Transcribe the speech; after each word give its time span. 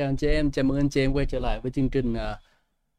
Chào 0.00 0.08
anh 0.08 0.16
chị 0.16 0.26
em, 0.26 0.50
chào 0.50 0.64
mừng 0.64 0.78
anh 0.78 0.88
chị 0.90 1.00
em 1.00 1.12
quay 1.12 1.26
trở 1.26 1.38
lại 1.38 1.60
với 1.60 1.70
chương 1.72 1.88
trình 1.90 2.14
à, 2.14 2.38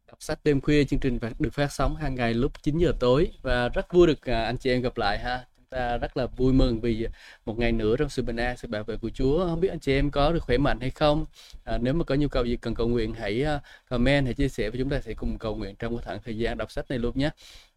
đọc 0.07 0.23
sách 0.23 0.39
đêm 0.43 0.61
khuya. 0.61 0.83
Chương 0.83 0.99
trình 0.99 1.19
được 1.39 1.53
phát 1.53 1.71
sóng 1.71 1.95
hàng 1.95 2.15
ngày 2.15 2.33
lúc 2.33 2.63
9 2.63 2.77
giờ 2.77 2.93
tối 2.99 3.31
và 3.41 3.69
rất 3.69 3.93
vui 3.93 4.07
được 4.07 4.21
à, 4.29 4.43
anh 4.43 4.57
chị 4.57 4.69
em 4.69 4.81
gặp 4.81 4.97
lại 4.97 5.19
ha. 5.19 5.45
Ta 5.71 5.97
rất 5.97 6.17
là 6.17 6.25
vui 6.25 6.53
mừng 6.53 6.81
vì 6.81 7.07
một 7.45 7.59
ngày 7.59 7.71
nữa 7.71 7.95
trong 7.97 8.09
sự 8.09 8.21
bình 8.23 8.35
an, 8.35 8.57
sự 8.57 8.67
bảo 8.67 8.83
vệ 8.83 8.97
của 8.97 9.09
Chúa. 9.09 9.45
Không 9.45 9.59
biết 9.59 9.67
anh 9.67 9.79
chị 9.79 9.93
em 9.93 10.11
có 10.11 10.31
được 10.31 10.43
khỏe 10.43 10.57
mạnh 10.57 10.79
hay 10.79 10.89
không? 10.89 11.25
À, 11.63 11.77
nếu 11.81 11.93
mà 11.93 12.03
có 12.03 12.15
nhu 12.15 12.27
cầu 12.27 12.45
gì 12.45 12.57
cần 12.57 12.75
cầu 12.75 12.87
nguyện 12.87 13.13
hãy 13.13 13.43
à, 13.43 13.59
comment, 13.89 14.25
hãy 14.25 14.33
chia 14.33 14.49
sẻ 14.49 14.69
và 14.69 14.75
chúng 14.79 14.89
ta 14.89 15.01
sẽ 15.01 15.13
cùng 15.13 15.37
cầu 15.37 15.55
nguyện 15.55 15.75
trong 15.75 15.97
cái 15.97 16.05
khoảng 16.05 16.19
thời 16.25 16.37
gian 16.37 16.57
đọc 16.57 16.71
sách 16.71 16.85
này 16.89 16.99
luôn 16.99 17.11
nhé. 17.15 17.29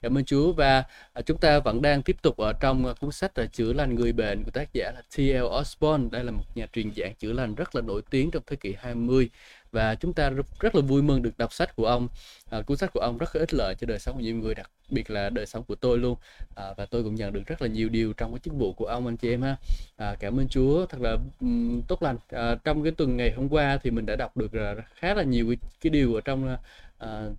Cảm 0.02 0.18
ơn 0.18 0.24
Chúa 0.24 0.52
và 0.52 0.84
à, 1.12 1.22
chúng 1.22 1.38
ta 1.38 1.58
vẫn 1.58 1.82
đang 1.82 2.02
tiếp 2.02 2.16
tục 2.22 2.36
ở 2.36 2.52
trong 2.60 2.86
à, 2.86 2.92
cuốn 3.00 3.12
sách 3.12 3.38
là 3.38 3.46
chữa 3.46 3.72
lành 3.72 3.94
người 3.94 4.12
bệnh 4.12 4.44
của 4.44 4.50
tác 4.50 4.68
giả 4.72 4.92
là 4.94 5.02
T.L. 5.16 5.44
Osborne. 5.60 6.08
Đây 6.12 6.24
là 6.24 6.30
một 6.30 6.44
nhà 6.54 6.66
truyền 6.72 6.90
giảng 6.96 7.14
chữa 7.14 7.32
lành 7.32 7.54
rất 7.54 7.74
là 7.74 7.82
nổi 7.82 8.02
tiếng 8.10 8.30
trong 8.30 8.42
thế 8.46 8.56
kỷ 8.56 8.74
20 8.78 9.30
và 9.74 9.94
chúng 9.94 10.12
ta 10.12 10.30
rất, 10.60 10.74
là 10.74 10.80
vui 10.80 11.02
mừng 11.02 11.22
được 11.22 11.38
đọc 11.38 11.52
sách 11.52 11.76
của 11.76 11.86
ông. 11.86 12.08
À, 12.50 12.62
cuốn 12.62 12.76
sách 12.76 12.90
của 12.92 13.00
ông 13.00 13.18
rất 13.18 13.36
là 13.36 13.40
ích 13.40 13.54
lợi 13.54 13.74
cho 13.74 13.86
đời 13.86 13.98
sống 13.98 14.14
của 14.14 14.20
nhiều 14.20 14.36
người, 14.36 14.54
đặc 14.54 14.70
biệt 14.90 15.10
là 15.10 15.30
đời 15.30 15.46
sống 15.46 15.64
của 15.64 15.74
tôi 15.74 15.98
luôn. 15.98 16.16
À, 16.56 16.64
và 16.76 16.86
tôi 16.86 17.02
cũng 17.02 17.14
nhận 17.14 17.32
được 17.32 17.46
rất 17.46 17.62
là 17.62 17.68
nhiều 17.68 17.88
điều 17.88 18.12
trong 18.12 18.32
cái 18.32 18.38
chức 18.38 18.54
vụ 18.54 18.72
của 18.72 18.86
ông 18.86 19.06
anh 19.06 19.16
chị 19.16 19.30
em 19.30 19.42
ha. 19.42 19.56
À, 19.96 20.16
cảm 20.20 20.40
ơn 20.40 20.48
Chúa, 20.48 20.86
thật 20.86 20.98
là 21.00 21.16
um, 21.40 21.82
tốt 21.88 22.02
lành. 22.02 22.16
À, 22.28 22.54
trong 22.64 22.82
cái 22.82 22.92
tuần 22.92 23.16
ngày 23.16 23.32
hôm 23.32 23.48
qua 23.48 23.78
thì 23.82 23.90
mình 23.90 24.06
đã 24.06 24.16
đọc 24.16 24.36
được 24.36 24.50
uh, 24.56 24.84
khá 24.94 25.14
là 25.14 25.22
nhiều 25.22 25.46
cái, 25.48 25.56
cái 25.80 25.90
điều 25.90 26.14
ở 26.14 26.20
trong 26.20 26.56
uh, 27.04 27.36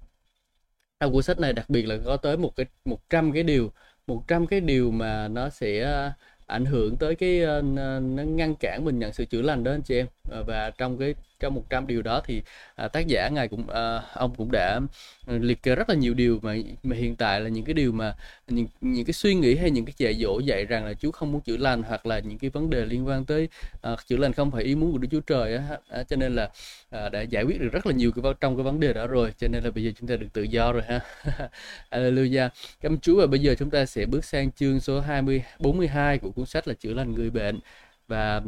trong 0.99 1.13
cuốn 1.13 1.23
sách 1.23 1.39
này 1.39 1.53
đặc 1.53 1.69
biệt 1.69 1.85
là 1.85 1.97
có 2.05 2.17
tới 2.17 2.37
một 2.37 2.55
cái 2.55 2.65
một 2.85 3.09
trăm 3.09 3.31
cái 3.31 3.43
điều 3.43 3.71
một 4.07 4.23
trăm 4.27 4.47
cái 4.47 4.61
điều 4.61 4.91
mà 4.91 5.27
nó 5.27 5.49
sẽ 5.49 5.83
à, 5.83 6.13
ảnh 6.47 6.65
hưởng 6.65 6.97
tới 6.97 7.15
cái 7.15 7.41
uh, 7.43 7.63
nó 8.03 8.23
ngăn 8.23 8.55
cản 8.55 8.85
mình 8.85 8.99
nhận 8.99 9.13
sự 9.13 9.25
chữa 9.25 9.41
lành 9.41 9.63
đó 9.63 9.71
anh 9.71 9.81
chị 9.81 9.97
em 9.97 10.07
và 10.47 10.71
trong 10.77 10.97
cái 10.97 11.15
trong 11.45 11.53
100 11.53 11.87
điều 11.87 12.01
đó 12.01 12.21
thì 12.25 12.41
à, 12.75 12.87
tác 12.87 13.07
giả 13.07 13.29
ngài 13.29 13.47
cũng 13.47 13.69
à, 13.69 14.01
ông 14.13 14.35
cũng 14.35 14.49
đã 14.51 14.79
ừ, 15.27 15.37
liệt 15.37 15.63
kê 15.63 15.75
rất 15.75 15.89
là 15.89 15.95
nhiều 15.95 16.13
điều 16.13 16.39
mà 16.41 16.55
mà 16.83 16.95
hiện 16.95 17.15
tại 17.15 17.41
là 17.41 17.49
những 17.49 17.65
cái 17.65 17.73
điều 17.73 17.91
mà 17.91 18.15
những 18.47 18.67
những 18.81 19.05
cái 19.05 19.13
suy 19.13 19.35
nghĩ 19.35 19.55
hay 19.55 19.71
những 19.71 19.85
cái 19.85 19.93
dạy 19.97 20.13
dỗ 20.13 20.39
dạy 20.39 20.65
rằng 20.65 20.85
là 20.85 20.93
Chúa 20.93 21.11
không 21.11 21.31
muốn 21.31 21.41
chữa 21.41 21.57
lành 21.57 21.83
hoặc 21.83 22.05
là 22.05 22.19
những 22.19 22.37
cái 22.37 22.49
vấn 22.49 22.69
đề 22.69 22.85
liên 22.85 23.07
quan 23.07 23.25
tới 23.25 23.49
à, 23.81 23.95
chữa 24.07 24.17
lành 24.17 24.33
không 24.33 24.51
phải 24.51 24.63
ý 24.63 24.75
muốn 24.75 24.91
của 24.91 24.97
Đức 24.97 25.07
Chúa 25.11 25.19
Trời 25.19 25.55
á 25.55 25.63
à, 25.89 26.03
cho 26.03 26.15
nên 26.15 26.35
là 26.35 26.49
à, 26.89 27.09
đã 27.09 27.21
giải 27.21 27.43
quyết 27.43 27.61
được 27.61 27.69
rất 27.71 27.85
là 27.85 27.93
nhiều 27.93 28.11
cái 28.11 28.33
trong 28.39 28.55
cái 28.57 28.63
vấn 28.63 28.79
đề 28.79 28.93
đó 28.93 29.07
rồi 29.07 29.33
cho 29.37 29.47
nên 29.47 29.63
là 29.63 29.71
bây 29.71 29.83
giờ 29.83 29.91
chúng 29.99 30.09
ta 30.09 30.15
được 30.15 30.27
tự 30.33 30.43
do 30.43 30.71
rồi 30.73 30.83
ha. 30.87 30.99
Alleluia 31.89 32.49
cảm 32.81 32.99
Chúa 32.99 33.19
và 33.19 33.27
bây 33.27 33.39
giờ 33.39 33.55
chúng 33.59 33.69
ta 33.69 33.85
sẽ 33.85 34.05
bước 34.05 34.25
sang 34.25 34.51
chương 34.51 34.79
số 34.79 34.99
20 34.99 35.43
42 35.59 36.17
của 36.17 36.31
cuốn 36.31 36.45
sách 36.45 36.67
là 36.67 36.73
chữa 36.73 36.93
lành 36.93 37.13
người 37.15 37.29
bệnh. 37.29 37.59
Và 38.07 38.41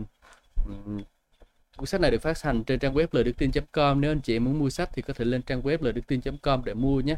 Cuốn 1.77 1.85
sách 1.85 2.01
này 2.01 2.11
được 2.11 2.21
phát 2.21 2.43
hành 2.43 2.63
trên 2.63 2.79
trang 2.79 2.93
web 2.93 3.07
lời 3.11 3.23
đức 3.23 3.37
tin.com. 3.37 4.01
Nếu 4.01 4.11
anh 4.11 4.21
chị 4.21 4.39
muốn 4.39 4.59
mua 4.59 4.69
sách 4.69 4.89
thì 4.93 5.01
có 5.01 5.13
thể 5.13 5.25
lên 5.25 5.41
trang 5.41 5.61
web 5.61 5.77
lời 5.81 5.93
đức 5.93 6.07
tin.com 6.07 6.61
để 6.65 6.73
mua 6.73 6.99
nhé. 6.99 7.15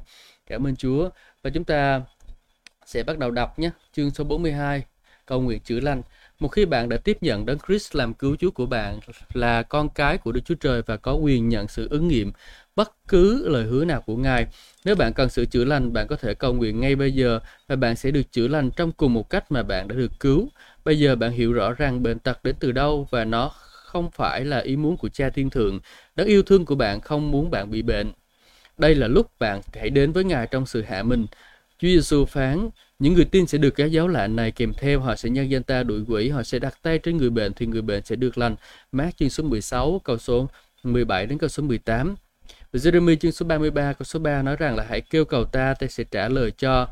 Cảm 0.48 0.68
ơn 0.68 0.76
Chúa. 0.76 1.10
Và 1.44 1.50
chúng 1.50 1.64
ta 1.64 2.02
sẽ 2.86 3.04
bắt 3.04 3.18
đầu 3.18 3.32
đọc 3.32 3.60
nhé. 3.60 3.70
Chương 3.94 4.12
số 4.12 4.24
42, 4.24 4.84
cầu 5.26 5.42
nguyện 5.42 5.60
chữa 5.60 5.80
lành. 5.80 6.02
Một 6.40 6.48
khi 6.48 6.66
bạn 6.66 6.90
đã 6.90 6.98
tiếp 6.98 7.18
nhận 7.22 7.46
Đấng 7.46 7.58
Christ 7.68 7.96
làm 7.96 8.14
cứu 8.14 8.36
Chúa 8.36 8.52
của 8.52 8.66
bạn 8.66 9.00
là 9.34 9.64
con 9.64 9.90
cái 9.90 10.18
của 10.18 10.32
Đức 10.32 10.42
Chúa 10.46 10.56
Trời 10.56 10.82
và 10.82 10.98
có 10.98 11.14
quyền 11.14 11.50
nhận 11.50 11.68
sự 11.68 11.88
ứng 11.90 12.08
nghiệm 12.08 12.32
bất 12.76 12.92
cứ 13.08 13.48
lời 13.50 13.64
hứa 13.64 13.86
nào 13.86 14.02
của 14.02 14.16
Ngài. 14.16 14.48
Nếu 14.86 14.96
bạn 14.96 15.14
cần 15.14 15.30
sự 15.30 15.46
chữa 15.46 15.66
lành, 15.66 15.94
bạn 15.94 16.08
có 16.08 16.16
thể 16.16 16.34
cầu 16.34 16.54
nguyện 16.54 16.80
ngay 16.80 16.96
bây 16.96 17.12
giờ 17.12 17.40
và 17.68 17.76
bạn 17.76 17.96
sẽ 17.96 18.12
được 18.12 18.32
chữa 18.32 18.48
lành 18.48 18.72
trong 18.72 18.92
cùng 18.92 19.14
một 19.14 19.30
cách 19.30 19.52
mà 19.52 19.64
bạn 19.64 19.88
đã 19.88 19.96
được 19.96 20.12
cứu. 20.20 20.50
Bây 20.86 21.00
giờ 21.00 21.16
bạn 21.16 21.32
hiểu 21.32 21.54
rõ 21.54 21.74
rằng 21.74 22.04
bệnh 22.04 22.20
tật 22.20 22.44
đến 22.44 22.56
từ 22.60 22.72
đâu 22.72 23.08
và 23.12 23.26
nó 23.26 23.52
không 23.90 24.12
phải 24.12 24.46
là 24.46 24.60
ý 24.60 24.76
muốn 24.76 24.98
của 24.98 25.10
cha 25.10 25.30
thiên 25.30 25.50
thượng. 25.50 25.80
Đấng 26.16 26.28
yêu 26.28 26.44
thương 26.44 26.66
của 26.66 26.76
bạn 26.76 27.02
không 27.02 27.32
muốn 27.32 27.52
bạn 27.52 27.72
bị 27.72 27.82
bệnh. 27.82 28.12
Đây 28.78 28.96
là 28.96 29.08
lúc 29.08 29.32
bạn 29.40 29.62
hãy 29.74 29.90
đến 29.90 30.12
với 30.12 30.24
Ngài 30.24 30.48
trong 30.48 30.66
sự 30.66 30.82
hạ 30.82 31.04
mình. 31.04 31.26
Chúa 31.80 31.88
Giêsu 31.88 32.26
phán, 32.26 32.70
những 33.00 33.14
người 33.14 33.26
tin 33.26 33.48
sẽ 33.48 33.58
được 33.58 33.70
cái 33.70 33.92
giáo 33.92 34.08
lạ 34.08 34.28
này 34.28 34.52
kèm 34.52 34.74
theo, 34.78 35.00
họ 35.00 35.16
sẽ 35.16 35.30
nhân 35.30 35.50
danh 35.50 35.64
ta 35.64 35.84
đuổi 35.84 36.02
quỷ, 36.08 36.30
họ 36.30 36.44
sẽ 36.44 36.60
đặt 36.60 36.78
tay 36.82 37.00
trên 37.00 37.18
người 37.18 37.30
bệnh 37.30 37.54
thì 37.54 37.66
người 37.66 37.82
bệnh 37.82 38.06
sẽ 38.06 38.16
được 38.16 38.38
lành. 38.38 38.56
Mát 38.92 39.18
chương 39.18 39.30
số 39.30 39.44
16, 39.44 40.02
câu 40.04 40.18
số 40.18 40.48
17 40.84 41.26
đến 41.26 41.38
câu 41.38 41.50
số 41.50 41.64
18. 41.64 42.16
Và 42.74 42.80
Jeremy 42.80 43.16
chương 43.16 43.32
số 43.32 43.46
33, 43.46 43.94
câu 43.94 44.04
số 44.04 44.20
3 44.20 44.42
nói 44.42 44.56
rằng 44.56 44.76
là 44.76 44.86
hãy 44.90 45.02
kêu 45.02 45.26
cầu 45.26 45.46
ta, 45.46 45.74
ta 45.74 45.88
sẽ 45.88 46.04
trả 46.04 46.30
lời 46.30 46.52
cho. 46.52 46.88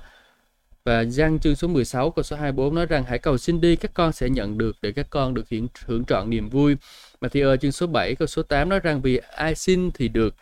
Và 0.87 1.03
Giăng 1.05 1.39
chương 1.39 1.55
số 1.55 1.67
16 1.67 2.11
câu 2.11 2.23
số 2.23 2.35
24 2.35 2.75
nói 2.75 2.85
rằng 2.85 3.03
hãy 3.07 3.19
cầu 3.19 3.37
xin 3.37 3.61
đi 3.61 3.75
các 3.75 3.91
con 3.93 4.11
sẽ 4.11 4.29
nhận 4.29 4.57
được 4.57 4.75
để 4.81 4.91
các 4.91 5.07
con 5.09 5.33
được 5.33 5.49
hưởng, 5.49 5.67
hưởng 5.85 6.05
trọn 6.05 6.29
niềm 6.29 6.49
vui. 6.49 6.75
mà 7.21 7.29
thì 7.29 7.41
ở 7.41 7.57
chương 7.57 7.71
số 7.71 7.87
7 7.87 8.15
câu 8.15 8.27
số 8.27 8.43
8 8.43 8.69
nói 8.69 8.79
rằng 8.79 9.01
vì 9.01 9.19
ai 9.35 9.55
xin 9.55 9.91
thì 9.91 10.07
được. 10.07 10.35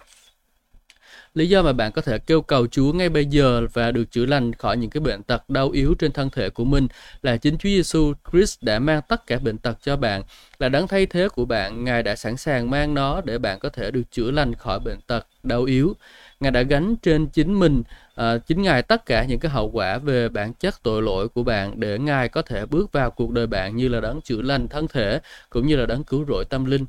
Lý 1.34 1.50
do 1.50 1.62
mà 1.62 1.74
bạn 1.74 1.92
có 1.92 2.02
thể 2.02 2.20
kêu 2.20 2.42
cầu 2.42 2.68
Chúa 2.68 2.94
ngay 2.94 3.10
bây 3.10 3.26
giờ 3.26 3.68
và 3.74 3.92
được 3.92 4.12
chữa 4.12 4.26
lành 4.26 4.54
khỏi 4.54 4.78
những 4.78 4.90
cái 4.90 5.02
bệnh 5.02 5.24
tật 5.24 5.50
đau 5.50 5.70
yếu 5.70 5.96
trên 6.00 6.12
thân 6.12 6.30
thể 6.30 6.50
của 6.50 6.66
mình 6.66 6.88
là 7.22 7.38
chính 7.38 7.58
Chúa 7.58 7.70
Giêsu 7.70 8.14
Christ 8.32 8.64
đã 8.64 8.80
mang 8.80 9.02
tất 9.08 9.28
cả 9.28 9.40
bệnh 9.40 9.58
tật 9.58 9.78
cho 9.84 9.98
bạn, 9.98 10.24
là 10.60 10.70
đấng 10.70 10.88
thay 10.88 11.06
thế 11.06 11.30
của 11.30 11.46
bạn, 11.46 11.84
Ngài 11.84 12.04
đã 12.04 12.16
sẵn 12.16 12.38
sàng 12.38 12.70
mang 12.70 12.94
nó 12.94 13.22
để 13.26 13.38
bạn 13.38 13.60
có 13.60 13.70
thể 13.70 13.92
được 13.92 14.12
chữa 14.12 14.32
lành 14.32 14.56
khỏi 14.56 14.80
bệnh 14.80 15.02
tật 15.08 15.28
đau 15.44 15.64
yếu. 15.64 15.96
Ngài 16.40 16.52
đã 16.52 16.62
gánh 16.62 16.96
trên 16.96 17.28
chính 17.28 17.60
mình 17.60 17.84
à, 18.16 18.38
chính 18.38 18.62
Ngài 18.62 18.82
tất 18.82 19.06
cả 19.06 19.26
những 19.26 19.40
cái 19.40 19.52
hậu 19.52 19.72
quả 19.72 19.98
về 19.98 20.30
bản 20.30 20.54
chất 20.54 20.84
tội 20.84 21.02
lỗi 21.02 21.30
của 21.30 21.44
bạn 21.44 21.80
để 21.80 22.00
Ngài 22.00 22.30
có 22.30 22.42
thể 22.42 22.66
bước 22.66 22.92
vào 22.92 23.12
cuộc 23.12 23.32
đời 23.32 23.48
bạn 23.48 23.76
như 23.76 23.88
là 23.88 24.00
đấng 24.02 24.22
chữa 24.22 24.42
lành 24.42 24.68
thân 24.68 24.88
thể 24.88 25.20
cũng 25.50 25.68
như 25.68 25.76
là 25.76 25.86
đấng 25.86 26.04
cứu 26.04 26.26
rỗi 26.28 26.46
tâm 26.50 26.66
linh. 26.66 26.86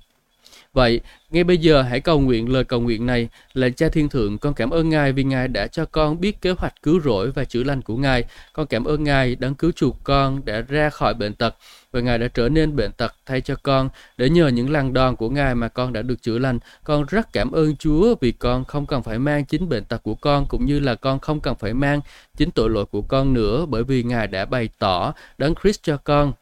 Vậy, 0.77 1.01
ngay 1.31 1.45
bây 1.45 1.59
giờ 1.59 1.83
hãy 1.83 2.01
cầu 2.01 2.21
nguyện 2.21 2.53
lời 2.53 2.65
cầu 2.65 2.81
nguyện 2.81 3.07
này 3.07 3.29
là 3.55 3.69
Cha 3.69 3.89
Thiên 3.89 4.09
Thượng, 4.09 4.39
con 4.39 4.55
cảm 4.55 4.71
ơn 4.71 4.89
Ngài 4.89 5.13
vì 5.13 5.25
Ngài 5.25 5.49
đã 5.49 5.67
cho 5.67 5.85
con 5.85 6.21
biết 6.21 6.41
kế 6.41 6.51
hoạch 6.51 6.75
cứu 6.83 7.01
rỗi 7.01 7.31
và 7.31 7.45
chữa 7.45 7.63
lành 7.63 7.83
của 7.83 7.97
Ngài. 7.97 8.25
Con 8.53 8.67
cảm 8.67 8.85
ơn 8.85 9.05
Ngài 9.05 9.37
đấng 9.37 9.55
cứu 9.55 9.73
chuộc 9.73 9.97
con 10.05 10.45
đã 10.45 10.61
ra 10.61 10.91
khỏi 10.91 11.15
bệnh 11.15 11.35
tật 11.35 11.57
và 11.93 12.01
Ngài 12.01 12.19
đã 12.19 12.29
trở 12.29 12.49
nên 12.49 12.77
bệnh 12.77 12.93
tật 12.93 13.15
thay 13.27 13.41
cho 13.41 13.57
con 13.63 13.89
để 14.17 14.31
nhờ 14.31 14.49
những 14.49 14.71
lần 14.71 14.93
đòn 14.93 15.17
của 15.17 15.31
Ngài 15.31 15.55
mà 15.55 15.69
con 15.69 15.93
đã 15.93 16.03
được 16.03 16.23
chữa 16.23 16.39
lành. 16.39 16.59
Con 16.85 17.05
rất 17.09 17.33
cảm 17.33 17.51
ơn 17.51 17.77
Chúa 17.77 18.15
vì 18.21 18.33
con 18.33 18.65
không 18.65 18.87
cần 18.87 19.03
phải 19.03 19.19
mang 19.19 19.45
chính 19.45 19.69
bệnh 19.69 19.85
tật 19.85 20.03
của 20.03 20.15
con 20.15 20.47
cũng 20.49 20.67
như 20.67 20.81
là 20.81 20.95
con 20.95 21.19
không 21.19 21.41
cần 21.41 21.55
phải 21.55 21.75
mang 21.75 22.01
chính 22.37 22.51
tội 22.51 22.71
lỗi 22.71 22.85
của 22.85 23.03
con 23.03 23.35
nữa 23.35 23.67
bởi 23.69 23.85
vì 23.85 24.03
Ngài 24.03 24.27
đã 24.27 24.45
bày 24.45 24.69
tỏ 24.79 25.15
đấng 25.39 25.55
Christ 25.63 25.83
cho 25.83 25.97
con 25.97 26.33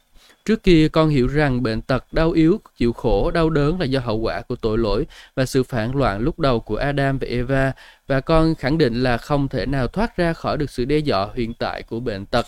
Trước 0.45 0.63
kia 0.63 0.89
con 0.89 1.09
hiểu 1.09 1.27
rằng 1.27 1.63
bệnh 1.63 1.83
tật, 1.83 2.13
đau 2.13 2.31
yếu, 2.31 2.61
chịu 2.77 2.93
khổ, 2.93 3.31
đau 3.31 3.51
đớn 3.51 3.81
là 3.81 3.87
do 3.87 4.01
hậu 4.01 4.19
quả 4.19 4.41
của 4.41 4.57
tội 4.57 4.79
lỗi 4.79 5.07
và 5.35 5.47
sự 5.47 5.63
phản 5.63 5.97
loạn 5.97 6.21
lúc 6.21 6.39
đầu 6.39 6.61
của 6.61 6.77
Adam 6.77 7.19
và 7.19 7.27
Eva 7.27 7.73
và 8.07 8.21
con 8.21 8.55
khẳng 8.55 8.79
định 8.79 9.03
là 9.03 9.17
không 9.17 9.49
thể 9.49 9.67
nào 9.67 9.89
thoát 9.89 10.17
ra 10.17 10.33
khỏi 10.33 10.59
được 10.59 10.71
sự 10.71 10.85
đe 10.85 10.99
dọa 10.99 11.29
hiện 11.35 11.55
tại 11.55 11.83
của 11.83 12.01
bệnh 12.01 12.27
tật. 12.27 12.47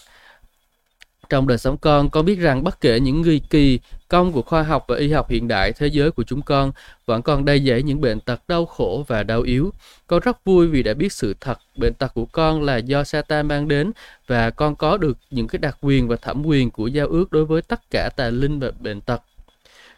Trong 1.29 1.47
đời 1.47 1.59
sống 1.59 1.77
con, 1.77 2.11
con 2.11 2.25
biết 2.25 2.39
rằng 2.39 2.65
bất 2.65 2.81
kể 2.81 3.01
những 3.01 3.23
người 3.23 3.41
kỳ 3.51 3.79
công 4.09 4.33
của 4.33 4.43
khoa 4.43 4.63
học 4.63 4.85
và 4.89 4.97
y 4.97 5.13
học 5.13 5.31
hiện 5.31 5.49
đại 5.49 5.73
thế 5.73 5.87
giới 5.87 6.11
của 6.11 6.23
chúng 6.23 6.43
con 6.43 6.73
vẫn 7.07 7.23
còn 7.23 7.45
đầy 7.45 7.61
dẫy 7.61 7.83
những 7.83 8.01
bệnh 8.01 8.21
tật 8.21 8.41
đau 8.49 8.67
khổ 8.67 9.05
và 9.09 9.23
đau 9.23 9.43
yếu. 9.43 9.73
Con 10.07 10.21
rất 10.21 10.45
vui 10.45 10.67
vì 10.67 10.83
đã 10.83 10.95
biết 10.95 11.13
sự 11.13 11.35
thật 11.41 11.59
bệnh 11.77 11.95
tật 11.95 12.15
của 12.15 12.27
con 12.27 12.63
là 12.63 12.77
do 12.77 13.05
Satan 13.05 13.49
mang 13.49 13.69
đến 13.69 13.93
và 14.27 14.51
con 14.51 14.77
có 14.77 14.97
được 14.97 15.19
những 15.31 15.47
cái 15.47 15.59
đặc 15.59 15.79
quyền 15.81 16.09
và 16.09 16.17
thẩm 16.17 16.47
quyền 16.47 16.71
của 16.71 16.87
giao 16.87 17.07
ước 17.07 17.33
đối 17.33 17.45
với 17.45 17.63
tất 17.63 17.81
cả 17.91 18.11
tà 18.17 18.31
linh 18.31 18.61
và 18.61 18.71
bệnh 18.81 19.01
tật. 19.01 19.23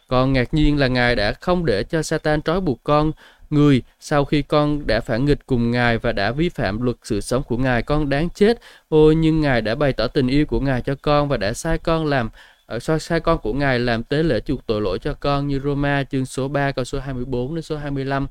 Con 0.07 0.33
ngạc 0.33 0.53
nhiên 0.53 0.77
là 0.77 0.87
Ngài 0.87 1.15
đã 1.15 1.33
không 1.33 1.65
để 1.65 1.83
cho 1.83 2.03
Satan 2.03 2.41
trói 2.41 2.61
buộc 2.61 2.79
con 2.83 3.11
người 3.49 3.81
sau 3.99 4.25
khi 4.25 4.41
con 4.41 4.87
đã 4.87 5.01
phản 5.01 5.25
nghịch 5.25 5.45
cùng 5.45 5.71
Ngài 5.71 5.97
và 5.97 6.11
đã 6.11 6.31
vi 6.31 6.49
phạm 6.49 6.81
luật 6.81 6.95
sự 7.03 7.21
sống 7.21 7.43
của 7.43 7.57
Ngài, 7.57 7.81
con 7.81 8.09
đáng 8.09 8.29
chết. 8.29 8.59
Ôi 8.89 9.15
nhưng 9.15 9.41
Ngài 9.41 9.61
đã 9.61 9.75
bày 9.75 9.93
tỏ 9.93 10.07
tình 10.07 10.27
yêu 10.27 10.45
của 10.45 10.59
Ngài 10.59 10.81
cho 10.81 10.95
con 11.01 11.27
và 11.27 11.37
đã 11.37 11.53
sai 11.53 11.77
con 11.77 12.05
làm 12.05 12.29
ờ, 12.65 12.79
so 12.79 12.97
sai 12.97 13.19
con 13.19 13.37
của 13.37 13.53
Ngài 13.53 13.79
làm 13.79 14.03
tế 14.03 14.23
lễ 14.23 14.39
chuộc 14.39 14.65
tội 14.67 14.81
lỗi 14.81 14.99
cho 14.99 15.13
con 15.13 15.47
như 15.47 15.59
Roma 15.63 16.03
chương 16.03 16.25
số 16.25 16.47
3 16.47 16.71
câu 16.71 16.85
số 16.85 16.99
24 16.99 17.55
đến 17.55 17.61
số 17.61 17.77
25. 17.77 18.27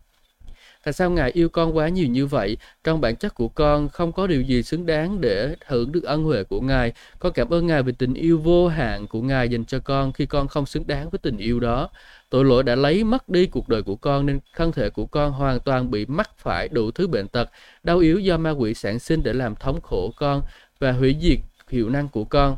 Tại 0.88 0.93
sao 0.93 1.11
Ngài 1.11 1.31
yêu 1.31 1.49
con 1.49 1.76
quá 1.76 1.88
nhiều 1.88 2.06
như 2.06 2.26
vậy? 2.26 2.56
Trong 2.85 3.00
bản 3.00 3.17
chất 3.17 3.35
của 3.35 3.49
con 3.49 3.88
không 3.88 4.12
có 4.12 4.26
điều 4.26 4.43
gì 4.43 4.62
xứng 4.62 4.87
đáng 4.87 5.20
để 5.20 5.56
hưởng 5.67 5.93
được 5.93 6.05
ân 6.05 6.25
huệ 6.25 6.44
của 6.44 6.61
Ngài. 6.61 6.93
Con 7.19 7.32
cảm 7.32 7.50
ơn 7.50 7.67
Ngài 7.67 7.82
vì 7.82 7.93
tình 7.93 8.14
yêu 8.14 8.38
vô 8.38 8.69
hạn 8.69 9.06
của 9.06 9.23
Ngài 9.23 9.49
dành 9.49 9.64
cho 9.64 9.79
con 9.79 10.12
khi 10.12 10.26
con 10.26 10.49
không 10.49 10.67
xứng 10.67 10.87
đáng 10.87 11.11
với 11.11 11.19
tình 11.19 11.37
yêu 11.38 11.61
đó. 11.61 11.88
Tội 12.31 12.44
lỗi 12.44 12.62
đã 12.62 12.75
lấy 12.75 13.05
mất 13.05 13.29
đi 13.29 13.46
cuộc 13.46 13.69
đời 13.69 13.82
của 13.82 13.96
con 13.96 14.26
nên 14.26 14.40
thân 14.56 14.73
thể 14.73 14.90
của 14.90 15.06
con 15.06 15.32
hoàn 15.32 15.61
toàn 15.61 15.90
bị 15.90 16.06
mắc 16.06 16.31
phải 16.38 16.69
đủ 16.69 16.90
thứ 16.90 17.06
bệnh 17.06 17.29
tật, 17.29 17.50
đau 17.82 17.99
yếu 17.99 18.19
do 18.19 18.37
ma 18.37 18.50
quỷ 18.50 18.75
sản 18.75 18.99
sinh 18.99 19.23
để 19.23 19.32
làm 19.32 19.56
thống 19.56 19.81
khổ 19.81 20.12
con 20.17 20.43
và 20.79 20.93
hủy 20.93 21.17
diệt 21.20 21.38
hiệu 21.69 21.88
năng 21.88 22.08
của 22.08 22.25
con. 22.25 22.56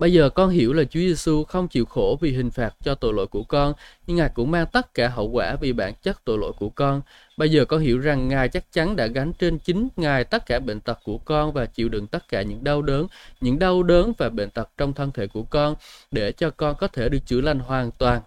Bây 0.00 0.12
giờ 0.12 0.30
con 0.30 0.50
hiểu 0.50 0.72
là 0.72 0.84
Chúa 0.84 1.00
Giêsu 1.00 1.44
không 1.44 1.68
chịu 1.68 1.84
khổ 1.84 2.18
vì 2.20 2.32
hình 2.32 2.50
phạt 2.50 2.74
cho 2.84 2.94
tội 2.94 3.12
lỗi 3.14 3.26
của 3.26 3.42
con, 3.42 3.72
nhưng 4.06 4.16
Ngài 4.16 4.28
cũng 4.34 4.50
mang 4.50 4.66
tất 4.72 4.94
cả 4.94 5.08
hậu 5.08 5.28
quả 5.28 5.56
vì 5.60 5.72
bản 5.72 5.94
chất 6.02 6.24
tội 6.24 6.38
lỗi 6.38 6.52
của 6.58 6.68
con. 6.68 7.02
Bây 7.36 7.50
giờ 7.50 7.64
con 7.64 7.80
hiểu 7.80 7.98
rằng 7.98 8.28
Ngài 8.28 8.48
chắc 8.48 8.72
chắn 8.72 8.96
đã 8.96 9.06
gánh 9.06 9.32
trên 9.32 9.58
chính 9.58 9.88
Ngài 9.96 10.24
tất 10.24 10.46
cả 10.46 10.58
bệnh 10.58 10.80
tật 10.80 10.98
của 11.04 11.18
con 11.18 11.52
và 11.52 11.66
chịu 11.66 11.88
đựng 11.88 12.06
tất 12.06 12.28
cả 12.28 12.42
những 12.42 12.64
đau 12.64 12.82
đớn, 12.82 13.06
những 13.40 13.58
đau 13.58 13.82
đớn 13.82 14.12
và 14.18 14.28
bệnh 14.28 14.50
tật 14.50 14.70
trong 14.78 14.92
thân 14.92 15.12
thể 15.12 15.26
của 15.26 15.42
con 15.42 15.74
để 16.10 16.32
cho 16.32 16.50
con 16.50 16.76
có 16.76 16.86
thể 16.86 17.08
được 17.08 17.26
chữa 17.26 17.40
lành 17.40 17.58
hoàn 17.58 17.90
toàn. 17.90 18.20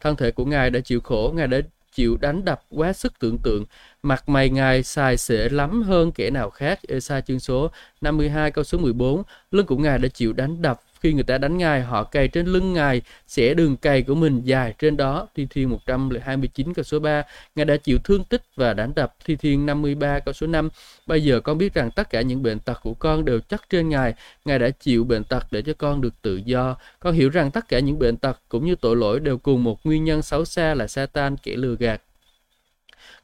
Thân 0.00 0.16
thể 0.16 0.30
của 0.30 0.44
Ngài 0.44 0.70
đã 0.70 0.80
chịu 0.80 1.00
khổ, 1.00 1.32
Ngài 1.36 1.46
đã 1.46 1.60
chịu 1.94 2.16
đánh 2.16 2.44
đập 2.44 2.62
quá 2.70 2.92
sức 2.92 3.18
tưởng 3.18 3.38
tượng. 3.38 3.64
Mặt 4.02 4.28
mày 4.28 4.50
Ngài 4.50 4.82
xài 4.82 5.16
xể 5.16 5.48
lắm 5.48 5.82
hơn 5.82 6.12
kẻ 6.12 6.30
nào 6.30 6.50
khác. 6.50 6.78
Esa 6.88 7.20
chương 7.20 7.40
số 7.40 7.70
52 8.00 8.50
câu 8.50 8.64
số 8.64 8.78
14. 8.78 9.22
Lưng 9.50 9.66
của 9.66 9.76
Ngài 9.76 9.98
đã 9.98 10.08
chịu 10.08 10.32
đánh 10.32 10.62
đập 10.62 10.80
khi 11.04 11.12
người 11.12 11.24
ta 11.24 11.38
đánh 11.38 11.58
Ngài, 11.58 11.82
họ 11.82 12.04
cày 12.04 12.28
trên 12.28 12.46
lưng 12.46 12.72
Ngài, 12.72 13.02
sẽ 13.26 13.54
đường 13.54 13.76
cày 13.76 14.02
của 14.02 14.14
mình 14.14 14.42
dài 14.44 14.74
trên 14.78 14.96
đó. 14.96 15.28
Thi 15.34 15.46
Thiên 15.50 15.70
129 15.70 16.74
câu 16.74 16.82
số 16.82 16.98
3. 16.98 17.22
Ngài 17.54 17.64
đã 17.64 17.76
chịu 17.76 17.98
thương 18.04 18.24
tích 18.24 18.42
và 18.56 18.74
đánh 18.74 18.92
đập. 18.96 19.14
Thi 19.24 19.36
Thiên 19.36 19.66
53 19.66 20.18
câu 20.18 20.32
số 20.32 20.46
5. 20.46 20.68
Bây 21.06 21.24
giờ 21.24 21.40
con 21.40 21.58
biết 21.58 21.74
rằng 21.74 21.90
tất 21.90 22.10
cả 22.10 22.20
những 22.20 22.42
bệnh 22.42 22.58
tật 22.58 22.80
của 22.82 22.94
con 22.94 23.24
đều 23.24 23.40
chắc 23.40 23.62
trên 23.70 23.88
Ngài. 23.88 24.14
Ngài 24.44 24.58
đã 24.58 24.70
chịu 24.70 25.04
bệnh 25.04 25.24
tật 25.24 25.46
để 25.50 25.62
cho 25.62 25.72
con 25.78 26.00
được 26.00 26.14
tự 26.22 26.36
do. 26.36 26.76
Con 27.00 27.14
hiểu 27.14 27.30
rằng 27.30 27.50
tất 27.50 27.68
cả 27.68 27.78
những 27.78 27.98
bệnh 27.98 28.16
tật 28.16 28.40
cũng 28.48 28.66
như 28.66 28.74
tội 28.74 28.96
lỗi 28.96 29.20
đều 29.20 29.38
cùng 29.38 29.64
một 29.64 29.86
nguyên 29.86 30.04
nhân 30.04 30.22
xấu 30.22 30.44
xa 30.44 30.74
là 30.74 30.86
Satan 30.86 31.36
kẻ 31.36 31.56
lừa 31.56 31.76
gạt 31.78 32.00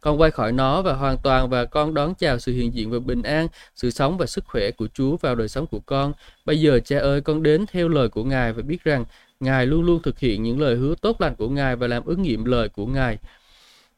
con 0.01 0.21
quay 0.21 0.31
khỏi 0.31 0.53
nó 0.53 0.83
và 0.83 0.93
hoàn 0.93 1.17
toàn 1.19 1.51
và 1.51 1.65
con 1.65 1.95
đón 1.95 2.15
chào 2.15 2.39
sự 2.39 2.53
hiện 2.53 2.75
diện 2.75 2.91
và 2.91 2.99
bình 2.99 3.23
an, 3.23 3.49
sự 3.77 3.91
sống 3.91 4.19
và 4.19 4.27
sức 4.27 4.45
khỏe 4.47 4.71
của 4.71 4.89
Chúa 4.95 5.17
vào 5.17 5.35
đời 5.35 5.49
sống 5.49 5.67
của 5.67 5.81
con. 5.81 6.13
Bây 6.45 6.61
giờ 6.61 6.81
cha 6.85 6.99
ơi, 6.99 7.21
con 7.21 7.43
đến 7.43 7.65
theo 7.73 7.89
lời 7.89 8.09
của 8.09 8.25
Ngài 8.25 8.53
và 8.53 8.63
biết 8.63 8.85
rằng 8.85 9.05
Ngài 9.41 9.67
luôn 9.67 9.83
luôn 9.83 10.03
thực 10.03 10.19
hiện 10.19 10.43
những 10.43 10.61
lời 10.61 10.77
hứa 10.77 10.95
tốt 11.01 11.21
lành 11.21 11.37
của 11.37 11.49
Ngài 11.49 11.77
và 11.77 11.87
làm 11.87 12.05
ứng 12.05 12.23
nghiệm 12.23 12.45
lời 12.45 12.69
của 12.69 12.87
Ngài. 12.87 13.19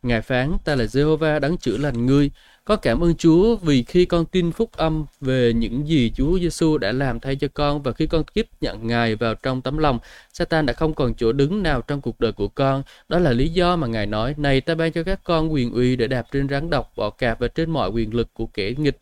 Ngài 0.03 0.21
phán, 0.21 0.57
ta 0.65 0.75
là 0.75 0.85
Jehovah 0.85 1.41
đấng 1.41 1.57
chữa 1.57 1.77
lành 1.77 2.07
ngươi. 2.07 2.31
Con 2.65 2.79
cảm 2.83 3.05
ơn 3.05 3.15
Chúa 3.15 3.57
vì 3.57 3.83
khi 3.83 4.05
con 4.05 4.25
tin 4.27 4.53
phúc 4.53 4.71
âm 4.73 5.07
về 5.21 5.53
những 5.53 5.89
gì 5.89 6.13
Chúa 6.17 6.39
Giêsu 6.39 6.79
đã 6.79 6.93
làm 6.93 7.21
thay 7.21 7.37
cho 7.37 7.49
con 7.55 7.83
và 7.83 7.93
khi 7.93 8.07
con 8.07 8.25
tiếp 8.35 8.47
nhận 8.61 8.87
Ngài 8.87 9.17
vào 9.17 9.35
trong 9.35 9.63
tấm 9.63 9.79
lòng, 9.79 9.99
Satan 10.33 10.67
đã 10.67 10.73
không 10.73 10.95
còn 10.95 11.15
chỗ 11.15 11.33
đứng 11.33 11.63
nào 11.63 11.83
trong 11.83 12.01
cuộc 12.01 12.21
đời 12.21 12.33
của 12.33 12.49
con. 12.49 12.83
Đó 13.09 13.19
là 13.19 13.33
lý 13.33 13.49
do 13.49 13.77
mà 13.77 13.87
Ngài 13.87 14.07
nói, 14.07 14.35
này 14.37 14.61
ta 14.61 14.75
ban 14.75 14.93
cho 14.93 15.03
các 15.03 15.21
con 15.25 15.53
quyền 15.53 15.73
uy 15.73 15.97
để 15.97 16.07
đạp 16.07 16.27
trên 16.33 16.49
rắn 16.49 16.71
độc, 16.71 16.93
bọ 16.97 17.11
cạp 17.11 17.41
và 17.41 17.49
trên 17.49 17.71
mọi 17.71 17.91
quyền 17.91 18.15
lực 18.15 18.35
của 18.35 18.47
kẻ 18.47 18.73
nghịch. 18.77 18.99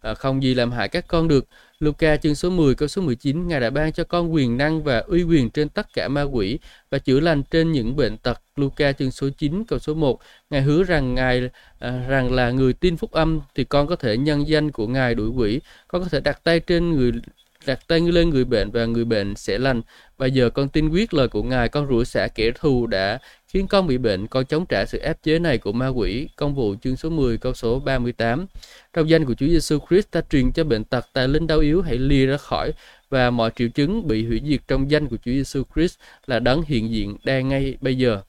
À, 0.00 0.14
không 0.14 0.42
gì 0.42 0.54
làm 0.54 0.72
hại 0.72 0.88
các 0.88 1.06
con 1.08 1.28
được. 1.28 1.46
Luca 1.82 2.16
chương 2.16 2.34
số 2.34 2.50
10 2.50 2.74
câu 2.74 2.88
số 2.88 3.02
19 3.02 3.48
Ngài 3.48 3.60
đã 3.60 3.70
ban 3.70 3.92
cho 3.92 4.04
con 4.04 4.34
quyền 4.34 4.56
năng 4.56 4.82
và 4.82 4.98
uy 4.98 5.22
quyền 5.22 5.50
trên 5.50 5.68
tất 5.68 5.92
cả 5.92 6.08
ma 6.08 6.22
quỷ 6.22 6.58
và 6.90 6.98
chữa 6.98 7.20
lành 7.20 7.42
trên 7.50 7.72
những 7.72 7.96
bệnh 7.96 8.16
tật. 8.16 8.40
Luca 8.56 8.92
chương 8.92 9.10
số 9.10 9.28
9 9.38 9.64
câu 9.64 9.78
số 9.78 9.94
1 9.94 10.20
Ngài 10.50 10.62
hứa 10.62 10.82
rằng 10.82 11.14
Ngài 11.14 11.50
à, 11.78 12.06
rằng 12.08 12.32
là 12.32 12.50
người 12.50 12.72
tin 12.72 12.96
phúc 12.96 13.12
âm 13.12 13.40
thì 13.54 13.64
con 13.64 13.86
có 13.86 13.96
thể 13.96 14.16
nhân 14.16 14.48
danh 14.48 14.70
của 14.70 14.86
Ngài 14.86 15.14
đuổi 15.14 15.28
quỷ, 15.28 15.60
con 15.88 16.02
có 16.02 16.08
thể 16.08 16.20
đặt 16.20 16.44
tay 16.44 16.60
trên 16.60 16.90
người 16.90 17.12
đặt 17.66 17.78
tay 17.88 18.00
lên 18.00 18.30
người 18.30 18.44
bệnh 18.44 18.70
và 18.70 18.84
người 18.84 19.04
bệnh 19.04 19.36
sẽ 19.36 19.58
lành. 19.58 19.82
và 20.18 20.26
giờ 20.26 20.50
con 20.50 20.68
tin 20.68 20.88
quyết 20.88 21.14
lời 21.14 21.28
của 21.28 21.42
Ngài, 21.42 21.68
con 21.68 21.88
rủa 21.88 22.04
xả 22.04 22.28
kẻ 22.34 22.50
thù 22.54 22.86
đã 22.86 23.18
khiến 23.52 23.66
con 23.66 23.86
bị 23.86 23.98
bệnh, 23.98 24.26
con 24.26 24.44
chống 24.44 24.66
trả 24.66 24.84
sự 24.86 24.98
ép 24.98 25.22
chế 25.22 25.38
này 25.38 25.58
của 25.58 25.72
ma 25.72 25.88
quỷ. 25.88 26.28
Công 26.36 26.54
vụ 26.54 26.74
chương 26.82 26.96
số 26.96 27.10
10 27.10 27.38
câu 27.38 27.54
số 27.54 27.78
38. 27.78 28.46
Trong 28.92 29.08
danh 29.08 29.24
của 29.24 29.34
Chúa 29.34 29.46
Giêsu 29.46 29.78
Christ 29.88 30.10
ta 30.10 30.20
truyền 30.30 30.52
cho 30.52 30.64
bệnh 30.64 30.84
tật, 30.84 31.06
tài 31.12 31.28
linh 31.28 31.46
đau 31.46 31.58
yếu 31.58 31.82
hãy 31.82 31.98
lìa 31.98 32.26
ra 32.26 32.36
khỏi 32.36 32.72
và 33.10 33.30
mọi 33.30 33.50
triệu 33.56 33.68
chứng 33.68 34.08
bị 34.08 34.26
hủy 34.26 34.40
diệt 34.46 34.60
trong 34.68 34.90
danh 34.90 35.06
của 35.08 35.16
Chúa 35.16 35.32
Giêsu 35.32 35.62
Christ 35.74 35.98
là 36.26 36.38
đấng 36.38 36.62
hiện 36.62 36.90
diện 36.90 37.16
đang 37.24 37.48
ngay 37.48 37.76
bây 37.80 37.98
giờ. 37.98 38.20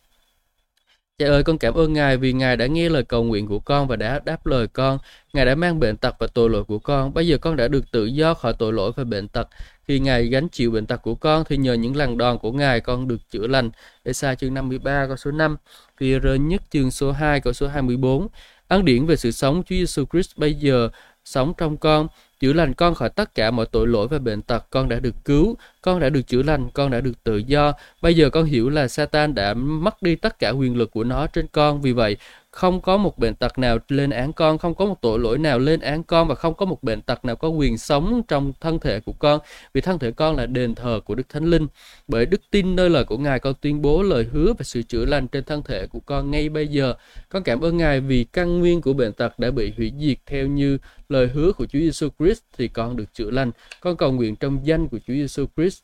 Cha 1.18 1.28
ơi, 1.28 1.44
con 1.44 1.58
cảm 1.58 1.74
ơn 1.74 1.94
Ngài 1.94 2.18
vì 2.18 2.34
Ngài 2.34 2.58
đã 2.58 2.68
nghe 2.68 2.90
lời 2.90 3.04
cầu 3.04 3.24
nguyện 3.24 3.48
của 3.48 3.60
con 3.60 3.88
và 3.88 3.96
đã 3.96 4.20
đáp 4.26 4.46
lời 4.46 4.68
con. 4.68 4.98
Ngài 5.34 5.46
đã 5.46 5.56
mang 5.56 5.80
bệnh 5.80 5.98
tật 5.98 6.16
và 6.20 6.28
tội 6.28 6.50
lỗi 6.50 6.64
của 6.64 6.80
con. 6.80 7.14
Bây 7.14 7.28
giờ 7.28 7.38
con 7.38 7.56
đã 7.56 7.68
được 7.68 7.92
tự 7.92 8.06
do 8.06 8.34
khỏi 8.34 8.54
tội 8.60 8.74
lỗi 8.74 8.92
và 8.96 9.04
bệnh 9.04 9.28
tật. 9.28 9.48
Khi 9.88 10.00
Ngài 10.00 10.26
gánh 10.26 10.50
chịu 10.50 10.72
bệnh 10.72 10.86
tật 10.86 10.98
của 10.98 11.16
con, 11.16 11.44
thì 11.50 11.58
nhờ 11.58 11.74
những 11.74 11.96
lần 11.96 12.18
đòn 12.18 12.38
của 12.38 12.52
Ngài, 12.52 12.82
con 12.82 13.08
được 13.08 13.30
chữa 13.30 13.48
lành. 13.48 13.72
Để 14.04 14.14
chương 14.14 14.54
53 14.54 15.08
câu 15.08 15.18
số 15.18 15.32
5. 15.32 15.58
Phi 15.98 16.20
rơ 16.24 16.36
nhất 16.36 16.62
chương 16.70 16.92
số 16.92 17.12
2 17.12 17.40
câu 17.40 17.54
số 17.54 17.68
24. 17.68 18.28
Ấn 18.68 18.86
điển 18.86 19.06
về 19.06 19.16
sự 19.16 19.32
sống 19.32 19.64
Chúa 19.64 19.76
Giêsu 19.76 20.06
Christ 20.06 20.38
bây 20.38 20.54
giờ 20.54 20.90
sống 21.26 21.54
trong 21.58 21.78
con 21.78 22.08
chữa 22.40 22.54
lành 22.54 22.74
con 22.74 22.96
khỏi 22.96 23.10
tất 23.10 23.36
cả 23.36 23.52
mọi 23.52 23.66
tội 23.66 23.88
lỗi 23.88 24.08
và 24.08 24.20
bệnh 24.20 24.42
tật 24.42 24.66
con 24.70 24.90
đã 24.90 25.00
được 25.00 25.16
cứu, 25.26 25.58
con 25.82 26.00
đã 26.00 26.10
được 26.10 26.22
chữa 26.28 26.44
lành, 26.44 26.70
con 26.74 26.92
đã 26.92 27.02
được 27.02 27.24
tự 27.24 27.38
do 27.38 27.74
bây 28.02 28.16
giờ 28.16 28.30
con 28.30 28.46
hiểu 28.46 28.70
là 28.70 28.88
satan 28.88 29.36
đã 29.36 29.54
mất 29.54 30.02
đi 30.02 30.16
tất 30.16 30.40
cả 30.40 30.50
quyền 30.50 30.78
lực 30.78 30.92
của 30.92 31.04
nó 31.04 31.28
trên 31.28 31.48
con 31.52 31.82
vì 31.82 31.92
vậy 31.92 32.18
không 32.54 32.82
có 32.82 32.98
một 32.98 33.18
bệnh 33.18 33.36
tật 33.36 33.60
nào 33.60 33.78
lên 33.88 34.10
án 34.10 34.34
con, 34.34 34.58
không 34.58 34.76
có 34.76 34.86
một 34.86 35.02
tội 35.02 35.20
lỗi 35.20 35.38
nào 35.38 35.60
lên 35.60 35.80
án 35.80 36.04
con 36.04 36.28
và 36.28 36.36
không 36.36 36.54
có 36.54 36.66
một 36.66 36.84
bệnh 36.84 37.02
tật 37.02 37.26
nào 37.26 37.36
có 37.36 37.48
quyền 37.48 37.78
sống 37.78 38.22
trong 38.28 38.54
thân 38.62 38.80
thể 38.80 39.00
của 39.00 39.12
con. 39.12 39.40
Vì 39.74 39.82
thân 39.82 40.00
thể 40.00 40.12
con 40.12 40.36
là 40.36 40.46
đền 40.46 40.76
thờ 40.76 41.00
của 41.06 41.16
Đức 41.16 41.30
Thánh 41.30 41.46
Linh. 41.46 41.68
Bởi 42.08 42.26
đức 42.26 42.42
tin 42.52 42.76
nơi 42.76 42.90
lời 42.90 43.06
của 43.06 43.18
Ngài 43.18 43.40
con 43.40 43.54
tuyên 43.62 43.82
bố 43.82 44.04
lời 44.04 44.28
hứa 44.32 44.54
và 44.58 44.64
sự 44.64 44.82
chữa 44.84 45.06
lành 45.06 45.28
trên 45.28 45.44
thân 45.44 45.64
thể 45.64 45.88
của 45.88 46.00
con 46.00 46.32
ngay 46.32 46.50
bây 46.50 46.68
giờ. 46.68 46.94
Con 47.30 47.44
cảm 47.44 47.62
ơn 47.62 47.78
Ngài 47.78 48.00
vì 48.00 48.24
căn 48.24 48.60
nguyên 48.60 48.82
của 48.82 48.94
bệnh 48.94 49.14
tật 49.14 49.40
đã 49.40 49.52
bị 49.52 49.74
hủy 49.78 49.94
diệt 50.00 50.18
theo 50.26 50.48
như 50.48 50.78
lời 51.10 51.28
hứa 51.28 51.52
của 51.52 51.66
Chúa 51.66 51.80
Giêsu 51.80 52.10
Christ 52.20 52.42
thì 52.58 52.68
con 52.68 52.96
được 52.96 53.14
chữa 53.14 53.32
lành. 53.32 53.52
Con 53.82 53.98
cầu 53.98 54.12
nguyện 54.12 54.36
trong 54.36 54.60
danh 54.64 54.88
của 54.88 55.00
Chúa 55.08 55.14
Giêsu 55.14 55.46
Christ. 55.58 55.82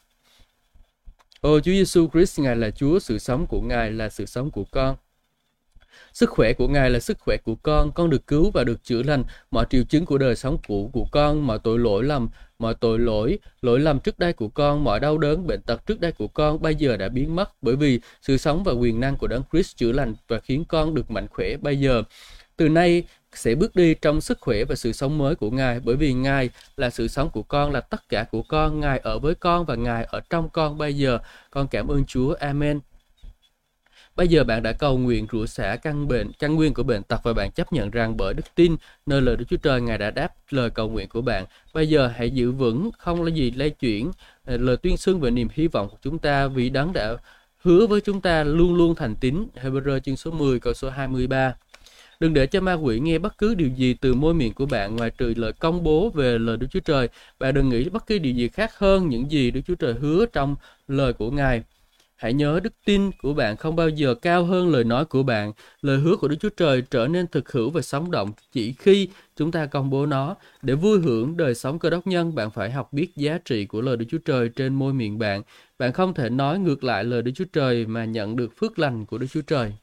Ô 1.41 1.59
Chúa 1.59 1.71
Giêsu 1.71 2.07
Christ 2.13 2.39
Ngài 2.39 2.55
là 2.55 2.71
Chúa, 2.71 2.99
sự 2.99 3.19
sống 3.19 3.45
của 3.47 3.61
Ngài 3.61 3.91
là 3.91 4.09
sự 4.09 4.25
sống 4.25 4.51
của 4.51 4.63
con. 4.71 4.95
Sức 6.19 6.29
khỏe 6.29 6.53
của 6.53 6.67
Ngài 6.67 6.89
là 6.89 6.99
sức 6.99 7.19
khỏe 7.19 7.37
của 7.37 7.55
con, 7.55 7.91
con 7.91 8.09
được 8.09 8.27
cứu 8.27 8.51
và 8.51 8.63
được 8.63 8.83
chữa 8.83 9.03
lành. 9.03 9.23
Mọi 9.51 9.65
triệu 9.69 9.83
chứng 9.83 10.05
của 10.05 10.17
đời 10.17 10.35
sống 10.35 10.57
cũ 10.67 10.89
của 10.93 11.05
con, 11.11 11.47
mọi 11.47 11.59
tội 11.59 11.79
lỗi 11.79 12.03
lầm, 12.03 12.29
mọi 12.59 12.75
tội 12.75 12.99
lỗi, 12.99 13.39
lỗi 13.61 13.79
lầm 13.79 13.99
trước 13.99 14.19
đây 14.19 14.33
của 14.33 14.47
con, 14.47 14.83
mọi 14.83 14.99
đau 14.99 15.17
đớn, 15.17 15.47
bệnh 15.47 15.61
tật 15.61 15.85
trước 15.85 15.99
đây 15.99 16.11
của 16.11 16.27
con 16.27 16.61
bây 16.61 16.75
giờ 16.75 16.97
đã 16.97 17.09
biến 17.09 17.35
mất 17.35 17.49
bởi 17.61 17.75
vì 17.75 17.99
sự 18.21 18.37
sống 18.37 18.63
và 18.63 18.71
quyền 18.71 18.99
năng 18.99 19.17
của 19.17 19.27
Đấng 19.27 19.43
Christ 19.51 19.77
chữa 19.77 19.91
lành 19.91 20.15
và 20.27 20.39
khiến 20.39 20.63
con 20.67 20.95
được 20.95 21.11
mạnh 21.11 21.27
khỏe 21.27 21.57
bây 21.57 21.79
giờ. 21.79 22.03
Từ 22.57 22.69
nay 22.69 23.03
sẽ 23.33 23.55
bước 23.55 23.75
đi 23.75 23.93
trong 23.93 24.21
sức 24.21 24.37
khỏe 24.41 24.63
và 24.65 24.75
sự 24.75 24.91
sống 24.91 25.17
mới 25.17 25.35
của 25.35 25.51
Ngài 25.51 25.79
bởi 25.79 25.95
vì 25.95 26.13
Ngài 26.13 26.49
là 26.77 26.89
sự 26.89 27.07
sống 27.07 27.29
của 27.29 27.43
con, 27.43 27.71
là 27.71 27.81
tất 27.81 28.09
cả 28.09 28.25
của 28.31 28.43
con, 28.43 28.79
Ngài 28.79 28.99
ở 28.99 29.19
với 29.19 29.35
con 29.35 29.65
và 29.65 29.75
Ngài 29.75 30.03
ở 30.03 30.21
trong 30.29 30.49
con 30.49 30.77
bây 30.77 30.93
giờ. 30.93 31.19
Con 31.51 31.67
cảm 31.67 31.87
ơn 31.87 32.05
Chúa. 32.05 32.33
Amen. 32.33 32.79
Bây 34.19 34.27
giờ 34.27 34.43
bạn 34.43 34.63
đã 34.63 34.73
cầu 34.73 34.97
nguyện 34.97 35.27
rửa 35.31 35.45
xả 35.45 35.75
căn 35.75 36.07
bệnh, 36.07 36.31
căn 36.39 36.55
nguyên 36.55 36.73
của 36.73 36.83
bệnh 36.83 37.03
tật 37.03 37.19
và 37.23 37.33
bạn 37.33 37.51
chấp 37.51 37.73
nhận 37.73 37.89
rằng 37.89 38.17
bởi 38.17 38.33
đức 38.33 38.55
tin 38.55 38.75
nơi 39.05 39.21
lời 39.21 39.35
Đức 39.37 39.45
Chúa 39.49 39.57
Trời 39.57 39.81
Ngài 39.81 39.97
đã 39.97 40.11
đáp 40.11 40.33
lời 40.49 40.69
cầu 40.69 40.89
nguyện 40.89 41.09
của 41.09 41.21
bạn. 41.21 41.45
Bây 41.73 41.89
giờ 41.89 42.07
hãy 42.07 42.29
giữ 42.29 42.51
vững, 42.51 42.89
không 42.97 43.23
là 43.23 43.29
gì 43.29 43.51
lay 43.51 43.69
chuyển 43.69 44.11
ờ, 44.45 44.57
lời 44.57 44.77
tuyên 44.77 44.97
xưng 44.97 45.19
về 45.19 45.31
niềm 45.31 45.47
hy 45.51 45.67
vọng 45.67 45.89
của 45.89 45.97
chúng 46.01 46.19
ta 46.19 46.47
vì 46.47 46.69
đấng 46.69 46.93
đã 46.93 47.17
hứa 47.57 47.87
với 47.87 48.01
chúng 48.01 48.21
ta 48.21 48.43
luôn 48.43 48.75
luôn 48.75 48.95
thành 48.95 49.15
tín. 49.15 49.45
Hebrew 49.63 49.99
chương 49.99 50.17
số 50.17 50.31
10 50.31 50.59
câu 50.59 50.73
số 50.73 50.89
23. 50.89 51.55
Đừng 52.19 52.33
để 52.33 52.47
cho 52.47 52.61
ma 52.61 52.73
quỷ 52.73 52.99
nghe 52.99 53.17
bất 53.17 53.37
cứ 53.37 53.55
điều 53.55 53.69
gì 53.69 53.93
từ 53.93 54.13
môi 54.13 54.33
miệng 54.33 54.53
của 54.53 54.65
bạn 54.65 54.95
ngoài 54.95 55.11
trừ 55.17 55.33
lời 55.37 55.53
công 55.53 55.83
bố 55.83 56.09
về 56.09 56.39
lời 56.39 56.57
Đức 56.57 56.67
Chúa 56.71 56.79
Trời. 56.79 57.09
Bạn 57.39 57.53
đừng 57.53 57.69
nghĩ 57.69 57.89
bất 57.89 58.07
cứ 58.07 58.17
điều 58.17 58.33
gì 58.33 58.47
khác 58.47 58.77
hơn 58.77 59.09
những 59.09 59.31
gì 59.31 59.51
Đức 59.51 59.61
Chúa 59.67 59.75
Trời 59.75 59.93
hứa 59.93 60.25
trong 60.25 60.55
lời 60.87 61.13
của 61.13 61.31
Ngài. 61.31 61.63
Hãy 62.19 62.33
nhớ 62.33 62.59
đức 62.63 62.73
tin 62.85 63.11
của 63.21 63.33
bạn 63.33 63.57
không 63.57 63.75
bao 63.75 63.89
giờ 63.89 64.15
cao 64.15 64.45
hơn 64.45 64.69
lời 64.71 64.83
nói 64.83 65.05
của 65.05 65.23
bạn. 65.23 65.53
Lời 65.81 65.97
hứa 65.97 66.15
của 66.15 66.27
Đức 66.27 66.35
Chúa 66.39 66.49
Trời 66.49 66.81
trở 66.81 67.07
nên 67.07 67.27
thực 67.27 67.51
hữu 67.51 67.69
và 67.69 67.81
sống 67.81 68.11
động 68.11 68.31
chỉ 68.51 68.73
khi 68.73 69.09
chúng 69.35 69.51
ta 69.51 69.65
công 69.65 69.89
bố 69.89 70.05
nó. 70.05 70.35
Để 70.61 70.73
vui 70.73 70.99
hưởng 70.99 71.37
đời 71.37 71.55
sống 71.55 71.79
cơ 71.79 71.89
đốc 71.89 72.07
nhân, 72.07 72.35
bạn 72.35 72.51
phải 72.51 72.71
học 72.71 72.93
biết 72.93 73.15
giá 73.15 73.37
trị 73.45 73.65
của 73.65 73.81
lời 73.81 73.97
Đức 73.97 74.05
Chúa 74.09 74.17
Trời 74.17 74.49
trên 74.49 74.75
môi 74.75 74.93
miệng 74.93 75.19
bạn. 75.19 75.41
Bạn 75.79 75.93
không 75.93 76.13
thể 76.13 76.29
nói 76.29 76.59
ngược 76.59 76.83
lại 76.83 77.03
lời 77.03 77.21
Đức 77.21 77.31
Chúa 77.35 77.45
Trời 77.53 77.85
mà 77.85 78.05
nhận 78.05 78.35
được 78.35 78.57
phước 78.57 78.79
lành 78.79 79.05
của 79.05 79.17
Đức 79.17 79.27
Chúa 79.31 79.41
Trời. 79.41 79.73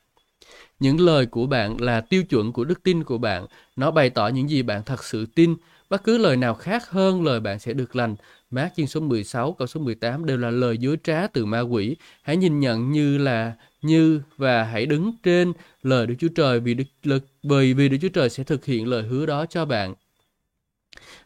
Những 0.80 1.00
lời 1.00 1.26
của 1.26 1.46
bạn 1.46 1.80
là 1.80 2.00
tiêu 2.00 2.24
chuẩn 2.24 2.52
của 2.52 2.64
đức 2.64 2.82
tin 2.82 3.04
của 3.04 3.18
bạn. 3.18 3.46
Nó 3.76 3.90
bày 3.90 4.10
tỏ 4.10 4.28
những 4.28 4.50
gì 4.50 4.62
bạn 4.62 4.82
thật 4.86 5.04
sự 5.04 5.26
tin. 5.34 5.54
Bất 5.90 6.04
cứ 6.04 6.18
lời 6.18 6.36
nào 6.36 6.54
khác 6.54 6.90
hơn 6.90 7.24
lời 7.24 7.40
bạn 7.40 7.58
sẽ 7.58 7.72
được 7.72 7.96
lành. 7.96 8.16
Mát 8.50 8.72
chương 8.76 8.86
số 8.86 9.00
16, 9.00 9.52
câu 9.52 9.66
số 9.66 9.80
18 9.80 10.26
đều 10.26 10.38
là 10.38 10.50
lời 10.50 10.78
dối 10.78 10.96
trá 11.04 11.26
từ 11.26 11.44
ma 11.44 11.60
quỷ. 11.60 11.96
Hãy 12.22 12.36
nhìn 12.36 12.60
nhận 12.60 12.92
như 12.92 13.18
là 13.18 13.52
như 13.82 14.20
và 14.36 14.64
hãy 14.64 14.86
đứng 14.86 15.12
trên 15.22 15.52
lời 15.82 16.06
Đức 16.06 16.14
Chúa 16.18 16.28
Trời 16.28 16.60
vì 16.60 16.74
Đức, 17.04 17.18
bởi 17.42 17.74
vì 17.74 17.88
Đức 17.88 17.98
Chúa 18.02 18.08
Trời 18.08 18.30
sẽ 18.30 18.44
thực 18.44 18.64
hiện 18.64 18.86
lời 18.86 19.02
hứa 19.02 19.26
đó 19.26 19.46
cho 19.46 19.64
bạn. 19.64 19.94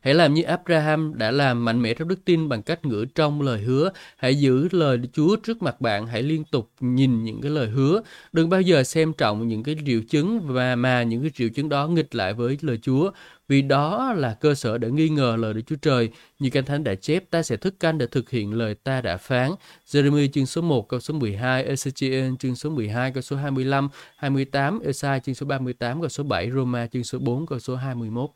Hãy 0.00 0.14
làm 0.14 0.34
như 0.34 0.42
Abraham 0.42 1.18
đã 1.18 1.30
làm 1.30 1.64
mạnh 1.64 1.82
mẽ 1.82 1.94
trong 1.94 2.08
đức 2.08 2.24
tin 2.24 2.48
bằng 2.48 2.62
cách 2.62 2.84
ngửa 2.84 3.04
trong 3.04 3.42
lời 3.42 3.60
hứa. 3.60 3.92
Hãy 4.16 4.34
giữ 4.34 4.68
lời 4.72 4.98
Chúa 5.12 5.36
trước 5.36 5.62
mặt 5.62 5.80
bạn. 5.80 6.06
Hãy 6.06 6.22
liên 6.22 6.44
tục 6.44 6.70
nhìn 6.80 7.24
những 7.24 7.40
cái 7.40 7.50
lời 7.50 7.68
hứa. 7.68 8.02
Đừng 8.32 8.48
bao 8.48 8.60
giờ 8.60 8.82
xem 8.82 9.12
trọng 9.12 9.48
những 9.48 9.62
cái 9.62 9.76
triệu 9.86 10.00
chứng 10.08 10.40
và 10.40 10.76
mà 10.76 11.02
những 11.02 11.22
cái 11.22 11.30
triệu 11.34 11.48
chứng 11.48 11.68
đó 11.68 11.88
nghịch 11.88 12.14
lại 12.14 12.34
với 12.34 12.58
lời 12.60 12.78
Chúa. 12.82 13.10
Vì 13.50 13.62
đó 13.62 14.12
là 14.12 14.34
cơ 14.40 14.54
sở 14.54 14.78
để 14.78 14.90
nghi 14.90 15.08
ngờ 15.08 15.36
lời 15.38 15.54
Đức 15.54 15.60
Chúa 15.66 15.76
Trời. 15.76 16.08
Như 16.38 16.50
Kinh 16.50 16.64
Thánh 16.64 16.84
đã 16.84 16.94
chép, 16.94 17.30
ta 17.30 17.42
sẽ 17.42 17.56
thức 17.56 17.80
canh 17.80 17.98
để 17.98 18.06
thực 18.06 18.30
hiện 18.30 18.54
lời 18.54 18.74
ta 18.74 19.00
đã 19.00 19.16
phán. 19.16 19.50
Jeremy 19.86 20.28
chương 20.32 20.46
số 20.46 20.62
1 20.62 20.88
câu 20.88 21.00
số 21.00 21.14
12, 21.14 21.64
Ezechiel 21.64 22.36
chương 22.36 22.56
số 22.56 22.70
12 22.70 23.12
câu 23.12 23.22
số 23.22 23.36
25, 23.36 23.88
28, 24.16 24.80
Esai 24.80 25.20
chương 25.20 25.34
số 25.34 25.46
38 25.46 26.00
câu 26.00 26.08
số 26.08 26.24
7, 26.24 26.50
Roma 26.50 26.86
chương 26.86 27.04
số 27.04 27.18
4 27.18 27.46
câu 27.46 27.58
số 27.58 27.76
21. 27.76 28.30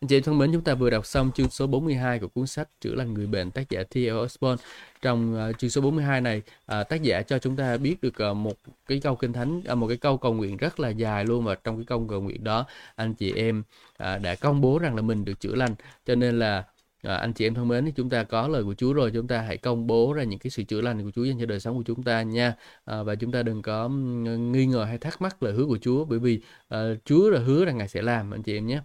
Anh 0.00 0.08
chị 0.08 0.16
em 0.16 0.22
thân 0.22 0.38
mến, 0.38 0.52
chúng 0.52 0.62
ta 0.62 0.74
vừa 0.74 0.90
đọc 0.90 1.06
xong 1.06 1.30
chương 1.34 1.50
số 1.50 1.66
42 1.66 2.18
của 2.18 2.28
cuốn 2.28 2.46
sách 2.46 2.68
Chữa 2.80 2.94
lành 2.94 3.14
người 3.14 3.26
bệnh 3.26 3.50
tác 3.50 3.70
giả 3.70 3.82
T.L. 3.82 4.12
Osborne. 4.24 4.64
Trong 5.02 5.48
uh, 5.50 5.58
chương 5.58 5.70
số 5.70 5.80
42 5.80 6.20
này, 6.20 6.42
uh, 6.80 6.88
tác 6.88 7.02
giả 7.02 7.22
cho 7.22 7.38
chúng 7.38 7.56
ta 7.56 7.76
biết 7.76 8.00
được 8.02 8.14
uh, 8.30 8.36
một 8.36 8.54
cái 8.86 9.00
câu 9.00 9.16
kinh 9.16 9.32
thánh, 9.32 9.62
uh, 9.72 9.78
một 9.78 9.88
cái 9.88 9.96
câu 9.96 10.18
cầu 10.18 10.34
nguyện 10.34 10.56
rất 10.56 10.80
là 10.80 10.88
dài 10.88 11.24
luôn 11.24 11.44
và 11.44 11.54
trong 11.54 11.76
cái 11.76 11.84
câu 11.84 12.06
cầu 12.10 12.20
nguyện 12.20 12.44
đó, 12.44 12.66
anh 12.94 13.14
chị 13.14 13.32
em 13.32 13.62
uh, 13.90 14.22
đã 14.22 14.34
công 14.34 14.60
bố 14.60 14.78
rằng 14.78 14.96
là 14.96 15.02
mình 15.02 15.24
được 15.24 15.40
chữa 15.40 15.54
lành. 15.54 15.74
Cho 16.06 16.14
nên 16.14 16.38
là 16.38 16.64
À, 17.02 17.16
anh 17.16 17.32
chị 17.32 17.46
em 17.46 17.54
thân 17.54 17.68
mến, 17.68 17.92
chúng 17.92 18.10
ta 18.10 18.24
có 18.24 18.48
lời 18.48 18.64
của 18.64 18.74
Chúa 18.74 18.92
rồi, 18.92 19.10
chúng 19.14 19.28
ta 19.28 19.40
hãy 19.40 19.56
công 19.56 19.86
bố 19.86 20.12
ra 20.12 20.22
những 20.22 20.38
cái 20.38 20.50
sự 20.50 20.62
chữa 20.62 20.80
lành 20.80 21.04
của 21.04 21.10
Chúa 21.10 21.24
dành 21.24 21.40
cho 21.40 21.46
đời 21.46 21.60
sống 21.60 21.76
của 21.76 21.82
chúng 21.86 22.02
ta 22.02 22.22
nha. 22.22 22.54
À, 22.84 23.02
và 23.02 23.14
chúng 23.14 23.32
ta 23.32 23.42
đừng 23.42 23.62
có 23.62 23.88
nghi 23.88 24.66
ngờ 24.66 24.84
hay 24.84 24.98
thắc 24.98 25.22
mắc 25.22 25.42
lời 25.42 25.52
hứa 25.52 25.66
của 25.66 25.78
Chúa, 25.78 26.04
bởi 26.04 26.18
vì 26.18 26.40
uh, 26.74 26.78
Chúa 27.04 27.30
là 27.30 27.40
hứa 27.40 27.64
rằng 27.64 27.78
Ngài 27.78 27.88
sẽ 27.88 28.02
làm, 28.02 28.30
anh 28.34 28.42
chị 28.42 28.58
em 28.58 28.66
nhé. 28.66 28.80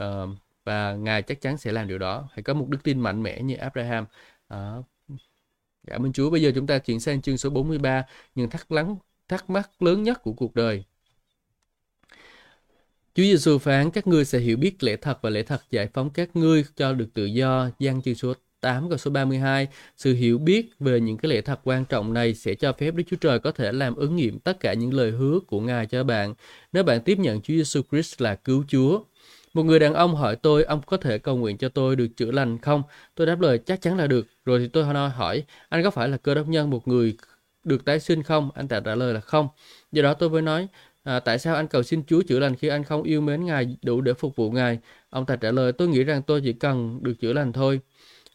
Uh, 0.00 0.04
và 0.68 0.94
Ngài 0.94 1.22
chắc 1.22 1.40
chắn 1.40 1.58
sẽ 1.58 1.72
làm 1.72 1.88
điều 1.88 1.98
đó. 1.98 2.28
Hãy 2.32 2.42
có 2.42 2.54
một 2.54 2.68
đức 2.68 2.78
tin 2.82 3.00
mạnh 3.00 3.22
mẽ 3.22 3.42
như 3.42 3.54
Abraham. 3.56 4.04
À, 4.48 4.74
cảm 5.86 6.06
ơn 6.06 6.12
Chúa. 6.12 6.30
Bây 6.30 6.42
giờ 6.42 6.52
chúng 6.54 6.66
ta 6.66 6.78
chuyển 6.78 7.00
sang 7.00 7.22
chương 7.22 7.38
số 7.38 7.50
43, 7.50 8.04
những 8.34 8.50
thắc 8.50 8.72
lắng 8.72 8.96
thắc 9.28 9.50
mắc 9.50 9.82
lớn 9.82 10.02
nhất 10.02 10.22
của 10.22 10.32
cuộc 10.32 10.54
đời. 10.54 10.84
Chúa 13.14 13.22
Giêsu 13.22 13.58
phán 13.58 13.90
các 13.90 14.06
ngươi 14.06 14.24
sẽ 14.24 14.38
hiểu 14.38 14.56
biết 14.56 14.82
lẽ 14.82 14.96
thật 14.96 15.18
và 15.22 15.30
lẽ 15.30 15.42
thật 15.42 15.62
giải 15.70 15.88
phóng 15.94 16.10
các 16.10 16.36
ngươi 16.36 16.64
cho 16.76 16.92
được 16.92 17.08
tự 17.14 17.24
do. 17.24 17.70
Giăng 17.78 18.02
chương 18.02 18.14
số 18.14 18.34
8 18.60 18.88
câu 18.88 18.98
số 18.98 19.10
32. 19.10 19.68
Sự 19.96 20.14
hiểu 20.14 20.38
biết 20.38 20.70
về 20.80 21.00
những 21.00 21.16
cái 21.16 21.30
lẽ 21.30 21.40
thật 21.40 21.60
quan 21.64 21.84
trọng 21.84 22.12
này 22.12 22.34
sẽ 22.34 22.54
cho 22.54 22.72
phép 22.72 22.94
Đức 22.94 23.04
Chúa 23.10 23.16
Trời 23.16 23.38
có 23.38 23.52
thể 23.52 23.72
làm 23.72 23.94
ứng 23.94 24.16
nghiệm 24.16 24.38
tất 24.38 24.60
cả 24.60 24.72
những 24.72 24.94
lời 24.94 25.10
hứa 25.10 25.40
của 25.46 25.60
Ngài 25.60 25.86
cho 25.86 26.04
bạn. 26.04 26.34
Nếu 26.72 26.82
bạn 26.82 27.00
tiếp 27.00 27.18
nhận 27.18 27.40
Chúa 27.40 27.54
Giêsu 27.54 27.82
Christ 27.90 28.22
là 28.22 28.34
cứu 28.34 28.64
Chúa, 28.68 29.00
một 29.58 29.64
người 29.64 29.78
đàn 29.78 29.94
ông 29.94 30.14
hỏi 30.14 30.36
tôi, 30.36 30.64
ông 30.64 30.80
có 30.86 30.96
thể 30.96 31.18
cầu 31.18 31.36
nguyện 31.36 31.58
cho 31.58 31.68
tôi 31.68 31.96
được 31.96 32.06
chữa 32.16 32.30
lành 32.30 32.58
không? 32.58 32.82
Tôi 33.14 33.26
đáp 33.26 33.40
lời 33.40 33.58
chắc 33.58 33.80
chắn 33.80 33.96
là 33.98 34.06
được. 34.06 34.26
Rồi 34.44 34.58
thì 34.58 34.68
tôi 34.68 34.84
hỏi, 34.84 35.44
anh 35.68 35.82
có 35.84 35.90
phải 35.90 36.08
là 36.08 36.16
cơ 36.16 36.34
đốc 36.34 36.48
nhân 36.48 36.70
một 36.70 36.88
người 36.88 37.16
được 37.64 37.84
tái 37.84 38.00
sinh 38.00 38.22
không? 38.22 38.50
Anh 38.54 38.68
ta 38.68 38.80
trả 38.80 38.94
lời 38.94 39.14
là 39.14 39.20
không. 39.20 39.48
Do 39.92 40.02
đó 40.02 40.14
tôi 40.14 40.30
mới 40.30 40.42
nói, 40.42 40.68
à, 41.04 41.20
tại 41.20 41.38
sao 41.38 41.54
anh 41.54 41.68
cầu 41.68 41.82
xin 41.82 42.02
Chúa 42.06 42.22
chữa 42.28 42.38
lành 42.38 42.56
khi 42.56 42.68
anh 42.68 42.84
không 42.84 43.02
yêu 43.02 43.20
mến 43.20 43.44
Ngài 43.44 43.76
đủ 43.82 44.00
để 44.00 44.14
phục 44.14 44.36
vụ 44.36 44.50
Ngài? 44.50 44.78
Ông 45.10 45.26
ta 45.26 45.36
trả 45.36 45.50
lời, 45.50 45.72
tôi 45.72 45.88
nghĩ 45.88 46.04
rằng 46.04 46.22
tôi 46.22 46.40
chỉ 46.40 46.52
cần 46.52 46.98
được 47.02 47.14
chữa 47.20 47.32
lành 47.32 47.52
thôi 47.52 47.80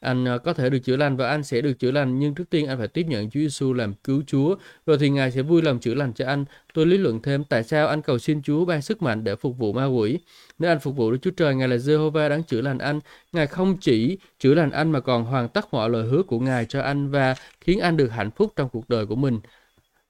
anh 0.03 0.27
à, 0.27 0.38
có 0.38 0.53
thể 0.53 0.69
được 0.69 0.79
chữa 0.79 0.98
lành 0.98 1.17
và 1.17 1.29
anh 1.29 1.43
sẽ 1.43 1.62
được 1.62 1.74
chữa 1.79 1.91
lành 1.91 2.19
nhưng 2.19 2.36
trước 2.36 2.50
tiên 2.50 2.67
anh 2.67 2.77
phải 2.77 2.88
tiếp 2.88 3.05
nhận 3.07 3.29
Chúa 3.29 3.39
Giêsu 3.39 3.74
làm 3.74 3.93
cứu 3.93 4.24
Chúa 4.27 4.55
rồi 4.86 4.98
thì 4.98 5.10
Ngài 5.10 5.31
sẽ 5.31 5.41
vui 5.41 5.62
lòng 5.62 5.79
chữa 5.79 5.93
lành 5.93 6.13
cho 6.13 6.25
anh. 6.27 6.45
Tôi 6.74 6.86
lý 6.86 6.98
luận 6.98 7.22
thêm 7.22 7.43
tại 7.43 7.63
sao 7.63 7.88
anh 7.88 8.01
cầu 8.01 8.19
xin 8.19 8.41
Chúa 8.41 8.65
ban 8.65 8.81
sức 8.81 9.01
mạnh 9.01 9.24
để 9.24 9.36
phục 9.36 9.57
vụ 9.57 9.74
ma 9.74 9.86
quỷ. 9.86 10.19
Nếu 10.60 10.72
anh 10.72 10.79
phục 10.79 10.95
vụ 10.95 11.12
Đức 11.12 11.17
Chúa 11.22 11.31
Trời, 11.31 11.55
Ngài 11.55 11.67
là 11.67 11.75
Jehovah 11.75 12.29
đáng 12.29 12.43
chữa 12.43 12.62
lành 12.62 12.77
anh. 12.77 13.00
Ngài 13.31 13.48
không 13.48 13.77
chỉ 13.81 14.17
chữa 14.39 14.53
lành 14.53 14.72
anh 14.72 14.91
mà 14.91 15.00
còn 15.00 15.24
hoàn 15.25 15.50
tất 15.50 15.74
mọi 15.74 15.89
lời 15.89 16.03
hứa 16.07 16.24
của 16.24 16.39
Ngài 16.39 16.65
cho 16.65 16.81
anh 16.81 17.12
và 17.12 17.36
khiến 17.62 17.79
anh 17.79 17.98
được 17.98 18.07
hạnh 18.07 18.31
phúc 18.31 18.53
trong 18.55 18.69
cuộc 18.69 18.89
đời 18.89 19.05
của 19.05 19.15
mình. 19.15 19.39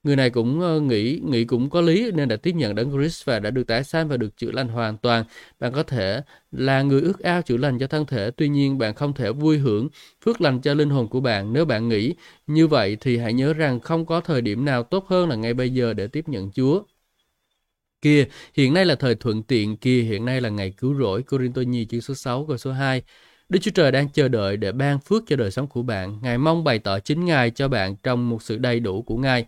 Người 0.04 0.16
này 0.16 0.30
cũng 0.30 0.62
ờ, 0.62 0.80
nghĩ 0.80 1.20
nghĩ 1.24 1.46
cũng 1.46 1.70
có 1.70 1.82
lý 1.82 2.12
nên 2.12 2.28
đã 2.30 2.36
tiếp 2.36 2.52
nhận 2.56 2.76
đấng 2.76 2.92
Christ 2.92 3.26
và 3.26 3.40
đã 3.40 3.50
được 3.52 3.68
tái 3.68 3.84
sanh 3.84 4.08
và 4.08 4.18
được 4.18 4.38
chữa 4.38 4.52
lành 4.52 4.68
hoàn 4.68 4.98
toàn. 4.98 5.26
Bạn 5.60 5.74
có 5.74 5.84
thể 5.84 6.22
là 6.52 6.82
người 6.82 7.02
ước 7.02 7.20
ao 7.20 7.42
chữa 7.42 7.58
lành 7.58 7.80
cho 7.80 7.88
thân 7.88 8.06
thể, 8.06 8.32
tuy 8.32 8.50
nhiên 8.50 8.78
bạn 8.78 8.96
không 8.96 9.14
thể 9.14 9.32
vui 9.32 9.58
hưởng 9.58 9.90
phước 10.26 10.42
lành 10.42 10.62
cho 10.62 10.74
linh 10.74 10.90
hồn 10.90 11.08
của 11.10 11.20
bạn. 11.20 11.54
Nếu 11.54 11.66
bạn 11.66 11.90
nghĩ 11.90 12.14
như 12.48 12.68
vậy 12.68 12.98
thì 13.02 13.18
hãy 13.18 13.34
nhớ 13.34 13.54
rằng 13.54 13.80
không 13.80 14.06
có 14.06 14.22
thời 14.22 14.42
điểm 14.42 14.66
nào 14.66 14.84
tốt 14.84 15.08
hơn 15.08 15.30
là 15.30 15.36
ngay 15.36 15.54
bây 15.54 15.70
giờ 15.70 15.94
để 15.94 16.08
tiếp 16.08 16.28
nhận 16.28 16.52
Chúa. 16.52 16.84
Kia, 18.02 18.26
hiện 18.54 18.74
nay 18.74 18.86
là 18.86 18.96
thời 18.96 19.16
thuận 19.16 19.44
tiện, 19.44 19.78
kia 19.78 20.02
hiện 20.02 20.26
nay 20.26 20.42
là 20.42 20.50
ngày 20.50 20.72
cứu 20.78 20.96
rỗi. 21.00 21.24
Corinto 21.24 21.62
Nhi 21.62 21.86
chương 21.86 22.02
số 22.02 22.14
6 22.16 22.46
câu 22.48 22.58
số 22.58 22.72
2. 22.72 23.02
Đức 23.50 23.60
Chúa 23.62 23.72
Trời 23.72 23.92
đang 23.92 24.10
chờ 24.10 24.28
đợi 24.28 24.58
để 24.58 24.72
ban 24.72 25.00
phước 25.00 25.24
cho 25.28 25.36
đời 25.36 25.52
sống 25.52 25.68
của 25.68 25.82
bạn. 25.84 26.20
Ngài 26.22 26.38
mong 26.38 26.64
bày 26.64 26.80
tỏ 26.80 27.00
chính 27.00 27.26
Ngài 27.26 27.52
cho 27.52 27.68
bạn 27.68 27.96
trong 28.04 28.30
một 28.30 28.44
sự 28.44 28.58
đầy 28.58 28.80
đủ 28.80 29.02
của 29.02 29.18
Ngài. 29.18 29.46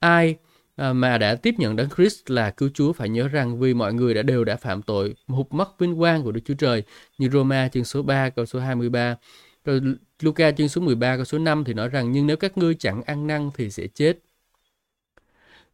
Ai 0.00 0.36
à, 0.76 0.92
mà 0.92 1.18
đã 1.18 1.34
tiếp 1.34 1.54
nhận 1.58 1.76
đấng 1.76 1.88
Christ 1.96 2.30
là 2.30 2.50
cứu 2.50 2.68
Chúa 2.74 2.92
phải 2.92 3.08
nhớ 3.08 3.28
rằng 3.28 3.60
vì 3.60 3.74
mọi 3.74 3.94
người 3.94 4.14
đã 4.14 4.22
đều 4.22 4.44
đã 4.44 4.56
phạm 4.56 4.82
tội, 4.82 5.14
hụt 5.26 5.46
mất 5.50 5.78
vinh 5.78 5.96
quang 5.96 6.22
của 6.22 6.32
Đức 6.32 6.40
Chúa 6.44 6.54
Trời 6.54 6.82
như 7.18 7.28
Roma 7.28 7.68
chương 7.68 7.84
số 7.84 8.02
3 8.02 8.30
câu 8.30 8.46
số 8.46 8.58
23. 8.58 9.16
Rồi 9.64 9.80
Luca 10.20 10.50
chương 10.50 10.68
số 10.68 10.80
13 10.80 11.16
câu 11.16 11.24
số 11.24 11.38
5 11.38 11.64
thì 11.64 11.74
nói 11.74 11.88
rằng 11.88 12.12
nhưng 12.12 12.26
nếu 12.26 12.36
các 12.36 12.58
ngươi 12.58 12.74
chẳng 12.74 13.02
ăn 13.02 13.26
năn 13.26 13.50
thì 13.54 13.70
sẽ 13.70 13.86
chết. 13.86 14.18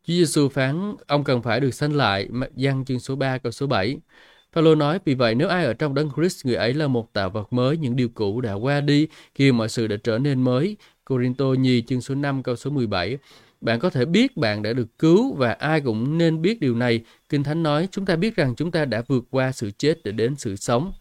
Chúa 0.07 0.15
Giêsu 0.15 0.49
phán 0.49 0.95
ông 1.07 1.25
cần 1.25 1.43
phải 1.43 1.61
được 1.61 1.75
sanh 1.75 1.93
lại, 1.97 2.29
Giăng 2.57 2.85
chương 2.85 3.01
số 3.01 3.17
3 3.17 3.39
câu 3.39 3.53
số 3.53 3.67
7. 3.67 3.97
Phaolô 4.53 4.75
nói 4.75 4.99
vì 5.05 5.15
vậy 5.15 5.35
nếu 5.35 5.49
ai 5.49 5.65
ở 5.65 5.75
trong 5.75 5.95
đấng 5.95 6.11
Christ 6.17 6.47
người 6.47 6.55
ấy 6.55 6.75
là 6.75 6.87
một 6.87 7.13
tạo 7.13 7.31
vật 7.31 7.53
mới, 7.53 7.77
những 7.77 7.97
điều 7.97 8.09
cũ 8.09 8.41
đã 8.41 8.53
qua 8.53 8.81
đi, 8.81 9.09
kia 9.35 9.53
mọi 9.53 9.69
sự 9.69 9.87
đã 9.87 9.97
trở 10.05 10.19
nên 10.19 10.43
mới. 10.43 10.77
Corinto 11.05 11.45
nhì 11.45 11.83
chương 11.83 12.01
số 12.01 12.15
5 12.15 12.43
câu 12.43 12.57
số 12.57 12.71
17. 12.71 13.19
Bạn 13.65 13.81
có 13.81 13.91
thể 13.91 14.05
biết 14.05 14.37
bạn 14.37 14.63
đã 14.63 14.73
được 14.73 14.99
cứu 14.99 15.35
và 15.35 15.53
ai 15.53 15.81
cũng 15.81 16.19
nên 16.19 16.43
biết 16.43 16.61
điều 16.61 16.75
này. 16.75 17.05
Kinh 17.29 17.43
Thánh 17.43 17.63
nói, 17.63 17.89
chúng 17.91 18.07
ta 18.07 18.17
biết 18.17 18.37
rằng 18.37 18.55
chúng 18.57 18.71
ta 18.71 18.85
đã 18.85 19.03
vượt 19.09 19.25
qua 19.31 19.53
sự 19.53 19.71
chết 19.71 20.05
để 20.05 20.13
đến 20.13 20.37
sự 20.37 20.57
sống. 20.57 20.93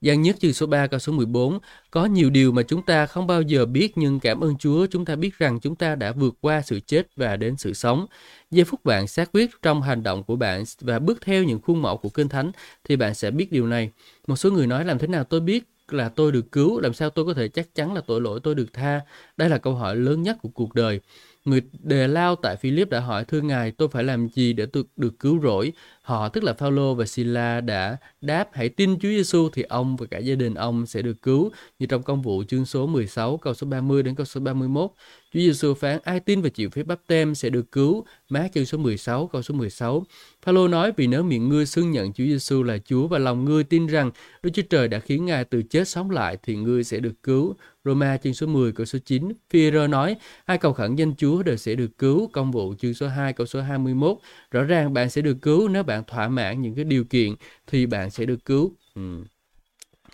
Giang 0.00 0.22
nhất 0.22 0.36
chương 0.40 0.52
số 0.52 0.66
3 0.66 0.86
câu 0.86 1.00
số 1.00 1.12
14 1.12 1.58
Có 1.90 2.06
nhiều 2.06 2.30
điều 2.30 2.52
mà 2.52 2.62
chúng 2.62 2.82
ta 2.82 3.06
không 3.06 3.26
bao 3.26 3.42
giờ 3.42 3.66
biết, 3.66 3.98
nhưng 3.98 4.20
cảm 4.20 4.40
ơn 4.40 4.56
Chúa, 4.58 4.86
chúng 4.86 5.04
ta 5.04 5.16
biết 5.16 5.38
rằng 5.38 5.60
chúng 5.60 5.76
ta 5.76 5.94
đã 5.94 6.12
vượt 6.12 6.34
qua 6.40 6.62
sự 6.62 6.80
chết 6.80 7.16
và 7.16 7.36
đến 7.36 7.56
sự 7.56 7.72
sống. 7.72 8.06
Giây 8.50 8.64
phút 8.64 8.84
bạn 8.84 9.06
xác 9.06 9.32
quyết 9.32 9.50
trong 9.62 9.82
hành 9.82 10.02
động 10.02 10.24
của 10.24 10.36
bạn 10.36 10.64
và 10.80 10.98
bước 10.98 11.18
theo 11.20 11.44
những 11.44 11.60
khuôn 11.60 11.82
mẫu 11.82 11.96
của 11.96 12.08
Kinh 12.08 12.28
Thánh, 12.28 12.50
thì 12.84 12.96
bạn 12.96 13.14
sẽ 13.14 13.30
biết 13.30 13.52
điều 13.52 13.66
này. 13.66 13.90
Một 14.26 14.36
số 14.36 14.50
người 14.50 14.66
nói, 14.66 14.84
làm 14.84 14.98
thế 14.98 15.06
nào 15.06 15.24
tôi 15.24 15.40
biết 15.40 15.64
là 15.92 16.08
tôi 16.08 16.32
được 16.32 16.52
cứu, 16.52 16.80
làm 16.80 16.92
sao 16.92 17.10
tôi 17.10 17.24
có 17.24 17.34
thể 17.34 17.48
chắc 17.48 17.74
chắn 17.74 17.94
là 17.94 18.00
tội 18.06 18.20
lỗi 18.20 18.40
tôi 18.42 18.54
được 18.54 18.72
tha? 18.72 19.00
Đây 19.36 19.48
là 19.48 19.58
câu 19.58 19.74
hỏi 19.74 19.96
lớn 19.96 20.22
nhất 20.22 20.36
của 20.42 20.48
cuộc 20.48 20.74
đời. 20.74 21.00
Người 21.44 21.60
đề 21.82 22.08
lao 22.08 22.36
tại 22.36 22.56
Philip 22.56 22.90
đã 22.90 23.00
hỏi 23.00 23.24
thưa 23.24 23.40
ngài 23.40 23.70
tôi 23.70 23.88
phải 23.88 24.04
làm 24.04 24.28
gì 24.28 24.52
để 24.52 24.66
tôi 24.66 24.84
được 24.96 25.18
cứu 25.18 25.40
rỗi. 25.42 25.72
Họ 26.02 26.28
tức 26.28 26.44
là 26.44 26.52
Phaolô 26.52 26.94
và 26.94 27.06
Sila 27.06 27.60
đã 27.60 27.96
đáp 28.20 28.48
hãy 28.52 28.68
tin 28.68 28.98
Chúa 28.98 29.08
Giêsu 29.08 29.48
thì 29.52 29.62
ông 29.62 29.96
và 29.96 30.06
cả 30.10 30.18
gia 30.18 30.34
đình 30.34 30.54
ông 30.54 30.86
sẽ 30.86 31.02
được 31.02 31.22
cứu 31.22 31.50
như 31.78 31.86
trong 31.86 32.02
công 32.02 32.22
vụ 32.22 32.44
chương 32.48 32.66
số 32.66 32.86
16 32.86 33.36
câu 33.36 33.54
số 33.54 33.66
30 33.66 34.02
đến 34.02 34.14
câu 34.14 34.26
số 34.26 34.40
31. 34.40 34.90
Chúa 35.36 35.42
Giêsu 35.42 35.74
phán 35.74 35.98
ai 36.04 36.20
tin 36.20 36.42
và 36.42 36.48
chịu 36.48 36.70
phép 36.70 36.86
báp 36.86 37.00
tem 37.06 37.34
sẽ 37.34 37.50
được 37.50 37.72
cứu. 37.72 38.04
Má 38.28 38.48
chương 38.54 38.66
số 38.66 38.78
16 38.78 39.26
câu 39.26 39.42
số 39.42 39.54
16. 39.54 40.04
Phaolô 40.42 40.68
nói 40.68 40.92
vì 40.96 41.06
nếu 41.06 41.22
miệng 41.22 41.48
ngươi 41.48 41.66
xưng 41.66 41.90
nhận 41.90 42.12
Chúa 42.12 42.24
Giêsu 42.24 42.62
là 42.62 42.78
Chúa 42.78 43.06
và 43.06 43.18
lòng 43.18 43.44
ngươi 43.44 43.64
tin 43.64 43.86
rằng 43.86 44.10
Đức 44.42 44.50
Chúa 44.54 44.62
Trời 44.62 44.88
đã 44.88 44.98
khiến 44.98 45.26
Ngài 45.26 45.44
từ 45.44 45.62
chết 45.62 45.88
sống 45.88 46.10
lại 46.10 46.36
thì 46.42 46.56
ngươi 46.56 46.84
sẽ 46.84 47.00
được 47.00 47.22
cứu. 47.22 47.54
Roma 47.84 48.16
chương 48.16 48.34
số 48.34 48.46
10 48.46 48.72
câu 48.72 48.86
số 48.86 48.98
9. 49.04 49.32
Phi-rơ 49.50 49.86
nói, 49.86 50.16
ai 50.44 50.58
cầu 50.58 50.72
khẩn 50.72 50.96
danh 50.96 51.14
Chúa 51.16 51.42
đều 51.42 51.56
sẽ 51.56 51.74
được 51.74 51.98
cứu. 51.98 52.30
Công 52.32 52.52
vụ 52.52 52.74
chương 52.78 52.94
số 52.94 53.08
2 53.08 53.32
câu 53.32 53.46
số 53.46 53.60
21. 53.60 54.18
Rõ 54.50 54.62
ràng 54.62 54.94
bạn 54.94 55.10
sẽ 55.10 55.22
được 55.22 55.36
cứu 55.42 55.68
nếu 55.68 55.82
bạn 55.82 56.02
thỏa 56.06 56.28
mãn 56.28 56.62
những 56.62 56.74
cái 56.74 56.84
điều 56.84 57.04
kiện 57.04 57.34
thì 57.66 57.86
bạn 57.86 58.10
sẽ 58.10 58.24
được 58.24 58.44
cứu. 58.44 58.72
Ừ. 58.94 59.24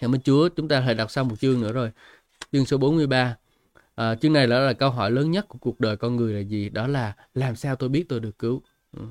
Cảm 0.00 0.14
ơn 0.14 0.21
Chúa. 0.21 0.49
Chúng 0.49 0.69
ta 0.69 0.81
hãy 0.81 0.95
đọc 0.95 1.11
xong 1.11 1.29
một 1.29 1.41
chương 1.41 1.61
nữa 1.61 1.73
rồi. 1.73 1.91
Chương 2.52 2.67
số 2.67 2.79
43. 2.79 3.37
À, 3.94 4.14
chương 4.14 4.32
này 4.32 4.46
đó 4.46 4.61
là 4.61 4.72
câu 4.72 4.90
hỏi 4.90 5.11
lớn 5.11 5.30
nhất 5.30 5.49
của 5.49 5.58
cuộc 5.58 5.80
đời 5.80 5.96
con 5.96 6.16
người 6.16 6.34
là 6.34 6.40
gì? 6.40 6.68
Đó 6.68 6.87
là 6.87 7.12
làm 7.34 7.56
sao 7.56 7.76
tôi 7.76 7.88
biết 7.88 8.04
tôi 8.08 8.20
được 8.20 8.38
cứu? 8.38 8.62
Ừ. 8.96 9.02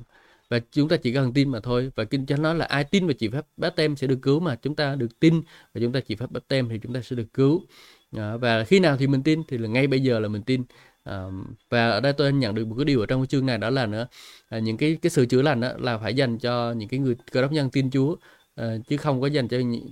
Và 0.50 0.60
chúng 0.72 0.88
ta 0.88 0.96
chỉ 0.96 1.12
cần 1.14 1.32
tin 1.32 1.48
mà 1.50 1.60
thôi. 1.60 1.90
Và 1.96 2.04
kinh 2.04 2.26
thánh 2.26 2.42
nói 2.42 2.54
là 2.54 2.64
ai 2.64 2.84
tin 2.84 3.06
và 3.06 3.12
chỉ 3.18 3.28
phép 3.28 3.46
báp 3.56 3.76
tem 3.76 3.96
sẽ 3.96 4.06
được 4.06 4.18
cứu 4.22 4.40
mà. 4.40 4.56
Chúng 4.56 4.74
ta 4.76 4.94
được 4.94 5.20
tin 5.20 5.42
và 5.74 5.80
chúng 5.80 5.92
ta 5.92 6.00
chỉ 6.00 6.16
phép 6.16 6.30
báp 6.30 6.48
tem 6.48 6.68
thì 6.68 6.78
chúng 6.82 6.92
ta 6.94 7.00
sẽ 7.02 7.16
được 7.16 7.32
cứu. 7.34 7.62
À, 8.16 8.36
và 8.36 8.64
khi 8.64 8.80
nào 8.80 8.96
thì 8.96 9.06
mình 9.06 9.22
tin 9.22 9.42
thì 9.48 9.58
là 9.58 9.68
ngay 9.68 9.86
bây 9.86 10.00
giờ 10.00 10.18
là 10.20 10.28
mình 10.28 10.42
tin. 10.42 10.64
À, 11.04 11.24
và 11.70 11.90
ở 11.90 12.00
đây 12.00 12.12
tôi 12.12 12.32
nhận 12.32 12.54
được 12.54 12.64
một 12.64 12.74
cái 12.78 12.84
điều 12.84 13.00
ở 13.00 13.06
trong 13.06 13.20
cái 13.20 13.26
chương 13.26 13.46
này 13.46 13.58
đó 13.58 13.70
là 13.70 13.86
nữa 13.86 14.06
à, 14.48 14.58
những 14.58 14.76
cái 14.76 14.98
cái 15.02 15.10
sự 15.10 15.26
chữa 15.26 15.42
lành 15.42 15.60
đó 15.60 15.72
là 15.78 15.98
phải 15.98 16.14
dành 16.14 16.38
cho 16.38 16.72
những 16.72 16.88
cái 16.88 17.00
người 17.00 17.16
cơ 17.32 17.42
đốc 17.42 17.52
nhân 17.52 17.70
tin 17.70 17.90
Chúa. 17.90 18.16
À, 18.54 18.76
chứ 18.88 18.96
không 18.96 19.20
có 19.20 19.26
dành 19.26 19.48
cho 19.48 19.58
những 19.58 19.90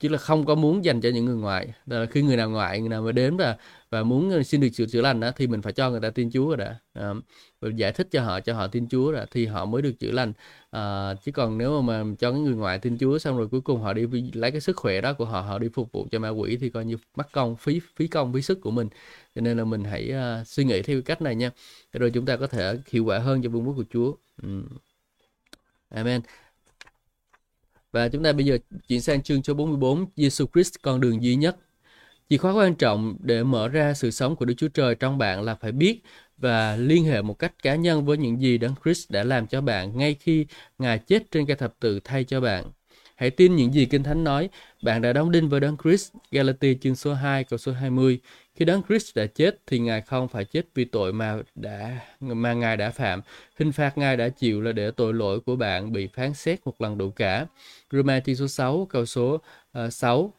chứ 0.00 0.08
là 0.08 0.18
không 0.18 0.44
có 0.46 0.54
muốn 0.54 0.84
dành 0.84 1.00
cho 1.00 1.08
những 1.08 1.24
người 1.24 1.36
ngoại 1.36 1.68
là 1.86 2.06
khi 2.06 2.22
người 2.22 2.36
nào 2.36 2.50
ngoại 2.50 2.80
người 2.80 2.88
nào 2.88 3.02
mà 3.02 3.12
đến 3.12 3.36
và 3.36 3.56
và 3.90 4.02
muốn 4.02 4.30
ờ, 4.30 4.42
xin 4.42 4.60
được 4.60 4.68
sự 4.72 4.86
chữa 4.86 5.00
lành 5.02 5.20
đó 5.20 5.30
thì 5.36 5.46
mình 5.46 5.62
phải 5.62 5.72
cho 5.72 5.90
người 5.90 6.00
ta 6.00 6.10
tin 6.10 6.30
Chúa 6.32 6.48
rồi 6.48 6.56
đã 6.56 6.66
à, 6.66 6.78
ờ, 6.92 7.14
và 7.60 7.68
giải 7.76 7.92
thích 7.92 8.08
cho 8.10 8.22
họ 8.22 8.40
cho 8.40 8.54
họ 8.54 8.66
tin 8.66 8.88
Chúa 8.88 9.12
rồi 9.12 9.26
thì 9.30 9.46
họ 9.46 9.64
mới 9.64 9.82
được 9.82 9.92
chữa 10.00 10.10
lành. 10.10 10.32
À, 10.70 11.14
chứ 11.24 11.32
còn 11.32 11.58
nếu 11.58 11.82
mà, 11.82 12.02
mà 12.02 12.14
cho 12.18 12.30
cái 12.32 12.40
người 12.40 12.54
ngoại 12.54 12.78
tin 12.78 12.98
Chúa 12.98 13.18
xong 13.18 13.36
rồi 13.38 13.48
cuối 13.48 13.60
cùng 13.60 13.80
họ 13.80 13.92
đi 13.92 14.06
lấy 14.32 14.50
cái 14.50 14.60
sức 14.60 14.76
khỏe 14.76 15.00
đó 15.00 15.12
của 15.12 15.24
họ 15.24 15.40
họ 15.40 15.58
đi 15.58 15.68
phục 15.74 15.92
vụ 15.92 16.06
cho 16.10 16.18
ma 16.18 16.28
quỷ 16.28 16.56
thì 16.60 16.70
coi 16.70 16.84
như 16.84 16.96
mất 17.16 17.32
công 17.32 17.56
phí 17.56 17.80
phí 17.96 18.06
công 18.08 18.32
phí 18.32 18.42
sức 18.42 18.60
của 18.60 18.70
mình. 18.70 18.88
Cho 19.34 19.40
nên 19.40 19.58
là 19.58 19.64
mình 19.64 19.84
hãy 19.84 20.12
uh, 20.40 20.46
suy 20.46 20.64
nghĩ 20.64 20.82
theo 20.82 21.02
cách 21.02 21.22
này 21.22 21.34
nha. 21.34 21.50
Rồi 21.92 22.10
chúng 22.10 22.26
ta 22.26 22.36
có 22.36 22.46
thể 22.46 22.78
hiệu 22.90 23.04
quả 23.04 23.18
hơn 23.18 23.42
cho 23.42 23.48
vương 23.50 23.66
quốc 23.68 23.74
của 23.76 23.84
Chúa. 23.92 24.14
Ừ. 24.42 24.62
Amen 25.90 26.22
và 27.92 28.08
chúng 28.08 28.22
ta 28.22 28.32
bây 28.32 28.46
giờ 28.46 28.58
chuyển 28.88 29.00
sang 29.00 29.22
chương 29.22 29.42
số 29.42 29.54
44, 29.54 30.06
Jesus 30.16 30.46
Christ 30.54 30.74
con 30.82 31.00
đường 31.00 31.22
duy 31.22 31.36
nhất. 31.36 31.56
Chìa 32.28 32.36
khóa 32.36 32.52
quan 32.52 32.74
trọng 32.74 33.16
để 33.20 33.42
mở 33.42 33.68
ra 33.68 33.94
sự 33.94 34.10
sống 34.10 34.36
của 34.36 34.44
Đức 34.44 34.54
Chúa 34.56 34.68
Trời 34.68 34.94
trong 34.94 35.18
bạn 35.18 35.42
là 35.42 35.54
phải 35.54 35.72
biết 35.72 36.02
và 36.38 36.76
liên 36.76 37.04
hệ 37.04 37.22
một 37.22 37.38
cách 37.38 37.62
cá 37.62 37.74
nhân 37.74 38.04
với 38.04 38.16
những 38.16 38.40
gì 38.40 38.58
Đấng 38.58 38.74
Christ 38.84 39.10
đã 39.10 39.24
làm 39.24 39.46
cho 39.46 39.60
bạn 39.60 39.98
ngay 39.98 40.14
khi 40.14 40.46
Ngài 40.78 40.98
chết 40.98 41.30
trên 41.30 41.46
cây 41.46 41.56
thập 41.56 41.74
tự 41.80 42.00
thay 42.04 42.24
cho 42.24 42.40
bạn. 42.40 42.64
Hãy 43.16 43.30
tin 43.30 43.56
những 43.56 43.74
gì 43.74 43.86
Kinh 43.86 44.02
Thánh 44.02 44.24
nói. 44.24 44.48
Bạn 44.82 45.02
đã 45.02 45.12
đóng 45.12 45.30
đinh 45.30 45.48
với 45.48 45.60
Đấng 45.60 45.76
Christ. 45.84 46.12
Galatia 46.30 46.74
chương 46.74 46.96
số 46.96 47.14
2 47.14 47.44
câu 47.44 47.58
số 47.58 47.72
20. 47.72 48.20
Khi 48.60 48.66
Đấng 48.66 48.82
Christ 48.88 49.16
đã 49.16 49.26
chết 49.26 49.60
thì 49.66 49.78
Ngài 49.78 50.00
không 50.00 50.28
phải 50.28 50.44
chết 50.44 50.66
vì 50.74 50.84
tội 50.84 51.12
mà 51.12 51.38
đã 51.54 52.00
mà 52.20 52.52
Ngài 52.52 52.76
đã 52.76 52.90
phạm. 52.90 53.20
Hình 53.58 53.72
phạt 53.72 53.98
Ngài 53.98 54.16
đã 54.16 54.28
chịu 54.28 54.60
là 54.60 54.72
để 54.72 54.90
tội 54.90 55.14
lỗi 55.14 55.40
của 55.40 55.56
bạn 55.56 55.92
bị 55.92 56.08
phán 56.14 56.34
xét 56.34 56.66
một 56.66 56.80
lần 56.80 56.98
đủ 56.98 57.10
cả. 57.10 57.46
Roma 57.90 58.20
số 58.38 58.48
6 58.48 58.86
câu 58.90 59.06
số 59.06 59.40
ờ, 59.72 59.86
uh, 59.86 59.92
6 59.92 60.34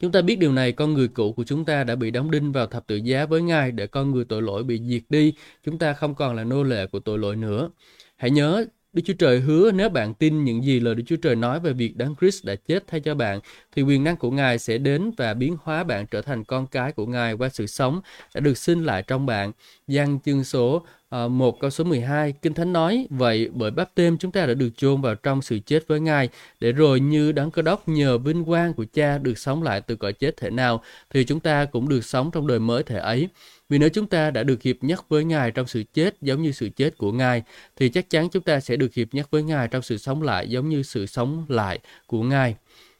Chúng 0.00 0.12
ta 0.12 0.22
biết 0.22 0.36
điều 0.38 0.52
này, 0.52 0.72
con 0.72 0.94
người 0.94 1.08
cũ 1.08 1.32
của 1.32 1.44
chúng 1.44 1.64
ta 1.64 1.84
đã 1.84 1.94
bị 1.96 2.10
đóng 2.10 2.30
đinh 2.30 2.52
vào 2.52 2.66
thập 2.66 2.86
tự 2.86 2.96
giá 2.96 3.26
với 3.26 3.42
Ngài 3.42 3.72
để 3.72 3.86
con 3.86 4.10
người 4.10 4.24
tội 4.24 4.42
lỗi 4.42 4.64
bị 4.64 4.80
diệt 4.86 5.02
đi. 5.08 5.34
Chúng 5.64 5.78
ta 5.78 5.92
không 5.92 6.14
còn 6.14 6.36
là 6.36 6.44
nô 6.44 6.62
lệ 6.62 6.86
của 6.86 7.00
tội 7.00 7.18
lỗi 7.18 7.36
nữa. 7.36 7.70
Hãy 8.16 8.30
nhớ, 8.30 8.64
Đức 8.92 9.02
Chúa 9.04 9.14
Trời 9.14 9.40
hứa 9.40 9.70
nếu 9.72 9.88
bạn 9.88 10.14
tin 10.14 10.44
những 10.44 10.64
gì 10.64 10.80
lời 10.80 10.94
Đức 10.94 11.02
Chúa 11.06 11.16
Trời 11.16 11.36
nói 11.36 11.60
về 11.60 11.72
việc 11.72 11.96
Đấng 11.96 12.14
Christ 12.20 12.44
đã 12.44 12.54
chết 12.54 12.84
thay 12.86 13.00
cho 13.00 13.14
bạn, 13.14 13.40
thì 13.76 13.82
quyền 13.82 14.04
năng 14.04 14.16
của 14.16 14.30
Ngài 14.30 14.58
sẽ 14.58 14.78
đến 14.78 15.10
và 15.16 15.34
biến 15.34 15.56
hóa 15.62 15.84
bạn 15.84 16.06
trở 16.06 16.22
thành 16.22 16.44
con 16.44 16.66
cái 16.66 16.92
của 16.92 17.06
Ngài 17.06 17.32
qua 17.32 17.48
sự 17.48 17.66
sống 17.66 18.00
đã 18.34 18.40
được 18.40 18.58
sinh 18.58 18.84
lại 18.84 19.02
trong 19.06 19.26
bạn. 19.26 19.52
Giăng 19.86 20.18
chương 20.24 20.44
số 20.44 20.86
ờ, 21.08 21.24
uh, 21.24 21.30
1 21.30 21.60
câu 21.60 21.70
số 21.70 21.84
12, 21.84 22.32
Kinh 22.32 22.54
Thánh 22.54 22.72
nói, 22.72 23.06
vậy 23.10 23.50
bởi 23.52 23.70
báp 23.70 23.90
tên 23.94 24.18
chúng 24.18 24.32
ta 24.32 24.46
đã 24.46 24.54
được 24.54 24.70
chôn 24.76 25.00
vào 25.00 25.14
trong 25.14 25.42
sự 25.42 25.58
chết 25.66 25.86
với 25.86 26.00
Ngài, 26.00 26.28
để 26.60 26.72
rồi 26.72 27.00
như 27.00 27.32
đấng 27.32 27.50
cơ 27.50 27.62
đốc 27.62 27.88
nhờ 27.88 28.18
vinh 28.18 28.44
quang 28.44 28.74
của 28.74 28.84
cha 28.92 29.18
được 29.18 29.38
sống 29.38 29.62
lại 29.62 29.80
từ 29.80 29.96
cõi 29.96 30.12
chết 30.12 30.36
thể 30.36 30.50
nào, 30.50 30.82
thì 31.10 31.24
chúng 31.24 31.40
ta 31.40 31.64
cũng 31.64 31.88
được 31.88 32.04
sống 32.04 32.30
trong 32.30 32.46
đời 32.46 32.58
mới 32.58 32.82
thể 32.82 32.98
ấy. 32.98 33.28
Vì 33.72 33.78
nếu 33.78 33.88
chúng 33.88 34.06
ta 34.06 34.30
đã 34.30 34.42
được 34.42 34.62
hiệp 34.62 34.76
nhất 34.80 35.04
với 35.08 35.24
Ngài 35.24 35.50
trong 35.50 35.66
sự 35.66 35.82
chết 35.94 36.16
giống 36.20 36.42
như 36.42 36.52
sự 36.52 36.68
chết 36.68 36.98
của 36.98 37.12
Ngài, 37.12 37.42
thì 37.76 37.88
chắc 37.88 38.10
chắn 38.10 38.28
chúng 38.28 38.42
ta 38.42 38.60
sẽ 38.60 38.76
được 38.76 38.94
hiệp 38.94 39.14
nhất 39.14 39.30
với 39.30 39.42
Ngài 39.42 39.68
trong 39.68 39.82
sự 39.82 39.98
sống 39.98 40.22
lại 40.22 40.48
giống 40.48 40.68
như 40.68 40.82
sự 40.82 41.06
sống 41.06 41.46
lại 41.48 41.78
của 42.06 42.22
Ngài. 42.22 42.56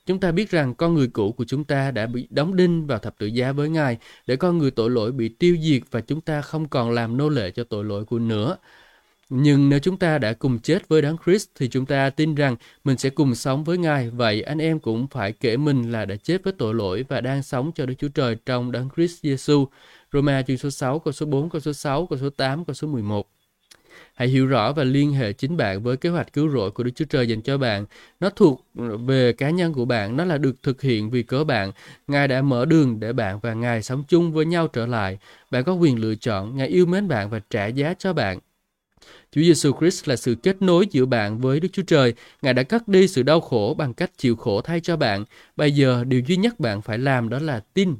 Chúng 0.07 0.21
ta 0.21 0.33
biết 0.33 0.51
rằng 0.51 0.75
con 0.75 0.95
người 0.95 1.07
cũ 1.07 1.33
của 1.33 1.45
chúng 1.45 1.65
ta 1.65 1.91
đã 1.91 2.07
bị 2.07 2.27
đóng 2.31 2.57
đinh 2.57 2.87
vào 2.87 2.99
thập 2.99 3.19
tự 3.19 3.27
giá 3.27 3.53
với 3.53 3.69
Ngài 3.69 3.99
để 4.27 4.37
con 4.37 4.59
người 4.59 4.71
tội 4.71 4.91
lỗi 4.91 5.13
bị 5.13 5.29
tiêu 5.29 5.57
diệt 5.63 5.83
và 5.91 6.01
chúng 6.01 6.21
ta 6.21 6.43
không 6.43 6.69
còn 6.69 6.91
làm 6.91 7.17
nô 7.17 7.29
lệ 7.29 7.51
cho 7.51 7.65
tội 7.65 7.85
lỗi 7.85 8.05
của 8.05 8.19
nữa. 8.19 8.57
Nhưng 9.35 9.69
nếu 9.69 9.79
chúng 9.79 9.97
ta 9.97 10.19
đã 10.19 10.33
cùng 10.33 10.59
chết 10.59 10.89
với 10.89 11.03
Đấng 11.03 11.17
Christ 11.25 11.49
thì 11.55 11.69
chúng 11.69 11.87
ta 11.87 12.11
tin 12.11 12.35
rằng 12.35 12.57
mình 12.85 12.99
sẽ 12.99 13.11
cùng 13.11 13.35
sống 13.35 13.65
với 13.65 13.79
Ngài. 13.79 14.11
Vậy 14.11 14.43
anh 14.43 14.59
em 14.59 14.81
cũng 14.81 15.07
phải 15.07 15.33
kể 15.33 15.57
mình 15.57 15.93
là 15.93 16.05
đã 16.05 16.17
chết 16.17 16.45
với 16.45 16.53
tội 16.59 16.75
lỗi 16.75 17.05
và 17.09 17.21
đang 17.21 17.43
sống 17.43 17.73
cho 17.75 17.87
Đức 17.87 17.95
Chúa 17.99 18.09
Trời 18.09 18.37
trong 18.47 18.73
Đấng 18.73 18.89
Christ 18.97 19.25
Jesus. 19.25 19.67
Roma 20.13 20.43
chương 20.43 20.57
số 20.57 20.71
6, 20.71 20.99
câu 20.99 21.13
số 21.13 21.27
4, 21.27 21.51
câu 21.51 21.61
số 21.61 21.73
6, 21.73 22.07
câu 22.07 22.19
số 22.19 22.31
8, 22.31 22.65
câu 22.65 22.75
số 22.75 22.89
11. 22.89 23.29
Hãy 24.15 24.29
hiểu 24.29 24.47
rõ 24.47 24.73
và 24.73 24.85
liên 24.85 25.13
hệ 25.13 25.33
chính 25.33 25.57
bạn 25.57 25.83
với 25.83 25.97
kế 25.97 26.09
hoạch 26.09 26.33
cứu 26.33 26.49
rỗi 26.49 26.71
của 26.71 26.83
Đức 26.83 26.91
Chúa 26.95 27.05
Trời 27.05 27.29
dành 27.29 27.43
cho 27.43 27.59
bạn. 27.59 27.87
Nó 28.21 28.31
thuộc 28.31 28.67
về 29.07 29.33
cá 29.33 29.51
nhân 29.51 29.73
của 29.73 29.85
bạn, 29.85 30.17
nó 30.17 30.25
là 30.25 30.39
được 30.39 30.63
thực 30.63 30.83
hiện 30.83 31.11
vì 31.11 31.23
cớ 31.23 31.45
bạn. 31.45 31.73
Ngài 32.07 32.29
đã 32.29 32.43
mở 32.43 32.65
đường 32.65 33.01
để 33.01 33.13
bạn 33.13 33.39
và 33.43 33.55
Ngài 33.55 33.83
sống 33.83 34.05
chung 34.09 34.33
với 34.33 34.47
nhau 34.47 34.69
trở 34.69 34.87
lại. 34.87 35.19
Bạn 35.51 35.65
có 35.65 35.73
quyền 35.73 36.01
lựa 36.01 36.15
chọn, 36.15 36.57
Ngài 36.57 36.69
yêu 36.69 36.87
mến 36.87 37.09
bạn 37.09 37.31
và 37.31 37.41
trả 37.51 37.67
giá 37.67 37.95
cho 37.99 38.13
bạn. 38.13 38.39
Chúa 39.33 39.41
Giêsu 39.41 39.73
Christ 39.79 40.09
là 40.09 40.17
sự 40.17 40.35
kết 40.35 40.63
nối 40.63 40.87
giữa 40.91 41.07
bạn 41.07 41.41
với 41.41 41.61
Đức 41.61 41.69
Chúa 41.73 41.83
Trời. 41.87 42.15
Ngài 42.43 42.55
đã 42.55 42.63
cắt 42.63 42.89
đi 42.89 43.09
sự 43.09 43.23
đau 43.23 43.41
khổ 43.41 43.75
bằng 43.79 43.95
cách 43.95 44.11
chịu 44.19 44.37
khổ 44.37 44.61
thay 44.61 44.81
cho 44.81 44.97
bạn. 44.97 45.25
Bây 45.57 45.73
giờ, 45.73 46.05
điều 46.05 46.21
duy 46.21 46.37
nhất 46.37 46.61
bạn 46.61 46.83
phải 46.83 46.99
làm 46.99 47.29
đó 47.29 47.39
là 47.39 47.61
tin 47.75 47.97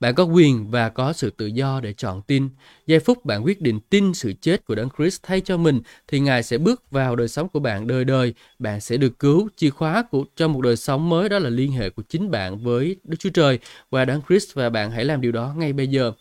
bạn 0.00 0.14
có 0.14 0.24
quyền 0.24 0.70
và 0.70 0.88
có 0.88 1.12
sự 1.12 1.30
tự 1.30 1.46
do 1.46 1.80
để 1.80 1.92
chọn 1.92 2.22
tin. 2.22 2.48
Giây 2.86 3.00
phút 3.00 3.24
bạn 3.24 3.44
quyết 3.44 3.60
định 3.60 3.80
tin 3.80 4.14
sự 4.14 4.32
chết 4.40 4.64
của 4.64 4.74
Đấng 4.74 4.88
Christ 4.98 5.22
thay 5.22 5.40
cho 5.40 5.56
mình, 5.56 5.80
thì 6.08 6.20
Ngài 6.20 6.42
sẽ 6.42 6.58
bước 6.58 6.90
vào 6.90 7.16
đời 7.16 7.28
sống 7.28 7.48
của 7.48 7.60
bạn 7.60 7.86
đời 7.86 8.04
đời. 8.04 8.34
Bạn 8.58 8.80
sẽ 8.80 8.96
được 8.96 9.18
cứu. 9.18 9.48
Chìa 9.56 9.70
khóa 9.70 10.02
của, 10.10 10.24
cho 10.36 10.48
một 10.48 10.60
đời 10.60 10.76
sống 10.76 11.08
mới, 11.08 11.28
đó 11.28 11.38
là 11.38 11.50
liên 11.50 11.72
hệ 11.72 11.90
của 11.90 12.02
chính 12.08 12.30
bạn 12.30 12.58
với 12.58 12.96
Đức 13.04 13.16
Chúa 13.18 13.30
Trời 13.30 13.58
và 13.90 14.04
Đấng 14.04 14.20
Christ, 14.28 14.54
và 14.54 14.70
bạn 14.70 14.90
hãy 14.90 15.04
làm 15.04 15.20
điều 15.20 15.32
đó 15.32 15.54
ngay 15.56 15.72
bây 15.72 15.86
giờ. 15.86 16.12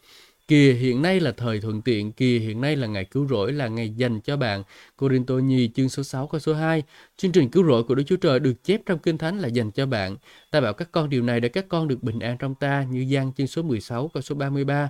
Kìa 0.49 0.73
hiện 0.73 1.01
nay 1.01 1.19
là 1.19 1.31
thời 1.31 1.61
thuận 1.61 1.81
tiện, 1.81 2.11
kìa 2.11 2.39
hiện 2.39 2.61
nay 2.61 2.75
là 2.75 2.87
ngày 2.87 3.05
cứu 3.05 3.27
rỗi, 3.27 3.53
là 3.53 3.67
ngày 3.67 3.89
dành 3.89 4.21
cho 4.21 4.37
bạn. 4.37 4.63
Corinto 4.97 5.35
nhì 5.35 5.69
chương 5.75 5.89
số 5.89 6.03
6 6.03 6.27
câu 6.27 6.39
số 6.39 6.53
2. 6.53 6.83
Chương 7.17 7.31
trình 7.31 7.49
cứu 7.49 7.63
rỗi 7.67 7.83
của 7.83 7.95
Đức 7.95 8.03
Chúa 8.07 8.15
Trời 8.15 8.39
được 8.39 8.63
chép 8.63 8.81
trong 8.85 8.99
Kinh 8.99 9.17
Thánh 9.17 9.39
là 9.39 9.47
dành 9.47 9.71
cho 9.71 9.85
bạn. 9.85 10.17
Ta 10.51 10.61
bảo 10.61 10.73
các 10.73 10.91
con 10.91 11.09
điều 11.09 11.23
này 11.23 11.39
để 11.39 11.49
các 11.49 11.65
con 11.69 11.87
được 11.87 12.03
bình 12.03 12.19
an 12.19 12.37
trong 12.37 12.55
ta, 12.55 12.85
như 12.91 12.99
gian 12.99 13.33
chương 13.33 13.47
số 13.47 13.61
16 13.61 14.07
câu 14.07 14.21
số 14.21 14.35
33. 14.35 14.89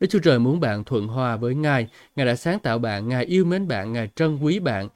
Đức 0.00 0.06
Chúa 0.10 0.18
Trời 0.18 0.38
muốn 0.38 0.60
bạn 0.60 0.84
thuận 0.84 1.06
hòa 1.06 1.36
với 1.36 1.54
Ngài. 1.54 1.86
Ngài 2.16 2.26
đã 2.26 2.36
sáng 2.36 2.58
tạo 2.58 2.78
bạn, 2.78 3.08
Ngài 3.08 3.24
yêu 3.24 3.44
mến 3.44 3.68
bạn, 3.68 3.92
Ngài 3.92 4.08
trân 4.16 4.38
quý 4.38 4.58
bạn. 4.58 4.88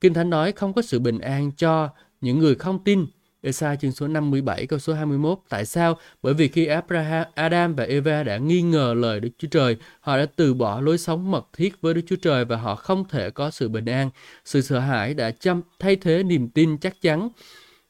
Kinh 0.00 0.14
Thánh 0.14 0.30
nói 0.30 0.52
không 0.52 0.72
có 0.72 0.82
sự 0.82 0.98
bình 0.98 1.18
an 1.18 1.50
cho 1.56 1.88
những 2.20 2.38
người 2.38 2.54
không 2.54 2.84
tin, 2.84 3.06
Esai 3.48 3.76
chương 3.76 3.92
số 3.92 4.08
57 4.08 4.66
câu 4.66 4.78
số 4.78 4.92
21. 4.94 5.38
Tại 5.48 5.66
sao? 5.66 5.98
Bởi 6.22 6.34
vì 6.34 6.48
khi 6.48 6.66
Abraham, 6.66 7.26
Adam 7.34 7.74
và 7.74 7.84
Eva 7.84 8.22
đã 8.22 8.36
nghi 8.36 8.62
ngờ 8.62 8.94
lời 8.96 9.20
Đức 9.20 9.28
Chúa 9.38 9.48
Trời, 9.48 9.76
họ 10.00 10.16
đã 10.16 10.26
từ 10.36 10.54
bỏ 10.54 10.80
lối 10.80 10.98
sống 10.98 11.30
mật 11.30 11.48
thiết 11.52 11.80
với 11.80 11.94
Đức 11.94 12.00
Chúa 12.06 12.16
Trời 12.16 12.44
và 12.44 12.56
họ 12.56 12.74
không 12.74 13.04
thể 13.08 13.30
có 13.30 13.50
sự 13.50 13.68
bình 13.68 13.84
an. 13.84 14.10
Sự 14.44 14.60
sợ 14.60 14.78
hãi 14.78 15.14
đã 15.14 15.30
chăm 15.30 15.62
thay 15.78 15.96
thế 15.96 16.22
niềm 16.22 16.48
tin 16.48 16.78
chắc 16.78 17.00
chắn. 17.02 17.28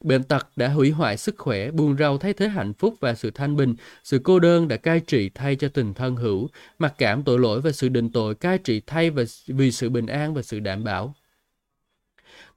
Bệnh 0.04 0.22
tật 0.22 0.48
đã 0.56 0.68
hủy 0.68 0.90
hoại 0.90 1.16
sức 1.16 1.34
khỏe, 1.38 1.70
buồn 1.70 1.96
rầu 1.98 2.18
thay 2.18 2.32
thế 2.32 2.48
hạnh 2.48 2.72
phúc 2.72 2.94
và 3.00 3.14
sự 3.14 3.30
thanh 3.30 3.56
bình. 3.56 3.74
Sự 4.04 4.20
cô 4.24 4.38
đơn 4.38 4.68
đã 4.68 4.76
cai 4.76 5.00
trị 5.00 5.30
thay 5.34 5.56
cho 5.56 5.68
tình 5.68 5.94
thân 5.94 6.16
hữu. 6.16 6.48
Mặc 6.78 6.94
cảm 6.98 7.22
tội 7.22 7.38
lỗi 7.38 7.60
và 7.60 7.72
sự 7.72 7.88
định 7.88 8.10
tội 8.12 8.34
cai 8.34 8.58
trị 8.58 8.82
thay 8.86 9.10
và 9.10 9.22
vì 9.46 9.72
sự 9.72 9.88
bình 9.90 10.06
an 10.06 10.34
và 10.34 10.42
sự 10.42 10.60
đảm 10.60 10.84
bảo. 10.84 11.14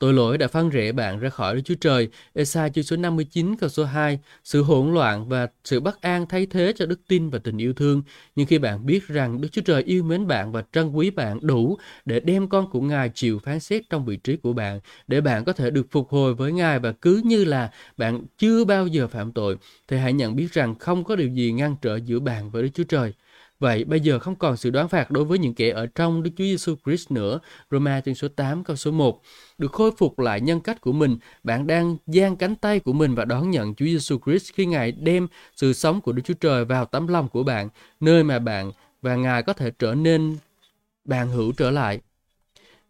Tội 0.02 0.14
lỗi 0.14 0.38
đã 0.38 0.48
phân 0.48 0.70
rẽ 0.70 0.92
bạn 0.92 1.20
ra 1.20 1.30
khỏi 1.30 1.56
Đức 1.56 1.62
Chúa 1.66 1.76
Trời. 1.82 2.10
Esai 2.34 2.70
chương 2.70 2.84
số 2.84 2.96
59 2.96 3.56
câu 3.56 3.70
số 3.70 3.84
2. 3.84 4.20
Sự 4.44 4.64
hỗn 4.64 4.94
loạn 4.94 5.30
và 5.30 5.48
sự 5.64 5.80
bất 5.80 6.02
an 6.02 6.26
thay 6.30 6.46
thế 6.46 6.74
cho 6.76 6.86
đức 6.86 7.00
tin 7.08 7.30
và 7.30 7.40
tình 7.40 7.58
yêu 7.58 7.74
thương. 7.74 8.04
Nhưng 8.36 8.48
khi 8.48 8.58
bạn 8.58 8.86
biết 8.86 9.08
rằng 9.08 9.42
Đức 9.42 9.48
Chúa 9.52 9.62
Trời 9.62 9.84
yêu 9.84 10.04
mến 10.04 10.28
bạn 10.28 10.52
và 10.52 10.64
trân 10.74 10.92
quý 10.92 11.10
bạn 11.10 11.40
đủ 11.42 11.78
để 12.06 12.20
đem 12.20 12.50
con 12.50 12.70
của 12.72 12.82
Ngài 12.82 13.10
chịu 13.10 13.40
phán 13.40 13.60
xét 13.60 13.90
trong 13.90 14.06
vị 14.06 14.18
trí 14.18 14.36
của 14.36 14.54
bạn, 14.54 14.80
để 15.08 15.22
bạn 15.22 15.46
có 15.46 15.54
thể 15.54 15.70
được 15.70 15.88
phục 15.92 16.10
hồi 16.10 16.34
với 16.34 16.52
Ngài 16.52 16.80
và 16.80 16.92
cứ 16.92 17.22
như 17.26 17.46
là 17.46 17.72
bạn 17.98 18.22
chưa 18.38 18.66
bao 18.66 18.88
giờ 18.88 19.08
phạm 19.08 19.32
tội, 19.32 19.58
thì 19.88 19.98
hãy 19.98 20.14
nhận 20.14 20.36
biết 20.36 20.54
rằng 20.54 20.76
không 20.80 21.04
có 21.04 21.16
điều 21.16 21.30
gì 21.30 21.52
ngăn 21.52 21.76
trở 21.82 21.96
giữa 21.96 22.20
bạn 22.20 22.52
và 22.52 22.62
Đức 22.62 22.70
Chúa 22.74 22.84
Trời. 22.84 23.14
Vậy 23.62 23.84
bây 23.84 24.00
giờ 24.00 24.20
không 24.20 24.36
còn 24.36 24.58
sự 24.58 24.70
đoán 24.70 24.90
phạt 24.90 25.12
đối 25.12 25.26
với 25.26 25.40
những 25.40 25.54
kẻ 25.54 25.70
ở 25.70 25.88
trong 25.96 26.24
Đức 26.24 26.32
Chúa 26.38 26.44
Giêsu 26.44 26.76
Christ 26.86 27.12
nữa. 27.12 27.40
Roma 27.72 28.02
chương 28.02 28.16
số 28.16 28.28
8 28.28 28.64
câu 28.64 28.76
số 28.76 28.92
1. 28.92 29.22
Được 29.58 29.72
khôi 29.72 29.92
phục 29.98 30.20
lại 30.20 30.42
nhân 30.42 30.60
cách 30.60 30.82
của 30.82 30.92
mình, 30.92 31.18
bạn 31.44 31.68
đang 31.68 31.98
giang 32.06 32.36
cánh 32.36 32.56
tay 32.56 32.80
của 32.80 32.94
mình 32.94 33.16
và 33.16 33.26
đón 33.26 33.52
nhận 33.52 33.76
Chúa 33.76 33.86
Giêsu 33.86 34.18
Christ 34.26 34.54
khi 34.54 34.66
Ngài 34.66 34.92
đem 34.92 35.28
sự 35.56 35.74
sống 35.74 36.02
của 36.02 36.12
Đức 36.12 36.22
Chúa 36.26 36.34
Trời 36.34 36.66
vào 36.66 36.86
tấm 36.86 37.08
lòng 37.08 37.30
của 37.30 37.44
bạn, 37.44 37.70
nơi 38.00 38.24
mà 38.24 38.40
bạn 38.40 38.72
và 39.02 39.16
Ngài 39.16 39.44
có 39.44 39.54
thể 39.54 39.72
trở 39.80 39.96
nên 39.96 40.38
bạn 41.06 41.30
hữu 41.30 41.52
trở 41.52 41.72
lại. 41.72 42.00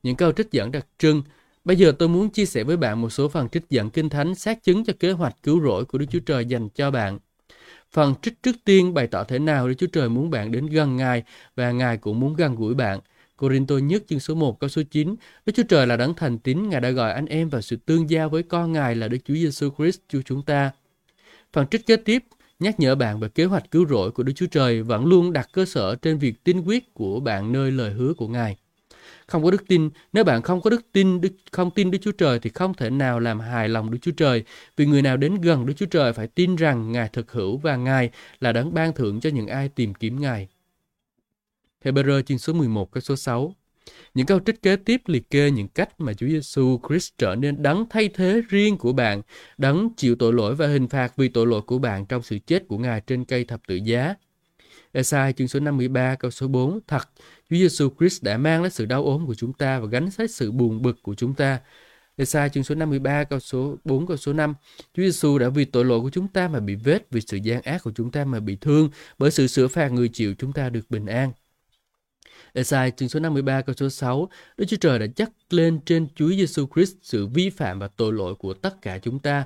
Những 0.03 0.15
câu 0.15 0.31
trích 0.31 0.51
dẫn 0.51 0.71
đặc 0.71 0.85
trưng 0.99 1.21
Bây 1.65 1.75
giờ 1.75 1.91
tôi 1.99 2.09
muốn 2.09 2.29
chia 2.29 2.45
sẻ 2.45 2.63
với 2.63 2.77
bạn 2.77 3.01
một 3.01 3.09
số 3.09 3.29
phần 3.29 3.49
trích 3.49 3.69
dẫn 3.69 3.89
kinh 3.89 4.09
thánh 4.09 4.35
xác 4.35 4.63
chứng 4.63 4.83
cho 4.85 4.93
kế 4.99 5.11
hoạch 5.11 5.35
cứu 5.43 5.61
rỗi 5.63 5.85
của 5.85 5.97
Đức 5.97 6.05
Chúa 6.09 6.19
Trời 6.19 6.45
dành 6.45 6.69
cho 6.69 6.91
bạn. 6.91 7.19
Phần 7.93 8.13
trích 8.21 8.43
trước 8.43 8.55
tiên 8.65 8.93
bày 8.93 9.07
tỏ 9.07 9.23
thế 9.23 9.39
nào 9.39 9.67
để 9.67 9.73
Chúa 9.73 9.87
Trời 9.87 10.09
muốn 10.09 10.29
bạn 10.29 10.51
đến 10.51 10.65
gần 10.65 10.95
Ngài 10.95 11.23
và 11.55 11.71
Ngài 11.71 11.97
cũng 11.97 12.19
muốn 12.19 12.35
gần 12.35 12.55
gũi 12.55 12.73
bạn. 12.73 12.99
Corinto 13.37 13.75
nhất 13.75 14.03
chương 14.07 14.19
số 14.19 14.35
1 14.35 14.59
câu 14.59 14.69
số 14.69 14.81
9 14.91 15.15
Đức 15.45 15.53
Chúa 15.55 15.63
Trời 15.63 15.87
là 15.87 15.97
đấng 15.97 16.13
thành 16.13 16.39
tín, 16.39 16.69
Ngài 16.69 16.81
đã 16.81 16.89
gọi 16.89 17.11
anh 17.11 17.25
em 17.25 17.49
vào 17.49 17.61
sự 17.61 17.75
tương 17.75 18.09
giao 18.09 18.29
với 18.29 18.43
con 18.43 18.71
Ngài 18.71 18.95
là 18.95 19.07
Đức 19.07 19.17
Chúa 19.25 19.33
Giêsu 19.33 19.69
Christ 19.77 19.99
Chúa 20.09 20.21
chúng 20.25 20.41
ta. 20.41 20.71
Phần 21.53 21.67
trích 21.67 21.85
kế 21.85 21.95
tiếp 21.95 22.23
nhắc 22.59 22.79
nhở 22.79 22.95
bạn 22.95 23.19
về 23.19 23.29
kế 23.29 23.45
hoạch 23.45 23.71
cứu 23.71 23.87
rỗi 23.89 24.11
của 24.11 24.23
Đức 24.23 24.33
Chúa 24.35 24.45
Trời 24.45 24.81
vẫn 24.81 25.05
luôn 25.05 25.33
đặt 25.33 25.49
cơ 25.51 25.65
sở 25.65 25.95
trên 25.95 26.17
việc 26.17 26.43
tin 26.43 26.61
quyết 26.61 26.93
của 26.93 27.19
bạn 27.19 27.51
nơi 27.51 27.71
lời 27.71 27.91
hứa 27.91 28.13
của 28.13 28.27
Ngài 28.27 28.57
không 29.27 29.43
có 29.43 29.51
đức 29.51 29.67
tin. 29.67 29.89
Nếu 30.13 30.23
bạn 30.23 30.41
không 30.41 30.61
có 30.61 30.69
đức 30.69 30.81
tin, 30.91 31.21
đức, 31.21 31.33
không 31.51 31.71
tin 31.71 31.91
Đức 31.91 31.97
Chúa 32.01 32.11
Trời 32.11 32.39
thì 32.39 32.49
không 32.49 32.73
thể 32.73 32.89
nào 32.89 33.19
làm 33.19 33.39
hài 33.39 33.69
lòng 33.69 33.91
Đức 33.91 33.97
Chúa 34.01 34.11
Trời. 34.11 34.43
Vì 34.77 34.85
người 34.85 35.01
nào 35.01 35.17
đến 35.17 35.35
gần 35.35 35.65
Đức 35.65 35.73
Chúa 35.77 35.85
Trời 35.85 36.13
phải 36.13 36.27
tin 36.27 36.55
rằng 36.55 36.91
Ngài 36.91 37.09
thực 37.09 37.31
hữu 37.31 37.57
và 37.57 37.75
Ngài 37.75 38.09
là 38.39 38.51
đấng 38.51 38.73
ban 38.73 38.93
thưởng 38.93 39.19
cho 39.19 39.29
những 39.29 39.47
ai 39.47 39.69
tìm 39.69 39.93
kiếm 39.93 40.21
Ngài. 40.21 40.47
Hebrew 41.83 42.21
chương 42.21 42.39
số 42.39 42.53
11 42.53 42.91
câu 42.91 43.01
số 43.01 43.15
6 43.15 43.55
những 44.13 44.25
câu 44.25 44.39
trích 44.39 44.61
kế 44.61 44.75
tiếp 44.75 45.01
liệt 45.05 45.29
kê 45.29 45.51
những 45.51 45.67
cách 45.67 45.89
mà 46.01 46.13
Chúa 46.13 46.27
Giêsu 46.27 46.79
Christ 46.87 47.11
trở 47.17 47.35
nên 47.35 47.63
đấng 47.63 47.85
thay 47.89 48.09
thế 48.09 48.41
riêng 48.49 48.77
của 48.77 48.93
bạn, 48.93 49.21
đấng 49.57 49.89
chịu 49.97 50.15
tội 50.15 50.33
lỗi 50.33 50.55
và 50.55 50.67
hình 50.67 50.87
phạt 50.87 51.13
vì 51.17 51.27
tội 51.27 51.47
lỗi 51.47 51.61
của 51.61 51.79
bạn 51.79 52.05
trong 52.05 52.23
sự 52.23 52.39
chết 52.39 52.67
của 52.67 52.77
Ngài 52.77 53.01
trên 53.01 53.25
cây 53.25 53.45
thập 53.45 53.61
tự 53.67 53.75
giá. 53.75 54.15
Esai 54.91 55.33
chương 55.33 55.47
số 55.47 55.59
53 55.59 56.15
câu 56.15 56.31
số 56.31 56.47
4 56.47 56.79
Thật, 56.87 57.09
Chúa 57.51 57.57
Giêsu 57.57 57.89
Christ 57.99 58.23
đã 58.23 58.37
mang 58.37 58.61
lấy 58.61 58.71
sự 58.71 58.85
đau 58.85 59.03
ốm 59.03 59.27
của 59.27 59.35
chúng 59.35 59.53
ta 59.53 59.79
và 59.79 59.87
gánh 59.87 60.09
lấy 60.17 60.27
sự 60.27 60.51
buồn 60.51 60.81
bực 60.81 61.03
của 61.03 61.15
chúng 61.15 61.33
ta. 61.33 61.59
Esai 62.17 62.49
chương 62.49 62.63
số 62.63 62.75
53 62.75 63.23
câu 63.23 63.39
số 63.39 63.77
4 63.83 64.07
câu 64.07 64.17
số 64.17 64.33
5 64.33 64.53
Chúa 64.93 65.03
Giêsu 65.03 65.37
đã 65.37 65.49
vì 65.49 65.65
tội 65.65 65.85
lỗi 65.85 66.01
của 66.01 66.09
chúng 66.09 66.27
ta 66.27 66.47
mà 66.47 66.59
bị 66.59 66.75
vết, 66.75 67.07
vì 67.11 67.21
sự 67.21 67.37
gian 67.37 67.61
ác 67.61 67.83
của 67.83 67.91
chúng 67.95 68.11
ta 68.11 68.25
mà 68.25 68.39
bị 68.39 68.55
thương, 68.55 68.89
bởi 69.17 69.31
sự 69.31 69.47
sửa 69.47 69.67
phạt 69.67 69.91
người 69.91 70.09
chịu 70.09 70.35
chúng 70.37 70.53
ta 70.53 70.69
được 70.69 70.89
bình 70.89 71.05
an. 71.05 71.31
Esai 72.53 72.91
chương 72.91 73.09
số 73.09 73.19
53 73.19 73.61
câu 73.61 73.75
số 73.77 73.89
6, 73.89 74.29
Đức 74.57 74.65
Chúa 74.65 74.77
Trời 74.77 74.99
đã 74.99 75.05
chắc 75.15 75.31
lên 75.49 75.79
trên 75.85 76.07
Chúa 76.15 76.29
Giêsu 76.29 76.67
Christ 76.75 76.95
sự 77.01 77.27
vi 77.27 77.49
phạm 77.49 77.79
và 77.79 77.87
tội 77.87 78.13
lỗi 78.13 78.35
của 78.35 78.53
tất 78.53 78.81
cả 78.81 78.97
chúng 78.97 79.19
ta. 79.19 79.45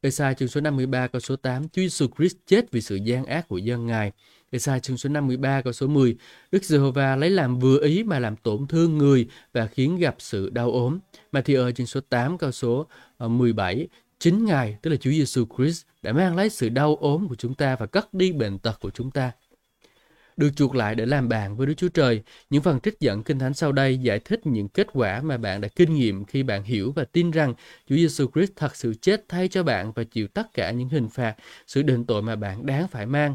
Esai 0.00 0.34
chương 0.34 0.48
số 0.48 0.60
53 0.60 1.06
câu 1.06 1.20
số 1.20 1.36
8, 1.36 1.68
Chúa 1.68 1.82
Giêsu 1.82 2.06
Christ 2.16 2.36
chết 2.46 2.72
vì 2.72 2.80
sự 2.80 2.96
gian 2.96 3.24
ác 3.24 3.48
của 3.48 3.58
dân 3.58 3.86
Ngài. 3.86 4.12
Esai 4.50 4.80
chương 4.80 4.96
số 4.96 5.08
53 5.08 5.62
câu 5.62 5.72
số 5.72 5.86
10, 5.86 6.16
Đức 6.52 6.64
Giê-hô-va 6.64 7.16
lấy 7.16 7.30
làm 7.30 7.58
vừa 7.58 7.80
ý 7.80 8.04
mà 8.04 8.18
làm 8.18 8.36
tổn 8.36 8.66
thương 8.66 8.98
người 8.98 9.28
và 9.52 9.66
khiến 9.66 9.98
gặp 9.98 10.16
sự 10.18 10.50
đau 10.50 10.70
ốm. 10.70 10.98
mà 11.32 11.40
thì 11.40 11.54
ở 11.54 11.72
chương 11.72 11.86
số 11.86 12.00
8 12.00 12.38
câu 12.38 12.50
số 12.50 12.86
ờ, 13.18 13.28
17, 13.28 13.88
chính 14.18 14.44
Ngài, 14.44 14.76
tức 14.82 14.90
là 14.90 14.96
Chúa 14.96 15.10
Giêsu 15.10 15.44
Christ, 15.56 15.84
đã 16.02 16.12
mang 16.12 16.36
lấy 16.36 16.50
sự 16.50 16.68
đau 16.68 16.96
ốm 16.96 17.28
của 17.28 17.34
chúng 17.34 17.54
ta 17.54 17.76
và 17.76 17.86
cất 17.86 18.14
đi 18.14 18.32
bệnh 18.32 18.58
tật 18.58 18.80
của 18.80 18.90
chúng 18.90 19.10
ta 19.10 19.32
được 20.38 20.50
chuộc 20.56 20.74
lại 20.74 20.94
để 20.94 21.06
làm 21.06 21.28
bạn 21.28 21.56
với 21.56 21.66
Đức 21.66 21.74
Chúa 21.76 21.88
Trời. 21.88 22.22
Những 22.50 22.62
phần 22.62 22.80
trích 22.80 23.00
dẫn 23.00 23.22
Kinh 23.22 23.38
Thánh 23.38 23.54
sau 23.54 23.72
đây 23.72 23.98
giải 23.98 24.18
thích 24.18 24.46
những 24.46 24.68
kết 24.68 24.86
quả 24.92 25.20
mà 25.20 25.36
bạn 25.36 25.60
đã 25.60 25.68
kinh 25.76 25.94
nghiệm 25.94 26.24
khi 26.24 26.42
bạn 26.42 26.62
hiểu 26.62 26.92
và 26.92 27.04
tin 27.04 27.30
rằng 27.30 27.54
Chúa 27.88 27.96
Giêsu 27.96 28.26
Christ 28.34 28.52
thật 28.56 28.76
sự 28.76 28.94
chết 28.94 29.24
thay 29.28 29.48
cho 29.48 29.62
bạn 29.62 29.92
và 29.92 30.04
chịu 30.04 30.28
tất 30.28 30.54
cả 30.54 30.70
những 30.70 30.88
hình 30.88 31.08
phạt, 31.08 31.34
sự 31.66 31.82
đền 31.82 32.04
tội 32.04 32.22
mà 32.22 32.36
bạn 32.36 32.66
đáng 32.66 32.88
phải 32.88 33.06
mang. 33.06 33.34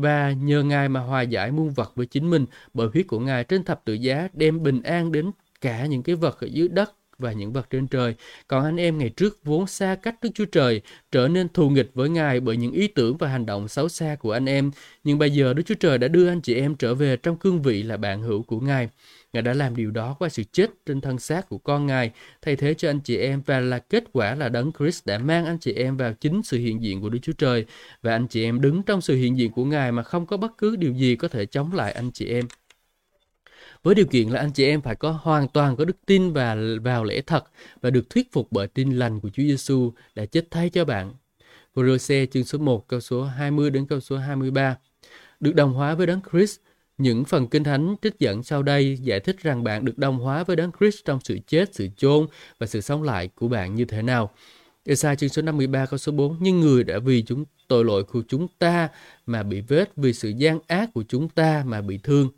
Và 0.00 0.32
nhờ 0.32 0.62
Ngài 0.62 0.88
mà 0.88 1.00
hòa 1.00 1.22
giải 1.22 1.50
muôn 1.52 1.70
vật 1.70 1.92
với 1.94 2.06
chính 2.06 2.30
mình 2.30 2.46
bởi 2.74 2.88
huyết 2.92 3.06
của 3.06 3.18
Ngài 3.18 3.44
trên 3.44 3.64
thập 3.64 3.84
tự 3.84 3.94
giá 3.94 4.28
đem 4.32 4.62
bình 4.62 4.82
an 4.82 5.12
đến 5.12 5.30
cả 5.60 5.86
những 5.86 6.02
cái 6.02 6.14
vật 6.14 6.40
ở 6.40 6.46
dưới 6.46 6.68
đất 6.68 6.92
và 7.18 7.32
những 7.32 7.52
vật 7.52 7.66
trên 7.70 7.86
trời. 7.86 8.14
Còn 8.48 8.64
anh 8.64 8.76
em 8.76 8.98
ngày 8.98 9.08
trước 9.08 9.38
vốn 9.44 9.66
xa 9.66 9.94
cách 9.94 10.14
Đức 10.22 10.28
Chúa 10.34 10.44
Trời, 10.44 10.82
trở 11.12 11.28
nên 11.28 11.48
thù 11.48 11.70
nghịch 11.70 11.90
với 11.94 12.08
Ngài 12.08 12.40
bởi 12.40 12.56
những 12.56 12.72
ý 12.72 12.88
tưởng 12.88 13.16
và 13.16 13.28
hành 13.28 13.46
động 13.46 13.68
xấu 13.68 13.88
xa 13.88 14.16
của 14.20 14.32
anh 14.32 14.46
em. 14.46 14.70
Nhưng 15.04 15.18
bây 15.18 15.30
giờ 15.30 15.54
Đức 15.54 15.62
Chúa 15.66 15.74
Trời 15.74 15.98
đã 15.98 16.08
đưa 16.08 16.28
anh 16.28 16.40
chị 16.40 16.54
em 16.54 16.74
trở 16.74 16.94
về 16.94 17.16
trong 17.16 17.36
cương 17.36 17.62
vị 17.62 17.82
là 17.82 17.96
bạn 17.96 18.22
hữu 18.22 18.42
của 18.42 18.60
Ngài. 18.60 18.88
Ngài 19.32 19.42
đã 19.42 19.54
làm 19.54 19.76
điều 19.76 19.90
đó 19.90 20.16
qua 20.18 20.28
sự 20.28 20.42
chết 20.52 20.70
trên 20.86 21.00
thân 21.00 21.18
xác 21.18 21.48
của 21.48 21.58
con 21.58 21.86
Ngài, 21.86 22.10
thay 22.42 22.56
thế 22.56 22.74
cho 22.74 22.90
anh 22.90 23.00
chị 23.00 23.16
em 23.16 23.42
và 23.46 23.60
là 23.60 23.78
kết 23.78 24.04
quả 24.12 24.34
là 24.34 24.48
Đấng 24.48 24.72
Christ 24.78 25.06
đã 25.06 25.18
mang 25.18 25.46
anh 25.46 25.58
chị 25.58 25.72
em 25.72 25.96
vào 25.96 26.12
chính 26.12 26.42
sự 26.42 26.58
hiện 26.58 26.82
diện 26.82 27.00
của 27.00 27.08
Đức 27.08 27.18
Chúa 27.22 27.32
Trời 27.32 27.64
và 28.02 28.12
anh 28.12 28.28
chị 28.28 28.44
em 28.44 28.60
đứng 28.60 28.82
trong 28.82 29.00
sự 29.00 29.16
hiện 29.16 29.38
diện 29.38 29.52
của 29.52 29.64
Ngài 29.64 29.92
mà 29.92 30.02
không 30.02 30.26
có 30.26 30.36
bất 30.36 30.58
cứ 30.58 30.76
điều 30.76 30.92
gì 30.92 31.16
có 31.16 31.28
thể 31.28 31.46
chống 31.46 31.72
lại 31.72 31.92
anh 31.92 32.10
chị 32.12 32.26
em 32.26 32.44
với 33.82 33.94
điều 33.94 34.06
kiện 34.06 34.28
là 34.28 34.40
anh 34.40 34.52
chị 34.52 34.66
em 34.66 34.80
phải 34.80 34.94
có 34.94 35.10
hoàn 35.22 35.48
toàn 35.48 35.76
có 35.76 35.84
đức 35.84 35.96
tin 36.06 36.32
và 36.32 36.56
vào 36.82 37.04
lễ 37.04 37.20
thật 37.20 37.44
và 37.80 37.90
được 37.90 38.10
thuyết 38.10 38.32
phục 38.32 38.48
bởi 38.50 38.68
tin 38.68 38.90
lành 38.90 39.20
của 39.20 39.28
Chúa 39.28 39.42
Giêsu 39.42 39.92
đã 40.14 40.26
chết 40.26 40.50
thay 40.50 40.70
cho 40.70 40.84
bạn. 40.84 41.12
Cô-rơ-xe 41.74 42.26
chương 42.26 42.44
số 42.44 42.58
1 42.58 42.88
câu 42.88 43.00
số 43.00 43.24
20 43.24 43.70
đến 43.70 43.86
câu 43.86 44.00
số 44.00 44.16
23 44.16 44.76
được 45.40 45.54
đồng 45.54 45.72
hóa 45.72 45.94
với 45.94 46.06
Đấng 46.06 46.20
Christ. 46.32 46.60
Những 46.98 47.24
phần 47.24 47.46
kinh 47.46 47.64
thánh 47.64 47.96
trích 48.02 48.18
dẫn 48.18 48.42
sau 48.42 48.62
đây 48.62 48.98
giải 49.02 49.20
thích 49.20 49.36
rằng 49.42 49.64
bạn 49.64 49.84
được 49.84 49.98
đồng 49.98 50.18
hóa 50.18 50.44
với 50.44 50.56
Đấng 50.56 50.70
Christ 50.78 51.04
trong 51.04 51.18
sự 51.24 51.38
chết, 51.46 51.74
sự 51.74 51.88
chôn 51.96 52.26
và 52.58 52.66
sự 52.66 52.80
sống 52.80 53.02
lại 53.02 53.28
của 53.34 53.48
bạn 53.48 53.74
như 53.74 53.84
thế 53.84 54.02
nào. 54.02 54.30
Esai 54.84 55.16
chương 55.16 55.28
số 55.28 55.42
53 55.42 55.86
câu 55.86 55.98
số 55.98 56.12
4 56.12 56.36
Nhưng 56.40 56.60
người 56.60 56.84
đã 56.84 56.98
vì 56.98 57.22
chúng 57.22 57.44
tội 57.68 57.84
lỗi 57.84 58.04
của 58.04 58.22
chúng 58.28 58.48
ta 58.58 58.88
mà 59.26 59.42
bị 59.42 59.60
vết, 59.60 59.92
vì 59.96 60.12
sự 60.12 60.28
gian 60.28 60.58
ác 60.66 60.90
của 60.94 61.04
chúng 61.08 61.28
ta 61.28 61.64
mà 61.66 61.80
bị 61.80 61.98
thương. 62.02 62.30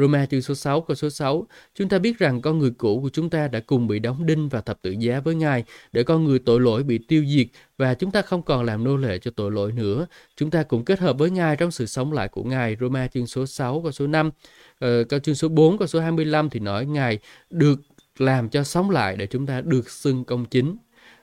Roma 0.00 0.26
chương 0.26 0.42
số 0.42 0.54
6 0.54 0.80
câu 0.80 0.94
số 0.94 1.10
6, 1.10 1.46
chúng 1.74 1.88
ta 1.88 1.98
biết 1.98 2.18
rằng 2.18 2.40
con 2.40 2.58
người 2.58 2.70
cũ 2.78 3.00
của 3.02 3.08
chúng 3.08 3.30
ta 3.30 3.48
đã 3.48 3.60
cùng 3.60 3.86
bị 3.86 3.98
đóng 3.98 4.26
đinh 4.26 4.48
và 4.48 4.60
thập 4.60 4.82
tự 4.82 4.90
giá 4.90 5.20
với 5.20 5.34
Ngài 5.34 5.64
để 5.92 6.02
con 6.02 6.24
người 6.24 6.38
tội 6.38 6.60
lỗi 6.60 6.82
bị 6.82 6.98
tiêu 6.98 7.24
diệt 7.28 7.46
và 7.78 7.94
chúng 7.94 8.10
ta 8.10 8.22
không 8.22 8.42
còn 8.42 8.64
làm 8.64 8.84
nô 8.84 8.96
lệ 8.96 9.18
cho 9.18 9.30
tội 9.36 9.50
lỗi 9.50 9.72
nữa. 9.72 10.06
Chúng 10.36 10.50
ta 10.50 10.62
cũng 10.62 10.84
kết 10.84 10.98
hợp 10.98 11.18
với 11.18 11.30
Ngài 11.30 11.56
trong 11.56 11.70
sự 11.70 11.86
sống 11.86 12.12
lại 12.12 12.28
của 12.28 12.44
Ngài. 12.44 12.76
Roma 12.80 13.06
chương 13.06 13.26
số 13.26 13.46
6 13.46 13.80
câu 13.82 13.92
số 13.92 14.06
5, 14.06 14.30
ờ, 14.78 15.04
câu 15.04 15.20
chương 15.20 15.34
số 15.34 15.48
4 15.48 15.78
câu 15.78 15.88
số 15.88 16.00
25 16.00 16.50
thì 16.50 16.60
nói 16.60 16.86
Ngài 16.86 17.18
được 17.50 17.80
làm 18.18 18.48
cho 18.48 18.64
sống 18.64 18.90
lại 18.90 19.16
để 19.16 19.26
chúng 19.26 19.46
ta 19.46 19.60
được 19.60 19.90
xưng 19.90 20.24
công 20.24 20.44
chính. 20.44 20.76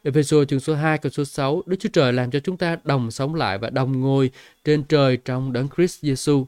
Ephesos 0.03 0.47
chương 0.47 0.59
số 0.59 0.75
2 0.75 0.97
câu 0.97 1.09
số 1.09 1.25
6, 1.25 1.61
Đức 1.65 1.77
Chúa 1.79 1.89
Trời 1.93 2.13
làm 2.13 2.31
cho 2.31 2.39
chúng 2.39 2.57
ta 2.57 2.77
đồng 2.83 3.11
sống 3.11 3.35
lại 3.35 3.57
và 3.57 3.69
đồng 3.69 4.01
ngồi 4.01 4.31
trên 4.63 4.83
trời 4.83 5.17
trong 5.17 5.53
đấng 5.53 5.67
Christ 5.75 6.05
Jesus. 6.05 6.45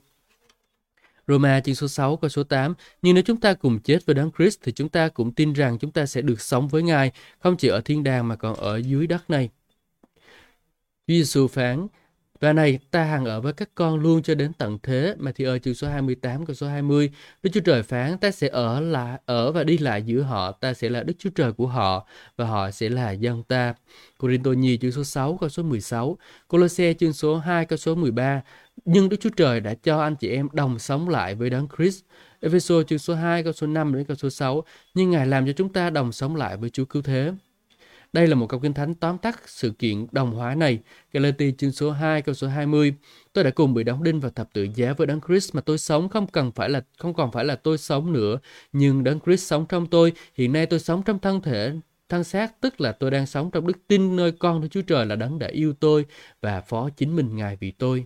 Roma 1.29 1.59
chương 1.59 1.75
số 1.75 1.87
6 1.87 2.17
câu 2.17 2.29
số 2.29 2.43
8 2.43 2.73
Nhưng 3.01 3.13
nếu 3.15 3.23
chúng 3.23 3.37
ta 3.37 3.53
cùng 3.53 3.79
chết 3.79 4.05
với 4.05 4.13
Đấng 4.13 4.31
Christ 4.37 4.59
thì 4.63 4.71
chúng 4.71 4.89
ta 4.89 5.09
cũng 5.09 5.31
tin 5.31 5.53
rằng 5.53 5.77
chúng 5.77 5.91
ta 5.91 6.05
sẽ 6.05 6.21
được 6.21 6.41
sống 6.41 6.67
với 6.67 6.83
Ngài, 6.83 7.11
không 7.39 7.57
chỉ 7.57 7.67
ở 7.67 7.81
thiên 7.81 8.03
đàng 8.03 8.27
mà 8.27 8.35
còn 8.35 8.55
ở 8.55 8.77
dưới 8.77 9.07
đất 9.07 9.29
này. 9.29 9.49
Chúa 11.07 11.13
Giêsu 11.13 11.47
phán 11.47 11.87
và 12.39 12.53
này, 12.53 12.79
ta 12.91 13.03
hằng 13.03 13.25
ở 13.25 13.41
với 13.41 13.53
các 13.53 13.69
con 13.75 13.99
luôn 13.99 14.23
cho 14.23 14.35
đến 14.35 14.53
tận 14.53 14.77
thế. 14.83 15.15
Mà 15.19 15.31
thì 15.35 15.45
ở 15.45 15.59
chương 15.59 15.73
số 15.73 15.87
28 15.87 16.45
câu 16.45 16.53
số 16.53 16.67
20, 16.67 17.11
Đức 17.43 17.49
Chúa 17.53 17.59
Trời 17.59 17.83
phán, 17.83 18.17
ta 18.17 18.31
sẽ 18.31 18.47
ở 18.47 18.79
lại 18.79 19.19
ở 19.25 19.51
và 19.51 19.63
đi 19.63 19.77
lại 19.77 20.03
giữa 20.03 20.21
họ, 20.21 20.51
ta 20.51 20.73
sẽ 20.73 20.89
là 20.89 21.03
Đức 21.03 21.13
Chúa 21.19 21.29
Trời 21.35 21.51
của 21.53 21.67
họ 21.67 22.07
và 22.37 22.45
họ 22.45 22.71
sẽ 22.71 22.89
là 22.89 23.11
dân 23.11 23.43
ta. 23.43 23.73
Cô-rin-tô 24.17 24.53
Nhi 24.53 24.77
chương 24.77 24.91
số 24.91 25.03
6 25.03 25.37
câu 25.41 25.49
số 25.49 25.63
16, 25.63 26.17
Cô-lô-xe 26.47 26.93
chương 26.93 27.13
số 27.13 27.37
2 27.37 27.65
câu 27.65 27.77
số 27.77 27.95
13, 27.95 28.41
nhưng 28.85 29.09
Đức 29.09 29.17
Chúa 29.19 29.29
Trời 29.29 29.59
đã 29.59 29.73
cho 29.73 30.01
anh 30.01 30.15
chị 30.15 30.29
em 30.29 30.47
đồng 30.53 30.79
sống 30.79 31.09
lại 31.09 31.35
với 31.35 31.49
Đấng 31.49 31.67
Christ. 31.77 32.03
Ephesos 32.41 32.87
chương 32.87 32.99
số 32.99 33.13
2 33.15 33.43
câu 33.43 33.53
số 33.53 33.67
5 33.67 33.93
đến 33.93 34.03
câu 34.05 34.15
số 34.15 34.29
6, 34.29 34.63
nhưng 34.93 35.11
Ngài 35.11 35.27
làm 35.27 35.45
cho 35.45 35.51
chúng 35.51 35.73
ta 35.73 35.89
đồng 35.89 36.11
sống 36.11 36.35
lại 36.35 36.57
với 36.57 36.69
Chúa 36.69 36.85
cứu 36.85 37.01
thế. 37.01 37.31
Đây 38.13 38.27
là 38.27 38.35
một 38.35 38.47
câu 38.47 38.59
kinh 38.59 38.73
thánh 38.73 38.93
tóm 38.93 39.17
tắt 39.17 39.41
sự 39.45 39.71
kiện 39.71 40.07
đồng 40.11 40.31
hóa 40.31 40.55
này. 40.55 40.79
Galati 41.13 41.53
chương 41.57 41.71
số 41.71 41.91
2 41.91 42.21
câu 42.21 42.35
số 42.35 42.47
20. 42.47 42.93
Tôi 43.33 43.43
đã 43.43 43.49
cùng 43.49 43.73
bị 43.73 43.83
đóng 43.83 44.03
đinh 44.03 44.19
và 44.19 44.29
thập 44.29 44.53
tự 44.53 44.67
giá 44.75 44.93
với 44.93 45.07
Đấng 45.07 45.21
Christ 45.27 45.55
mà 45.55 45.61
tôi 45.61 45.77
sống 45.77 46.09
không 46.09 46.27
cần 46.27 46.51
phải 46.51 46.69
là 46.69 46.81
không 46.97 47.13
còn 47.13 47.31
phải 47.31 47.45
là 47.45 47.55
tôi 47.55 47.77
sống 47.77 48.13
nữa, 48.13 48.39
nhưng 48.73 49.03
Đấng 49.03 49.19
Christ 49.19 49.47
sống 49.47 49.65
trong 49.69 49.87
tôi. 49.87 50.13
Hiện 50.35 50.53
nay 50.53 50.65
tôi 50.65 50.79
sống 50.79 51.03
trong 51.03 51.19
thân 51.19 51.41
thể 51.41 51.73
thân 52.09 52.23
xác 52.23 52.61
tức 52.61 52.81
là 52.81 52.91
tôi 52.91 53.11
đang 53.11 53.25
sống 53.25 53.51
trong 53.51 53.67
đức 53.67 53.77
tin 53.87 54.15
nơi 54.15 54.31
con 54.31 54.61
Đức 54.61 54.67
Chúa 54.71 54.81
Trời 54.81 55.05
là 55.05 55.15
đấng 55.15 55.39
đã 55.39 55.47
yêu 55.47 55.73
tôi 55.79 56.05
và 56.41 56.61
phó 56.61 56.89
chính 56.89 57.15
mình 57.15 57.35
Ngài 57.35 57.57
vì 57.59 57.71
tôi 57.71 58.05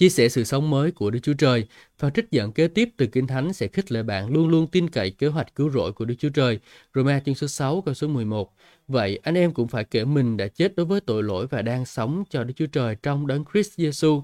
chia 0.00 0.08
sẻ 0.08 0.28
sự 0.28 0.44
sống 0.44 0.70
mới 0.70 0.90
của 0.90 1.10
Đức 1.10 1.18
Chúa 1.22 1.32
Trời. 1.32 1.66
Và 1.98 2.10
trích 2.10 2.30
dẫn 2.30 2.52
kế 2.52 2.68
tiếp 2.68 2.88
từ 2.96 3.06
Kinh 3.06 3.26
Thánh 3.26 3.52
sẽ 3.52 3.66
khích 3.66 3.92
lệ 3.92 4.02
bạn 4.02 4.28
luôn 4.28 4.48
luôn 4.48 4.66
tin 4.66 4.90
cậy 4.90 5.10
kế 5.10 5.26
hoạch 5.26 5.54
cứu 5.54 5.70
rỗi 5.70 5.92
của 5.92 6.04
Đức 6.04 6.14
Chúa 6.18 6.28
Trời. 6.28 6.58
Roma 6.94 7.20
chương 7.26 7.34
số 7.34 7.46
6 7.46 7.80
câu 7.80 7.94
số 7.94 8.08
11. 8.08 8.54
Vậy 8.88 9.20
anh 9.22 9.34
em 9.34 9.52
cũng 9.52 9.68
phải 9.68 9.84
kể 9.84 10.04
mình 10.04 10.36
đã 10.36 10.48
chết 10.48 10.76
đối 10.76 10.86
với 10.86 11.00
tội 11.00 11.22
lỗi 11.22 11.46
và 11.46 11.62
đang 11.62 11.86
sống 11.86 12.24
cho 12.30 12.44
Đức 12.44 12.54
Chúa 12.56 12.66
Trời 12.66 12.96
trong 13.02 13.26
đấng 13.26 13.44
Christ 13.52 13.80
Jesus. 13.80 14.22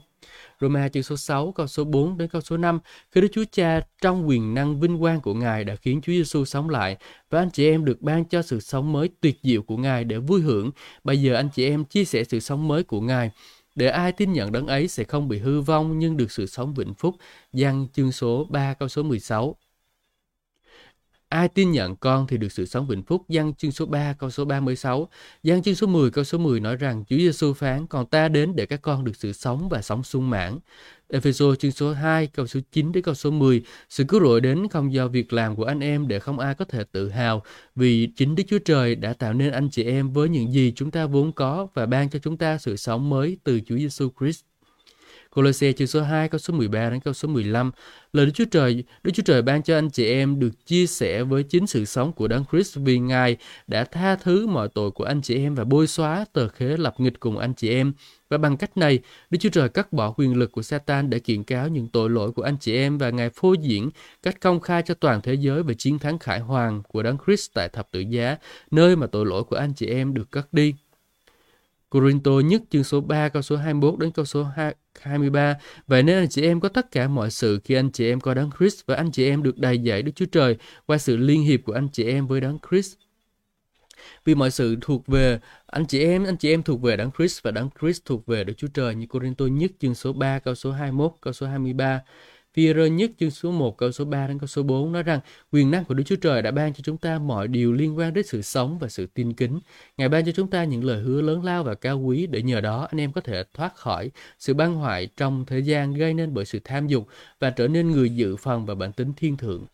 Roma 0.60 0.88
chương 0.88 1.02
số 1.02 1.16
6 1.16 1.52
câu 1.52 1.66
số 1.66 1.84
4 1.84 2.18
đến 2.18 2.28
câu 2.28 2.40
số 2.40 2.56
5 2.56 2.78
khi 3.12 3.20
Đức 3.20 3.28
Chúa 3.32 3.44
Cha 3.52 3.80
trong 4.02 4.28
quyền 4.28 4.54
năng 4.54 4.80
vinh 4.80 4.98
quang 4.98 5.20
của 5.20 5.34
Ngài 5.34 5.64
đã 5.64 5.76
khiến 5.76 6.00
Chúa 6.00 6.12
Giêsu 6.12 6.44
sống 6.44 6.70
lại 6.70 6.96
và 7.30 7.38
anh 7.38 7.50
chị 7.50 7.70
em 7.70 7.84
được 7.84 8.02
ban 8.02 8.24
cho 8.24 8.42
sự 8.42 8.60
sống 8.60 8.92
mới 8.92 9.08
tuyệt 9.20 9.38
diệu 9.42 9.62
của 9.62 9.76
Ngài 9.76 10.04
để 10.04 10.18
vui 10.18 10.40
hưởng. 10.40 10.70
Bây 11.04 11.22
giờ 11.22 11.34
anh 11.34 11.48
chị 11.54 11.68
em 11.68 11.84
chia 11.84 12.04
sẻ 12.04 12.24
sự 12.24 12.40
sống 12.40 12.68
mới 12.68 12.82
của 12.82 13.00
Ngài 13.00 13.30
để 13.76 13.88
ai 13.88 14.12
tin 14.12 14.32
nhận 14.32 14.52
đấng 14.52 14.66
ấy 14.66 14.88
sẽ 14.88 15.04
không 15.04 15.28
bị 15.28 15.38
hư 15.38 15.60
vong 15.60 15.98
nhưng 15.98 16.16
được 16.16 16.32
sự 16.32 16.46
sống 16.46 16.74
vĩnh 16.74 16.94
phúc. 16.94 17.16
Giăng 17.52 17.86
chương 17.92 18.12
số 18.12 18.46
3 18.50 18.74
câu 18.74 18.88
số 18.88 19.02
16. 19.02 19.56
Ai 21.28 21.48
tin 21.48 21.70
nhận 21.70 21.96
con 21.96 22.26
thì 22.26 22.36
được 22.36 22.52
sự 22.52 22.66
sống 22.66 22.86
vĩnh 22.86 23.02
phúc. 23.02 23.22
Giăng 23.28 23.54
chương 23.54 23.72
số 23.72 23.86
3 23.86 24.12
câu 24.18 24.30
số 24.30 24.44
36. 24.44 25.08
Giăng 25.42 25.62
chương 25.62 25.74
số 25.74 25.86
10 25.86 26.10
câu 26.10 26.24
số 26.24 26.38
10 26.38 26.60
nói 26.60 26.76
rằng 26.76 27.04
Chúa 27.08 27.16
Giêsu 27.16 27.52
phán, 27.52 27.86
còn 27.86 28.06
ta 28.06 28.28
đến 28.28 28.56
để 28.56 28.66
các 28.66 28.82
con 28.82 29.04
được 29.04 29.16
sự 29.16 29.32
sống 29.32 29.68
và 29.68 29.82
sống 29.82 30.02
sung 30.02 30.30
mãn. 30.30 30.58
Ephesos 31.08 31.58
chương 31.58 31.72
số 31.72 31.92
2 31.92 32.26
câu 32.26 32.46
số 32.46 32.60
9 32.72 32.92
đến 32.92 33.04
câu 33.04 33.14
số 33.14 33.30
10 33.30 33.62
Sự 33.88 34.04
cứu 34.04 34.20
rỗi 34.20 34.40
đến 34.40 34.68
không 34.68 34.92
do 34.92 35.08
việc 35.08 35.32
làm 35.32 35.56
của 35.56 35.64
anh 35.64 35.80
em 35.80 36.08
để 36.08 36.18
không 36.18 36.38
ai 36.38 36.54
có 36.54 36.64
thể 36.64 36.84
tự 36.92 37.08
hào 37.08 37.42
vì 37.74 38.08
chính 38.16 38.34
Đức 38.34 38.42
Chúa 38.48 38.58
Trời 38.58 38.94
đã 38.94 39.12
tạo 39.12 39.32
nên 39.32 39.52
anh 39.52 39.70
chị 39.70 39.84
em 39.84 40.12
với 40.12 40.28
những 40.28 40.52
gì 40.52 40.72
chúng 40.76 40.90
ta 40.90 41.06
vốn 41.06 41.32
có 41.32 41.68
và 41.74 41.86
ban 41.86 42.10
cho 42.10 42.18
chúng 42.18 42.36
ta 42.36 42.58
sự 42.58 42.76
sống 42.76 43.10
mới 43.10 43.38
từ 43.44 43.60
Chúa 43.66 43.76
Giêsu 43.76 44.08
Christ. 44.20 44.40
Colossae 45.34 45.72
chương 45.72 45.86
số 45.86 46.02
2 46.02 46.28
câu 46.28 46.38
số 46.38 46.54
13 46.54 46.90
đến 46.90 47.00
câu 47.00 47.14
số 47.14 47.28
15 47.28 47.70
Lời 48.12 48.26
Đức 48.26 48.32
Chúa 48.34 48.44
Trời, 48.44 48.84
Đức 49.02 49.12
Chúa 49.14 49.22
Trời 49.22 49.42
ban 49.42 49.62
cho 49.62 49.78
anh 49.78 49.90
chị 49.90 50.06
em 50.06 50.38
được 50.38 50.66
chia 50.66 50.86
sẻ 50.86 51.22
với 51.22 51.42
chính 51.42 51.66
sự 51.66 51.84
sống 51.84 52.12
của 52.12 52.28
Đấng 52.28 52.44
Christ 52.52 52.76
vì 52.76 52.98
Ngài 52.98 53.36
đã 53.66 53.84
tha 53.84 54.16
thứ 54.16 54.46
mọi 54.46 54.68
tội 54.68 54.90
của 54.90 55.04
anh 55.04 55.22
chị 55.22 55.36
em 55.36 55.54
và 55.54 55.64
bôi 55.64 55.86
xóa 55.86 56.24
tờ 56.32 56.48
khế 56.48 56.76
lập 56.76 56.94
nghịch 56.98 57.20
cùng 57.20 57.38
anh 57.38 57.54
chị 57.54 57.70
em. 57.70 57.92
Và 58.28 58.38
bằng 58.38 58.56
cách 58.56 58.76
này, 58.76 58.98
Đức 59.30 59.38
Chúa 59.40 59.48
Trời 59.48 59.68
cắt 59.68 59.92
bỏ 59.92 60.14
quyền 60.16 60.36
lực 60.36 60.52
của 60.52 60.62
Satan 60.62 61.10
để 61.10 61.18
kiện 61.18 61.44
cáo 61.44 61.68
những 61.68 61.88
tội 61.88 62.10
lỗi 62.10 62.32
của 62.32 62.42
anh 62.42 62.56
chị 62.60 62.76
em 62.76 62.98
và 62.98 63.10
Ngài 63.10 63.30
phô 63.30 63.52
diễn 63.52 63.90
cách 64.22 64.40
công 64.40 64.60
khai 64.60 64.82
cho 64.86 64.94
toàn 64.94 65.20
thế 65.22 65.34
giới 65.34 65.62
về 65.62 65.74
chiến 65.74 65.98
thắng 65.98 66.18
khải 66.18 66.40
hoàng 66.40 66.82
của 66.88 67.02
Đấng 67.02 67.16
Christ 67.26 67.50
tại 67.54 67.68
thập 67.68 67.90
tự 67.90 68.00
giá, 68.00 68.36
nơi 68.70 68.96
mà 68.96 69.06
tội 69.06 69.26
lỗi 69.26 69.44
của 69.44 69.56
anh 69.56 69.72
chị 69.74 69.86
em 69.86 70.14
được 70.14 70.30
cất 70.30 70.52
đi. 70.52 70.74
Corinto 71.90 72.30
nhất 72.44 72.62
chương 72.70 72.84
số 72.84 73.00
3 73.00 73.28
câu 73.28 73.42
số 73.42 73.56
21 73.56 73.98
đến 73.98 74.10
câu 74.10 74.24
số 74.24 74.46
23. 75.00 75.56
Vậy 75.86 76.02
nên 76.02 76.18
anh 76.18 76.28
chị 76.28 76.42
em 76.42 76.60
có 76.60 76.68
tất 76.68 76.90
cả 76.90 77.08
mọi 77.08 77.30
sự 77.30 77.60
khi 77.64 77.74
anh 77.74 77.90
chị 77.90 78.08
em 78.08 78.20
có 78.20 78.34
đấng 78.34 78.50
Christ 78.58 78.86
và 78.86 78.94
anh 78.94 79.10
chị 79.10 79.28
em 79.28 79.42
được 79.42 79.58
đầy 79.58 79.78
dạy 79.78 80.02
Đức 80.02 80.12
Chúa 80.14 80.26
Trời 80.32 80.56
qua 80.86 80.98
sự 80.98 81.16
liên 81.16 81.42
hiệp 81.42 81.60
của 81.64 81.72
anh 81.72 81.88
chị 81.88 82.04
em 82.04 82.26
với 82.26 82.40
đấng 82.40 82.58
Christ. 82.70 82.94
Vì 84.24 84.34
mọi 84.34 84.50
sự 84.50 84.76
thuộc 84.80 85.06
về 85.06 85.38
anh 85.66 85.86
chị 85.86 86.04
em, 86.04 86.24
anh 86.24 86.36
chị 86.36 86.50
em 86.50 86.62
thuộc 86.62 86.82
về 86.82 86.96
đấng 86.96 87.10
Christ 87.18 87.42
và 87.42 87.50
đấng 87.50 87.68
Christ 87.80 88.04
thuộc 88.04 88.26
về 88.26 88.44
Đức 88.44 88.54
Chúa 88.56 88.68
Trời 88.74 88.94
như 88.94 89.06
Corinto 89.06 89.46
nhất 89.46 89.70
chương 89.80 89.94
số 89.94 90.12
3 90.12 90.38
câu 90.38 90.54
số 90.54 90.72
21 90.72 91.12
câu 91.20 91.32
số 91.32 91.46
23. 91.46 92.02
phi 92.54 92.74
rơ 92.74 92.86
nhất 92.86 93.10
chương 93.20 93.30
số 93.30 93.50
1 93.50 93.78
câu 93.78 93.92
số 93.92 94.04
3 94.04 94.26
đến 94.26 94.38
câu 94.38 94.46
số 94.46 94.62
4 94.62 94.92
nói 94.92 95.02
rằng 95.02 95.20
quyền 95.52 95.70
năng 95.70 95.84
của 95.84 95.94
Đức 95.94 96.04
Chúa 96.06 96.16
Trời 96.16 96.42
đã 96.42 96.50
ban 96.50 96.74
cho 96.74 96.80
chúng 96.84 96.96
ta 96.98 97.18
mọi 97.18 97.48
điều 97.48 97.72
liên 97.72 97.98
quan 97.98 98.14
đến 98.14 98.26
sự 98.26 98.42
sống 98.42 98.78
và 98.78 98.88
sự 98.88 99.06
tin 99.14 99.32
kính. 99.32 99.60
Ngài 99.96 100.08
ban 100.08 100.26
cho 100.26 100.32
chúng 100.32 100.50
ta 100.50 100.64
những 100.64 100.84
lời 100.84 101.02
hứa 101.02 101.22
lớn 101.22 101.44
lao 101.44 101.64
và 101.64 101.74
cao 101.74 102.00
quý 102.00 102.26
để 102.26 102.42
nhờ 102.42 102.60
đó 102.60 102.86
anh 102.90 103.00
em 103.00 103.12
có 103.12 103.20
thể 103.20 103.44
thoát 103.54 103.76
khỏi 103.76 104.10
sự 104.38 104.54
băng 104.54 104.74
hoại 104.74 105.08
trong 105.16 105.44
thời 105.46 105.62
gian 105.62 105.94
gây 105.94 106.14
nên 106.14 106.34
bởi 106.34 106.44
sự 106.44 106.58
tham 106.64 106.86
dục 106.86 107.06
và 107.40 107.50
trở 107.50 107.68
nên 107.68 107.90
người 107.90 108.10
dự 108.10 108.36
phần 108.36 108.66
và 108.66 108.74
bản 108.74 108.92
tính 108.92 109.12
thiên 109.16 109.36
thượng. 109.36 109.66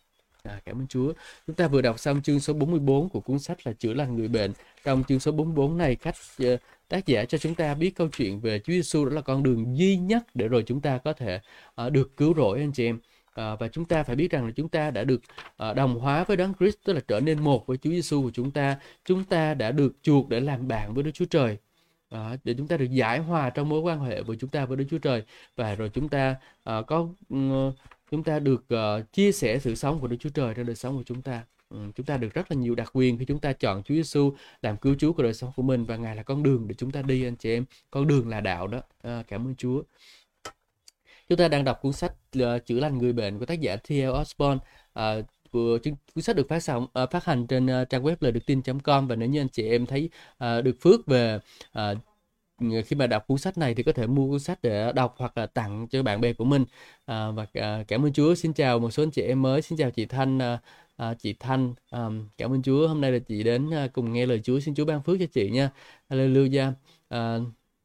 À, 0.43 0.61
cảm 0.65 0.81
ơn 0.81 0.87
Chúa. 0.87 1.13
Chúng 1.47 1.55
ta 1.55 1.67
vừa 1.67 1.81
đọc 1.81 1.99
xong 1.99 2.21
chương 2.21 2.39
số 2.39 2.53
44 2.53 3.09
của 3.09 3.19
cuốn 3.19 3.39
sách 3.39 3.67
là 3.67 3.73
chữa 3.73 3.93
lành 3.93 4.15
người 4.15 4.27
bệnh. 4.27 4.53
Trong 4.83 5.03
chương 5.03 5.19
số 5.19 5.31
44 5.31 5.77
này, 5.77 5.95
khách 5.95 6.15
uh, 6.43 6.59
tác 6.89 7.05
giả 7.05 7.25
cho 7.25 7.37
chúng 7.37 7.55
ta 7.55 7.73
biết 7.73 7.95
câu 7.95 8.07
chuyện 8.17 8.39
về 8.39 8.59
Chúa 8.59 8.73
Giêsu 8.73 9.05
đó 9.05 9.15
là 9.15 9.21
con 9.21 9.43
đường 9.43 9.77
duy 9.77 9.97
nhất 9.97 10.23
để 10.33 10.47
rồi 10.47 10.63
chúng 10.67 10.81
ta 10.81 10.97
có 10.97 11.13
thể 11.13 11.39
uh, 11.85 11.91
được 11.91 12.17
cứu 12.17 12.33
rỗi 12.37 12.59
anh 12.59 12.71
chị 12.71 12.85
em. 12.85 12.99
À, 13.33 13.55
và 13.55 13.67
chúng 13.67 13.85
ta 13.85 14.03
phải 14.03 14.15
biết 14.15 14.31
rằng 14.31 14.45
là 14.45 14.51
chúng 14.55 14.69
ta 14.69 14.91
đã 14.91 15.03
được 15.03 15.21
à, 15.57 15.73
đồng 15.73 15.99
hóa 15.99 16.23
với 16.23 16.37
Đấng 16.37 16.53
Christ 16.59 16.77
tức 16.85 16.93
là 16.93 17.01
trở 17.07 17.19
nên 17.19 17.43
một 17.43 17.67
với 17.67 17.77
Chúa 17.77 17.89
Giêsu 17.89 18.21
của 18.21 18.31
chúng 18.33 18.51
ta. 18.51 18.77
Chúng 19.05 19.23
ta 19.23 19.53
đã 19.53 19.71
được 19.71 19.93
chuộc 20.01 20.29
để 20.29 20.39
làm 20.39 20.67
bạn 20.67 20.93
với 20.93 21.03
Đức 21.03 21.11
Chúa 21.13 21.25
Trời. 21.25 21.57
À, 22.09 22.37
để 22.43 22.53
chúng 22.57 22.67
ta 22.67 22.77
được 22.77 22.91
giải 22.91 23.19
hòa 23.19 23.49
trong 23.49 23.69
mối 23.69 23.79
quan 23.81 23.99
hệ 23.99 24.23
của 24.23 24.35
chúng 24.35 24.49
ta 24.49 24.65
với 24.65 24.77
Đức 24.77 24.85
Chúa 24.89 24.97
Trời 24.97 25.23
và 25.55 25.75
rồi 25.75 25.89
chúng 25.93 26.09
ta 26.09 26.35
à, 26.63 26.81
có 26.87 27.07
chúng 28.13 28.23
ta 28.23 28.39
được 28.39 28.65
uh, 28.73 29.11
chia 29.13 29.31
sẻ 29.31 29.59
sự 29.59 29.75
sống 29.75 29.99
của 29.99 30.07
Đức 30.07 30.17
Chúa 30.19 30.29
Trời 30.29 30.53
trong 30.53 30.65
đời 30.65 30.75
sống 30.75 30.97
của 30.97 31.03
chúng 31.05 31.21
ta. 31.21 31.43
Ừ, 31.69 31.77
chúng 31.95 32.05
ta 32.05 32.17
được 32.17 32.33
rất 32.33 32.51
là 32.51 32.57
nhiều 32.57 32.75
đặc 32.75 32.89
quyền 32.93 33.17
khi 33.17 33.25
chúng 33.25 33.39
ta 33.39 33.53
chọn 33.53 33.83
Chúa 33.83 33.95
Giêsu 33.95 34.33
làm 34.61 34.77
cứu 34.77 34.95
Chúa 34.99 35.13
của 35.13 35.23
đời 35.23 35.33
sống 35.33 35.51
của 35.55 35.61
mình 35.61 35.85
và 35.85 35.95
Ngài 35.95 36.15
là 36.15 36.23
con 36.23 36.43
đường 36.43 36.67
để 36.67 36.75
chúng 36.77 36.91
ta 36.91 37.01
đi 37.01 37.23
anh 37.23 37.35
chị 37.35 37.53
em. 37.53 37.65
Con 37.91 38.07
đường 38.07 38.29
là 38.29 38.41
đạo 38.41 38.67
đó. 38.67 38.81
À, 39.01 39.23
cảm 39.27 39.47
ơn 39.47 39.55
Chúa. 39.55 39.83
Chúng 41.29 41.37
ta 41.37 41.47
đang 41.47 41.63
đọc 41.63 41.79
cuốn 41.81 41.93
sách 41.93 42.13
uh, 42.37 42.65
chữa 42.65 42.79
lành 42.79 42.97
người 42.97 43.13
bệnh 43.13 43.39
của 43.39 43.45
tác 43.45 43.61
giả 43.61 43.75
T.L. 43.75 44.09
Osborne. 44.21 44.59
Uh, 44.99 45.25
của 45.51 45.77
cuốn 46.15 46.23
sách 46.23 46.35
được 46.35 46.49
phát 46.49 46.59
sóng 46.59 46.83
uh, 47.03 47.11
phát 47.11 47.25
hành 47.25 47.47
trên 47.47 47.65
uh, 47.65 47.89
trang 47.89 48.03
web 48.03 48.15
lời 48.19 48.31
được 48.31 48.45
tin.com 48.45 49.07
và 49.07 49.15
nếu 49.15 49.29
như 49.29 49.41
anh 49.41 49.49
chị 49.49 49.69
em 49.69 49.85
thấy 49.85 50.09
uh, 50.33 50.63
được 50.63 50.75
phước 50.81 51.07
về 51.07 51.39
uh, 51.79 51.97
Ờ, 52.71 52.81
khi 52.85 52.95
mà 52.95 53.07
đọc 53.07 53.27
cuốn 53.27 53.37
sách 53.37 53.57
này 53.57 53.75
thì 53.75 53.83
có 53.83 53.91
thể 53.91 54.07
mua 54.07 54.29
cuốn 54.29 54.39
sách 54.39 54.59
để 54.61 54.91
đọc 54.95 55.15
hoặc 55.17 55.37
là 55.37 55.45
tặng 55.45 55.87
cho 55.87 56.03
bạn 56.03 56.21
bè 56.21 56.33
của 56.33 56.45
mình. 56.45 56.65
À, 57.05 57.31
và 57.31 57.45
à, 57.53 57.83
cảm 57.87 58.05
ơn 58.05 58.13
Chúa. 58.13 58.35
Xin 58.35 58.53
chào 58.53 58.79
một 58.79 58.91
số 58.91 59.03
anh 59.03 59.11
chị 59.11 59.21
em 59.21 59.41
mới. 59.41 59.61
Xin 59.61 59.77
chào 59.77 59.91
chị 59.91 60.05
Thanh 60.05 60.39
à, 60.41 60.59
à, 60.95 61.13
chị 61.13 61.33
Thanh. 61.39 61.73
À, 61.89 62.09
cảm 62.37 62.53
ơn 62.53 62.61
Chúa. 62.61 62.87
Hôm 62.87 63.01
nay 63.01 63.11
là 63.11 63.19
chị 63.19 63.43
đến 63.43 63.69
à, 63.73 63.87
cùng 63.93 64.13
nghe 64.13 64.25
lời 64.25 64.41
Chúa. 64.43 64.59
Xin 64.59 64.75
Chúa 64.75 64.85
ban 64.85 65.03
phước 65.03 65.17
cho 65.19 65.25
chị 65.33 65.49
nha. 65.49 65.69
Hallelujah. 66.09 66.71
À, 67.09 67.37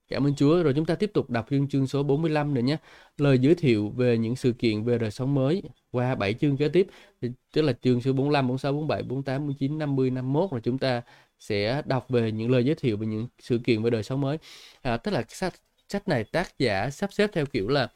Cảm 0.09 0.27
ơn 0.27 0.35
Chúa. 0.35 0.63
Rồi 0.63 0.73
chúng 0.77 0.87
ta 0.87 0.95
tiếp 0.95 1.11
tục 1.15 1.31
đọc 1.31 1.47
chương 1.51 1.69
chương 1.69 1.87
số 1.87 2.03
45 2.03 2.55
nữa 2.55 2.61
nhé. 2.61 2.77
Lời 3.19 3.39
giới 3.39 3.55
thiệu 3.55 3.89
về 3.97 4.19
những 4.19 4.37
sự 4.37 4.53
kiện 4.53 4.85
về 4.85 4.99
đời 4.99 5.11
sống 5.11 5.35
mới 5.35 5.63
qua 5.91 6.15
7 6.15 6.35
chương 6.35 6.57
kế 6.57 6.69
tiếp. 6.69 6.87
Tức 7.53 7.63
là 7.63 7.73
chương 7.83 8.01
số 8.01 8.13
45, 8.13 8.49
46, 8.49 8.73
47, 8.73 9.03
48, 9.03 9.47
49, 9.47 9.79
50, 9.79 10.11
51 10.11 10.51
rồi 10.51 10.61
chúng 10.65 10.79
ta 10.79 11.03
sẽ 11.39 11.83
đọc 11.87 12.07
về 12.09 12.33
những 12.33 12.51
lời 12.51 12.65
giới 12.65 12.75
thiệu 12.75 12.97
về 12.97 13.07
những 13.07 13.29
sự 13.39 13.59
kiện 13.65 13.83
về 13.83 13.91
đời 13.91 14.03
sống 14.03 14.21
mới. 14.21 14.39
À, 14.83 14.97
tức 14.97 15.11
là 15.11 15.25
sách 15.29 15.55
sách 15.89 16.09
này 16.09 16.25
tác 16.25 16.59
giả 16.59 16.91
sắp 16.91 17.13
xếp 17.13 17.31
theo 17.33 17.47
kiểu 17.47 17.69
là 17.69 17.89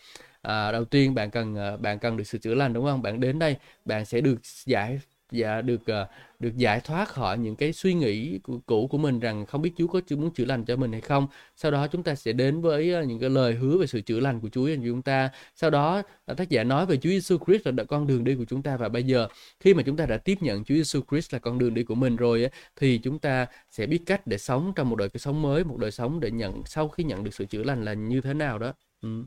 à, 0.43 0.73
đầu 0.73 0.85
tiên 0.85 1.15
bạn 1.15 1.31
cần 1.31 1.57
à, 1.57 1.77
bạn 1.77 1.99
cần 1.99 2.17
được 2.17 2.25
sự 2.25 2.39
chữa 2.39 2.55
lành 2.55 2.73
đúng 2.73 2.85
không? 2.85 3.03
Bạn 3.03 3.21
đến 3.21 3.39
đây 3.39 3.57
bạn 3.85 4.05
sẽ 4.05 4.21
được 4.21 4.39
giải 4.65 5.01
và 5.31 5.63
được 5.63 5.81
uh, 5.83 6.09
được 6.43 6.57
giải 6.57 6.81
thoát 6.81 7.09
khỏi 7.09 7.39
những 7.39 7.57
cái 7.57 7.73
suy 7.73 7.95
nghĩ 7.95 8.39
cũ 8.67 8.87
của 8.87 8.99
mình 8.99 9.21
rằng 9.21 9.47
không 9.47 9.63
biết 9.63 9.73
Chúa 9.77 9.87
có 9.87 10.01
muốn 10.11 10.31
chữa 10.35 10.45
lành 10.45 10.65
cho 10.65 10.77
mình 10.77 10.93
hay 10.93 11.01
không. 11.01 11.27
Sau 11.57 11.71
đó 11.71 11.87
chúng 11.87 12.03
ta 12.03 12.15
sẽ 12.15 12.33
đến 12.33 12.61
với 12.61 12.93
ờ, 12.93 13.03
những 13.03 13.19
cái 13.19 13.31
lời 13.31 13.55
hứa 13.55 13.79
về 13.79 13.87
sự 13.87 14.01
chữa 14.01 14.21
lành 14.21 14.41
của 14.41 14.49
Chúa 14.49 14.69
dành 14.69 14.81
cho 14.81 14.87
chúng 14.87 15.03
ta. 15.03 15.31
Sau 15.57 15.71
đó 15.71 16.03
ờ, 16.25 16.35
tác 16.35 16.49
giả 16.49 16.65
nói 16.65 16.87
về 16.87 16.97
Chúa 16.97 17.11
Giêsu 17.11 17.39
Christ 17.47 17.67
là 17.67 17.85
con 17.85 18.07
đường 18.07 18.25
đi 18.25 18.35
của 18.35 18.45
chúng 18.45 18.63
ta 18.63 18.77
và 18.77 18.89
bây 18.89 19.03
giờ 19.03 19.29
khi 19.61 19.75
mà 19.75 19.83
chúng 19.83 19.97
ta 19.97 20.07
đã 20.07 20.17
tiếp 20.17 20.39
nhận 20.41 20.65
Chúa 20.65 20.75
Giêsu 20.75 21.01
Christ 21.11 21.33
là 21.33 21.39
con 21.39 21.59
đường 21.59 21.75
đi 21.75 21.83
của 21.83 21.95
mình 21.95 22.17
rồi 22.17 22.49
thì 22.77 22.99
chúng 22.99 23.19
ta 23.19 23.47
sẽ 23.71 23.87
biết 23.87 24.01
cách 24.07 24.27
để 24.27 24.39
sống 24.39 24.73
trong 24.77 24.91
một 24.91 24.97
đời 24.97 25.09
sống 25.15 25.43
mới, 25.43 25.65
một 25.65 25.77
đời 25.79 25.91
sống 25.91 26.21
để 26.21 26.31
nhận 26.31 26.63
sau 26.67 26.89
khi 26.89 27.05
nhận 27.05 27.25
được 27.25 27.35
sự 27.35 27.45
chữa 27.45 27.63
lành 27.63 27.85
là 27.85 27.95
như 27.95 28.21
thế 28.21 28.35
nào 28.35 28.59
đó. 28.59 28.73
Ừ. 29.03 29.25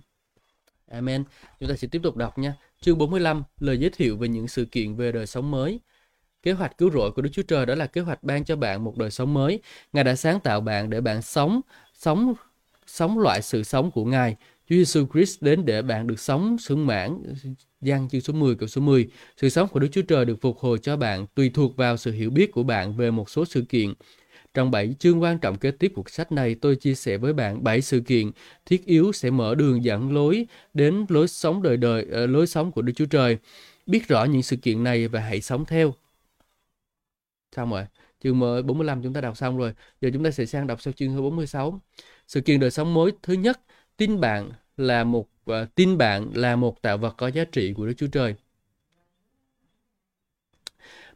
Amen. 0.87 1.23
Chúng 1.59 1.69
ta 1.69 1.75
sẽ 1.75 1.87
tiếp 1.91 1.99
tục 2.03 2.15
đọc 2.15 2.37
nha. 2.37 2.53
Chương 2.81 2.97
45, 2.97 3.43
lời 3.59 3.77
giới 3.77 3.89
thiệu 3.89 4.17
về 4.17 4.27
những 4.27 4.47
sự 4.47 4.65
kiện 4.65 4.95
về 4.95 5.11
đời 5.11 5.27
sống 5.27 5.51
mới. 5.51 5.79
Kế 6.45 6.51
hoạch 6.51 6.77
cứu 6.77 6.91
rỗi 6.91 7.11
của 7.11 7.21
Đức 7.21 7.29
Chúa 7.33 7.41
Trời 7.41 7.65
đó 7.65 7.75
là 7.75 7.87
kế 7.87 8.01
hoạch 8.01 8.23
ban 8.23 8.43
cho 8.43 8.55
bạn 8.55 8.83
một 8.83 8.97
đời 8.97 9.11
sống 9.11 9.33
mới. 9.33 9.59
Ngài 9.93 10.03
đã 10.03 10.15
sáng 10.15 10.39
tạo 10.39 10.61
bạn 10.61 10.89
để 10.89 11.01
bạn 11.01 11.21
sống, 11.21 11.61
sống 11.93 12.33
sống 12.87 13.19
loại 13.19 13.41
sự 13.41 13.63
sống 13.63 13.91
của 13.91 14.05
Ngài. 14.05 14.35
Chúa 14.69 14.75
Giêsu 14.75 15.05
Christ 15.13 15.41
đến 15.41 15.65
để 15.65 15.81
bạn 15.81 16.07
được 16.07 16.19
sống 16.19 16.57
sung 16.57 16.87
mãn. 16.87 17.23
Giăng 17.81 18.09
chương 18.09 18.21
số 18.21 18.33
10 18.33 18.55
câu 18.55 18.67
số 18.67 18.81
10. 18.81 19.07
Sự 19.37 19.49
sống 19.49 19.67
của 19.67 19.79
Đức 19.79 19.87
Chúa 19.91 20.01
Trời 20.01 20.25
được 20.25 20.41
phục 20.41 20.57
hồi 20.57 20.77
cho 20.79 20.97
bạn 20.97 21.25
tùy 21.35 21.51
thuộc 21.53 21.77
vào 21.77 21.97
sự 21.97 22.11
hiểu 22.11 22.29
biết 22.29 22.51
của 22.51 22.63
bạn 22.63 22.97
về 22.97 23.11
một 23.11 23.29
số 23.29 23.45
sự 23.45 23.61
kiện. 23.61 23.93
Trong 24.53 24.71
7 24.71 24.95
chương 24.99 25.21
quan 25.21 25.39
trọng 25.39 25.57
kế 25.57 25.71
tiếp 25.71 25.91
của 25.95 26.03
sách 26.07 26.31
này, 26.31 26.55
tôi 26.55 26.75
chia 26.75 26.95
sẻ 26.95 27.17
với 27.17 27.33
bạn 27.33 27.63
7 27.63 27.81
sự 27.81 27.99
kiện 27.99 28.31
thiết 28.65 28.85
yếu 28.85 29.11
sẽ 29.11 29.29
mở 29.29 29.55
đường 29.55 29.83
dẫn 29.83 30.13
lối 30.13 30.47
đến 30.73 31.05
lối 31.09 31.27
sống 31.27 31.61
đời 31.63 31.77
đời, 31.77 32.05
ờ, 32.11 32.27
lối 32.27 32.47
sống 32.47 32.71
của 32.71 32.81
Đức 32.81 32.93
Chúa 32.95 33.05
Trời. 33.05 33.37
Biết 33.85 34.07
rõ 34.07 34.23
những 34.23 34.43
sự 34.43 34.55
kiện 34.55 34.83
này 34.83 35.07
và 35.07 35.19
hãy 35.19 35.41
sống 35.41 35.65
theo 35.65 35.93
xong 37.55 37.71
rồi 37.71 37.85
chương 38.23 38.39
45 38.39 39.03
chúng 39.03 39.13
ta 39.13 39.21
đọc 39.21 39.37
xong 39.37 39.57
rồi 39.57 39.73
giờ 40.01 40.09
chúng 40.13 40.23
ta 40.23 40.31
sẽ 40.31 40.45
sang 40.45 40.67
đọc 40.67 40.81
sau 40.81 40.93
chương 40.93 41.15
46 41.17 41.81
sự 42.27 42.41
kiện 42.41 42.59
đời 42.59 42.71
sống 42.71 42.93
mới 42.93 43.11
thứ 43.23 43.33
nhất 43.33 43.59
tin 43.97 44.19
bạn 44.19 44.51
là 44.77 45.03
một 45.03 45.27
uh, 45.51 45.75
tin 45.75 45.97
bạn 45.97 46.31
là 46.35 46.55
một 46.55 46.81
tạo 46.81 46.97
vật 46.97 47.13
có 47.17 47.27
giá 47.27 47.43
trị 47.51 47.73
của 47.73 47.85
Đức 47.85 47.93
Chúa 47.97 48.07
Trời 48.07 48.35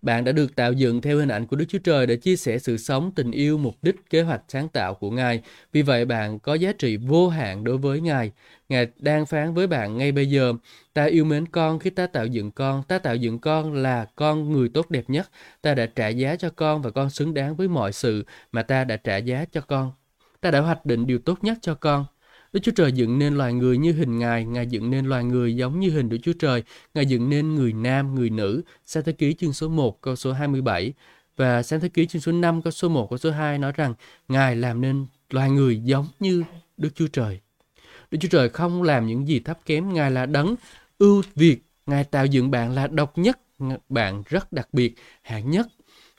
bạn 0.02 0.24
đã 0.24 0.32
được 0.32 0.56
tạo 0.56 0.74
dựng 0.74 1.02
theo 1.02 1.18
hình 1.18 1.30
ảnh 1.30 1.48
của 1.48 1.56
Đức 1.56 1.66
Chúa 1.70 1.80
Trời 1.80 2.08
để 2.08 2.16
chia 2.16 2.36
sẻ 2.36 2.60
sự 2.60 2.78
sống, 2.78 3.12
tình 3.16 3.32
yêu, 3.32 3.58
mục 3.58 3.76
đích, 3.82 3.96
kế 4.10 4.22
hoạch 4.22 4.42
sáng 4.48 4.70
tạo 4.70 4.94
của 4.94 5.12
Ngài. 5.12 5.42
Vì 5.72 5.82
vậy 5.82 6.06
bạn 6.06 6.40
có 6.40 6.54
giá 6.54 6.72
trị 6.72 6.98
vô 6.98 7.30
hạn 7.30 7.64
đối 7.64 7.78
với 7.78 8.02
Ngài. 8.02 8.32
Ngài 8.70 8.88
đang 9.00 9.26
phán 9.26 9.54
với 9.54 9.68
bạn 9.68 9.98
ngay 9.98 10.12
bây 10.12 10.30
giờ, 10.30 10.54
ta 10.94 11.06
yêu 11.06 11.26
mến 11.26 11.46
con 11.48 11.80
khi 11.80 11.90
ta 11.90 12.08
tạo 12.08 12.26
dựng 12.26 12.52
con, 12.52 12.84
ta 12.84 13.00
tạo 13.00 13.16
dựng 13.16 13.40
con 13.40 13.74
là 13.74 14.06
con 14.16 14.52
người 14.52 14.70
tốt 14.70 14.90
đẹp 14.90 15.04
nhất. 15.08 15.30
Ta 15.62 15.74
đã 15.74 15.86
trả 15.86 16.08
giá 16.08 16.36
cho 16.36 16.50
con 16.50 16.82
và 16.82 16.92
con 16.92 17.10
xứng 17.10 17.34
đáng 17.34 17.56
với 17.56 17.68
mọi 17.68 17.94
sự 17.94 18.26
mà 18.52 18.64
ta 18.64 18.84
đã 18.84 18.98
trả 18.98 19.18
giá 19.18 19.46
cho 19.52 19.62
con. 19.62 19.92
Ta 20.42 20.52
đã 20.52 20.60
hoạch 20.60 20.86
định 20.86 21.08
điều 21.08 21.20
tốt 21.20 21.44
nhất 21.44 21.58
cho 21.62 21.76
con. 21.76 22.06
Đức 22.54 22.60
Chúa 22.64 22.72
Trời 22.76 22.92
dựng 22.92 23.20
nên 23.20 23.36
loài 23.36 23.54
người 23.54 23.78
như 23.78 23.92
hình 23.92 24.20
Ngài, 24.20 24.46
Ngài 24.46 24.68
dựng 24.68 24.90
nên 24.90 25.06
loài 25.06 25.24
người 25.24 25.56
giống 25.56 25.80
như 25.80 25.90
hình 25.90 26.10
Đức 26.10 26.18
Chúa 26.24 26.34
Trời, 26.40 26.64
Ngài 26.94 27.06
dựng 27.06 27.30
nên 27.30 27.56
người 27.56 27.74
nam, 27.74 28.16
người 28.16 28.30
nữ. 28.30 28.62
Sáng 28.86 29.04
thế 29.04 29.12
ký 29.12 29.34
chương 29.34 29.54
số 29.54 29.68
1 29.70 30.02
câu 30.02 30.16
số 30.16 30.32
27 30.32 30.94
và 31.38 31.64
sáng 31.64 31.80
thế 31.80 31.90
ký 31.90 32.06
chương 32.06 32.22
số 32.22 32.32
5 32.32 32.62
câu 32.62 32.72
số 32.72 32.90
1 32.90 33.10
câu 33.10 33.18
số 33.18 33.32
2 33.32 33.58
nói 33.58 33.72
rằng 33.76 33.94
Ngài 34.28 34.56
làm 34.56 34.82
nên 34.82 35.06
loài 35.30 35.50
người 35.50 35.80
giống 35.80 36.08
như 36.20 36.44
Đức 36.78 36.90
Chúa 36.96 37.08
Trời. 37.08 37.40
Đức 38.12 38.18
Chúa 38.22 38.30
Trời 38.32 38.50
không 38.50 38.84
làm 38.84 39.08
những 39.08 39.28
gì 39.28 39.40
thấp 39.40 39.60
kém, 39.66 39.94
Ngài 39.94 40.12
là 40.12 40.26
đấng 40.26 40.56
ưu 40.98 41.22
việt, 41.36 41.62
Ngài 41.86 42.04
tạo 42.04 42.26
dựng 42.26 42.52
bạn 42.52 42.72
là 42.72 42.88
độc 42.88 43.18
nhất, 43.18 43.40
bạn 43.90 44.24
rất 44.30 44.52
đặc 44.54 44.68
biệt, 44.74 44.96
hạng 45.22 45.50
nhất 45.50 45.68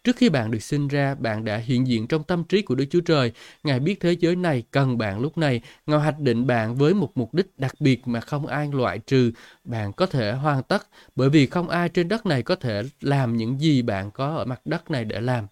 Trước 0.04 0.16
khi 0.16 0.28
bạn 0.28 0.50
được 0.50 0.62
sinh 0.62 0.88
ra, 0.88 1.14
bạn 1.14 1.44
đã 1.44 1.56
hiện 1.56 1.86
diện 1.86 2.06
trong 2.06 2.24
tâm 2.24 2.44
trí 2.44 2.62
của 2.62 2.74
Đức 2.74 2.84
Chúa 2.90 3.00
Trời. 3.00 3.32
Ngài 3.64 3.80
biết 3.80 4.00
thế 4.00 4.12
giới 4.20 4.36
này 4.36 4.62
cần 4.70 4.98
bạn 4.98 5.20
lúc 5.20 5.38
này. 5.38 5.60
Ngài 5.86 6.00
hoạch 6.00 6.18
định 6.18 6.46
bạn 6.46 6.74
với 6.74 6.94
một 6.94 7.12
mục 7.14 7.34
đích 7.34 7.58
đặc 7.58 7.74
biệt 7.80 8.08
mà 8.08 8.20
không 8.20 8.46
ai 8.46 8.68
loại 8.72 8.98
trừ. 8.98 9.32
Bạn 9.64 9.92
có 9.92 10.06
thể 10.06 10.32
hoàn 10.32 10.62
tất 10.62 10.86
bởi 11.16 11.30
vì 11.30 11.46
không 11.46 11.68
ai 11.68 11.88
trên 11.88 12.08
đất 12.08 12.26
này 12.26 12.42
có 12.42 12.56
thể 12.56 12.82
làm 13.00 13.36
những 13.36 13.60
gì 13.60 13.82
bạn 13.82 14.10
có 14.10 14.36
ở 14.36 14.44
mặt 14.44 14.60
đất 14.64 14.90
này 14.90 15.04
để 15.04 15.20
làm. 15.20 15.46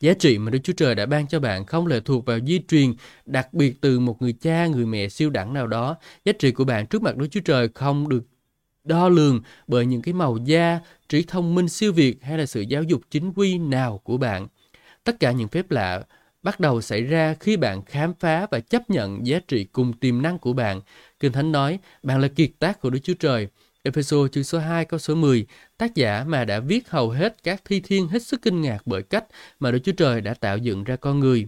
Giá 0.00 0.14
trị 0.14 0.38
mà 0.38 0.50
Đức 0.50 0.58
Chúa 0.64 0.72
Trời 0.72 0.94
đã 0.94 1.06
ban 1.06 1.26
cho 1.26 1.40
bạn 1.40 1.66
không 1.66 1.86
lệ 1.86 2.00
thuộc 2.00 2.26
vào 2.26 2.38
di 2.46 2.60
truyền 2.68 2.94
đặc 3.26 3.54
biệt 3.54 3.80
từ 3.80 4.00
một 4.00 4.22
người 4.22 4.32
cha, 4.32 4.66
người 4.66 4.86
mẹ 4.86 5.08
siêu 5.08 5.30
đẳng 5.30 5.52
nào 5.54 5.66
đó. 5.66 5.96
Giá 6.24 6.32
trị 6.38 6.52
của 6.52 6.64
bạn 6.64 6.86
trước 6.86 7.02
mặt 7.02 7.16
Đức 7.16 7.26
Chúa 7.30 7.40
Trời 7.40 7.68
không 7.74 8.08
được 8.08 8.22
đo 8.84 9.08
lường 9.08 9.42
bởi 9.66 9.86
những 9.86 10.02
cái 10.02 10.14
màu 10.14 10.36
da, 10.44 10.80
trí 11.08 11.22
thông 11.22 11.54
minh 11.54 11.68
siêu 11.68 11.92
việt 11.92 12.22
hay 12.22 12.38
là 12.38 12.46
sự 12.46 12.60
giáo 12.60 12.82
dục 12.82 13.00
chính 13.10 13.32
quy 13.32 13.58
nào 13.58 13.98
của 13.98 14.16
bạn. 14.16 14.48
Tất 15.04 15.20
cả 15.20 15.32
những 15.32 15.48
phép 15.48 15.70
lạ 15.70 16.02
bắt 16.42 16.60
đầu 16.60 16.80
xảy 16.80 17.02
ra 17.02 17.34
khi 17.40 17.56
bạn 17.56 17.82
khám 17.84 18.14
phá 18.20 18.46
và 18.50 18.60
chấp 18.60 18.90
nhận 18.90 19.26
giá 19.26 19.38
trị 19.48 19.64
cùng 19.64 19.92
tiềm 19.92 20.22
năng 20.22 20.38
của 20.38 20.52
bạn. 20.52 20.80
Kinh 21.20 21.32
Thánh 21.32 21.52
nói, 21.52 21.78
bạn 22.02 22.20
là 22.20 22.28
kiệt 22.28 22.50
tác 22.58 22.80
của 22.80 22.90
Đức 22.90 22.98
Chúa 23.02 23.14
Trời. 23.14 23.48
Ephesos 23.82 24.30
chương 24.32 24.44
số 24.44 24.58
2 24.58 24.84
câu 24.84 24.98
số 24.98 25.14
10, 25.14 25.46
tác 25.80 25.94
giả 25.94 26.24
mà 26.26 26.44
đã 26.44 26.60
viết 26.60 26.90
hầu 26.90 27.10
hết 27.10 27.42
các 27.42 27.62
thi 27.64 27.80
thiên 27.80 28.08
hết 28.08 28.22
sức 28.22 28.42
kinh 28.42 28.60
ngạc 28.60 28.78
bởi 28.86 29.02
cách 29.02 29.24
mà 29.60 29.70
Đức 29.70 29.78
Chúa 29.84 29.92
Trời 29.92 30.20
đã 30.20 30.34
tạo 30.34 30.58
dựng 30.58 30.84
ra 30.84 30.96
con 30.96 31.20
người. 31.20 31.46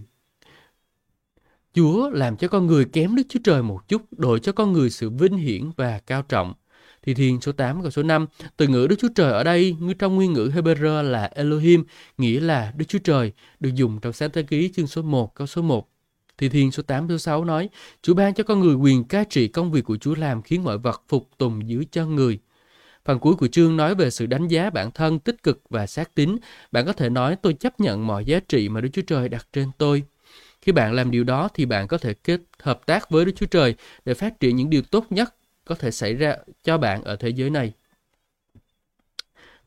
Chúa 1.73 2.09
làm 2.09 2.37
cho 2.37 2.47
con 2.47 2.67
người 2.67 2.85
kém 2.85 3.15
Đức 3.15 3.23
Chúa 3.29 3.39
Trời 3.43 3.63
một 3.63 3.87
chút, 3.87 4.01
đổi 4.11 4.39
cho 4.39 4.51
con 4.51 4.73
người 4.73 4.89
sự 4.89 5.09
vinh 5.09 5.37
hiển 5.37 5.71
và 5.77 5.99
cao 6.07 6.21
trọng. 6.21 6.53
Thi 7.01 7.13
Thiên 7.13 7.41
số 7.41 7.51
8 7.51 7.81
câu 7.81 7.91
số 7.91 8.03
5, 8.03 8.27
từ 8.57 8.67
ngữ 8.67 8.87
Đức 8.87 8.95
Chúa 8.99 9.07
Trời 9.15 9.31
ở 9.31 9.43
đây 9.43 9.75
như 9.79 9.93
trong 9.93 10.15
nguyên 10.15 10.33
ngữ 10.33 10.51
Hebrew 10.55 11.03
là 11.03 11.31
Elohim, 11.35 11.83
nghĩa 12.17 12.39
là 12.39 12.73
Đức 12.77 12.85
Chúa 12.87 12.99
Trời, 12.99 13.31
được 13.59 13.73
dùng 13.73 13.99
trong 13.99 14.13
sáng 14.13 14.29
thế 14.31 14.43
ký 14.43 14.71
chương 14.75 14.87
số 14.87 15.01
1 15.01 15.35
câu 15.35 15.47
số 15.47 15.61
1. 15.61 15.89
Thi 16.37 16.49
Thiên 16.49 16.71
số 16.71 16.83
8 16.83 17.07
số 17.09 17.17
6 17.17 17.45
nói, 17.45 17.69
Chúa 18.01 18.13
ban 18.13 18.33
cho 18.33 18.43
con 18.43 18.59
người 18.59 18.75
quyền 18.75 19.03
cai 19.03 19.25
trị 19.25 19.47
công 19.47 19.71
việc 19.71 19.85
của 19.85 19.97
Chúa 19.97 20.15
làm 20.15 20.41
khiến 20.41 20.63
mọi 20.63 20.77
vật 20.77 21.03
phục 21.07 21.29
tùng 21.37 21.69
dưới 21.69 21.85
chân 21.91 22.15
người. 22.15 22.39
Phần 23.05 23.19
cuối 23.19 23.35
của 23.35 23.47
chương 23.47 23.77
nói 23.77 23.95
về 23.95 24.09
sự 24.09 24.25
đánh 24.25 24.47
giá 24.47 24.69
bản 24.69 24.91
thân 24.91 25.19
tích 25.19 25.43
cực 25.43 25.61
và 25.69 25.87
xác 25.87 26.15
tín. 26.15 26.37
Bạn 26.71 26.85
có 26.85 26.93
thể 26.93 27.09
nói 27.09 27.35
tôi 27.35 27.53
chấp 27.53 27.79
nhận 27.79 28.07
mọi 28.07 28.25
giá 28.25 28.39
trị 28.39 28.69
mà 28.69 28.81
Đức 28.81 28.89
Chúa 28.93 29.01
Trời 29.01 29.29
đặt 29.29 29.47
trên 29.53 29.71
tôi. 29.77 30.03
Khi 30.61 30.71
bạn 30.71 30.93
làm 30.93 31.11
điều 31.11 31.23
đó 31.23 31.49
thì 31.53 31.65
bạn 31.65 31.87
có 31.87 31.97
thể 31.97 32.13
kết 32.13 32.41
hợp 32.59 32.85
tác 32.85 33.09
với 33.09 33.25
Đức 33.25 33.31
Chúa 33.35 33.45
Trời 33.45 33.75
để 34.05 34.13
phát 34.13 34.39
triển 34.39 34.55
những 34.55 34.69
điều 34.69 34.81
tốt 34.81 35.05
nhất 35.09 35.35
có 35.65 35.75
thể 35.75 35.91
xảy 35.91 36.13
ra 36.13 36.35
cho 36.63 36.77
bạn 36.77 37.03
ở 37.03 37.15
thế 37.15 37.29
giới 37.29 37.49
này. 37.49 37.73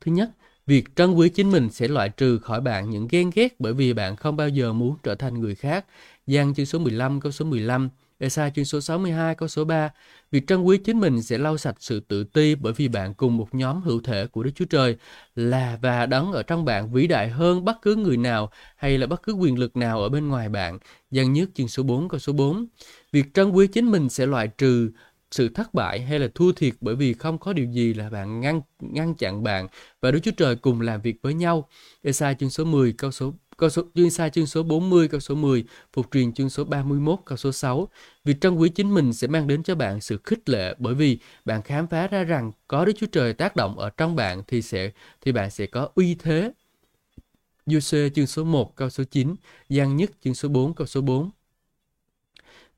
Thứ 0.00 0.12
nhất, 0.12 0.30
việc 0.66 0.96
trân 0.96 1.12
quý 1.12 1.28
chính 1.28 1.50
mình 1.50 1.70
sẽ 1.70 1.88
loại 1.88 2.08
trừ 2.08 2.38
khỏi 2.38 2.60
bạn 2.60 2.90
những 2.90 3.08
ghen 3.10 3.30
ghét 3.34 3.54
bởi 3.58 3.72
vì 3.72 3.92
bạn 3.92 4.16
không 4.16 4.36
bao 4.36 4.48
giờ 4.48 4.72
muốn 4.72 4.96
trở 5.02 5.14
thành 5.14 5.40
người 5.40 5.54
khác. 5.54 5.86
giang 6.26 6.54
chương 6.54 6.66
số 6.66 6.78
15 6.78 7.20
câu 7.20 7.32
số 7.32 7.44
15 7.44 7.88
Esa 8.18 8.50
chương 8.50 8.64
số 8.64 8.80
62 8.80 9.34
câu 9.34 9.48
số 9.48 9.64
3 9.64 9.90
Việc 10.30 10.46
trân 10.46 10.62
quý 10.62 10.78
chính 10.78 11.00
mình 11.00 11.22
sẽ 11.22 11.38
lau 11.38 11.58
sạch 11.58 11.76
sự 11.78 12.00
tự 12.00 12.24
ti 12.24 12.54
bởi 12.54 12.72
vì 12.72 12.88
bạn 12.88 13.14
cùng 13.14 13.36
một 13.36 13.54
nhóm 13.54 13.82
hữu 13.82 14.00
thể 14.00 14.26
của 14.26 14.42
Đức 14.42 14.50
Chúa 14.54 14.64
Trời, 14.64 14.96
là 15.34 15.78
và 15.82 16.06
đấng 16.06 16.32
ở 16.32 16.42
trong 16.42 16.64
bạn 16.64 16.92
vĩ 16.92 17.06
đại 17.06 17.28
hơn 17.28 17.64
bất 17.64 17.82
cứ 17.82 17.96
người 17.96 18.16
nào 18.16 18.50
hay 18.76 18.98
là 18.98 19.06
bất 19.06 19.22
cứ 19.22 19.32
quyền 19.32 19.58
lực 19.58 19.76
nào 19.76 20.02
ở 20.02 20.08
bên 20.08 20.28
ngoài 20.28 20.48
bạn. 20.48 20.78
Giăng 21.10 21.32
nhất 21.32 21.48
chương 21.54 21.68
số 21.68 21.82
4 21.82 22.08
câu 22.08 22.20
số 22.20 22.32
4 22.32 22.66
Việc 23.12 23.34
trân 23.34 23.50
quý 23.50 23.66
chính 23.66 23.90
mình 23.90 24.08
sẽ 24.08 24.26
loại 24.26 24.48
trừ 24.48 24.90
sự 25.30 25.48
thất 25.48 25.74
bại 25.74 26.00
hay 26.00 26.18
là 26.18 26.28
thua 26.34 26.52
thiệt 26.52 26.74
bởi 26.80 26.94
vì 26.94 27.12
không 27.12 27.38
có 27.38 27.52
điều 27.52 27.66
gì 27.66 27.94
là 27.94 28.10
bạn 28.10 28.40
ngăn 28.40 28.60
ngăn 28.80 29.14
chặn 29.14 29.42
bạn 29.42 29.68
và 30.00 30.10
Đức 30.10 30.18
Chúa 30.22 30.30
Trời 30.36 30.56
cùng 30.56 30.80
làm 30.80 31.00
việc 31.02 31.16
với 31.22 31.34
nhau. 31.34 31.68
Esai 32.02 32.34
chương 32.34 32.50
số 32.50 32.64
10 32.64 32.92
câu 32.92 33.10
số 33.10 33.34
câu 33.56 33.70
số 33.70 33.82
chuyên 33.94 34.10
sai 34.10 34.30
chương 34.30 34.46
số 34.46 34.62
40 34.62 35.08
câu 35.08 35.20
số 35.20 35.34
10, 35.34 35.64
phục 35.92 36.06
truyền 36.12 36.32
chương 36.32 36.50
số 36.50 36.64
31 36.64 37.18
câu 37.24 37.36
số 37.36 37.52
6. 37.52 37.88
Việc 38.24 38.40
trân 38.40 38.56
quý 38.56 38.68
chính 38.68 38.94
mình 38.94 39.12
sẽ 39.12 39.26
mang 39.26 39.46
đến 39.46 39.62
cho 39.62 39.74
bạn 39.74 40.00
sự 40.00 40.18
khích 40.24 40.48
lệ 40.48 40.74
bởi 40.78 40.94
vì 40.94 41.18
bạn 41.44 41.62
khám 41.62 41.86
phá 41.86 42.06
ra 42.06 42.24
rằng 42.24 42.52
có 42.68 42.84
Đức 42.84 42.92
Chúa 42.96 43.06
Trời 43.06 43.32
tác 43.32 43.56
động 43.56 43.78
ở 43.78 43.90
trong 43.90 44.16
bạn 44.16 44.42
thì 44.46 44.62
sẽ 44.62 44.90
thì 45.20 45.32
bạn 45.32 45.50
sẽ 45.50 45.66
có 45.66 45.88
uy 45.94 46.14
thế. 46.14 46.52
Giuse 47.66 48.08
chương 48.08 48.26
số 48.26 48.44
1 48.44 48.76
câu 48.76 48.90
số 48.90 49.04
9, 49.04 49.34
Giang 49.68 49.96
nhất 49.96 50.10
chương 50.24 50.34
số 50.34 50.48
4 50.48 50.74
câu 50.74 50.86
số 50.86 51.00
4. 51.00 51.30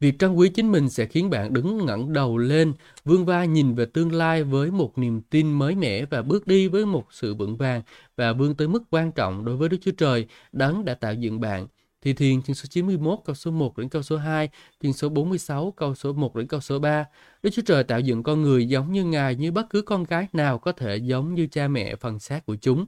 Việc 0.00 0.18
trân 0.18 0.34
quý 0.34 0.48
chính 0.48 0.72
mình 0.72 0.90
sẽ 0.90 1.06
khiến 1.06 1.30
bạn 1.30 1.52
đứng 1.52 1.86
ngẩng 1.86 2.12
đầu 2.12 2.38
lên, 2.38 2.72
vươn 3.04 3.24
vai 3.24 3.48
nhìn 3.48 3.74
về 3.74 3.86
tương 3.86 4.12
lai 4.12 4.44
với 4.44 4.70
một 4.70 4.98
niềm 4.98 5.20
tin 5.30 5.52
mới 5.52 5.74
mẻ 5.74 6.04
và 6.04 6.22
bước 6.22 6.46
đi 6.46 6.68
với 6.68 6.86
một 6.86 7.06
sự 7.10 7.34
vững 7.34 7.56
vàng 7.56 7.82
và 8.16 8.32
vươn 8.32 8.54
tới 8.54 8.68
mức 8.68 8.82
quan 8.90 9.12
trọng 9.12 9.44
đối 9.44 9.56
với 9.56 9.68
Đức 9.68 9.76
Chúa 9.80 9.92
Trời, 9.92 10.26
đấng 10.52 10.84
đã 10.84 10.94
tạo 10.94 11.14
dựng 11.14 11.40
bạn. 11.40 11.66
Thì 12.02 12.12
thiền 12.12 12.42
chương 12.42 12.56
số 12.56 12.66
91 12.70 13.18
câu 13.24 13.34
số 13.34 13.50
1 13.50 13.78
đến 13.78 13.88
câu 13.88 14.02
số 14.02 14.16
2, 14.16 14.48
chương 14.82 14.92
số 14.92 15.08
46 15.08 15.70
câu 15.76 15.94
số 15.94 16.12
1 16.12 16.36
đến 16.36 16.46
câu 16.46 16.60
số 16.60 16.78
3. 16.78 17.04
Đức 17.42 17.50
Chúa 17.50 17.62
Trời 17.62 17.84
tạo 17.84 18.00
dựng 18.00 18.22
con 18.22 18.42
người 18.42 18.68
giống 18.68 18.92
như 18.92 19.04
Ngài 19.04 19.34
như 19.34 19.52
bất 19.52 19.70
cứ 19.70 19.82
con 19.82 20.04
gái 20.04 20.26
nào 20.32 20.58
có 20.58 20.72
thể 20.72 20.96
giống 20.96 21.34
như 21.34 21.46
cha 21.46 21.68
mẹ 21.68 21.96
phần 21.96 22.18
xác 22.18 22.46
của 22.46 22.56
chúng. 22.56 22.86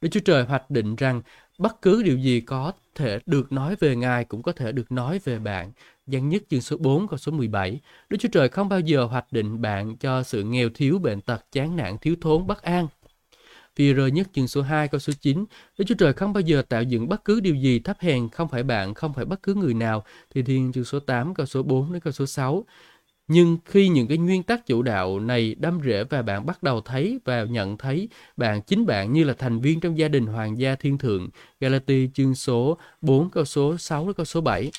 Đức 0.00 0.08
Chúa 0.12 0.20
Trời 0.20 0.44
hoạch 0.44 0.70
định 0.70 0.96
rằng 0.96 1.22
bất 1.58 1.82
cứ 1.82 2.02
điều 2.02 2.18
gì 2.18 2.40
có 2.40 2.72
thể 2.94 3.18
được 3.26 3.52
nói 3.52 3.76
về 3.80 3.96
Ngài 3.96 4.24
cũng 4.24 4.42
có 4.42 4.52
thể 4.52 4.72
được 4.72 4.92
nói 4.92 5.20
về 5.24 5.38
bạn. 5.38 5.72
Giăng 6.06 6.28
nhất 6.28 6.42
chương 6.50 6.60
số 6.60 6.76
4 6.76 7.08
câu 7.08 7.18
số 7.18 7.32
17. 7.32 7.80
Đức 8.08 8.16
Chúa 8.20 8.28
Trời 8.32 8.48
không 8.48 8.68
bao 8.68 8.80
giờ 8.80 9.04
hoạch 9.04 9.32
định 9.32 9.60
bạn 9.60 9.96
cho 9.96 10.22
sự 10.22 10.42
nghèo 10.42 10.68
thiếu, 10.74 10.98
bệnh 10.98 11.20
tật, 11.20 11.52
chán 11.52 11.76
nản, 11.76 11.98
thiếu 11.98 12.14
thốn, 12.20 12.46
bất 12.46 12.62
an. 12.62 12.86
Phi 13.76 13.92
rơi 13.92 14.10
nhất 14.10 14.28
chương 14.32 14.48
số 14.48 14.62
2 14.62 14.88
câu 14.88 14.98
số 14.98 15.12
9. 15.20 15.44
Đức 15.78 15.84
Chúa 15.88 15.94
Trời 15.94 16.12
không 16.12 16.32
bao 16.32 16.40
giờ 16.40 16.62
tạo 16.62 16.82
dựng 16.82 17.08
bất 17.08 17.24
cứ 17.24 17.40
điều 17.40 17.54
gì 17.54 17.78
thấp 17.78 17.96
hèn, 18.00 18.28
không 18.28 18.48
phải 18.48 18.62
bạn, 18.62 18.94
không 18.94 19.14
phải 19.14 19.24
bất 19.24 19.42
cứ 19.42 19.54
người 19.54 19.74
nào. 19.74 20.04
Thì 20.34 20.42
thiên 20.42 20.72
chương 20.72 20.84
số 20.84 21.00
8 21.00 21.34
câu 21.34 21.46
số 21.46 21.62
4 21.62 21.92
đến 21.92 22.00
câu 22.00 22.12
số 22.12 22.26
6. 22.26 22.64
Nhưng 23.28 23.58
khi 23.64 23.88
những 23.88 24.08
cái 24.08 24.18
nguyên 24.18 24.42
tắc 24.42 24.66
chủ 24.66 24.82
đạo 24.82 25.20
này 25.20 25.54
đâm 25.58 25.80
rễ 25.84 26.04
và 26.04 26.22
bạn 26.22 26.46
bắt 26.46 26.62
đầu 26.62 26.80
thấy 26.80 27.18
và 27.24 27.44
nhận 27.44 27.78
thấy 27.78 28.08
bạn 28.36 28.62
chính 28.62 28.86
bạn 28.86 29.12
như 29.12 29.24
là 29.24 29.34
thành 29.34 29.60
viên 29.60 29.80
trong 29.80 29.98
gia 29.98 30.08
đình 30.08 30.26
hoàng 30.26 30.58
gia 30.58 30.74
thiên 30.74 30.98
thượng, 30.98 31.28
Galati 31.60 32.10
chương 32.14 32.34
số 32.34 32.78
4 33.00 33.30
câu 33.30 33.44
số 33.44 33.76
6 33.78 34.04
đến 34.06 34.14
câu 34.14 34.26
số 34.26 34.40
7. 34.40 34.70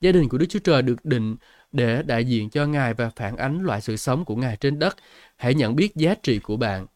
Gia 0.00 0.12
đình 0.12 0.28
của 0.28 0.38
Đức 0.38 0.46
Chúa 0.48 0.58
Trời 0.58 0.82
được 0.82 1.04
định 1.04 1.36
để 1.72 2.02
đại 2.02 2.24
diện 2.24 2.50
cho 2.50 2.66
Ngài 2.66 2.94
và 2.94 3.10
phản 3.16 3.36
ánh 3.36 3.62
loại 3.62 3.80
sự 3.80 3.96
sống 3.96 4.24
của 4.24 4.36
Ngài 4.36 4.56
trên 4.56 4.78
đất. 4.78 4.96
Hãy 5.36 5.54
nhận 5.54 5.76
biết 5.76 5.96
giá 5.96 6.14
trị 6.14 6.38
của 6.38 6.56
bạn. 6.56 6.86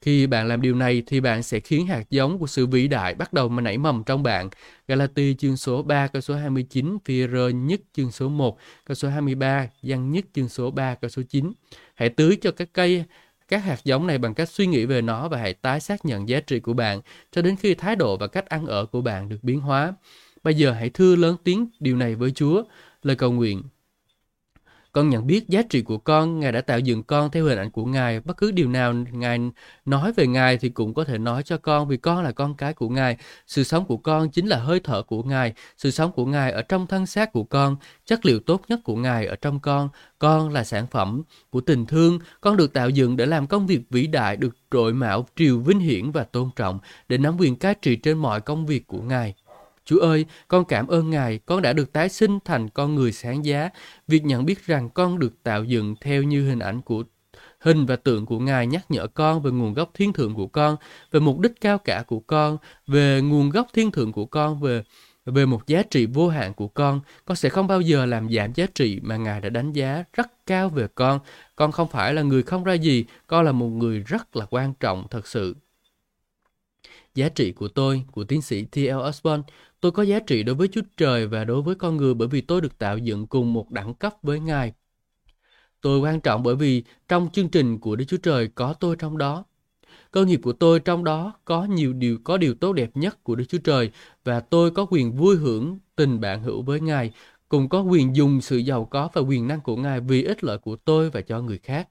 Khi 0.00 0.26
bạn 0.26 0.48
làm 0.48 0.62
điều 0.62 0.74
này 0.74 1.02
thì 1.06 1.20
bạn 1.20 1.42
sẽ 1.42 1.60
khiến 1.60 1.86
hạt 1.86 2.10
giống 2.10 2.38
của 2.38 2.46
sự 2.46 2.66
vĩ 2.66 2.88
đại 2.88 3.14
bắt 3.14 3.32
đầu 3.32 3.48
mà 3.48 3.62
nảy 3.62 3.78
mầm 3.78 4.02
trong 4.04 4.22
bạn. 4.22 4.48
Galati 4.88 5.34
chương 5.38 5.56
số 5.56 5.82
3 5.82 6.06
câu 6.06 6.22
số 6.22 6.34
29, 6.34 6.98
Phi-rơ 7.04 7.48
nhất 7.48 7.80
chương 7.92 8.10
số 8.10 8.28
1 8.28 8.58
câu 8.84 8.94
số 8.94 9.08
23, 9.08 9.68
Giăng 9.82 10.10
nhất 10.10 10.24
chương 10.34 10.48
số 10.48 10.70
3 10.70 10.94
câu 10.94 11.08
số 11.08 11.22
9. 11.28 11.52
Hãy 11.94 12.08
tưới 12.08 12.36
cho 12.40 12.50
các 12.50 12.68
cây 12.72 13.04
các 13.48 13.58
hạt 13.58 13.84
giống 13.84 14.06
này 14.06 14.18
bằng 14.18 14.34
cách 14.34 14.48
suy 14.48 14.66
nghĩ 14.66 14.86
về 14.86 15.02
nó 15.02 15.28
và 15.28 15.38
hãy 15.38 15.54
tái 15.54 15.80
xác 15.80 16.04
nhận 16.04 16.28
giá 16.28 16.40
trị 16.40 16.60
của 16.60 16.72
bạn 16.72 17.00
cho 17.32 17.42
đến 17.42 17.56
khi 17.56 17.74
thái 17.74 17.96
độ 17.96 18.16
và 18.16 18.26
cách 18.26 18.46
ăn 18.46 18.66
ở 18.66 18.86
của 18.86 19.00
bạn 19.00 19.28
được 19.28 19.38
biến 19.42 19.60
hóa. 19.60 19.94
Bây 20.44 20.54
giờ 20.54 20.72
hãy 20.72 20.90
thưa 20.90 21.16
lớn 21.16 21.36
tiếng 21.44 21.68
điều 21.80 21.96
này 21.96 22.14
với 22.14 22.30
Chúa. 22.30 22.62
Lời 23.02 23.16
cầu 23.16 23.32
nguyện. 23.32 23.62
Con 24.92 25.08
nhận 25.08 25.26
biết 25.26 25.48
giá 25.48 25.62
trị 25.62 25.82
của 25.82 25.98
con, 25.98 26.40
Ngài 26.40 26.52
đã 26.52 26.60
tạo 26.60 26.78
dựng 26.78 27.02
con 27.02 27.30
theo 27.30 27.44
hình 27.44 27.58
ảnh 27.58 27.70
của 27.70 27.84
Ngài. 27.84 28.20
Bất 28.20 28.36
cứ 28.36 28.50
điều 28.50 28.68
nào 28.68 28.94
Ngài 29.12 29.38
nói 29.84 30.12
về 30.12 30.26
Ngài 30.26 30.58
thì 30.58 30.68
cũng 30.68 30.94
có 30.94 31.04
thể 31.04 31.18
nói 31.18 31.42
cho 31.42 31.56
con 31.56 31.88
vì 31.88 31.96
con 31.96 32.24
là 32.24 32.32
con 32.32 32.54
cái 32.54 32.74
của 32.74 32.88
Ngài. 32.88 33.16
Sự 33.46 33.64
sống 33.64 33.84
của 33.84 33.96
con 33.96 34.30
chính 34.30 34.46
là 34.46 34.56
hơi 34.56 34.80
thở 34.80 35.02
của 35.02 35.22
Ngài. 35.22 35.52
Sự 35.76 35.90
sống 35.90 36.12
của 36.12 36.26
Ngài 36.26 36.52
ở 36.52 36.62
trong 36.62 36.86
thân 36.86 37.06
xác 37.06 37.32
của 37.32 37.44
con. 37.44 37.76
Chất 38.06 38.26
liệu 38.26 38.40
tốt 38.40 38.62
nhất 38.68 38.80
của 38.84 38.96
Ngài 38.96 39.26
ở 39.26 39.36
trong 39.36 39.60
con. 39.60 39.88
Con 40.18 40.52
là 40.52 40.64
sản 40.64 40.86
phẩm 40.86 41.22
của 41.50 41.60
tình 41.60 41.86
thương. 41.86 42.18
Con 42.40 42.56
được 42.56 42.72
tạo 42.72 42.90
dựng 42.90 43.16
để 43.16 43.26
làm 43.26 43.46
công 43.46 43.66
việc 43.66 43.80
vĩ 43.90 44.06
đại, 44.06 44.36
được 44.36 44.56
trội 44.70 44.92
mạo, 44.94 45.26
triều 45.36 45.58
vinh 45.58 45.80
hiển 45.80 46.10
và 46.10 46.24
tôn 46.24 46.50
trọng, 46.56 46.78
để 47.08 47.18
nắm 47.18 47.36
quyền 47.38 47.56
cai 47.56 47.74
trị 47.74 47.96
trên 47.96 48.18
mọi 48.18 48.40
công 48.40 48.66
việc 48.66 48.86
của 48.86 49.02
Ngài. 49.02 49.34
Chúa 49.84 49.98
ơi, 49.98 50.26
con 50.48 50.64
cảm 50.64 50.86
ơn 50.86 51.10
Ngài, 51.10 51.38
con 51.46 51.62
đã 51.62 51.72
được 51.72 51.92
tái 51.92 52.08
sinh 52.08 52.38
thành 52.44 52.68
con 52.68 52.94
người 52.94 53.12
sáng 53.12 53.44
giá. 53.44 53.70
Việc 54.08 54.24
nhận 54.24 54.44
biết 54.44 54.66
rằng 54.66 54.90
con 54.90 55.18
được 55.18 55.42
tạo 55.42 55.64
dựng 55.64 55.94
theo 56.00 56.22
như 56.22 56.48
hình 56.48 56.58
ảnh 56.58 56.82
của 56.82 57.02
hình 57.60 57.86
và 57.86 57.96
tượng 57.96 58.26
của 58.26 58.38
Ngài 58.38 58.66
nhắc 58.66 58.90
nhở 58.90 59.06
con 59.06 59.42
về 59.42 59.50
nguồn 59.50 59.74
gốc 59.74 59.90
thiên 59.94 60.12
thượng 60.12 60.34
của 60.34 60.46
con, 60.46 60.76
về 61.10 61.20
mục 61.20 61.40
đích 61.40 61.52
cao 61.60 61.78
cả 61.78 62.04
của 62.06 62.20
con, 62.20 62.58
về 62.86 63.20
nguồn 63.22 63.50
gốc 63.50 63.68
thiên 63.72 63.90
thượng 63.90 64.12
của 64.12 64.26
con, 64.26 64.60
về 64.60 64.82
về 65.26 65.46
một 65.46 65.66
giá 65.66 65.82
trị 65.82 66.06
vô 66.06 66.28
hạn 66.28 66.54
của 66.54 66.68
con, 66.68 67.00
con 67.24 67.36
sẽ 67.36 67.48
không 67.48 67.66
bao 67.66 67.80
giờ 67.80 68.06
làm 68.06 68.32
giảm 68.32 68.52
giá 68.54 68.66
trị 68.74 69.00
mà 69.02 69.16
Ngài 69.16 69.40
đã 69.40 69.48
đánh 69.48 69.72
giá 69.72 70.04
rất 70.12 70.46
cao 70.46 70.68
về 70.68 70.86
con. 70.94 71.20
Con 71.56 71.72
không 71.72 71.88
phải 71.88 72.14
là 72.14 72.22
người 72.22 72.42
không 72.42 72.64
ra 72.64 72.72
gì, 72.74 73.04
con 73.26 73.44
là 73.44 73.52
một 73.52 73.68
người 73.68 74.00
rất 74.00 74.36
là 74.36 74.46
quan 74.50 74.74
trọng 74.80 75.06
thật 75.10 75.26
sự. 75.26 75.56
Giá 77.14 77.28
trị 77.28 77.52
của 77.52 77.68
tôi, 77.68 78.02
của 78.12 78.24
tiến 78.24 78.42
sĩ 78.42 78.64
T.L. 78.64 79.08
Osborne, 79.08 79.42
Tôi 79.84 79.92
có 79.92 80.02
giá 80.02 80.20
trị 80.20 80.42
đối 80.42 80.54
với 80.54 80.68
Chúa 80.68 80.80
Trời 80.96 81.26
và 81.26 81.44
đối 81.44 81.62
với 81.62 81.74
con 81.74 81.96
người 81.96 82.14
bởi 82.14 82.28
vì 82.28 82.40
tôi 82.40 82.60
được 82.60 82.78
tạo 82.78 82.98
dựng 82.98 83.26
cùng 83.26 83.52
một 83.52 83.70
đẳng 83.70 83.94
cấp 83.94 84.14
với 84.22 84.40
Ngài. 84.40 84.72
Tôi 85.80 85.98
quan 85.98 86.20
trọng 86.20 86.42
bởi 86.42 86.56
vì 86.56 86.84
trong 87.08 87.28
chương 87.32 87.48
trình 87.48 87.78
của 87.78 87.96
Đức 87.96 88.04
Chúa 88.08 88.16
Trời 88.16 88.48
có 88.48 88.72
tôi 88.72 88.96
trong 88.96 89.18
đó. 89.18 89.44
Cơ 90.10 90.24
nghiệp 90.24 90.40
của 90.42 90.52
tôi 90.52 90.80
trong 90.80 91.04
đó 91.04 91.32
có 91.44 91.64
nhiều 91.64 91.92
điều 91.92 92.18
có 92.24 92.36
điều 92.36 92.54
tốt 92.54 92.72
đẹp 92.72 92.90
nhất 92.94 93.24
của 93.24 93.34
Đức 93.34 93.44
Chúa 93.48 93.58
Trời 93.58 93.90
và 94.24 94.40
tôi 94.40 94.70
có 94.70 94.86
quyền 94.90 95.12
vui 95.12 95.36
hưởng 95.36 95.78
tình 95.96 96.20
bạn 96.20 96.42
hữu 96.42 96.62
với 96.62 96.80
Ngài, 96.80 97.10
cùng 97.48 97.68
có 97.68 97.82
quyền 97.82 98.16
dùng 98.16 98.40
sự 98.40 98.56
giàu 98.56 98.84
có 98.84 99.08
và 99.12 99.20
quyền 99.20 99.48
năng 99.48 99.60
của 99.60 99.76
Ngài 99.76 100.00
vì 100.00 100.22
ích 100.22 100.44
lợi 100.44 100.58
của 100.58 100.76
tôi 100.76 101.10
và 101.10 101.20
cho 101.20 101.40
người 101.40 101.58
khác. 101.58 101.88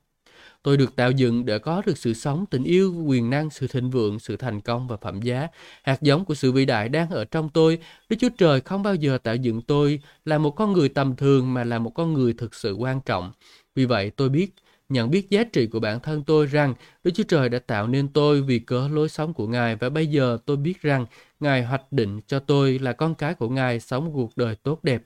Tôi 0.63 0.77
được 0.77 0.95
tạo 0.95 1.11
dựng 1.11 1.45
để 1.45 1.59
có 1.59 1.81
được 1.85 1.97
sự 1.97 2.13
sống, 2.13 2.45
tình 2.45 2.63
yêu, 2.63 3.03
quyền 3.07 3.29
năng, 3.29 3.49
sự 3.49 3.67
thịnh 3.67 3.89
vượng, 3.89 4.19
sự 4.19 4.37
thành 4.37 4.61
công 4.61 4.87
và 4.87 4.97
phẩm 4.97 5.21
giá. 5.21 5.47
Hạt 5.83 6.01
giống 6.01 6.25
của 6.25 6.33
sự 6.35 6.51
vĩ 6.51 6.65
đại 6.65 6.89
đang 6.89 7.09
ở 7.09 7.25
trong 7.25 7.49
tôi. 7.49 7.79
Đức 8.09 8.15
Chúa 8.19 8.29
Trời 8.37 8.61
không 8.61 8.83
bao 8.83 8.95
giờ 8.95 9.17
tạo 9.17 9.35
dựng 9.35 9.61
tôi 9.61 9.99
là 10.25 10.37
một 10.37 10.51
con 10.51 10.73
người 10.73 10.89
tầm 10.89 11.15
thường 11.15 11.53
mà 11.53 11.63
là 11.63 11.79
một 11.79 11.89
con 11.89 12.13
người 12.13 12.33
thực 12.33 12.55
sự 12.55 12.73
quan 12.73 13.01
trọng. 13.01 13.31
Vì 13.75 13.85
vậy 13.85 14.09
tôi 14.09 14.29
biết 14.29 14.55
nhận 14.89 15.09
biết 15.09 15.29
giá 15.29 15.43
trị 15.43 15.67
của 15.67 15.79
bản 15.79 15.99
thân 15.99 16.23
tôi 16.23 16.45
rằng 16.45 16.73
Đức 17.03 17.11
Chúa 17.11 17.23
Trời 17.23 17.49
đã 17.49 17.59
tạo 17.59 17.87
nên 17.87 18.07
tôi 18.07 18.41
vì 18.41 18.59
cớ 18.59 18.87
lối 18.91 19.09
sống 19.09 19.33
của 19.33 19.47
Ngài 19.47 19.75
và 19.75 19.89
bây 19.89 20.07
giờ 20.07 20.37
tôi 20.45 20.57
biết 20.57 20.81
rằng 20.81 21.05
Ngài 21.39 21.63
hoạch 21.63 21.91
định 21.91 22.21
cho 22.27 22.39
tôi 22.39 22.79
là 22.79 22.93
con 22.93 23.15
cái 23.15 23.33
của 23.33 23.49
Ngài 23.49 23.79
sống 23.79 24.05
một 24.05 24.11
cuộc 24.13 24.37
đời 24.37 24.55
tốt 24.55 24.83
đẹp. 24.83 25.03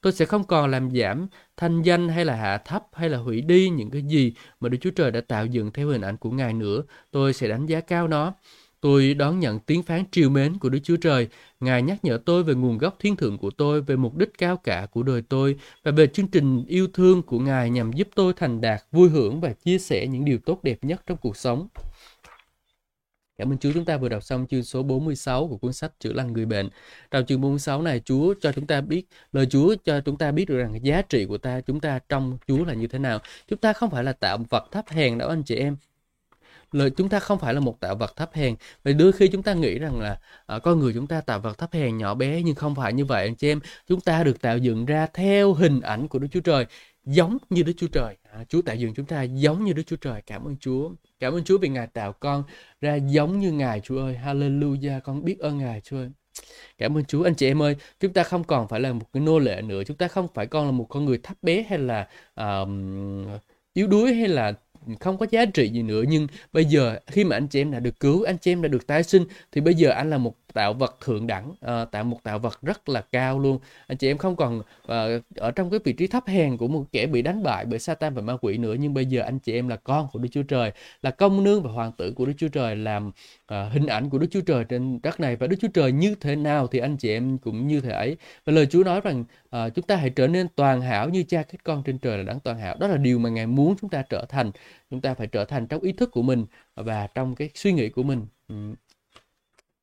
Tôi 0.00 0.12
sẽ 0.12 0.24
không 0.24 0.44
còn 0.44 0.70
làm 0.70 0.90
giảm 0.90 1.26
thanh 1.56 1.82
danh 1.82 2.08
hay 2.08 2.24
là 2.24 2.36
hạ 2.36 2.58
thấp 2.58 2.82
hay 2.92 3.08
là 3.08 3.18
hủy 3.18 3.40
đi 3.40 3.68
những 3.68 3.90
cái 3.90 4.02
gì 4.02 4.32
mà 4.60 4.68
Đức 4.68 4.78
Chúa 4.80 4.90
Trời 4.90 5.10
đã 5.10 5.20
tạo 5.20 5.46
dựng 5.46 5.70
theo 5.72 5.88
hình 5.88 6.00
ảnh 6.00 6.16
của 6.16 6.30
Ngài 6.30 6.52
nữa. 6.52 6.82
Tôi 7.10 7.32
sẽ 7.32 7.48
đánh 7.48 7.66
giá 7.66 7.80
cao 7.80 8.08
nó. 8.08 8.32
Tôi 8.80 9.14
đón 9.14 9.40
nhận 9.40 9.58
tiếng 9.58 9.82
phán 9.82 10.04
triều 10.10 10.30
mến 10.30 10.58
của 10.58 10.68
Đức 10.68 10.78
Chúa 10.84 10.96
Trời. 10.96 11.28
Ngài 11.60 11.82
nhắc 11.82 12.04
nhở 12.04 12.18
tôi 12.24 12.42
về 12.42 12.54
nguồn 12.54 12.78
gốc 12.78 12.96
thiên 12.98 13.16
thượng 13.16 13.38
của 13.38 13.50
tôi, 13.50 13.82
về 13.82 13.96
mục 13.96 14.16
đích 14.16 14.38
cao 14.38 14.56
cả 14.56 14.86
của 14.90 15.02
đời 15.02 15.22
tôi 15.22 15.56
và 15.84 15.90
về 15.90 16.06
chương 16.06 16.28
trình 16.28 16.64
yêu 16.68 16.88
thương 16.94 17.22
của 17.22 17.38
Ngài 17.38 17.70
nhằm 17.70 17.92
giúp 17.92 18.08
tôi 18.14 18.32
thành 18.36 18.60
đạt, 18.60 18.82
vui 18.92 19.08
hưởng 19.08 19.40
và 19.40 19.52
chia 19.52 19.78
sẻ 19.78 20.06
những 20.06 20.24
điều 20.24 20.38
tốt 20.38 20.62
đẹp 20.62 20.78
nhất 20.82 21.02
trong 21.06 21.18
cuộc 21.18 21.36
sống. 21.36 21.68
Cảm 23.38 23.52
ơn 23.52 23.58
Chúa 23.58 23.70
chúng 23.74 23.84
ta 23.84 23.96
vừa 23.96 24.08
đọc 24.08 24.22
xong 24.22 24.46
chương 24.46 24.62
số 24.62 24.82
46 24.82 25.48
của 25.48 25.56
cuốn 25.56 25.72
sách 25.72 25.92
Chữa 26.00 26.12
lành 26.12 26.32
người 26.32 26.46
bệnh. 26.46 26.68
Trong 27.10 27.26
chương 27.26 27.40
46 27.40 27.82
này 27.82 28.00
Chúa 28.04 28.34
cho 28.40 28.52
chúng 28.52 28.66
ta 28.66 28.80
biết, 28.80 29.06
lời 29.32 29.46
Chúa 29.46 29.74
cho 29.84 30.00
chúng 30.00 30.18
ta 30.18 30.32
biết 30.32 30.48
được 30.48 30.58
rằng 30.58 30.84
giá 30.84 31.02
trị 31.02 31.24
của 31.24 31.38
ta, 31.38 31.60
chúng 31.60 31.80
ta 31.80 31.98
trong 32.08 32.38
Chúa 32.46 32.64
là 32.64 32.74
như 32.74 32.86
thế 32.86 32.98
nào. 32.98 33.18
Chúng 33.48 33.58
ta 33.58 33.72
không 33.72 33.90
phải 33.90 34.04
là 34.04 34.12
tạo 34.12 34.38
vật 34.50 34.68
thấp 34.72 34.88
hèn 34.88 35.18
đâu 35.18 35.28
anh 35.28 35.42
chị 35.42 35.56
em. 35.56 35.76
Lời 36.72 36.90
chúng 36.90 37.08
ta 37.08 37.20
không 37.20 37.38
phải 37.38 37.54
là 37.54 37.60
một 37.60 37.80
tạo 37.80 37.94
vật 37.94 38.16
thấp 38.16 38.30
hèn. 38.34 38.54
vậy 38.84 38.94
đôi 38.94 39.12
khi 39.12 39.28
chúng 39.28 39.42
ta 39.42 39.54
nghĩ 39.54 39.78
rằng 39.78 40.00
là 40.00 40.18
à, 40.46 40.58
con 40.58 40.78
người 40.80 40.92
chúng 40.94 41.06
ta 41.06 41.20
tạo 41.20 41.40
vật 41.40 41.58
thấp 41.58 41.72
hèn 41.72 41.98
nhỏ 41.98 42.14
bé 42.14 42.42
nhưng 42.42 42.54
không 42.54 42.74
phải 42.74 42.92
như 42.92 43.04
vậy 43.04 43.26
anh 43.26 43.34
chị 43.34 43.48
em. 43.48 43.60
Chúng 43.88 44.00
ta 44.00 44.24
được 44.24 44.40
tạo 44.40 44.58
dựng 44.58 44.86
ra 44.86 45.06
theo 45.14 45.52
hình 45.52 45.80
ảnh 45.80 46.08
của 46.08 46.18
Đức 46.18 46.28
Chúa 46.32 46.40
Trời 46.40 46.66
giống 47.06 47.38
như 47.50 47.62
Đức 47.62 47.72
Chúa 47.76 47.88
Trời. 47.88 48.16
À, 48.32 48.44
Chúa 48.48 48.62
tạo 48.62 48.76
dựng 48.76 48.94
chúng 48.94 49.06
ta 49.06 49.22
giống 49.22 49.64
như 49.64 49.72
Đức 49.72 49.82
Chúa 49.86 49.96
Trời. 49.96 50.22
Cảm 50.26 50.44
ơn 50.44 50.56
Chúa. 50.60 50.90
Cảm 51.20 51.32
ơn 51.32 51.44
Chúa 51.44 51.58
vì 51.58 51.68
Ngài 51.68 51.86
tạo 51.86 52.12
con 52.12 52.44
ra 52.80 52.94
giống 52.94 53.38
như 53.38 53.52
Ngài 53.52 53.80
Chúa 53.80 53.98
ơi. 53.98 54.18
Hallelujah. 54.24 55.00
Con 55.00 55.24
biết 55.24 55.38
ơn 55.38 55.58
Ngài 55.58 55.80
Chúa 55.80 55.96
ơi. 55.96 56.10
Cảm 56.78 56.96
ơn 56.96 57.04
Chúa 57.04 57.22
anh 57.22 57.34
chị 57.34 57.46
em 57.46 57.62
ơi, 57.62 57.76
chúng 58.00 58.12
ta 58.12 58.22
không 58.22 58.44
còn 58.44 58.68
phải 58.68 58.80
là 58.80 58.92
một 58.92 59.06
cái 59.12 59.20
nô 59.20 59.38
lệ 59.38 59.62
nữa, 59.62 59.82
chúng 59.86 59.96
ta 59.96 60.08
không 60.08 60.28
phải 60.34 60.46
còn 60.46 60.66
là 60.66 60.72
một 60.72 60.86
con 60.88 61.04
người 61.04 61.18
thấp 61.22 61.36
bé 61.42 61.62
hay 61.68 61.78
là 61.78 62.08
um, 62.34 63.26
yếu 63.74 63.86
đuối 63.86 64.14
hay 64.14 64.28
là 64.28 64.52
không 65.00 65.18
có 65.18 65.26
giá 65.30 65.44
trị 65.44 65.68
gì 65.68 65.82
nữa. 65.82 66.02
Nhưng 66.08 66.26
bây 66.52 66.64
giờ 66.64 66.98
khi 67.06 67.24
mà 67.24 67.36
anh 67.36 67.46
chị 67.46 67.60
em 67.60 67.70
đã 67.70 67.80
được 67.80 68.00
cứu 68.00 68.22
anh 68.22 68.38
chị 68.38 68.52
em 68.52 68.62
đã 68.62 68.68
được 68.68 68.86
tái 68.86 69.02
sinh 69.02 69.24
thì 69.52 69.60
bây 69.60 69.74
giờ 69.74 69.90
anh 69.90 70.10
là 70.10 70.18
một 70.18 70.34
tạo 70.52 70.72
vật 70.72 70.96
thượng 71.04 71.26
đẳng 71.26 71.50
uh, 71.50 71.90
tạo 71.90 72.04
một 72.04 72.22
tạo 72.22 72.38
vật 72.38 72.58
rất 72.62 72.88
là 72.88 73.00
cao 73.00 73.38
luôn. 73.38 73.58
Anh 73.86 73.98
chị 73.98 74.10
em 74.10 74.18
không 74.18 74.36
còn 74.36 74.58
uh, 74.58 75.22
ở 75.36 75.50
trong 75.54 75.70
cái 75.70 75.80
vị 75.84 75.92
trí 75.92 76.06
thấp 76.06 76.26
hèn 76.26 76.56
của 76.56 76.68
một 76.68 76.84
kẻ 76.92 77.06
bị 77.06 77.22
đánh 77.22 77.42
bại 77.42 77.64
bởi 77.64 77.78
Satan 77.78 78.14
và 78.14 78.22
ma 78.22 78.36
quỷ 78.40 78.58
nữa. 78.58 78.74
Nhưng 78.78 78.94
bây 78.94 79.06
giờ 79.06 79.22
anh 79.22 79.38
chị 79.38 79.54
em 79.54 79.68
là 79.68 79.76
con 79.76 80.08
của 80.12 80.18
Đức 80.18 80.28
Chúa 80.32 80.42
Trời 80.42 80.72
là 81.02 81.10
công 81.10 81.44
nương 81.44 81.62
và 81.62 81.70
hoàng 81.70 81.92
tử 81.92 82.12
của 82.12 82.26
Đức 82.26 82.32
Chúa 82.38 82.48
Trời 82.48 82.76
làm 82.76 83.08
uh, 83.08 83.72
hình 83.72 83.86
ảnh 83.86 84.10
của 84.10 84.18
Đức 84.18 84.26
Chúa 84.30 84.40
Trời 84.40 84.64
trên 84.64 85.00
đất 85.02 85.20
này. 85.20 85.36
Và 85.36 85.46
Đức 85.46 85.56
Chúa 85.60 85.68
Trời 85.74 85.92
như 85.92 86.14
thế 86.20 86.36
nào 86.36 86.66
thì 86.66 86.78
anh 86.78 86.96
chị 86.96 87.10
em 87.10 87.38
cũng 87.38 87.66
như 87.66 87.80
thế 87.80 87.90
ấy. 87.90 88.16
Và 88.44 88.52
lời 88.52 88.66
Chúa 88.66 88.84
nói 88.84 89.00
rằng 89.00 89.24
uh, 89.56 89.74
chúng 89.74 89.84
ta 89.86 89.96
hãy 89.96 90.10
trở 90.10 90.26
nên 90.26 90.46
toàn 90.56 90.80
hảo 90.80 91.08
như 91.08 91.22
cha 91.22 91.42
các 91.42 91.60
con 91.64 91.82
trên 91.82 91.98
trời 91.98 92.18
là 92.18 92.24
đáng 92.24 92.40
toàn 92.40 92.58
hảo. 92.58 92.76
Đó 92.80 92.86
là 92.86 92.96
điều 92.96 93.18
mà 93.18 93.28
Ngài 93.28 93.46
muốn 93.46 93.74
chúng 93.80 93.90
ta 93.90 94.02
trở 94.02 94.24
thành 94.28 94.50
chúng 94.90 95.00
ta 95.00 95.14
phải 95.14 95.26
trở 95.26 95.44
thành 95.44 95.66
trong 95.66 95.80
ý 95.80 95.92
thức 95.92 96.10
của 96.12 96.22
mình 96.22 96.46
và 96.74 97.06
trong 97.06 97.34
cái 97.34 97.50
suy 97.54 97.72
nghĩ 97.72 97.88
của 97.88 98.02
mình. 98.02 98.26
Ừ. 98.48 98.54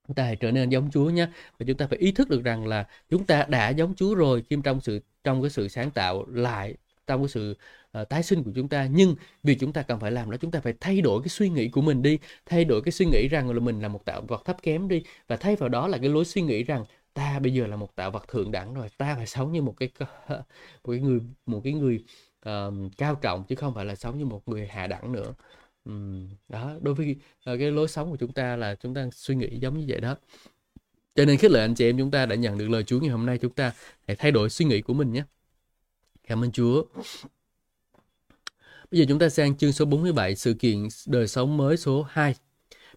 Chúng 0.07 0.15
ta 0.15 0.23
hãy 0.23 0.35
trở 0.35 0.51
nên 0.51 0.69
giống 0.69 0.89
Chúa 0.91 1.09
nhé. 1.09 1.27
Và 1.59 1.65
chúng 1.67 1.77
ta 1.77 1.87
phải 1.87 1.99
ý 1.99 2.11
thức 2.11 2.29
được 2.29 2.43
rằng 2.43 2.67
là 2.67 2.87
chúng 3.09 3.25
ta 3.25 3.45
đã 3.49 3.69
giống 3.69 3.95
Chúa 3.95 4.15
rồi 4.15 4.43
khi 4.49 4.57
trong 4.63 4.81
sự 4.81 4.99
trong 5.23 5.41
cái 5.41 5.49
sự 5.49 5.67
sáng 5.67 5.91
tạo 5.91 6.25
lại 6.27 6.75
trong 7.07 7.21
cái 7.21 7.29
sự 7.29 7.57
uh, 8.01 8.09
tái 8.09 8.23
sinh 8.23 8.43
của 8.43 8.51
chúng 8.55 8.69
ta. 8.69 8.87
Nhưng 8.91 9.15
việc 9.43 9.57
chúng 9.59 9.73
ta 9.73 9.81
cần 9.81 9.99
phải 9.99 10.11
làm 10.11 10.31
đó 10.31 10.37
chúng 10.37 10.51
ta 10.51 10.59
phải 10.59 10.73
thay 10.79 11.01
đổi 11.01 11.21
cái 11.21 11.29
suy 11.29 11.49
nghĩ 11.49 11.69
của 11.69 11.81
mình 11.81 12.01
đi. 12.01 12.19
Thay 12.45 12.65
đổi 12.65 12.81
cái 12.81 12.91
suy 12.91 13.05
nghĩ 13.05 13.27
rằng 13.27 13.51
là 13.51 13.59
mình 13.59 13.81
là 13.81 13.87
một 13.87 14.05
tạo 14.05 14.21
vật 14.21 14.41
thấp 14.45 14.57
kém 14.61 14.87
đi. 14.87 15.03
Và 15.27 15.35
thay 15.37 15.55
vào 15.55 15.69
đó 15.69 15.87
là 15.87 15.97
cái 15.97 16.09
lối 16.09 16.25
suy 16.25 16.41
nghĩ 16.41 16.63
rằng 16.63 16.85
ta 17.13 17.39
bây 17.39 17.53
giờ 17.53 17.67
là 17.67 17.75
một 17.75 17.95
tạo 17.95 18.11
vật 18.11 18.27
thượng 18.27 18.51
đẳng 18.51 18.73
rồi 18.73 18.87
ta 18.97 19.15
phải 19.15 19.27
sống 19.27 19.51
như 19.51 19.61
một 19.61 19.75
cái 19.77 19.89
một 20.83 20.91
cái 20.91 20.99
người 20.99 21.19
một 21.45 21.61
cái 21.63 21.73
người 21.73 22.03
uh, 22.49 22.91
cao 22.97 23.15
trọng 23.15 23.43
chứ 23.43 23.55
không 23.55 23.73
phải 23.73 23.85
là 23.85 23.95
sống 23.95 24.17
như 24.17 24.25
một 24.25 24.47
người 24.47 24.67
hạ 24.67 24.87
đẳng 24.87 25.11
nữa 25.11 25.33
um, 25.85 26.29
đó, 26.49 26.73
đối 26.81 26.93
với, 26.93 27.15
uh, 27.51 27.59
cái 27.59 27.71
lối 27.71 27.87
sống 27.87 28.11
của 28.11 28.17
chúng 28.17 28.31
ta 28.31 28.55
là 28.55 28.75
chúng 28.75 28.93
ta 28.93 29.09
suy 29.13 29.35
nghĩ 29.35 29.59
giống 29.59 29.79
như 29.79 29.85
vậy 29.87 29.99
đó. 29.99 30.15
Cho 31.15 31.25
nên 31.25 31.37
khích 31.37 31.51
lệ 31.51 31.61
anh 31.61 31.75
chị 31.75 31.85
em 31.85 31.97
chúng 31.97 32.11
ta 32.11 32.25
đã 32.25 32.35
nhận 32.35 32.57
được 32.57 32.69
lời 32.69 32.83
Chúa 32.83 32.99
ngày 32.99 33.09
hôm 33.09 33.25
nay 33.25 33.37
chúng 33.37 33.53
ta 33.53 33.73
hãy 34.07 34.15
thay 34.15 34.31
đổi 34.31 34.49
suy 34.49 34.65
nghĩ 34.65 34.81
của 34.81 34.93
mình 34.93 35.13
nhé. 35.13 35.23
Cảm 36.27 36.43
ơn 36.43 36.51
Chúa. 36.51 36.83
Bây 38.91 38.99
giờ 38.99 39.05
chúng 39.09 39.19
ta 39.19 39.29
sang 39.29 39.57
chương 39.57 39.71
số 39.71 39.85
47, 39.85 40.35
sự 40.35 40.53
kiện 40.53 40.87
đời 41.07 41.27
sống 41.27 41.57
mới 41.57 41.77
số 41.77 42.05
2. 42.09 42.35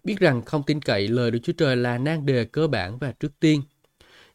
Biết 0.03 0.19
rằng 0.19 0.41
không 0.41 0.63
tin 0.63 0.81
cậy 0.81 1.07
lời 1.07 1.31
Đức 1.31 1.39
Chúa 1.43 1.53
Trời 1.53 1.75
là 1.75 1.97
nan 1.97 2.25
đề 2.25 2.45
cơ 2.45 2.67
bản 2.67 2.97
và 2.97 3.11
trước 3.11 3.39
tiên. 3.39 3.61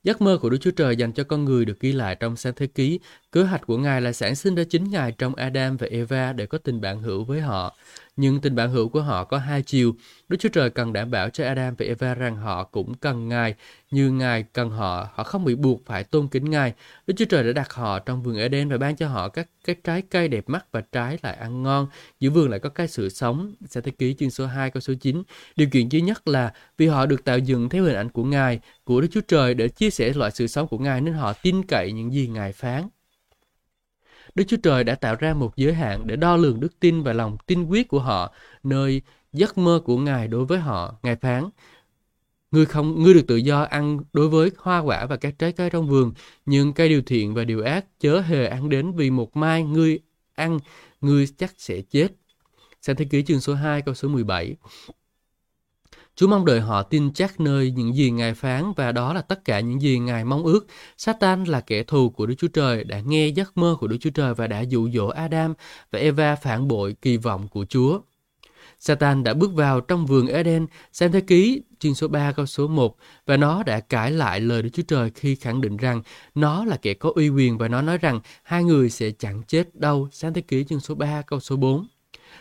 Giấc 0.04 0.20
mơ 0.20 0.38
của 0.42 0.50
Đức 0.50 0.58
Chúa 0.60 0.70
Trời 0.70 0.96
dành 0.96 1.12
cho 1.12 1.24
con 1.24 1.44
người 1.44 1.64
được 1.64 1.80
ghi 1.80 1.92
lại 1.92 2.16
trong 2.20 2.36
sáng 2.36 2.52
thế 2.56 2.66
ký. 2.66 3.00
Kế 3.32 3.42
hoạch 3.42 3.66
của 3.66 3.78
Ngài 3.78 4.00
là 4.00 4.12
sản 4.12 4.34
sinh 4.34 4.54
ra 4.54 4.64
chính 4.64 4.90
Ngài 4.90 5.12
trong 5.12 5.34
Adam 5.34 5.76
và 5.76 5.86
Eva 5.90 6.32
để 6.32 6.46
có 6.46 6.58
tình 6.58 6.80
bạn 6.80 7.02
hữu 7.02 7.24
với 7.24 7.40
họ 7.40 7.76
nhưng 8.16 8.40
tình 8.40 8.54
bạn 8.54 8.70
hữu 8.70 8.88
của 8.88 9.02
họ 9.02 9.24
có 9.24 9.38
hai 9.38 9.62
chiều. 9.62 9.94
Đức 10.28 10.36
Chúa 10.40 10.48
Trời 10.48 10.70
cần 10.70 10.92
đảm 10.92 11.10
bảo 11.10 11.30
cho 11.30 11.44
Adam 11.44 11.74
và 11.78 11.86
Eva 11.86 12.14
rằng 12.14 12.36
họ 12.36 12.64
cũng 12.64 12.94
cần 12.94 13.28
Ngài, 13.28 13.54
như 13.90 14.10
Ngài 14.10 14.42
cần 14.42 14.70
họ, 14.70 15.08
họ 15.14 15.24
không 15.24 15.44
bị 15.44 15.54
buộc 15.54 15.86
phải 15.86 16.04
tôn 16.04 16.28
kính 16.28 16.50
Ngài. 16.50 16.72
Đức 17.06 17.14
Chúa 17.16 17.24
Trời 17.24 17.44
đã 17.44 17.52
đặt 17.52 17.72
họ 17.72 17.98
trong 17.98 18.22
vườn 18.22 18.36
Eden 18.36 18.68
và 18.68 18.78
ban 18.78 18.96
cho 18.96 19.08
họ 19.08 19.28
các 19.28 19.48
cái 19.64 19.76
trái 19.84 20.02
cây 20.02 20.28
đẹp 20.28 20.44
mắt 20.46 20.66
và 20.72 20.80
trái 20.80 21.18
lại 21.22 21.34
ăn 21.34 21.62
ngon. 21.62 21.86
Giữa 22.20 22.30
vườn 22.30 22.50
lại 22.50 22.60
có 22.60 22.68
cái 22.68 22.88
sự 22.88 23.08
sống. 23.08 23.54
Sẽ 23.68 23.80
thế 23.80 23.92
ký 23.98 24.14
chương 24.14 24.30
số 24.30 24.46
2 24.46 24.70
câu 24.70 24.80
số 24.80 24.94
9. 25.00 25.22
Điều 25.56 25.68
kiện 25.72 25.88
duy 25.88 26.00
nhất 26.00 26.28
là 26.28 26.52
vì 26.78 26.86
họ 26.86 27.06
được 27.06 27.24
tạo 27.24 27.38
dựng 27.38 27.68
theo 27.68 27.84
hình 27.84 27.96
ảnh 27.96 28.08
của 28.08 28.24
Ngài, 28.24 28.60
của 28.84 29.00
Đức 29.00 29.08
Chúa 29.10 29.20
Trời 29.28 29.54
để 29.54 29.68
chia 29.68 29.90
sẻ 29.90 30.12
loại 30.14 30.30
sự 30.30 30.46
sống 30.46 30.68
của 30.68 30.78
Ngài 30.78 31.00
nên 31.00 31.14
họ 31.14 31.32
tin 31.32 31.62
cậy 31.62 31.92
những 31.92 32.12
gì 32.12 32.28
Ngài 32.28 32.52
phán. 32.52 32.88
Đức 34.34 34.44
Chúa 34.48 34.56
Trời 34.62 34.84
đã 34.84 34.94
tạo 34.94 35.16
ra 35.16 35.34
một 35.34 35.56
giới 35.56 35.74
hạn 35.74 36.06
để 36.06 36.16
đo 36.16 36.36
lường 36.36 36.60
đức 36.60 36.80
tin 36.80 37.02
và 37.02 37.12
lòng 37.12 37.36
tin 37.46 37.64
quyết 37.64 37.88
của 37.88 38.00
họ, 38.00 38.34
nơi 38.62 39.02
giấc 39.32 39.58
mơ 39.58 39.80
của 39.84 39.96
Ngài 39.96 40.28
đối 40.28 40.44
với 40.44 40.58
họ. 40.58 40.94
Ngài 41.02 41.16
phán, 41.16 41.48
Ngươi 42.52 42.66
không 42.66 43.02
ngươi 43.02 43.14
được 43.14 43.24
tự 43.28 43.36
do 43.36 43.62
ăn 43.62 43.98
đối 44.12 44.28
với 44.28 44.50
hoa 44.58 44.78
quả 44.78 45.06
và 45.06 45.16
các 45.16 45.34
trái 45.38 45.52
cây 45.52 45.70
trong 45.70 45.88
vườn, 45.88 46.12
nhưng 46.46 46.72
cây 46.72 46.88
điều 46.88 47.02
thiện 47.02 47.34
và 47.34 47.44
điều 47.44 47.62
ác 47.62 47.84
chớ 48.00 48.20
hề 48.20 48.46
ăn 48.46 48.68
đến 48.68 48.92
vì 48.92 49.10
một 49.10 49.36
mai 49.36 49.62
ngươi 49.62 49.98
ăn, 50.34 50.58
ngươi 51.00 51.26
chắc 51.38 51.54
sẽ 51.58 51.82
chết. 51.90 52.08
Sáng 52.82 52.96
thế 52.96 53.04
ký 53.04 53.22
chương 53.22 53.40
số 53.40 53.54
2 53.54 53.82
câu 53.82 53.94
số 53.94 54.08
17. 54.08 54.56
Chúa 56.16 56.26
mong 56.26 56.44
đợi 56.44 56.60
họ 56.60 56.82
tin 56.82 57.12
chắc 57.12 57.40
nơi 57.40 57.70
những 57.70 57.96
gì 57.96 58.10
Ngài 58.10 58.34
phán 58.34 58.72
và 58.76 58.92
đó 58.92 59.12
là 59.14 59.22
tất 59.22 59.44
cả 59.44 59.60
những 59.60 59.82
gì 59.82 59.98
Ngài 59.98 60.24
mong 60.24 60.44
ước. 60.44 60.66
Satan 60.96 61.44
là 61.44 61.60
kẻ 61.60 61.82
thù 61.82 62.10
của 62.10 62.26
Đức 62.26 62.34
Chúa 62.38 62.48
Trời, 62.48 62.84
đã 62.84 63.00
nghe 63.00 63.28
giấc 63.28 63.56
mơ 63.56 63.76
của 63.80 63.86
Đức 63.86 63.96
Chúa 64.00 64.10
Trời 64.10 64.34
và 64.34 64.46
đã 64.46 64.60
dụ 64.60 64.90
dỗ 64.90 65.06
Adam 65.06 65.54
và 65.90 65.98
Eva 65.98 66.36
phản 66.36 66.68
bội 66.68 66.96
kỳ 67.02 67.16
vọng 67.16 67.48
của 67.48 67.64
Chúa. 67.68 68.00
Satan 68.78 69.24
đã 69.24 69.34
bước 69.34 69.52
vào 69.54 69.80
trong 69.80 70.06
vườn 70.06 70.26
Eden, 70.26 70.66
xem 70.92 71.12
thế 71.12 71.20
ký 71.20 71.62
chương 71.78 71.94
số 71.94 72.08
3 72.08 72.32
câu 72.32 72.46
số 72.46 72.68
1 72.68 72.96
và 73.26 73.36
nó 73.36 73.62
đã 73.62 73.80
cãi 73.80 74.10
lại 74.10 74.40
lời 74.40 74.62
Đức 74.62 74.68
Chúa 74.72 74.82
Trời 74.88 75.10
khi 75.14 75.34
khẳng 75.34 75.60
định 75.60 75.76
rằng 75.76 76.02
nó 76.34 76.64
là 76.64 76.76
kẻ 76.76 76.94
có 76.94 77.12
uy 77.14 77.28
quyền 77.28 77.58
và 77.58 77.68
nó 77.68 77.82
nói 77.82 77.98
rằng 77.98 78.20
hai 78.42 78.64
người 78.64 78.90
sẽ 78.90 79.10
chẳng 79.18 79.42
chết 79.48 79.74
đâu. 79.74 80.08
Sáng 80.12 80.34
thế 80.34 80.40
ký 80.40 80.64
chương 80.64 80.80
số 80.80 80.94
3 80.94 81.22
câu 81.22 81.40
số 81.40 81.56
4. 81.56 81.86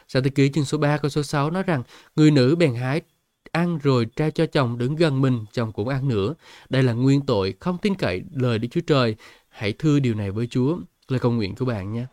Sáng 0.08 0.24
thế 0.24 0.30
ký 0.30 0.50
chương 0.50 0.66
số 0.66 0.78
3 0.78 0.98
câu 0.98 1.10
số 1.10 1.24
6 1.24 1.52
nói 1.52 1.64
rằng 1.64 1.84
người 2.16 2.32
nữ 2.32 2.56
bèn 2.56 2.76
hái 2.76 3.02
ăn 3.52 3.78
rồi 3.78 4.06
trao 4.16 4.32
cho 4.32 4.46
chồng 4.46 4.78
đứng 4.78 4.96
gần 4.96 5.22
mình, 5.22 5.46
chồng 5.54 5.72
cũng 5.72 5.88
ăn 5.88 6.08
nữa. 6.08 6.34
Đây 6.70 6.84
là 6.84 6.94
nguyên 6.94 7.26
tội, 7.26 7.54
không 7.60 7.78
tin 7.78 7.96
cậy 7.96 8.22
lời 8.34 8.60
Đức 8.60 8.68
Chúa 8.72 8.82
Trời. 8.88 9.16
Hãy 9.50 9.74
thưa 9.80 10.00
điều 10.00 10.16
này 10.16 10.32
với 10.32 10.48
Chúa. 10.48 10.78
Lời 11.08 11.20
cầu 11.20 11.32
nguyện 11.32 11.56
của 11.56 11.66
bạn 11.66 11.94
nhé. 11.94 12.06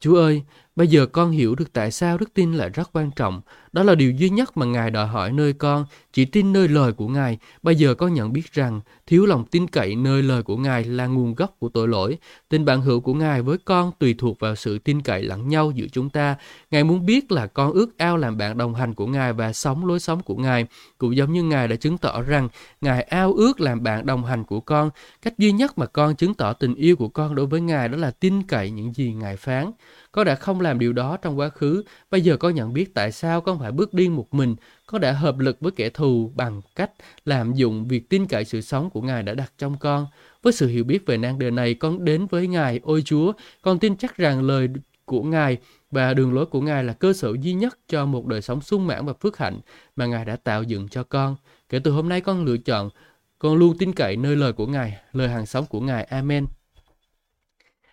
Chúa 0.00 0.16
ơi, 0.16 0.42
bây 0.76 0.88
giờ 0.88 1.06
con 1.06 1.30
hiểu 1.30 1.54
được 1.54 1.72
tại 1.72 1.90
sao 1.90 2.18
đức 2.18 2.34
tin 2.34 2.52
lại 2.52 2.68
rất 2.68 2.90
quan 2.92 3.10
trọng. 3.16 3.40
Đó 3.72 3.82
là 3.82 3.94
điều 3.94 4.10
duy 4.10 4.30
nhất 4.30 4.56
mà 4.56 4.66
Ngài 4.66 4.90
đòi 4.90 5.06
hỏi 5.06 5.32
nơi 5.32 5.52
con, 5.52 5.84
chỉ 6.12 6.24
tin 6.24 6.52
nơi 6.52 6.68
lời 6.68 6.92
của 6.92 7.08
Ngài. 7.08 7.38
Bây 7.62 7.76
giờ 7.76 7.94
con 7.94 8.14
nhận 8.14 8.32
biết 8.32 8.52
rằng 8.52 8.80
thiếu 9.06 9.26
lòng 9.26 9.44
tin 9.44 9.66
cậy 9.66 9.96
nơi 9.96 10.22
lời 10.22 10.42
của 10.42 10.56
Ngài 10.56 10.84
là 10.84 11.06
nguồn 11.06 11.34
gốc 11.34 11.56
của 11.58 11.68
tội 11.68 11.88
lỗi. 11.88 12.18
Tình 12.48 12.64
bạn 12.64 12.82
hữu 12.82 13.00
của 13.00 13.14
Ngài 13.14 13.42
với 13.42 13.58
con 13.58 13.92
tùy 13.98 14.14
thuộc 14.18 14.40
vào 14.40 14.56
sự 14.56 14.78
tin 14.78 15.02
cậy 15.02 15.22
lẫn 15.22 15.48
nhau 15.48 15.70
giữa 15.74 15.86
chúng 15.92 16.10
ta. 16.10 16.36
Ngài 16.70 16.84
muốn 16.84 17.06
biết 17.06 17.32
là 17.32 17.46
con 17.46 17.72
ước 17.72 17.98
ao 17.98 18.16
làm 18.16 18.38
bạn 18.38 18.58
đồng 18.58 18.74
hành 18.74 18.94
của 18.94 19.06
Ngài 19.06 19.32
và 19.32 19.52
sống 19.52 19.86
lối 19.86 20.00
sống 20.00 20.22
của 20.22 20.36
Ngài. 20.36 20.66
Cũng 20.98 21.16
giống 21.16 21.32
như 21.32 21.42
Ngài 21.42 21.68
đã 21.68 21.76
chứng 21.76 21.98
tỏ 21.98 22.22
rằng 22.22 22.48
Ngài 22.80 23.02
ao 23.02 23.32
ước 23.32 23.60
làm 23.60 23.82
bạn 23.82 24.06
đồng 24.06 24.24
hành 24.24 24.44
của 24.44 24.60
con. 24.60 24.90
Cách 25.22 25.38
duy 25.38 25.52
nhất 25.52 25.78
mà 25.78 25.86
con 25.86 26.16
chứng 26.16 26.34
tỏ 26.34 26.52
tình 26.52 26.74
yêu 26.74 26.96
của 26.96 27.08
con 27.08 27.34
đối 27.34 27.46
với 27.46 27.60
Ngài 27.60 27.88
đó 27.88 27.96
là 27.96 28.10
tin 28.10 28.42
cậy 28.42 28.70
những 28.70 28.94
gì 28.94 29.12
Ngài 29.12 29.36
phán. 29.36 29.70
Con 30.12 30.26
đã 30.26 30.34
không 30.34 30.60
làm 30.60 30.78
điều 30.78 30.92
đó 30.92 31.16
trong 31.16 31.38
quá 31.38 31.48
khứ, 31.48 31.84
bây 32.10 32.20
giờ 32.20 32.36
con 32.36 32.54
nhận 32.54 32.72
biết 32.72 32.94
tại 32.94 33.12
sao 33.12 33.40
con 33.40 33.58
phải 33.58 33.72
bước 33.72 33.94
đi 33.94 34.08
một 34.08 34.34
mình. 34.34 34.56
Con 34.86 35.00
đã 35.00 35.12
hợp 35.12 35.38
lực 35.38 35.60
với 35.60 35.72
kẻ 35.72 35.90
thù 35.90 36.32
bằng 36.34 36.60
cách 36.76 36.90
làm 37.24 37.54
dụng 37.54 37.88
việc 37.88 38.08
tin 38.08 38.26
cậy 38.26 38.44
sự 38.44 38.60
sống 38.60 38.90
của 38.90 39.02
Ngài 39.02 39.22
đã 39.22 39.34
đặt 39.34 39.52
trong 39.58 39.78
con. 39.78 40.06
Với 40.42 40.52
sự 40.52 40.66
hiểu 40.66 40.84
biết 40.84 41.06
về 41.06 41.16
nan 41.16 41.38
đề 41.38 41.50
này, 41.50 41.74
con 41.74 42.04
đến 42.04 42.26
với 42.26 42.46
Ngài, 42.46 42.80
ôi 42.82 43.02
Chúa, 43.04 43.32
con 43.62 43.78
tin 43.78 43.96
chắc 43.96 44.16
rằng 44.16 44.42
lời 44.42 44.68
của 45.04 45.22
Ngài 45.22 45.56
và 45.90 46.14
đường 46.14 46.34
lối 46.34 46.46
của 46.46 46.60
Ngài 46.60 46.84
là 46.84 46.92
cơ 46.92 47.12
sở 47.12 47.32
duy 47.40 47.52
nhất 47.52 47.78
cho 47.88 48.06
một 48.06 48.26
đời 48.26 48.42
sống 48.42 48.60
sung 48.60 48.86
mãn 48.86 49.06
và 49.06 49.12
phước 49.12 49.38
hạnh 49.38 49.60
mà 49.96 50.06
Ngài 50.06 50.24
đã 50.24 50.36
tạo 50.36 50.62
dựng 50.62 50.88
cho 50.88 51.04
con. 51.04 51.36
Kể 51.68 51.78
từ 51.78 51.90
hôm 51.90 52.08
nay 52.08 52.20
con 52.20 52.44
lựa 52.44 52.56
chọn, 52.56 52.90
con 53.38 53.56
luôn 53.56 53.78
tin 53.78 53.92
cậy 53.92 54.16
nơi 54.16 54.36
lời 54.36 54.52
của 54.52 54.66
Ngài, 54.66 54.96
lời 55.12 55.28
hàng 55.28 55.46
sống 55.46 55.66
của 55.66 55.80
Ngài. 55.80 56.04
Amen. 56.04 56.46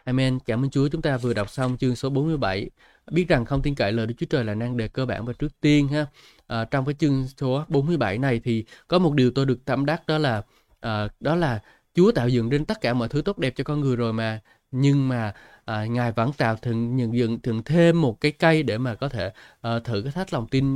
Amen. 0.07 0.39
Cảm 0.39 0.63
ơn 0.63 0.69
Chúa 0.69 0.87
chúng 0.87 1.01
ta 1.01 1.17
vừa 1.17 1.33
đọc 1.33 1.49
xong 1.49 1.77
chương 1.77 1.95
số 1.95 2.09
47. 2.09 2.69
Biết 3.11 3.27
rằng 3.27 3.45
không 3.45 3.61
tin 3.61 3.75
cậy 3.75 3.91
lời 3.91 4.07
Đức 4.07 4.13
Chúa 4.17 4.25
Trời 4.25 4.43
là 4.45 4.55
năng 4.55 4.77
đề 4.77 4.87
cơ 4.87 5.05
bản 5.05 5.25
và 5.25 5.33
trước 5.33 5.61
tiên 5.61 5.87
ha. 5.87 6.05
À, 6.47 6.65
trong 6.65 6.85
cái 6.85 6.95
chương 6.99 7.27
số 7.37 7.63
47 7.67 8.17
này 8.17 8.41
thì 8.43 8.65
có 8.87 8.99
một 8.99 9.13
điều 9.13 9.31
tôi 9.31 9.45
được 9.45 9.65
tâm 9.65 9.85
đắc 9.85 10.07
đó 10.07 10.17
là 10.17 10.41
à, 10.79 11.07
đó 11.19 11.35
là 11.35 11.59
Chúa 11.95 12.11
tạo 12.11 12.29
dựng 12.29 12.49
nên 12.49 12.65
tất 12.65 12.81
cả 12.81 12.93
mọi 12.93 13.07
thứ 13.07 13.21
tốt 13.21 13.37
đẹp 13.37 13.53
cho 13.55 13.63
con 13.63 13.79
người 13.79 13.95
rồi 13.95 14.13
mà 14.13 14.39
nhưng 14.71 15.07
mà 15.09 15.33
à, 15.65 15.85
ngài 15.85 16.11
vẫn 16.11 16.31
tạo 16.33 16.55
thường 16.55 16.95
nhận 16.95 17.13
dựng 17.13 17.41
thường 17.41 17.63
thêm 17.63 18.01
một 18.01 18.21
cái 18.21 18.31
cây 18.31 18.63
để 18.63 18.77
mà 18.77 18.95
có 18.95 19.09
thể 19.09 19.31
à, 19.61 19.79
thử 19.79 20.01
cái 20.01 20.11
thách 20.11 20.33
lòng 20.33 20.47
tin 20.47 20.75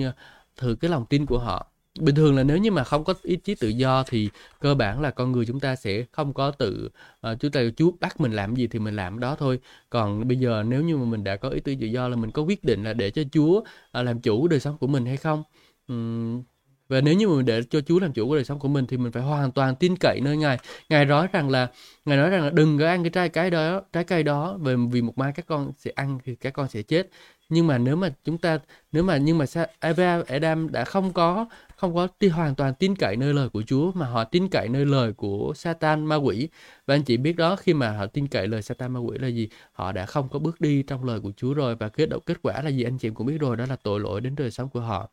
thử 0.57 0.75
cái 0.81 0.91
lòng 0.91 1.05
tin 1.05 1.25
của 1.25 1.39
họ 1.39 1.67
bình 1.99 2.15
thường 2.15 2.35
là 2.35 2.43
nếu 2.43 2.57
như 2.57 2.71
mà 2.71 2.83
không 2.83 3.03
có 3.03 3.13
ý 3.23 3.35
chí 3.35 3.55
tự 3.55 3.67
do 3.67 4.03
thì 4.03 4.29
cơ 4.59 4.75
bản 4.75 5.01
là 5.01 5.11
con 5.11 5.31
người 5.31 5.45
chúng 5.45 5.59
ta 5.59 5.75
sẽ 5.75 6.05
không 6.11 6.33
có 6.33 6.51
tự 6.51 6.89
uh, 7.31 7.39
chúng 7.39 7.51
ta 7.51 7.61
chú 7.77 7.95
bắt 7.99 8.21
mình 8.21 8.31
làm 8.31 8.55
gì 8.55 8.67
thì 8.67 8.79
mình 8.79 8.95
làm 8.95 9.19
đó 9.19 9.35
thôi. 9.39 9.59
Còn 9.89 10.27
bây 10.27 10.37
giờ 10.37 10.63
nếu 10.67 10.81
như 10.81 10.97
mà 10.97 11.05
mình 11.05 11.23
đã 11.23 11.35
có 11.35 11.49
ý 11.49 11.59
tư 11.59 11.75
tự 11.81 11.87
do 11.87 12.07
là 12.07 12.15
mình 12.15 12.31
có 12.31 12.41
quyết 12.41 12.63
định 12.63 12.83
là 12.83 12.93
để 12.93 13.11
cho 13.11 13.21
Chúa 13.31 13.59
uh, 13.59 13.65
làm 13.93 14.21
chủ 14.21 14.47
đời 14.47 14.59
sống 14.59 14.77
của 14.77 14.87
mình 14.87 15.05
hay 15.05 15.17
không? 15.17 15.43
Um, 15.87 16.43
và 16.89 17.01
nếu 17.01 17.13
như 17.13 17.27
mà 17.27 17.35
mình 17.35 17.45
để 17.45 17.61
cho 17.69 17.81
Chúa 17.81 17.99
làm 17.99 18.13
chủ 18.13 18.27
của 18.27 18.35
đời 18.35 18.43
sống 18.43 18.59
của 18.59 18.67
mình 18.67 18.85
thì 18.87 18.97
mình 18.97 19.11
phải 19.11 19.23
hoàn 19.23 19.51
toàn 19.51 19.75
tin 19.75 19.95
cậy 19.99 20.19
nơi 20.23 20.37
Ngài. 20.37 20.57
Ngài 20.89 21.05
nói 21.05 21.27
rằng 21.31 21.49
là 21.49 21.67
Ngài 22.05 22.17
nói 22.17 22.29
rằng 22.29 22.43
là 22.43 22.49
đừng 22.49 22.79
có 22.79 22.87
ăn 22.87 23.03
cái 23.03 23.09
trái 23.09 23.29
cái 23.29 23.49
đó, 23.49 23.81
trái 23.93 24.03
cây 24.03 24.23
đó 24.23 24.57
vì 24.61 24.75
vì 24.91 25.01
một 25.01 25.17
mai 25.17 25.31
các 25.35 25.45
con 25.45 25.71
sẽ 25.77 25.91
ăn 25.95 26.19
thì 26.23 26.35
các 26.35 26.53
con 26.53 26.67
sẽ 26.69 26.81
chết 26.81 27.09
nhưng 27.51 27.67
mà 27.67 27.77
nếu 27.77 27.95
mà 27.95 28.09
chúng 28.23 28.37
ta 28.37 28.59
nếu 28.91 29.03
mà 29.03 29.17
nhưng 29.17 29.37
mà 29.37 29.45
Eva 29.79 30.23
Adam 30.27 30.71
đã 30.71 30.85
không 30.85 31.13
có 31.13 31.45
không 31.75 31.95
có 31.95 32.07
đi 32.19 32.27
hoàn 32.27 32.55
toàn 32.55 32.73
tin 32.73 32.95
cậy 32.95 33.15
nơi 33.15 33.33
lời 33.33 33.49
của 33.49 33.63
Chúa 33.67 33.91
mà 33.91 34.05
họ 34.05 34.23
tin 34.23 34.49
cậy 34.49 34.69
nơi 34.69 34.85
lời 34.85 35.13
của 35.13 35.53
Satan 35.55 36.05
ma 36.05 36.15
quỷ. 36.15 36.49
Và 36.87 36.95
anh 36.95 37.03
chị 37.03 37.17
biết 37.17 37.35
đó 37.35 37.55
khi 37.55 37.73
mà 37.73 37.91
họ 37.91 38.05
tin 38.05 38.27
cậy 38.27 38.47
lời 38.47 38.61
Satan 38.61 38.93
ma 38.93 38.99
quỷ 38.99 39.17
là 39.17 39.27
gì? 39.27 39.49
Họ 39.71 39.91
đã 39.91 40.05
không 40.05 40.29
có 40.29 40.39
bước 40.39 40.61
đi 40.61 40.83
trong 40.83 41.03
lời 41.03 41.19
của 41.19 41.31
Chúa 41.37 41.53
rồi. 41.53 41.75
Và 41.75 41.89
kết 41.89 42.05
động 42.05 42.21
kết 42.25 42.37
quả 42.41 42.61
là 42.61 42.69
gì 42.69 42.83
anh 42.83 42.97
chị 42.97 43.09
cũng 43.09 43.27
biết 43.27 43.37
rồi 43.39 43.57
đó 43.57 43.65
là 43.69 43.75
tội 43.75 43.99
lỗi 43.99 44.21
đến 44.21 44.35
đời 44.35 44.51
sống 44.51 44.69
của 44.69 44.79
họ. 44.79 45.09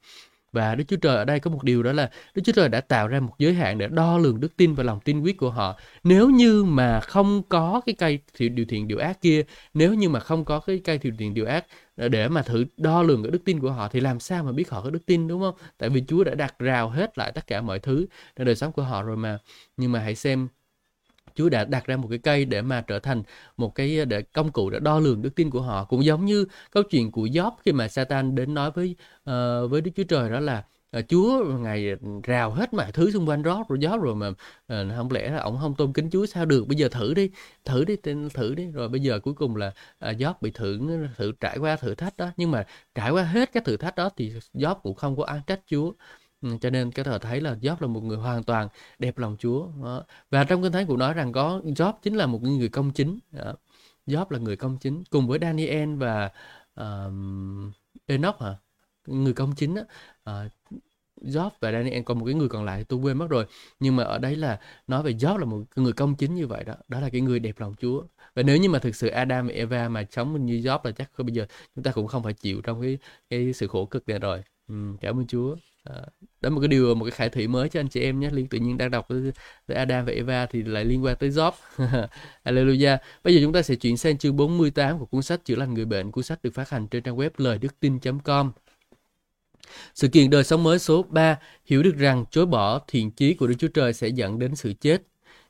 Và 0.53 0.75
Đức 0.75 0.85
Chúa 0.89 0.97
Trời 0.97 1.17
ở 1.17 1.25
đây 1.25 1.41
có 1.41 1.51
một 1.51 1.63
điều 1.65 1.83
đó 1.83 1.93
là 1.93 2.11
Đức 2.35 2.43
Chúa 2.45 2.53
Trời 2.53 2.69
đã 2.69 2.81
tạo 2.81 3.09
ra 3.09 3.21
một 3.21 3.35
giới 3.39 3.55
hạn 3.55 3.79
để 3.79 3.89
đo 3.89 4.19
lường 4.19 4.41
đức 4.41 4.57
tin 4.57 4.75
và 4.75 4.85
lòng 4.85 5.01
tin 5.01 5.21
quyết 5.21 5.37
của 5.39 5.51
họ. 5.51 5.81
Nếu 6.05 6.31
như 6.31 6.65
mà 6.65 7.01
không 7.01 7.43
có 7.49 7.81
cái 7.87 7.95
cây 7.99 8.19
điều 8.39 8.67
thiện 8.69 8.89
điều 8.89 8.99
ác 8.99 9.21
kia, 9.21 9.43
nếu 9.75 9.95
như 9.95 10.09
mà 10.09 10.21
không 10.21 10.45
có 10.45 10.61
cái 10.61 10.81
cây 10.85 10.99
điều 11.03 11.13
thiện 11.19 11.35
điều 11.35 11.47
ác 11.47 11.67
để 11.99 12.29
mà 12.29 12.43
thử 12.43 12.65
đo 12.77 13.03
lường 13.03 13.23
cái 13.23 13.31
đức 13.31 13.45
tin 13.45 13.61
của 13.61 13.71
họ 13.71 13.89
thì 13.89 14.01
làm 14.01 14.21
sao 14.21 14.45
mà 14.45 14.53
biết 14.53 14.71
họ 14.71 14.83
có 14.83 14.91
đức 14.91 15.07
tin 15.07 15.29
đúng 15.29 15.41
không? 15.41 15.55
Tại 15.79 15.89
vì 15.89 16.05
Chúa 16.09 16.25
đã 16.25 16.35
đặt 16.35 16.59
rào 16.59 16.91
hết 16.91 17.19
lại 17.19 17.33
tất 17.33 17.47
cả 17.47 17.61
mọi 17.61 17.79
thứ 17.79 18.07
trong 18.37 18.47
đời 18.47 18.57
sống 18.57 18.73
của 18.73 18.83
họ 18.83 19.03
rồi 19.03 19.17
mà. 19.17 19.39
Nhưng 19.77 19.93
mà 19.93 20.01
hãy 20.01 20.15
xem 20.15 20.49
Chúa 21.35 21.49
đã 21.49 21.65
đặt 21.65 21.87
ra 21.87 21.97
một 21.97 22.09
cái 22.11 22.19
cây 22.19 22.45
để 22.45 22.63
mà 22.63 22.81
trở 22.81 22.99
thành 22.99 23.23
một 23.57 23.75
cái 23.75 24.05
để 24.05 24.23
công 24.23 24.53
cụ 24.53 24.71
để 24.71 24.79
đo 24.81 24.99
lường 24.99 25.23
đức 25.23 25.35
tin 25.35 25.51
của 25.51 25.63
họ 25.63 25.85
cũng 25.85 26.05
giống 26.05 26.25
như 26.25 26.45
câu 26.71 26.83
chuyện 26.83 27.13
của 27.13 27.27
Job 27.27 27.51
khi 27.65 27.73
mà 27.73 27.89
Satan 27.89 28.35
đến 28.35 28.55
nói 28.55 28.71
với 28.71 28.97
uh, 29.31 29.71
với 29.71 29.81
Đức 29.81 29.91
Chúa 29.97 30.05
Trời 30.05 30.31
đó 30.31 30.41
là 30.41 30.65
Ờ, 30.91 31.03
Chúa 31.09 31.45
ngày 31.59 31.97
rào 32.23 32.51
hết 32.51 32.75
mọi 32.75 32.93
thứ 32.93 33.11
xung 33.11 33.29
quanh 33.29 33.43
rót 33.43 33.69
rồi 33.69 33.79
gió 33.81 33.97
rồi 33.97 34.15
mà 34.15 34.29
uh, 34.29 34.37
không 34.97 35.11
lẽ 35.11 35.31
là 35.31 35.39
ông 35.41 35.59
không 35.61 35.75
tôn 35.75 35.93
kính 35.93 36.11
Chúa 36.11 36.27
sao 36.27 36.47
được? 36.47 36.69
Bây 36.69 36.77
giờ 36.79 36.89
thử 36.89 37.15
đi 37.15 37.31
thử 37.65 37.85
đi 37.85 37.97
thử 38.35 38.55
đi. 38.55 38.67
Rồi 38.71 38.89
bây 38.89 39.01
giờ 39.01 39.21
cuối 39.21 39.35
cùng 39.35 39.57
là 39.57 39.73
uh, 40.11 40.43
bị 40.43 40.51
thử 40.51 40.81
thử 41.17 41.33
trải 41.41 41.59
qua 41.59 41.77
thử 41.77 41.95
thách 41.95 42.17
đó. 42.17 42.31
Nhưng 42.37 42.51
mà 42.51 42.67
trải 42.95 43.11
qua 43.11 43.23
hết 43.23 43.53
các 43.53 43.65
thử 43.65 43.77
thách 43.77 43.97
đó 43.97 44.11
thì 44.17 44.33
gió 44.55 44.75
cũng 44.75 44.95
không 44.95 45.17
có 45.17 45.25
ăn 45.25 45.41
trách 45.47 45.61
Chúa. 45.67 45.93
Ừ, 46.43 46.49
cho 46.61 46.71
nên 46.71 46.91
cái 46.93 47.05
thờ 47.05 47.19
thấy 47.19 47.41
là 47.41 47.55
Job 47.55 47.77
là 47.81 47.87
một 47.87 48.05
người 48.05 48.17
hoàn 48.17 48.43
toàn 48.45 48.69
đẹp 48.99 49.19
lòng 49.19 49.37
Chúa. 49.39 49.67
Đó. 49.85 50.05
và 50.31 50.45
trong 50.45 50.63
kinh 50.63 50.73
thánh 50.73 50.87
cũng 50.87 50.99
nói 50.99 51.15
rằng 51.15 51.33
có 51.33 51.61
Job 51.65 51.93
chính 52.03 52.15
là 52.15 52.27
một 52.27 52.43
người 52.43 52.69
công 52.69 52.91
chính. 52.93 53.19
Đó. 53.33 53.55
Job 54.07 54.27
là 54.31 54.39
người 54.39 54.57
công 54.57 54.79
chính. 54.79 55.05
Cùng 55.11 55.29
với 55.29 55.39
Daniel 55.43 55.95
và 55.97 56.31
uh, 56.81 57.13
Enoch 58.07 58.41
hả? 58.41 58.57
Người 59.07 59.33
công 59.33 59.55
chính 59.57 59.75
đó 59.75 59.83
uh, 60.31 60.53
Job 61.23 61.51
và 61.61 61.73
Daniel 61.73 62.03
còn 62.03 62.19
một 62.19 62.25
cái 62.25 62.35
người 62.35 62.49
còn 62.49 62.65
lại 62.65 62.85
tôi 62.85 63.01
quên 63.01 63.19
mất 63.19 63.27
rồi. 63.31 63.47
Nhưng 63.81 63.97
mà 63.97 64.05
ở 64.05 64.19
đấy 64.19 64.37
là 64.37 64.61
nói 64.87 65.03
về 65.03 65.13
Job 65.13 65.37
là 65.37 65.45
một 65.45 65.63
người 65.77 65.93
công 65.93 66.15
chính 66.15 66.35
như 66.35 66.47
vậy 66.47 66.65
đó. 66.65 66.75
Đó 66.89 67.01
là 67.01 67.09
cái 67.11 67.21
người 67.21 67.39
đẹp 67.39 67.61
lòng 67.61 67.75
Chúa. 67.81 68.03
Và 68.35 68.43
nếu 68.43 68.57
như 68.57 68.69
mà 68.69 68.79
thực 68.79 68.97
sự 68.97 69.09
Adam 69.09 69.47
và 69.47 69.53
Eva 69.53 69.89
mà 69.89 70.05
sống 70.11 70.47
như 70.47 70.55
Job 70.55 70.79
là 70.85 70.91
chắc 70.93 71.11
bây 71.19 71.33
giờ 71.33 71.47
chúng 71.75 71.85
ta 71.85 71.93
cũng 71.93 72.07
không 72.07 72.23
phải 72.23 72.33
chịu 72.33 72.61
trong 72.61 72.83
cái 72.83 72.99
cái 73.31 73.53
sự 73.53 73.67
khổ 73.67 73.85
cực 73.85 74.09
này 74.09 74.19
rồi. 74.19 74.43
Ừ, 74.69 74.75
cảm 75.01 75.19
ơn 75.21 75.27
Chúa. 75.27 75.57
Ờ, 75.85 76.07
đó 76.41 76.51
một 76.51 76.61
cái 76.61 76.69
điều 76.69 76.95
một 76.95 77.05
cái 77.05 77.11
khải 77.11 77.29
thị 77.29 77.47
mới 77.49 77.69
cho 77.69 77.81
anh 77.81 77.89
chị 77.89 78.01
em 78.01 78.21
nhé. 78.21 78.31
Liên 78.33 78.47
tự 78.47 78.59
nhiên 78.59 78.79
đang 78.79 78.91
đọc 78.91 79.09
tới 79.09 79.33
Adam 79.77 80.05
và 80.05 80.13
Eva 80.13 80.47
thì 80.47 80.63
lại 80.63 80.85
liên 80.85 81.05
quan 81.05 81.17
tới 81.17 81.31
Job. 81.31 81.53
Hallelujah. 82.45 82.99
Bây 83.25 83.35
giờ 83.35 83.41
chúng 83.43 83.53
ta 83.53 83.63
sẽ 83.63 83.75
chuyển 83.75 83.97
sang 83.97 84.19
chương 84.19 84.37
48 84.37 84.99
của 84.99 85.07
cuốn 85.07 85.23
sách 85.23 85.45
chữa 85.45 85.57
lành 85.57 85.75
người 85.75 85.85
bệnh. 85.85 86.11
Cuốn 86.11 86.25
sách 86.25 86.43
được 86.43 86.55
phát 86.55 86.71
hành 86.71 86.89
trên 86.89 87.03
trang 87.03 87.17
web 87.17 87.31
lời 87.37 87.59
đức 87.59 87.81
tin.com 87.81 88.53
sự 89.95 90.09
kiện 90.09 90.31
đời 90.31 90.45
sống 90.45 90.63
mới 90.63 90.79
số 90.79 91.03
3 91.03 91.39
hiểu 91.65 91.83
được 91.83 91.97
rằng 91.97 92.25
chối 92.31 92.47
bỏ 92.47 92.81
thiện 92.89 93.11
chí 93.11 93.35
của 93.35 93.47
Đức 93.47 93.55
Chúa 93.59 93.69
Trời 93.69 93.93
sẽ 93.93 94.09
dẫn 94.09 94.39
đến 94.39 94.57
sự 94.57 94.73
chết. 94.81 95.03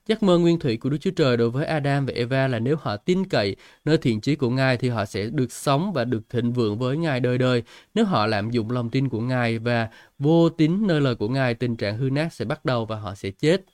Giấc 0.09 0.23
mơ 0.23 0.39
nguyên 0.39 0.59
thủy 0.59 0.77
của 0.77 0.91
Đức 0.91 0.99
Chúa 1.01 1.11
Trời 1.11 1.37
đối 1.37 1.51
với 1.51 1.67
Adam 1.67 2.07
và 2.07 2.13
Eva 2.17 2.49
là 2.49 2.59
nếu 2.59 2.77
họ 2.81 2.97
tin 2.97 3.25
cậy 3.25 3.57
nơi 3.85 3.99
thiện 3.99 4.21
chí 4.21 4.37
của 4.37 4.51
Ngài 4.51 4.77
thì 4.77 4.89
họ 4.89 5.05
sẽ 5.05 5.27
được 5.27 5.53
sống 5.53 5.93
và 5.93 6.05
được 6.05 6.21
thịnh 6.31 6.53
vượng 6.53 6.79
với 6.79 6.97
Ngài 6.97 7.21
đời 7.21 7.39
đời. 7.39 7.63
Nếu 7.95 8.05
họ 8.05 8.27
lạm 8.27 8.51
dụng 8.51 8.71
lòng 8.71 8.91
tin 8.91 9.09
của 9.09 9.21
Ngài 9.21 9.59
và 9.59 9.89
vô 10.19 10.49
tín 10.49 10.87
nơi 10.87 11.01
lời 11.01 11.15
của 11.15 11.29
Ngài, 11.29 11.55
tình 11.55 11.77
trạng 11.77 11.97
hư 11.99 12.11
nát 12.11 12.33
sẽ 12.33 12.45
bắt 12.45 12.65
đầu 12.65 12.87
và 12.87 12.97
họ 12.97 13.15
sẽ 13.15 13.31
chết. 13.31 13.65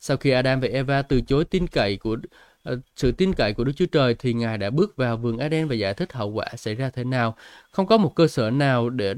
Sau 0.00 0.16
khi 0.16 0.30
Adam 0.30 0.60
và 0.60 0.68
Eva 0.68 1.02
từ 1.02 1.20
chối 1.20 1.44
tin 1.44 1.66
cậy 1.66 1.96
của 1.96 2.16
ờ, 2.62 2.80
sự 2.96 3.12
tin 3.12 3.32
cậy 3.32 3.52
của 3.54 3.64
Đức 3.64 3.72
Chúa 3.76 3.86
Trời 3.86 4.14
thì 4.18 4.32
Ngài 4.32 4.58
đã 4.58 4.70
bước 4.70 4.96
vào 4.96 5.16
vườn 5.16 5.38
Eden 5.38 5.68
và 5.68 5.74
giải 5.74 5.94
thích 5.94 6.12
hậu 6.12 6.30
quả 6.30 6.46
xảy 6.56 6.74
ra 6.74 6.90
thế 6.90 7.04
nào. 7.04 7.36
Không 7.70 7.86
có 7.86 7.96
một 7.96 8.14
cơ 8.16 8.26
sở 8.26 8.50
nào 8.50 8.90
để 8.90 9.14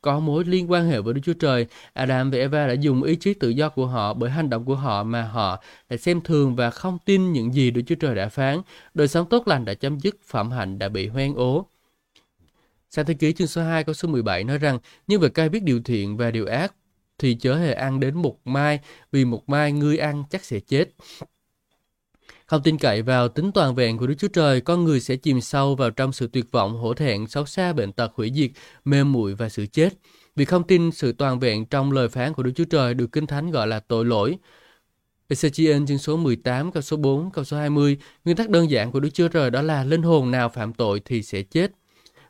có 0.00 0.20
mối 0.20 0.44
liên 0.44 0.70
quan 0.70 0.88
hệ 0.88 1.00
với 1.00 1.14
Đức 1.14 1.20
Chúa 1.24 1.32
Trời. 1.32 1.66
Adam 1.92 2.30
và 2.30 2.38
Eva 2.38 2.66
đã 2.66 2.72
dùng 2.72 3.02
ý 3.02 3.16
chí 3.16 3.34
tự 3.34 3.48
do 3.48 3.68
của 3.68 3.86
họ 3.86 4.14
bởi 4.14 4.30
hành 4.30 4.50
động 4.50 4.64
của 4.64 4.74
họ 4.74 5.02
mà 5.02 5.22
họ 5.22 5.62
đã 5.88 5.96
xem 5.96 6.20
thường 6.20 6.56
và 6.56 6.70
không 6.70 6.98
tin 7.04 7.32
những 7.32 7.54
gì 7.54 7.70
Đức 7.70 7.82
Chúa 7.86 7.94
Trời 7.94 8.14
đã 8.14 8.28
phán. 8.28 8.60
Đời 8.94 9.08
sống 9.08 9.28
tốt 9.28 9.48
lành 9.48 9.64
đã 9.64 9.74
chấm 9.74 10.00
dứt, 10.00 10.16
phạm 10.24 10.50
hạnh 10.50 10.78
đã 10.78 10.88
bị 10.88 11.08
hoen 11.08 11.34
ố. 11.34 11.66
Sa 12.90 13.02
thế 13.02 13.14
ký 13.14 13.32
chương 13.32 13.46
số 13.48 13.62
2 13.62 13.84
câu 13.84 13.94
số 13.94 14.08
17 14.08 14.44
nói 14.44 14.58
rằng 14.58 14.78
Nhưng 15.06 15.20
về 15.20 15.28
cây 15.28 15.48
biết 15.48 15.62
điều 15.62 15.80
thiện 15.82 16.16
và 16.16 16.30
điều 16.30 16.46
ác 16.46 16.74
thì 17.18 17.34
chớ 17.34 17.54
hề 17.54 17.72
ăn 17.72 18.00
đến 18.00 18.14
một 18.14 18.36
mai 18.44 18.80
vì 19.12 19.24
một 19.24 19.48
mai 19.48 19.72
ngươi 19.72 19.98
ăn 19.98 20.24
chắc 20.30 20.44
sẽ 20.44 20.60
chết. 20.60 20.90
Không 22.48 22.62
tin 22.62 22.78
cậy 22.78 23.02
vào 23.02 23.28
tính 23.28 23.52
toàn 23.52 23.74
vẹn 23.74 23.98
của 23.98 24.06
Đức 24.06 24.14
Chúa 24.18 24.28
Trời, 24.28 24.60
con 24.60 24.84
người 24.84 25.00
sẽ 25.00 25.16
chìm 25.16 25.40
sâu 25.40 25.74
vào 25.74 25.90
trong 25.90 26.12
sự 26.12 26.28
tuyệt 26.32 26.52
vọng, 26.52 26.76
hổ 26.76 26.94
thẹn, 26.94 27.26
xấu 27.26 27.46
xa, 27.46 27.72
bệnh 27.72 27.92
tật, 27.92 28.12
hủy 28.14 28.32
diệt, 28.34 28.50
mê 28.84 29.04
muội 29.04 29.34
và 29.34 29.48
sự 29.48 29.66
chết. 29.66 29.94
Vì 30.36 30.44
không 30.44 30.62
tin 30.62 30.90
sự 30.92 31.12
toàn 31.12 31.40
vẹn 31.40 31.66
trong 31.66 31.92
lời 31.92 32.08
phán 32.08 32.34
của 32.34 32.42
Đức 32.42 32.52
Chúa 32.54 32.64
Trời 32.64 32.94
được 32.94 33.12
Kinh 33.12 33.26
Thánh 33.26 33.50
gọi 33.50 33.66
là 33.66 33.80
tội 33.80 34.04
lỗi. 34.04 34.36
Ezechiel 35.28 35.86
chương 35.86 35.98
số 35.98 36.16
18, 36.16 36.72
câu 36.72 36.82
số 36.82 36.96
4, 36.96 37.30
câu 37.30 37.44
số 37.44 37.56
20, 37.56 37.98
nguyên 38.24 38.36
tắc 38.36 38.50
đơn 38.50 38.70
giản 38.70 38.92
của 38.92 39.00
Đức 39.00 39.10
Chúa 39.14 39.28
Trời 39.28 39.50
đó 39.50 39.62
là 39.62 39.84
linh 39.84 40.02
hồn 40.02 40.30
nào 40.30 40.48
phạm 40.48 40.72
tội 40.72 41.00
thì 41.04 41.22
sẽ 41.22 41.42
chết. 41.42 41.72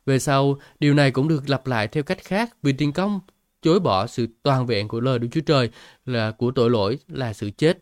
Về 0.07 0.19
sau, 0.19 0.59
điều 0.81 0.95
này 0.95 1.11
cũng 1.11 1.29
được 1.29 1.49
lặp 1.51 1.67
lại 1.67 1.89
theo 1.89 2.03
cách 2.03 2.19
khác 2.25 2.57
vì 2.63 2.73
tiền 2.73 2.93
công 2.93 3.21
chối 3.63 3.81
bỏ 3.81 4.07
sự 4.07 4.27
toàn 4.43 4.67
vẹn 4.67 4.89
của 4.89 5.01
lời 5.01 5.19
Đức 5.19 5.29
Chúa 5.33 5.41
Trời 5.41 5.71
là 6.07 6.31
của 6.31 6.51
tội 6.51 6.71
lỗi 6.71 6.99
là 7.09 7.33
sự 7.33 7.51
chết. 7.51 7.79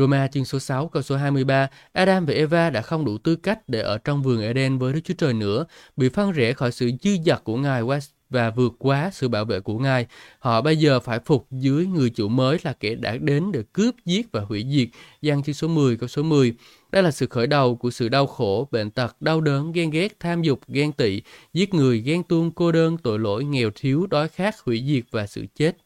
Roma 0.00 0.26
chương 0.26 0.44
số 0.44 0.58
6 0.58 0.88
câu 0.88 1.02
số 1.02 1.16
23, 1.16 1.68
Adam 1.92 2.26
và 2.26 2.34
Eva 2.34 2.70
đã 2.70 2.82
không 2.82 3.04
đủ 3.04 3.18
tư 3.18 3.36
cách 3.36 3.68
để 3.68 3.80
ở 3.80 3.98
trong 3.98 4.22
vườn 4.22 4.42
Eden 4.42 4.78
với 4.78 4.92
Đức 4.92 5.00
Chúa 5.04 5.14
Trời 5.14 5.34
nữa, 5.34 5.64
bị 5.96 6.08
phân 6.08 6.32
rẽ 6.32 6.52
khỏi 6.52 6.72
sự 6.72 6.90
dư 7.02 7.10
dật 7.26 7.44
của 7.44 7.56
Ngài 7.56 7.82
và 8.30 8.50
vượt 8.50 8.72
quá 8.78 9.10
sự 9.12 9.28
bảo 9.28 9.44
vệ 9.44 9.60
của 9.60 9.78
Ngài. 9.78 10.06
Họ 10.38 10.62
bây 10.62 10.76
giờ 10.76 11.00
phải 11.00 11.18
phục 11.24 11.46
dưới 11.50 11.86
người 11.86 12.10
chủ 12.10 12.28
mới 12.28 12.58
là 12.62 12.72
kẻ 12.72 12.94
đã 12.94 13.16
đến 13.16 13.52
để 13.52 13.62
cướp, 13.72 13.94
giết 14.04 14.32
và 14.32 14.40
hủy 14.40 14.66
diệt. 14.70 14.88
Giăng 15.22 15.42
chương 15.42 15.54
số 15.54 15.68
10 15.68 15.96
câu 15.96 16.08
số 16.08 16.22
10. 16.22 16.54
Đây 16.92 17.02
là 17.02 17.10
sự 17.10 17.26
khởi 17.26 17.46
đầu 17.46 17.76
của 17.76 17.90
sự 17.90 18.08
đau 18.08 18.26
khổ, 18.26 18.68
bệnh 18.70 18.90
tật, 18.90 19.16
đau 19.20 19.40
đớn, 19.40 19.72
ghen 19.72 19.90
ghét, 19.90 20.20
tham 20.20 20.42
dục, 20.42 20.60
ghen 20.68 20.92
tị, 20.92 21.22
giết 21.52 21.74
người, 21.74 21.98
ghen 22.00 22.22
tuông, 22.22 22.50
cô 22.50 22.72
đơn, 22.72 22.96
tội 23.02 23.18
lỗi, 23.18 23.44
nghèo 23.44 23.70
thiếu, 23.74 24.06
đói 24.10 24.28
khát, 24.28 24.60
hủy 24.60 24.84
diệt 24.86 25.04
và 25.10 25.26
sự 25.26 25.46
chết. 25.54 25.76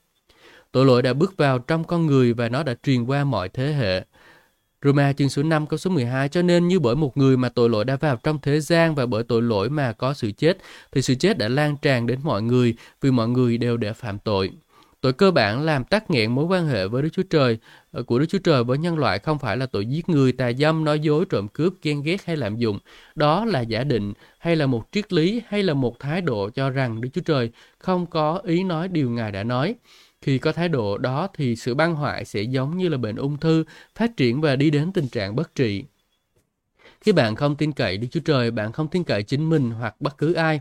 Tội 0.75 0.87
lỗi 0.87 1.03
đã 1.03 1.13
bước 1.13 1.37
vào 1.37 1.59
trong 1.59 1.85
con 1.85 2.07
người 2.07 2.33
và 2.33 2.49
nó 2.49 2.63
đã 2.63 2.75
truyền 2.83 3.05
qua 3.05 3.25
mọi 3.25 3.49
thế 3.49 3.73
hệ. 3.73 4.05
Roma 4.83 5.13
chương 5.13 5.29
số 5.29 5.43
5 5.43 5.67
câu 5.67 5.79
số 5.79 5.91
12 5.91 6.29
cho 6.29 6.43
nên 6.43 6.69
như 6.69 6.81
bởi 6.81 6.97
một 6.97 7.17
người 7.17 7.37
mà 7.37 7.49
tội 7.49 7.71
lỗi 7.71 7.85
đã 7.85 7.97
vào 7.97 8.17
trong 8.23 8.39
thế 8.43 8.61
gian 8.61 8.95
và 8.95 9.07
bởi 9.07 9.23
tội 9.23 9.43
lỗi 9.43 9.71
mà 9.71 9.93
có 9.93 10.15
sự 10.15 10.33
chết 10.33 10.59
thì 10.93 11.03
sự 11.03 11.15
chết 11.15 11.39
đã 11.39 11.49
lan 11.49 11.77
tràn 11.83 12.07
đến 12.07 12.19
mọi 12.23 12.43
người 12.43 12.75
vì 13.01 13.11
mọi 13.11 13.29
người 13.29 13.59
đều 13.59 13.77
để 13.77 13.93
phạm 13.93 14.19
tội. 14.19 14.51
Tội 15.01 15.13
cơ 15.13 15.31
bản 15.31 15.63
làm 15.63 15.85
tắc 15.85 16.11
nghẽn 16.11 16.35
mối 16.35 16.45
quan 16.45 16.67
hệ 16.67 16.89
với 16.89 17.03
Đức 17.03 17.09
Chúa 17.13 17.23
Trời 17.31 17.59
ờ, 17.93 18.03
của 18.03 18.19
Đức 18.19 18.27
Chúa 18.29 18.39
Trời 18.39 18.65
với 18.65 18.79
nhân 18.79 18.99
loại 18.99 19.19
không 19.19 19.39
phải 19.39 19.57
là 19.57 19.67
tội 19.67 19.87
giết 19.87 20.09
người, 20.09 20.33
tà 20.33 20.53
dâm, 20.53 20.85
nói 20.85 21.01
dối, 21.01 21.25
trộm 21.31 21.49
cướp, 21.49 21.73
ghen 21.83 22.03
ghét 22.03 22.25
hay 22.25 22.37
lạm 22.37 22.57
dụng. 22.57 22.79
Đó 23.15 23.45
là 23.45 23.61
giả 23.61 23.85
định 23.85 24.13
hay 24.39 24.57
là 24.57 24.67
một 24.67 24.89
triết 24.93 25.13
lý 25.13 25.43
hay 25.49 25.63
là 25.63 25.75
một 25.75 25.99
thái 25.99 26.21
độ 26.21 26.51
cho 26.51 26.71
rằng 26.71 27.01
Đức 27.01 27.09
Chúa 27.13 27.21
Trời 27.21 27.51
không 27.79 28.07
có 28.07 28.41
ý 28.45 28.65
nói 28.65 28.89
điều 28.89 29.11
Ngài 29.11 29.33
đã 29.33 29.43
nói. 29.43 29.75
Khi 30.25 30.39
có 30.39 30.53
thái 30.53 30.69
độ 30.69 30.99
đó 30.99 31.29
thì 31.35 31.57
sự 31.57 31.75
băng 31.75 31.95
hoại 31.95 32.25
sẽ 32.25 32.43
giống 32.43 32.77
như 32.77 32.89
là 32.89 32.97
bệnh 32.97 33.17
ung 33.17 33.37
thư, 33.37 33.65
phát 33.95 34.17
triển 34.17 34.41
và 34.41 34.57
đi 34.57 34.71
đến 34.71 34.93
tình 34.93 35.09
trạng 35.09 35.37
bất 35.37 35.55
trị. 35.55 35.85
Khi 37.01 37.13
bạn 37.13 37.37
không 37.37 37.57
tin 37.57 37.73
cậy 37.73 37.97
Đức 37.97 38.09
Chúa 38.11 38.21
Trời, 38.21 38.51
bạn 38.51 38.73
không 38.73 38.89
tin 38.89 39.05
cậy 39.05 39.23
chính 39.23 39.51
mình 39.51 39.71
hoặc 39.71 40.01
bất 40.01 40.19
cứ 40.19 40.33
ai. 40.33 40.61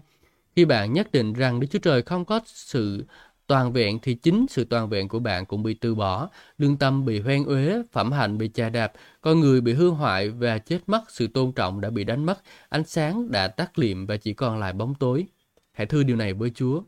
Khi 0.55 0.65
bạn 0.65 0.93
nhất 0.93 1.11
định 1.11 1.33
rằng 1.33 1.59
Đức 1.59 1.67
Chúa 1.71 1.79
Trời 1.79 2.01
không 2.01 2.25
có 2.25 2.39
sự 2.45 3.05
toàn 3.47 3.73
vẹn 3.73 3.99
thì 4.01 4.13
chính 4.13 4.45
sự 4.49 4.63
toàn 4.63 4.89
vẹn 4.89 5.07
của 5.07 5.19
bạn 5.19 5.45
cũng 5.45 5.63
bị 5.63 5.73
từ 5.73 5.95
bỏ, 5.95 6.29
lương 6.57 6.77
tâm 6.77 7.05
bị 7.05 7.19
hoen 7.19 7.45
uế, 7.45 7.81
phẩm 7.91 8.11
hạnh 8.11 8.37
bị 8.37 8.49
chà 8.53 8.69
đạp, 8.69 8.93
con 9.21 9.39
người 9.39 9.61
bị 9.61 9.73
hư 9.73 9.89
hoại 9.89 10.29
và 10.29 10.57
chết 10.57 10.79
mất, 10.87 11.01
sự 11.09 11.27
tôn 11.27 11.51
trọng 11.51 11.81
đã 11.81 11.89
bị 11.89 12.03
đánh 12.03 12.25
mất, 12.25 12.41
ánh 12.69 12.83
sáng 12.83 13.31
đã 13.31 13.47
tắt 13.47 13.79
liệm 13.79 14.05
và 14.05 14.17
chỉ 14.17 14.33
còn 14.33 14.59
lại 14.59 14.73
bóng 14.73 14.95
tối. 14.95 15.25
Hãy 15.71 15.87
thưa 15.87 16.03
điều 16.03 16.15
này 16.15 16.33
với 16.33 16.51
Chúa. 16.55 16.81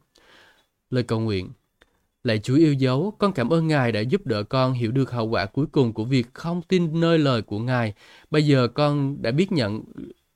Lời 0.90 1.04
cầu 1.04 1.20
nguyện 1.20 1.50
Lạy 2.26 2.40
Chúa 2.40 2.56
yêu 2.56 2.74
dấu, 2.74 3.14
con 3.20 3.34
cảm 3.34 3.50
ơn 3.50 3.68
Ngài 3.68 3.92
đã 3.92 4.00
giúp 4.00 4.26
đỡ 4.26 4.44
con 4.44 4.74
hiểu 4.74 4.92
được 4.92 5.12
hậu 5.12 5.28
quả 5.28 5.46
cuối 5.46 5.66
cùng 5.72 5.94
của 5.94 6.04
việc 6.04 6.34
không 6.34 6.62
tin 6.62 7.00
nơi 7.00 7.20
lời 7.20 7.42
của 7.42 7.60
Ngài. 7.60 7.94
Bây 8.32 8.46
giờ 8.46 8.68
con 8.68 9.22
đã 9.22 9.32
biết 9.32 9.52
nhận 9.52 9.84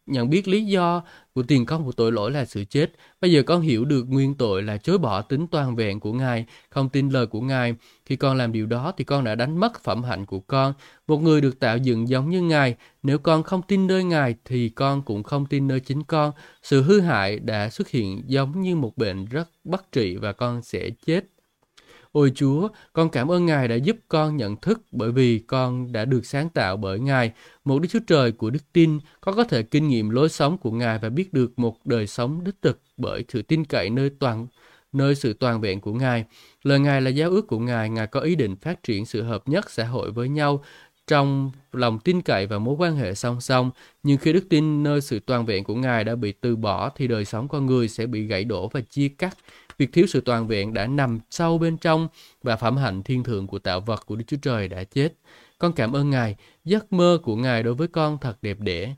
nhận 0.05 0.29
biết 0.29 0.47
lý 0.47 0.65
do 0.65 1.03
của 1.33 1.43
tiền 1.43 1.65
công 1.65 1.85
của 1.85 1.91
tội 1.91 2.11
lỗi 2.11 2.31
là 2.31 2.45
sự 2.45 2.63
chết. 2.63 2.91
Bây 3.21 3.31
giờ 3.31 3.43
con 3.43 3.61
hiểu 3.61 3.85
được 3.85 4.03
nguyên 4.03 4.35
tội 4.35 4.63
là 4.63 4.77
chối 4.77 4.97
bỏ 4.97 5.21
tính 5.21 5.47
toàn 5.47 5.75
vẹn 5.75 5.99
của 5.99 6.13
Ngài, 6.13 6.45
không 6.69 6.89
tin 6.89 7.09
lời 7.09 7.27
của 7.27 7.41
Ngài. 7.41 7.75
Khi 8.05 8.15
con 8.15 8.37
làm 8.37 8.51
điều 8.51 8.65
đó 8.65 8.93
thì 8.97 9.03
con 9.03 9.23
đã 9.23 9.35
đánh 9.35 9.57
mất 9.57 9.83
phẩm 9.83 10.03
hạnh 10.03 10.25
của 10.25 10.39
con. 10.39 10.73
Một 11.07 11.17
người 11.17 11.41
được 11.41 11.59
tạo 11.59 11.77
dựng 11.77 12.09
giống 12.09 12.29
như 12.29 12.41
Ngài, 12.41 12.75
nếu 13.03 13.17
con 13.19 13.43
không 13.43 13.61
tin 13.61 13.87
nơi 13.87 14.03
Ngài 14.03 14.35
thì 14.45 14.69
con 14.69 15.01
cũng 15.01 15.23
không 15.23 15.45
tin 15.45 15.67
nơi 15.67 15.79
chính 15.79 16.03
con. 16.03 16.31
Sự 16.63 16.81
hư 16.81 16.99
hại 16.99 17.39
đã 17.39 17.69
xuất 17.69 17.89
hiện 17.89 18.23
giống 18.27 18.61
như 18.61 18.75
một 18.75 18.97
bệnh 18.97 19.25
rất 19.25 19.49
bất 19.63 19.91
trị 19.91 20.15
và 20.15 20.33
con 20.33 20.61
sẽ 20.61 20.89
chết 21.05 21.25
Ôi 22.12 22.32
Chúa, 22.36 22.70
con 22.93 23.10
cảm 23.10 23.32
ơn 23.32 23.45
Ngài 23.45 23.68
đã 23.68 23.76
giúp 23.76 23.97
con 24.07 24.38
nhận 24.38 24.55
thức 24.55 24.82
bởi 24.91 25.12
vì 25.12 25.39
con 25.39 25.91
đã 25.91 26.05
được 26.05 26.26
sáng 26.26 26.49
tạo 26.49 26.78
bởi 26.78 26.99
Ngài. 26.99 27.32
Một 27.66 27.80
Đức 27.80 27.88
Chúa 27.91 27.99
Trời 28.07 28.32
của 28.32 28.49
đức 28.49 28.74
tin, 28.74 28.99
con 29.22 29.36
có 29.36 29.43
thể 29.43 29.64
kinh 29.64 29.88
nghiệm 29.88 30.10
lối 30.10 30.30
sống 30.30 30.57
của 30.57 30.72
Ngài 30.72 30.99
và 30.99 31.10
biết 31.10 31.34
được 31.34 31.60
một 31.60 31.86
đời 31.86 32.07
sống 32.07 32.43
đích 32.43 32.55
thực 32.62 32.80
bởi 32.97 33.24
sự 33.30 33.41
tin 33.41 33.66
cậy 33.66 33.89
nơi 33.89 34.10
toàn 34.20 34.47
nơi 34.91 35.16
sự 35.16 35.34
toàn 35.34 35.62
vẹn 35.62 35.82
của 35.82 35.93
Ngài. 35.93 36.26
Lời 36.64 36.80
Ngài 36.80 37.01
là 37.01 37.10
giáo 37.10 37.30
ước 37.30 37.47
của 37.47 37.60
Ngài, 37.60 37.89
Ngài 37.89 38.07
có 38.07 38.20
ý 38.20 38.36
định 38.36 38.55
phát 38.55 38.84
triển 38.84 39.05
sự 39.05 39.24
hợp 39.24 39.47
nhất 39.47 39.70
xã 39.70 39.84
hội 39.84 40.12
với 40.12 40.30
nhau 40.30 40.64
trong 41.07 41.51
lòng 41.72 41.99
tin 41.99 42.22
cậy 42.22 42.47
và 42.47 42.60
mối 42.60 42.76
quan 42.80 42.95
hệ 42.95 43.16
song 43.16 43.41
song. 43.41 43.72
Nhưng 44.03 44.18
khi 44.18 44.34
đức 44.34 44.45
tin 44.49 44.84
nơi 44.84 45.01
sự 45.01 45.20
toàn 45.20 45.45
vẹn 45.45 45.64
của 45.64 45.76
Ngài 45.76 46.03
đã 46.03 46.16
bị 46.16 46.32
từ 46.32 46.55
bỏ 46.55 46.89
thì 46.95 47.07
đời 47.07 47.26
sống 47.26 47.47
con 47.47 47.66
người 47.66 47.88
sẽ 47.88 48.07
bị 48.07 48.26
gãy 48.26 48.43
đổ 48.43 48.68
và 48.68 48.82
chia 48.82 49.07
cắt. 49.07 49.38
Việc 49.80 49.93
thiếu 49.93 50.07
sự 50.07 50.21
toàn 50.21 50.47
vẹn 50.47 50.73
đã 50.73 50.88
nằm 50.88 51.19
sâu 51.30 51.57
bên 51.57 51.77
trong 51.77 52.07
và 52.43 52.55
phẩm 52.55 52.77
hạnh 52.77 53.03
thiên 53.03 53.23
thượng 53.23 53.47
của 53.47 53.59
tạo 53.59 53.82
vật 53.82 54.05
của 54.05 54.15
Đức 54.15 54.23
Chúa 54.27 54.38
Trời 54.41 54.67
đã 54.67 54.84
chết. 54.84 55.13
Con 55.57 55.73
cảm 55.73 55.95
ơn 55.95 56.09
Ngài, 56.09 56.36
giấc 56.65 56.93
mơ 56.93 57.19
của 57.23 57.36
Ngài 57.36 57.63
đối 57.63 57.73
với 57.73 57.88
con 57.88 58.17
thật 58.21 58.38
đẹp 58.41 58.59
đẽ. 58.59 58.95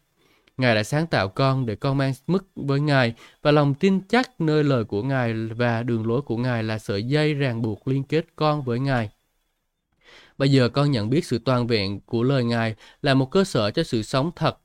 Ngài 0.58 0.76
đã 0.76 0.84
sáng 0.84 1.08
tạo 1.08 1.28
con 1.28 1.66
để 1.66 1.76
con 1.76 1.98
mang 1.98 2.14
mức 2.28 2.48
với 2.56 2.80
Ngài 2.80 3.14
và 3.42 3.52
lòng 3.52 3.74
tin 3.74 4.02
chắc 4.10 4.42
nơi 4.42 4.64
lời 4.64 4.84
của 4.84 5.04
Ngài 5.04 5.34
và 5.34 5.84
đường 5.84 6.08
lối 6.08 6.22
của 6.22 6.38
Ngài 6.38 6.64
là 6.64 6.80
sợi 6.80 7.04
dây 7.04 7.34
ràng 7.34 7.62
buộc 7.62 7.88
liên 7.88 8.04
kết 8.04 8.26
con 8.36 8.62
với 8.62 8.80
Ngài. 8.80 9.10
Bây 10.38 10.52
giờ 10.52 10.70
con 10.70 10.92
nhận 10.92 11.10
biết 11.10 11.26
sự 11.26 11.40
toàn 11.46 11.68
vẹn 11.68 12.00
của 12.00 12.24
lời 12.24 12.44
Ngài 12.44 12.76
là 13.02 13.14
một 13.14 13.32
cơ 13.32 13.44
sở 13.44 13.72
cho 13.72 13.84
sự 13.84 14.02
sống 14.02 14.32
thật 14.36 14.58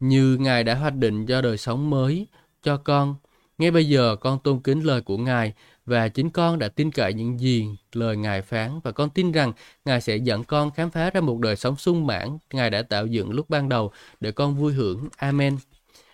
như 0.00 0.36
Ngài 0.40 0.64
đã 0.64 0.74
hoạch 0.74 0.94
định 0.94 1.26
cho 1.26 1.42
đời 1.42 1.58
sống 1.58 1.90
mới 1.90 2.26
cho 2.62 2.76
con 2.76 3.16
ngay 3.58 3.70
bây 3.70 3.88
giờ, 3.88 4.16
con 4.16 4.38
tôn 4.38 4.60
kính 4.60 4.80
lời 4.80 5.00
của 5.00 5.18
Ngài 5.18 5.52
và 5.86 6.08
chính 6.08 6.30
con 6.30 6.58
đã 6.58 6.68
tin 6.68 6.90
cậy 6.90 7.14
những 7.14 7.40
gì 7.40 7.68
lời 7.92 8.16
Ngài 8.16 8.42
phán 8.42 8.80
và 8.84 8.92
con 8.92 9.10
tin 9.10 9.32
rằng 9.32 9.52
Ngài 9.84 10.00
sẽ 10.00 10.16
dẫn 10.16 10.44
con 10.44 10.70
khám 10.70 10.90
phá 10.90 11.10
ra 11.10 11.20
một 11.20 11.38
đời 11.38 11.56
sống 11.56 11.76
sung 11.76 12.06
mãn 12.06 12.38
Ngài 12.52 12.70
đã 12.70 12.82
tạo 12.82 13.06
dựng 13.06 13.30
lúc 13.30 13.50
ban 13.50 13.68
đầu 13.68 13.92
để 14.20 14.32
con 14.32 14.54
vui 14.54 14.72
hưởng. 14.72 15.08
Amen. 15.16 15.56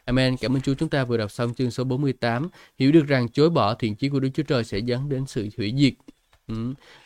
Amen. 0.05 0.37
Cảm 0.37 0.57
ơn 0.57 0.63
Chúa, 0.63 0.75
chúng 0.75 0.89
ta 0.89 1.05
vừa 1.05 1.17
đọc 1.17 1.31
xong 1.31 1.55
chương 1.55 1.71
số 1.71 1.85
48. 1.85 2.49
Hiểu 2.79 2.93
được 2.93 3.07
rằng 3.07 3.29
chối 3.29 3.51
bỏ 3.51 3.75
thiện 3.75 3.95
chí 3.95 4.09
của 4.09 4.21
Đức 4.21 4.29
Chúa 4.35 4.43
Trời 4.43 4.65
sẽ 4.65 4.79
dẫn 4.79 5.09
đến 5.09 5.27
sự 5.27 5.49
hủy 5.57 5.75
diệt. 5.79 5.93
Ừ. 6.49 6.55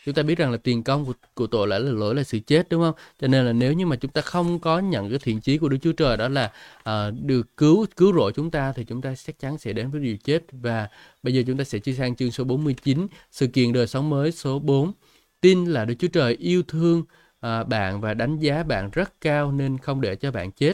Chúng 0.05 0.14
ta 0.14 0.22
biết 0.22 0.38
rằng 0.38 0.51
là 0.53 0.57
tiền 0.57 0.82
công 0.82 1.05
của, 1.07 1.12
của 1.34 1.47
tội 1.47 1.68
lỗi 1.68 1.80
là 1.80 1.93
lỗi 1.93 2.14
là 2.14 2.22
sự 2.22 2.38
chết 2.38 2.68
đúng 2.68 2.82
không? 2.82 2.95
Cho 3.20 3.26
nên 3.26 3.47
là 3.47 3.53
nếu 3.53 3.72
như 3.72 3.86
mà 3.86 3.97
chúng 3.97 4.11
ta 4.11 4.20
không 4.20 4.59
có 4.59 4.78
nhận 4.78 5.11
cái 5.11 5.18
thiện 5.18 5.40
chí 5.40 5.59
của 5.59 5.68
Đức 5.68 5.76
Chúa 5.82 5.93
Trời 5.93 6.16
đó 6.16 6.28
là 6.28 6.53
uh, 6.80 7.14
được 7.22 7.57
cứu 7.57 7.86
cứu 7.97 8.12
rỗi 8.14 8.32
chúng 8.32 8.51
ta 8.51 8.72
thì 8.72 8.84
chúng 8.84 9.03
ta 9.03 9.14
chắc 9.14 9.38
chắn 9.38 9.59
sẽ 9.59 9.72
đến 9.72 9.90
với 9.90 10.01
điều 10.01 10.16
chết 10.16 10.45
và 10.53 10.88
bây 11.22 11.34
giờ 11.34 11.43
chúng 11.47 11.59
ta 11.59 11.64
sẽ 11.64 11.78
chia 11.78 11.93
sang 11.93 12.16
chương 12.16 12.30
số 12.30 12.45
49 12.45 13.07
sự 13.30 13.47
kiện 13.47 13.72
đời 13.72 13.86
sống 13.86 14.11
mới 14.11 14.32
số 14.32 14.59
4 14.59 14.93
tin 15.40 15.64
là 15.64 15.84
Đức 15.84 15.95
Chúa 15.99 16.09
Trời 16.09 16.34
yêu 16.34 16.62
thương 16.68 17.01
uh, 17.47 17.68
bạn 17.68 18.01
và 18.01 18.14
đánh 18.14 18.38
giá 18.38 18.62
bạn 18.62 18.90
rất 18.93 19.20
cao 19.20 19.53
nên 19.53 19.78
không 19.78 20.01
để 20.01 20.16
cho 20.16 20.30
bạn 20.30 20.53
chết 20.53 20.72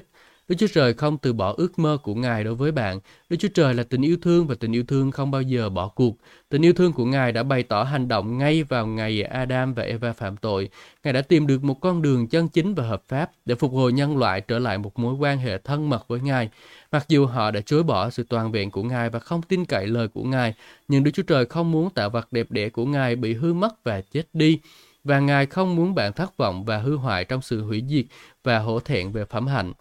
Đức 0.49 0.57
Chúa 0.59 0.67
Trời 0.67 0.95
không 0.95 1.19
từ 1.19 1.33
bỏ 1.33 1.55
ước 1.57 1.79
mơ 1.79 1.99
của 2.03 2.15
Ngài 2.15 2.45
đối 2.45 2.55
với 2.55 2.73
bạn. 2.73 3.01
Đức 3.29 3.37
Chúa 3.41 3.49
Trời 3.55 3.75
là 3.75 3.83
tình 3.83 4.03
yêu 4.03 4.17
thương 4.23 4.47
và 4.47 4.55
tình 4.61 4.73
yêu 4.73 4.85
thương 4.89 5.11
không 5.11 5.31
bao 5.31 5.43
giờ 5.43 5.69
bỏ 5.69 5.89
cuộc. 5.89 6.17
Tình 6.49 6.65
yêu 6.65 6.73
thương 6.73 6.93
của 6.93 7.05
Ngài 7.05 7.33
đã 7.33 7.43
bày 7.43 7.63
tỏ 7.63 7.83
hành 7.83 8.09
động 8.09 8.39
ngay 8.39 8.63
vào 8.63 8.87
ngày 8.87 9.23
Adam 9.23 9.75
và 9.75 9.83
Eva 9.83 10.13
phạm 10.13 10.37
tội. 10.37 10.69
Ngài 11.05 11.13
đã 11.13 11.23
tìm 11.23 11.47
được 11.47 11.65
một 11.65 11.81
con 11.81 12.03
đường 12.03 12.29
chân 12.29 12.49
chính 12.49 12.75
và 12.75 12.85
hợp 12.85 13.03
pháp 13.09 13.31
để 13.45 13.55
phục 13.55 13.73
hồi 13.73 13.93
nhân 13.93 14.17
loại 14.17 14.41
trở 14.41 14.59
lại 14.59 14.79
một 14.79 14.99
mối 14.99 15.15
quan 15.15 15.39
hệ 15.39 15.59
thân 15.59 15.91
mật 15.91 16.09
với 16.09 16.21
Ngài. 16.21 16.49
Mặc 16.93 17.05
dù 17.09 17.27
họ 17.27 17.51
đã 17.51 17.61
chối 17.61 17.83
bỏ 17.83 18.11
sự 18.11 18.25
toàn 18.29 18.53
vẹn 18.53 18.71
của 18.71 18.83
Ngài 18.83 19.11
và 19.11 19.19
không 19.19 19.43
tin 19.43 19.65
cậy 19.65 19.87
lời 19.87 20.09
của 20.09 20.23
Ngài, 20.23 20.55
nhưng 20.89 21.05
Đức 21.05 21.11
Chúa 21.15 21.23
Trời 21.23 21.47
không 21.47 21.71
muốn 21.71 21.91
tạo 21.91 22.11
vật 22.11 22.29
đẹp 22.31 22.51
đẽ 22.51 22.69
của 22.69 22.85
Ngài 22.87 23.17
bị 23.17 23.35
hư 23.35 23.53
mất 23.53 23.85
và 23.85 24.01
chết 24.01 24.25
đi 24.33 24.59
và 25.05 25.21
Ngài 25.21 25.47
không 25.47 25.77
muốn 25.77 25.95
bạn 25.95 26.13
thất 26.13 26.37
vọng 26.37 26.65
và 26.65 26.79
hư 26.79 26.97
hoại 26.97 27.25
trong 27.25 27.43
sự 27.43 27.63
hủy 27.63 27.85
diệt 27.89 28.05
và 28.45 28.59
hổ 28.59 28.81
thẹn 28.81 29.13
về 29.13 29.25
phẩm 29.25 29.47
hạnh. 29.47 29.73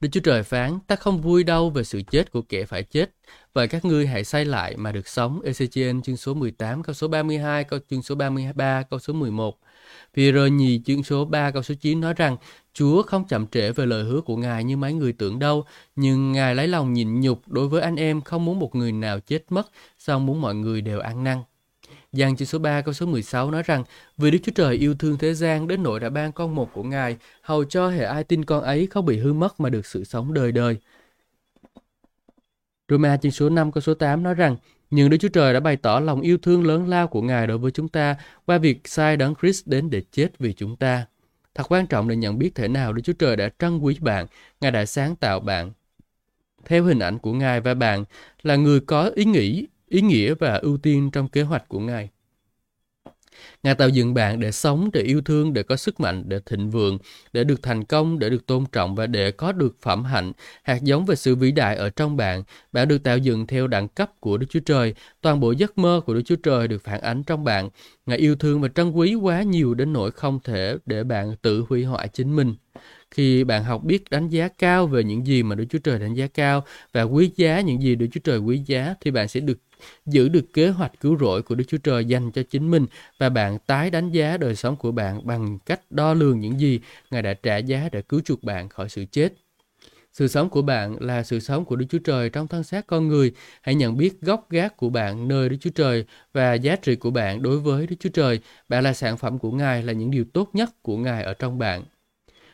Đức 0.00 0.08
Chúa 0.12 0.20
Trời 0.20 0.42
phán, 0.42 0.78
ta 0.86 0.96
không 0.96 1.20
vui 1.20 1.44
đâu 1.44 1.70
về 1.70 1.84
sự 1.84 2.02
chết 2.10 2.32
của 2.32 2.42
kẻ 2.42 2.64
phải 2.64 2.82
chết. 2.82 3.10
và 3.54 3.66
các 3.66 3.84
ngươi 3.84 4.06
hãy 4.06 4.24
say 4.24 4.44
lại 4.44 4.76
mà 4.76 4.92
được 4.92 5.08
sống. 5.08 5.40
Ezechiel 5.44 6.02
chương 6.02 6.16
số 6.16 6.34
18, 6.34 6.82
câu 6.82 6.94
số 6.94 7.08
32, 7.08 7.64
câu 7.64 7.78
chương 7.90 8.02
số 8.02 8.14
33, 8.14 8.82
câu 8.82 8.98
số 8.98 9.12
11. 9.12 9.58
vì 10.14 10.32
rồi 10.32 10.50
nhì 10.50 10.80
chương 10.86 11.02
số 11.02 11.24
3 11.24 11.50
câu 11.50 11.62
số 11.62 11.74
9 11.80 12.00
nói 12.00 12.14
rằng 12.14 12.36
Chúa 12.72 13.02
không 13.02 13.24
chậm 13.28 13.46
trễ 13.46 13.72
về 13.72 13.86
lời 13.86 14.04
hứa 14.04 14.20
của 14.20 14.36
Ngài 14.36 14.64
như 14.64 14.76
mấy 14.76 14.92
người 14.92 15.12
tưởng 15.12 15.38
đâu, 15.38 15.64
nhưng 15.96 16.32
Ngài 16.32 16.54
lấy 16.54 16.68
lòng 16.68 16.92
nhịn 16.92 17.20
nhục 17.20 17.48
đối 17.48 17.68
với 17.68 17.82
anh 17.82 17.96
em 17.96 18.20
không 18.22 18.44
muốn 18.44 18.58
một 18.58 18.74
người 18.74 18.92
nào 18.92 19.20
chết 19.20 19.44
mất, 19.50 19.70
song 19.98 20.26
muốn 20.26 20.40
mọi 20.40 20.54
người 20.54 20.80
đều 20.80 21.00
ăn 21.00 21.24
năn. 21.24 21.38
Giăng 22.12 22.36
chương 22.36 22.48
số 22.48 22.58
3 22.58 22.80
câu 22.80 22.94
số 22.94 23.06
16 23.06 23.50
nói 23.50 23.62
rằng 23.62 23.84
Vì 24.16 24.30
Đức 24.30 24.38
Chúa 24.42 24.52
Trời 24.54 24.76
yêu 24.76 24.94
thương 24.94 25.18
thế 25.18 25.34
gian 25.34 25.68
đến 25.68 25.82
nỗi 25.82 26.00
đã 26.00 26.10
ban 26.10 26.32
con 26.32 26.54
một 26.54 26.72
của 26.72 26.82
Ngài, 26.82 27.16
hầu 27.42 27.64
cho 27.64 27.88
hệ 27.88 28.04
ai 28.04 28.24
tin 28.24 28.44
con 28.44 28.62
ấy 28.62 28.86
không 28.90 29.06
bị 29.06 29.18
hư 29.18 29.32
mất 29.32 29.60
mà 29.60 29.68
được 29.68 29.86
sự 29.86 30.04
sống 30.04 30.34
đời 30.34 30.52
đời. 30.52 30.76
Roma 32.88 33.16
chương 33.16 33.32
số 33.32 33.48
5 33.48 33.72
câu 33.72 33.80
số 33.80 33.94
8 33.94 34.22
nói 34.22 34.34
rằng 34.34 34.56
nhưng 34.90 35.10
Đức 35.10 35.16
Chúa 35.20 35.28
Trời 35.28 35.54
đã 35.54 35.60
bày 35.60 35.76
tỏ 35.76 36.00
lòng 36.00 36.20
yêu 36.20 36.38
thương 36.42 36.66
lớn 36.66 36.88
lao 36.88 37.08
của 37.08 37.22
Ngài 37.22 37.46
đối 37.46 37.58
với 37.58 37.70
chúng 37.70 37.88
ta 37.88 38.16
qua 38.46 38.58
việc 38.58 38.80
sai 38.84 39.16
đấng 39.16 39.34
Christ 39.40 39.66
đến 39.66 39.90
để 39.90 40.02
chết 40.12 40.38
vì 40.38 40.52
chúng 40.52 40.76
ta. 40.76 41.06
Thật 41.54 41.64
quan 41.68 41.86
trọng 41.86 42.08
để 42.08 42.16
nhận 42.16 42.38
biết 42.38 42.54
thế 42.54 42.68
nào 42.68 42.92
Đức 42.92 43.02
Chúa 43.04 43.12
Trời 43.12 43.36
đã 43.36 43.48
trân 43.58 43.78
quý 43.78 43.98
bạn, 44.00 44.26
Ngài 44.60 44.70
đã 44.70 44.86
sáng 44.86 45.16
tạo 45.16 45.40
bạn 45.40 45.72
theo 46.66 46.84
hình 46.84 46.98
ảnh 46.98 47.18
của 47.18 47.32
Ngài 47.32 47.60
và 47.60 47.74
bạn 47.74 48.04
là 48.42 48.56
người 48.56 48.80
có 48.80 49.10
ý 49.14 49.24
nghĩ 49.24 49.66
ý 49.88 50.00
nghĩa 50.00 50.34
và 50.34 50.54
ưu 50.54 50.76
tiên 50.76 51.10
trong 51.10 51.28
kế 51.28 51.42
hoạch 51.42 51.68
của 51.68 51.80
Ngài. 51.80 52.08
Ngài 53.62 53.74
tạo 53.74 53.88
dựng 53.88 54.14
bạn 54.14 54.40
để 54.40 54.52
sống, 54.52 54.90
để 54.92 55.00
yêu 55.00 55.20
thương, 55.20 55.52
để 55.52 55.62
có 55.62 55.76
sức 55.76 56.00
mạnh, 56.00 56.22
để 56.26 56.40
thịnh 56.46 56.70
vượng, 56.70 56.98
để 57.32 57.44
được 57.44 57.62
thành 57.62 57.84
công, 57.84 58.18
để 58.18 58.30
được 58.30 58.46
tôn 58.46 58.64
trọng 58.72 58.94
và 58.94 59.06
để 59.06 59.30
có 59.30 59.52
được 59.52 59.76
phẩm 59.82 60.04
hạnh, 60.04 60.32
hạt 60.62 60.82
giống 60.82 61.06
về 61.06 61.16
sự 61.16 61.36
vĩ 61.36 61.50
đại 61.52 61.76
ở 61.76 61.90
trong 61.90 62.16
bạn. 62.16 62.42
Bạn 62.72 62.88
được 62.88 63.02
tạo 63.02 63.18
dựng 63.18 63.46
theo 63.46 63.66
đẳng 63.66 63.88
cấp 63.88 64.20
của 64.20 64.38
Đức 64.38 64.46
Chúa 64.50 64.60
Trời. 64.60 64.94
Toàn 65.20 65.40
bộ 65.40 65.52
giấc 65.52 65.78
mơ 65.78 66.00
của 66.06 66.14
Đức 66.14 66.22
Chúa 66.24 66.36
Trời 66.36 66.68
được 66.68 66.84
phản 66.84 67.00
ánh 67.00 67.22
trong 67.22 67.44
bạn. 67.44 67.68
Ngài 68.06 68.18
yêu 68.18 68.36
thương 68.36 68.60
và 68.60 68.68
trân 68.68 68.90
quý 68.90 69.14
quá 69.14 69.42
nhiều 69.42 69.74
đến 69.74 69.92
nỗi 69.92 70.10
không 70.10 70.40
thể 70.44 70.76
để 70.86 71.04
bạn 71.04 71.36
tự 71.42 71.64
hủy 71.68 71.84
hoại 71.84 72.08
chính 72.08 72.36
mình 72.36 72.54
khi 73.10 73.44
bạn 73.44 73.64
học 73.64 73.84
biết 73.84 74.10
đánh 74.10 74.28
giá 74.28 74.48
cao 74.48 74.86
về 74.86 75.04
những 75.04 75.26
gì 75.26 75.42
mà 75.42 75.54
Đức 75.54 75.64
Chúa 75.70 75.78
Trời 75.78 75.98
đánh 75.98 76.14
giá 76.14 76.26
cao 76.26 76.64
và 76.92 77.02
quý 77.02 77.30
giá 77.36 77.60
những 77.60 77.82
gì 77.82 77.94
Đức 77.94 78.06
Chúa 78.12 78.20
Trời 78.24 78.38
quý 78.38 78.62
giá 78.66 78.94
thì 79.00 79.10
bạn 79.10 79.28
sẽ 79.28 79.40
được 79.40 79.58
giữ 80.06 80.28
được 80.28 80.52
kế 80.52 80.68
hoạch 80.68 80.92
cứu 81.00 81.18
rỗi 81.18 81.42
của 81.42 81.54
Đức 81.54 81.64
Chúa 81.68 81.78
Trời 81.78 82.04
dành 82.04 82.30
cho 82.30 82.42
chính 82.50 82.70
mình 82.70 82.86
và 83.18 83.28
bạn 83.28 83.58
tái 83.66 83.90
đánh 83.90 84.10
giá 84.10 84.36
đời 84.36 84.56
sống 84.56 84.76
của 84.76 84.92
bạn 84.92 85.26
bằng 85.26 85.58
cách 85.66 85.80
đo 85.90 86.14
lường 86.14 86.40
những 86.40 86.60
gì 86.60 86.80
Ngài 87.10 87.22
đã 87.22 87.34
trả 87.34 87.56
giá 87.56 87.88
để 87.92 88.02
cứu 88.02 88.20
chuộc 88.20 88.42
bạn 88.42 88.68
khỏi 88.68 88.88
sự 88.88 89.04
chết. 89.04 89.32
Sự 90.12 90.28
sống 90.28 90.48
của 90.48 90.62
bạn 90.62 90.96
là 91.00 91.22
sự 91.22 91.40
sống 91.40 91.64
của 91.64 91.76
Đức 91.76 91.86
Chúa 91.88 91.98
Trời 91.98 92.30
trong 92.30 92.48
thân 92.48 92.64
xác 92.64 92.86
con 92.86 93.08
người. 93.08 93.32
Hãy 93.62 93.74
nhận 93.74 93.96
biết 93.96 94.20
gốc 94.20 94.50
gác 94.50 94.76
của 94.76 94.88
bạn 94.90 95.28
nơi 95.28 95.48
Đức 95.48 95.56
Chúa 95.60 95.70
Trời 95.70 96.04
và 96.32 96.54
giá 96.54 96.76
trị 96.76 96.96
của 96.96 97.10
bạn 97.10 97.42
đối 97.42 97.58
với 97.58 97.86
Đức 97.86 97.96
Chúa 98.00 98.10
Trời. 98.10 98.40
Bạn 98.68 98.84
là 98.84 98.92
sản 98.92 99.16
phẩm 99.16 99.38
của 99.38 99.50
Ngài, 99.50 99.82
là 99.82 99.92
những 99.92 100.10
điều 100.10 100.24
tốt 100.32 100.50
nhất 100.52 100.82
của 100.82 100.96
Ngài 100.96 101.22
ở 101.24 101.34
trong 101.34 101.58
bạn. 101.58 101.84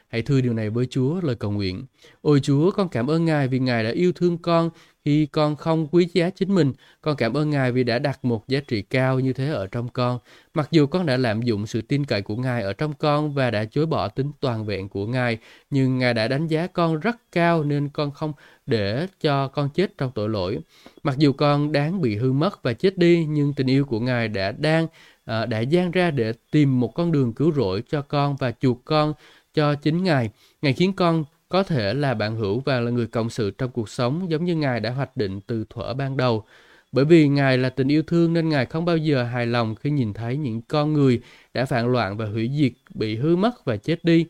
Hãy 0.09 0.23
thư 0.23 0.41
điều 0.41 0.53
này 0.53 0.70
với 0.70 0.87
Chúa, 0.91 1.20
lời 1.20 1.35
cầu 1.35 1.51
nguyện. 1.51 1.85
Ôi 2.23 2.41
Chúa, 2.43 2.70
con 2.70 2.89
cảm 2.89 3.11
ơn 3.11 3.25
Ngài 3.25 3.49
vì 3.49 3.59
Ngài 3.59 3.85
đã 3.85 3.91
yêu 3.91 4.12
thương 4.12 4.39
con 4.39 4.70
khi 5.05 5.26
con 5.26 5.57
không 5.57 5.86
quý 5.86 6.09
giá 6.12 6.30
chính 6.30 6.55
mình. 6.55 6.72
Con 7.00 7.16
cảm 7.16 7.36
ơn 7.36 7.50
Ngài 7.50 7.72
vì 7.72 7.84
đã 7.84 7.98
đặt 7.98 8.24
một 8.24 8.48
giá 8.48 8.61
trị 8.61 8.82
cao 8.82 9.20
như 9.20 9.32
thế 9.32 9.48
ở 9.48 9.66
trong 9.66 9.88
con. 9.88 10.18
Mặc 10.55 10.68
dù 10.70 10.86
con 10.86 11.07
đã 11.07 11.16
lạm 11.16 11.42
dụng 11.42 11.66
sự 11.66 11.82
tin 11.82 12.05
cậy 12.05 12.22
của 12.22 12.36
Ngài 12.36 12.62
ở 12.62 12.72
trong 12.72 12.92
con 12.94 13.34
và 13.34 13.50
đã 13.50 13.64
chối 13.64 13.86
bỏ 13.86 14.09
tính 14.09 14.30
toàn 14.40 14.66
vẹn 14.66 14.88
của 14.88 15.07
Ngài, 15.07 15.38
nhưng 15.70 15.98
Ngài 15.98 16.14
đã 16.14 16.28
đánh 16.28 16.46
giá 16.46 16.66
con 16.66 17.00
rất 17.00 17.16
cao 17.32 17.64
nên 17.64 17.88
con 17.88 18.11
không 18.11 18.32
để 18.66 19.07
cho 19.20 19.48
con 19.48 19.68
chết 19.74 19.98
trong 19.98 20.11
tội 20.14 20.28
lỗi. 20.28 20.59
Mặc 21.03 21.18
dù 21.18 21.32
con 21.32 21.72
đáng 21.72 22.00
bị 22.00 22.16
hư 22.16 22.32
mất 22.32 22.62
và 22.62 22.72
chết 22.72 22.98
đi, 22.98 23.26
nhưng 23.28 23.55
tình 23.55 23.66
yêu 23.66 23.84
của 23.84 24.00
Ngài 24.00 24.28
đã 24.28 24.53
đang 24.53 24.86
à, 25.24 25.46
đã 25.46 25.61
gian 25.61 25.90
ra 25.90 26.11
để 26.11 26.32
tìm 26.50 26.80
một 26.80 26.94
con 26.94 27.12
đường 27.12 27.32
cứu 27.32 27.53
rỗi 27.53 27.82
cho 27.88 28.03
con 28.03 28.36
và 28.36 28.53
chuộc 28.61 28.84
con 28.84 29.14
cho 29.55 29.74
chính 29.74 30.05
Ngài. 30.05 30.30
Ngài 30.62 30.72
khiến 30.72 30.92
con 30.92 31.24
có 31.53 31.62
thể 31.62 31.94
là 31.94 32.14
bạn 32.14 32.36
hữu 32.36 32.61
và 32.61 32.80
là 32.80 32.90
người 32.90 33.07
cộng 33.07 33.30
sự 33.30 33.50
trong 33.50 33.70
cuộc 33.70 33.88
sống 33.88 34.30
giống 34.30 34.44
như 34.44 34.57
Ngài 34.57 34.80
đã 34.80 34.90
hoạch 34.90 35.16
định 35.16 35.40
từ 35.40 35.64
thuở 35.70 35.94
ban 35.94 36.16
đầu. 36.16 36.44
Bởi 36.92 37.05
vì 37.05 37.28
Ngài 37.28 37.59
là 37.59 37.70
tình 37.70 37.88
yêu 37.88 38.03
thương 38.03 38.32
nên 38.32 38.48
Ngài 38.48 38.66
không 38.66 38.84
bao 38.84 38.96
giờ 38.96 39.24
hài 39.24 39.46
lòng 39.46 39.74
khi 39.74 39.90
nhìn 39.90 40.12
thấy 40.12 40.36
những 40.36 40.62
con 40.62 40.92
người 40.92 41.20
đã 41.55 41.64
phản 41.64 41.92
loạn 41.92 42.16
và 42.16 42.26
hủy 42.26 42.50
diệt, 42.59 42.72
bị 42.94 43.16
hư 43.16 43.36
mất 43.36 43.64
và 43.64 43.76
chết 43.76 44.05
đi. 44.05 44.26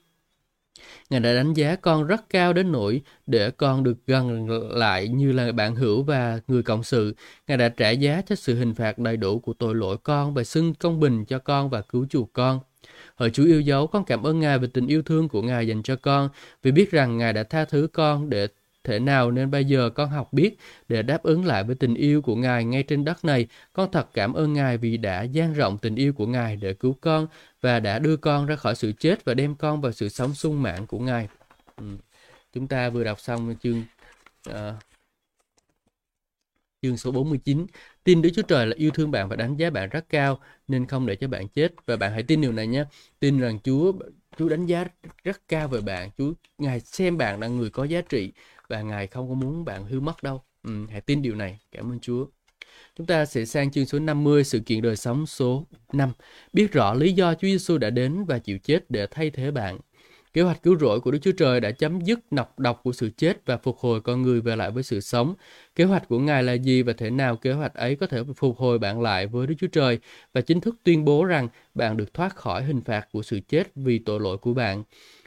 Ngài 1.10 1.20
đã 1.20 1.34
đánh 1.34 1.54
giá 1.54 1.76
con 1.76 2.06
rất 2.06 2.30
cao 2.30 2.52
đến 2.52 2.72
nỗi 2.72 3.02
để 3.26 3.50
con 3.50 3.82
được 3.84 4.06
gần 4.06 4.48
lại 4.70 5.08
như 5.08 5.32
là 5.32 5.52
bạn 5.52 5.74
hữu 5.74 6.02
và 6.02 6.40
người 6.48 6.62
cộng 6.62 6.82
sự. 6.82 7.14
Ngài 7.48 7.58
đã 7.58 7.68
trả 7.68 7.90
giá 7.90 8.22
cho 8.26 8.34
sự 8.34 8.58
hình 8.58 8.74
phạt 8.74 8.98
đầy 8.98 9.16
đủ 9.16 9.38
của 9.38 9.52
tội 9.52 9.74
lỗi 9.74 9.96
con 10.02 10.34
và 10.34 10.44
xưng 10.44 10.74
công 10.74 11.00
bình 11.00 11.24
cho 11.24 11.38
con 11.38 11.70
và 11.70 11.80
cứu 11.80 12.06
chuộc 12.10 12.32
con. 12.32 12.60
Hỡi 13.22 13.30
Chúa 13.30 13.44
yêu 13.44 13.60
dấu, 13.60 13.86
con 13.86 14.04
cảm 14.04 14.26
ơn 14.26 14.40
Ngài 14.40 14.58
về 14.58 14.68
tình 14.72 14.86
yêu 14.86 15.02
thương 15.02 15.28
của 15.28 15.42
Ngài 15.42 15.66
dành 15.68 15.82
cho 15.82 15.96
con, 15.96 16.28
vì 16.62 16.72
biết 16.72 16.90
rằng 16.90 17.18
Ngài 17.18 17.32
đã 17.32 17.42
tha 17.42 17.64
thứ 17.64 17.88
con 17.92 18.30
để 18.30 18.48
thể 18.84 18.98
nào 18.98 19.30
nên 19.30 19.50
bây 19.50 19.64
giờ 19.64 19.90
con 19.90 20.10
học 20.10 20.32
biết 20.32 20.56
để 20.88 21.02
đáp 21.02 21.22
ứng 21.22 21.44
lại 21.44 21.64
với 21.64 21.74
tình 21.74 21.94
yêu 21.94 22.22
của 22.22 22.36
Ngài 22.36 22.64
ngay 22.64 22.82
trên 22.82 23.04
đất 23.04 23.24
này. 23.24 23.46
Con 23.72 23.92
thật 23.92 24.08
cảm 24.14 24.32
ơn 24.32 24.52
Ngài 24.52 24.78
vì 24.78 24.96
đã 24.96 25.22
dang 25.22 25.52
rộng 25.52 25.78
tình 25.78 25.96
yêu 25.96 26.12
của 26.12 26.26
Ngài 26.26 26.56
để 26.56 26.74
cứu 26.74 26.96
con 27.00 27.26
và 27.60 27.80
đã 27.80 27.98
đưa 27.98 28.16
con 28.16 28.46
ra 28.46 28.56
khỏi 28.56 28.74
sự 28.74 28.92
chết 28.92 29.24
và 29.24 29.34
đem 29.34 29.54
con 29.54 29.80
vào 29.80 29.92
sự 29.92 30.08
sống 30.08 30.34
sung 30.34 30.62
mãn 30.62 30.86
của 30.86 30.98
Ngài. 30.98 31.28
Ừ. 31.76 31.84
Chúng 32.52 32.66
ta 32.66 32.90
vừa 32.90 33.04
đọc 33.04 33.20
xong 33.20 33.54
chương 33.62 33.82
uh, 34.50 34.54
chương 36.82 36.96
số 36.96 37.12
49. 37.12 37.66
Tin 38.05 38.22
Đức 38.22 38.30
Chúa 38.34 38.42
Trời 38.42 38.66
là 38.66 38.74
yêu 38.76 38.90
thương 38.90 39.11
bạn 39.11 39.28
và 39.28 39.36
đánh 39.36 39.57
giá 39.57 39.70
bạn 39.70 39.88
rất 39.88 40.09
cao 40.09 40.38
nên 40.68 40.86
không 40.86 41.07
để 41.07 41.16
cho 41.16 41.28
bạn 41.28 41.48
chết 41.48 41.72
và 41.86 41.96
bạn 41.96 42.12
hãy 42.12 42.22
tin 42.22 42.40
điều 42.40 42.53
này 42.53 42.66
nhé. 42.66 42.84
Tin 43.20 43.38
rằng 43.38 43.59
Chúa 43.64 43.92
Chúa 44.38 44.48
đánh 44.48 44.66
giá 44.66 44.84
rất 45.24 45.48
cao 45.48 45.68
về 45.68 45.80
bạn. 45.80 46.11
Chúa 46.18 46.32
Ngài 46.59 46.80
xem 46.80 47.18
bạn 47.18 47.40
là 47.40 47.46
người 47.46 47.70
có 47.70 47.84
giá 47.84 48.00
trị 48.00 48.32
và 48.68 48.82
Ngài 48.82 49.07
không 49.07 49.28
có 49.28 49.34
muốn 49.34 49.64
bạn 49.64 49.84
hư 49.84 50.00
mất 50.00 50.22
đâu. 50.22 50.42
Ừ, 50.62 50.86
hãy 50.90 51.00
tin 51.00 51.22
điều 51.22 51.34
này. 51.34 51.59
Cảm 51.72 51.92
ơn 51.92 52.00
Chúa. 52.00 52.26
Chúng 52.96 53.07
ta 53.07 53.24
sẽ 53.24 53.44
sang 53.44 53.70
chương 53.70 53.86
số 53.86 53.98
50, 53.98 54.44
sự 54.44 54.61
kiện 54.61 54.82
đời 54.82 54.96
sống 54.96 55.26
số 55.26 55.66
5. 55.92 56.12
Biết 56.53 56.72
rõ 56.72 56.94
lý 56.94 57.12
do 57.12 57.34
Chúa 57.34 57.48
Giêsu 57.48 57.78
đã 57.78 57.90
đến 57.90 58.24
và 58.24 58.38
chịu 58.38 58.59
chết 58.59 58.90
để 58.90 59.07
thay 59.11 59.30
thế 59.30 59.50
bạn. 59.50 59.78
Kế 60.33 60.43
hoạch 60.43 60.62
cứu 60.62 60.78
rỗi 60.78 61.01
của 61.01 61.11
Đức 61.11 61.18
Chúa 61.22 61.33
Trời 61.33 61.61
đã 61.61 61.70
chấm 61.70 62.01
dứt 62.01 62.20
nọc 62.30 62.59
độc 62.59 62.80
của 62.83 62.93
sự 62.93 63.11
chết 63.16 63.47
và 63.47 63.57
phục 63.57 63.78
hồi 63.78 64.01
con 64.01 64.22
người 64.22 64.41
về 64.41 64.57
lại 64.57 64.70
với 64.70 64.83
sự 64.83 65.01
sống. 65.01 65.35
Kế 65.74 65.85
hoạch 65.85 66.09
của 66.09 66.18
Ngài 66.18 66.43
là 66.43 66.53
gì 66.53 66.83
và 66.83 66.93
thế 66.93 67.11
nào 67.11 67.37
kế 67.37 67.53
hoạch 67.53 67.74
ấy 67.74 67.97
có 67.97 68.07
thể 68.07 68.22
phục 68.37 68.59
hồi 68.59 68.78
bạn 68.78 69.01
lại 69.01 69.26
với 69.26 69.47
Đức 69.47 69.55
Chúa 69.59 69.66
Trời 69.66 69.99
và 70.33 70.41
chính 70.41 70.61
thức 70.61 70.76
tuyên 70.85 71.05
bố 71.05 71.24
rằng 71.24 71.49
bạn 71.74 71.97
được 71.97 72.14
thoát 72.14 72.37
khỏi 72.37 72.64
hình 72.64 72.80
phạt 72.80 73.09
của 73.12 73.22
sự 73.22 73.41
chết 73.49 73.64
vì 73.74 73.99
tội 73.99 74.20
lỗi 74.20 74.39
của 74.39 74.55
bạn. 74.55 74.83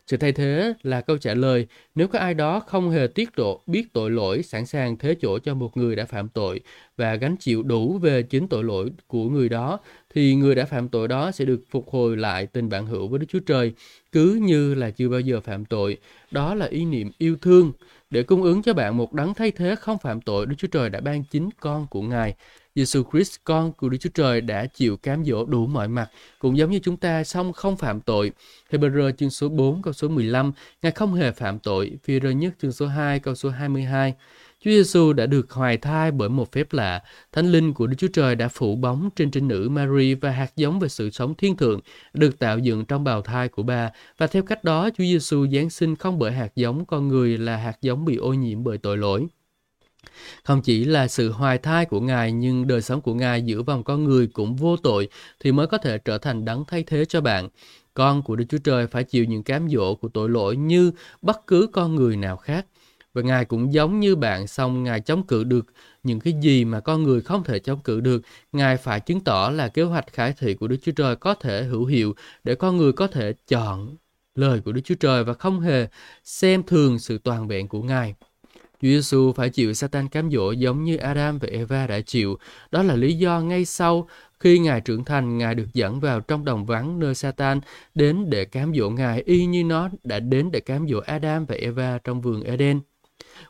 Sự 0.07 0.17
thay 0.17 0.31
thế 0.31 0.73
là 0.83 1.01
câu 1.01 1.17
trả 1.17 1.33
lời 1.33 1.67
nếu 1.95 2.07
có 2.07 2.19
ai 2.19 2.33
đó 2.33 2.59
không 2.59 2.89
hề 2.89 3.07
tiết 3.07 3.29
độ 3.35 3.61
biết 3.67 3.93
tội 3.93 4.11
lỗi, 4.11 4.43
sẵn 4.43 4.65
sàng 4.65 4.97
thế 4.97 5.15
chỗ 5.21 5.39
cho 5.39 5.53
một 5.53 5.77
người 5.77 5.95
đã 5.95 6.05
phạm 6.05 6.29
tội 6.29 6.59
và 6.97 7.15
gánh 7.15 7.35
chịu 7.37 7.63
đủ 7.63 7.97
về 7.97 8.23
chính 8.23 8.47
tội 8.47 8.63
lỗi 8.63 8.91
của 9.07 9.29
người 9.29 9.49
đó, 9.49 9.79
thì 10.13 10.35
người 10.35 10.55
đã 10.55 10.65
phạm 10.65 10.89
tội 10.89 11.07
đó 11.07 11.31
sẽ 11.31 11.45
được 11.45 11.63
phục 11.69 11.89
hồi 11.89 12.17
lại 12.17 12.45
tình 12.45 12.69
bạn 12.69 12.85
hữu 12.85 13.07
với 13.07 13.19
Đức 13.19 13.25
Chúa 13.29 13.39
Trời, 13.39 13.73
cứ 14.11 14.39
như 14.41 14.73
là 14.73 14.89
chưa 14.89 15.09
bao 15.09 15.19
giờ 15.19 15.39
phạm 15.41 15.65
tội. 15.65 15.97
Đó 16.31 16.55
là 16.55 16.65
ý 16.65 16.85
niệm 16.85 17.11
yêu 17.17 17.37
thương. 17.41 17.71
Để 18.09 18.23
cung 18.23 18.43
ứng 18.43 18.61
cho 18.61 18.73
bạn 18.73 18.97
một 18.97 19.13
đấng 19.13 19.33
thay 19.33 19.51
thế 19.51 19.75
không 19.75 19.97
phạm 19.97 20.21
tội, 20.21 20.45
Đức 20.45 20.55
Chúa 20.57 20.67
Trời 20.67 20.89
đã 20.89 20.99
ban 21.01 21.23
chính 21.23 21.49
con 21.59 21.87
của 21.89 22.01
Ngài. 22.01 22.35
Giêsu 22.75 23.03
Christ, 23.11 23.35
con 23.43 23.73
của 23.73 23.89
Đức 23.89 23.97
Chúa 23.97 24.09
Trời 24.13 24.41
đã 24.41 24.65
chịu 24.65 24.97
cám 24.97 25.25
dỗ 25.25 25.45
đủ 25.45 25.67
mọi 25.67 25.87
mặt, 25.87 26.09
cũng 26.39 26.57
giống 26.57 26.71
như 26.71 26.79
chúng 26.79 26.97
ta 26.97 27.23
song 27.23 27.53
không 27.53 27.77
phạm 27.77 28.01
tội. 28.01 28.31
Hebrew 28.71 29.11
chương 29.11 29.29
số 29.29 29.49
4 29.49 29.81
câu 29.81 29.93
số 29.93 30.07
15, 30.07 30.51
Ngài 30.81 30.91
không 30.91 31.13
hề 31.13 31.31
phạm 31.31 31.59
tội. 31.59 31.91
Phi 32.03 32.19
rơ 32.19 32.29
nhất 32.29 32.53
chương 32.61 32.71
số 32.71 32.87
2 32.87 33.19
câu 33.19 33.35
số 33.35 33.49
22. 33.49 34.13
Chúa 34.59 34.71
Giêsu 34.71 35.13
đã 35.13 35.25
được 35.25 35.51
hoài 35.51 35.77
thai 35.77 36.11
bởi 36.11 36.29
một 36.29 36.51
phép 36.51 36.73
lạ. 36.73 37.03
Thánh 37.31 37.51
linh 37.51 37.73
của 37.73 37.87
Đức 37.87 37.95
Chúa 37.97 38.07
Trời 38.13 38.35
đã 38.35 38.47
phủ 38.47 38.75
bóng 38.75 39.09
trên 39.15 39.31
trinh 39.31 39.47
nữ 39.47 39.69
Mary 39.69 40.13
và 40.13 40.31
hạt 40.31 40.51
giống 40.55 40.79
về 40.79 40.87
sự 40.87 41.09
sống 41.09 41.35
thiên 41.35 41.57
thượng 41.57 41.79
được 42.13 42.39
tạo 42.39 42.59
dựng 42.59 42.85
trong 42.85 43.03
bào 43.03 43.21
thai 43.21 43.47
của 43.47 43.63
bà. 43.63 43.91
Và 44.17 44.27
theo 44.27 44.43
cách 44.43 44.63
đó, 44.63 44.89
Chúa 44.89 45.03
Giêsu 45.03 45.47
giáng 45.47 45.69
sinh 45.69 45.95
không 45.95 46.19
bởi 46.19 46.31
hạt 46.31 46.51
giống 46.55 46.85
con 46.85 47.07
người 47.07 47.37
là 47.37 47.57
hạt 47.57 47.77
giống 47.81 48.05
bị 48.05 48.15
ô 48.15 48.33
nhiễm 48.33 48.63
bởi 48.63 48.77
tội 48.77 48.97
lỗi. 48.97 49.27
Không 50.43 50.61
chỉ 50.61 50.83
là 50.85 51.07
sự 51.07 51.31
hoài 51.31 51.57
thai 51.57 51.85
của 51.85 51.99
Ngài 51.99 52.31
nhưng 52.31 52.67
đời 52.67 52.81
sống 52.81 53.01
của 53.01 53.13
Ngài 53.13 53.41
giữa 53.41 53.63
vòng 53.63 53.83
con 53.83 54.03
người 54.03 54.27
cũng 54.27 54.55
vô 54.55 54.77
tội 54.77 55.09
thì 55.39 55.51
mới 55.51 55.67
có 55.67 55.77
thể 55.77 55.97
trở 55.97 56.17
thành 56.17 56.45
đấng 56.45 56.65
thay 56.65 56.83
thế 56.83 57.05
cho 57.05 57.21
bạn. 57.21 57.49
Con 57.93 58.21
của 58.21 58.35
Đức 58.35 58.45
Chúa 58.49 58.57
Trời 58.57 58.87
phải 58.87 59.03
chịu 59.03 59.25
những 59.25 59.43
cám 59.43 59.69
dỗ 59.69 59.95
của 59.95 60.07
tội 60.07 60.29
lỗi 60.29 60.55
như 60.55 60.91
bất 61.21 61.47
cứ 61.47 61.67
con 61.73 61.95
người 61.95 62.17
nào 62.17 62.37
khác. 62.37 62.65
Và 63.13 63.21
Ngài 63.21 63.45
cũng 63.45 63.73
giống 63.73 63.99
như 63.99 64.15
bạn, 64.15 64.47
xong 64.47 64.83
Ngài 64.83 65.01
chống 65.01 65.23
cự 65.23 65.43
được 65.43 65.65
những 66.03 66.19
cái 66.19 66.33
gì 66.41 66.65
mà 66.65 66.79
con 66.79 67.03
người 67.03 67.21
không 67.21 67.43
thể 67.43 67.59
chống 67.59 67.79
cự 67.79 67.99
được. 67.99 68.21
Ngài 68.51 68.77
phải 68.77 68.99
chứng 68.99 69.19
tỏ 69.19 69.49
là 69.49 69.67
kế 69.67 69.83
hoạch 69.83 70.13
khải 70.13 70.33
thị 70.33 70.53
của 70.53 70.67
Đức 70.67 70.77
Chúa 70.81 70.91
Trời 70.91 71.15
có 71.15 71.33
thể 71.33 71.63
hữu 71.63 71.85
hiệu 71.85 72.15
để 72.43 72.55
con 72.55 72.77
người 72.77 72.91
có 72.91 73.07
thể 73.07 73.33
chọn 73.47 73.95
lời 74.35 74.61
của 74.65 74.71
Đức 74.71 74.81
Chúa 74.83 74.95
Trời 74.95 75.23
và 75.23 75.33
không 75.33 75.59
hề 75.59 75.87
xem 76.23 76.63
thường 76.63 76.99
sự 76.99 77.17
toàn 77.17 77.47
vẹn 77.47 77.67
của 77.67 77.81
Ngài. 77.81 78.13
Chúa 78.85 78.91
Giêsu 78.91 79.33
phải 79.33 79.49
chịu 79.49 79.73
Satan 79.73 80.07
cám 80.07 80.31
dỗ 80.31 80.51
giống 80.51 80.83
như 80.83 80.97
Adam 80.97 81.37
và 81.37 81.47
Eva 81.51 81.87
đã 81.87 81.99
chịu. 82.01 82.37
Đó 82.71 82.83
là 82.83 82.95
lý 82.95 83.13
do 83.13 83.41
ngay 83.41 83.65
sau 83.65 84.07
khi 84.39 84.59
Ngài 84.59 84.81
trưởng 84.81 85.03
thành, 85.03 85.37
Ngài 85.37 85.55
được 85.55 85.73
dẫn 85.73 85.99
vào 85.99 86.21
trong 86.21 86.45
đồng 86.45 86.65
vắng 86.65 86.99
nơi 86.99 87.15
Satan 87.15 87.61
đến 87.95 88.29
để 88.29 88.45
cám 88.45 88.73
dỗ 88.75 88.89
Ngài 88.89 89.21
y 89.21 89.45
như 89.45 89.63
nó 89.63 89.89
đã 90.03 90.19
đến 90.19 90.51
để 90.51 90.59
cám 90.59 90.87
dỗ 90.87 90.99
Adam 90.99 91.45
và 91.45 91.55
Eva 91.55 91.99
trong 92.03 92.21
vườn 92.21 92.43
Eden. 92.43 92.79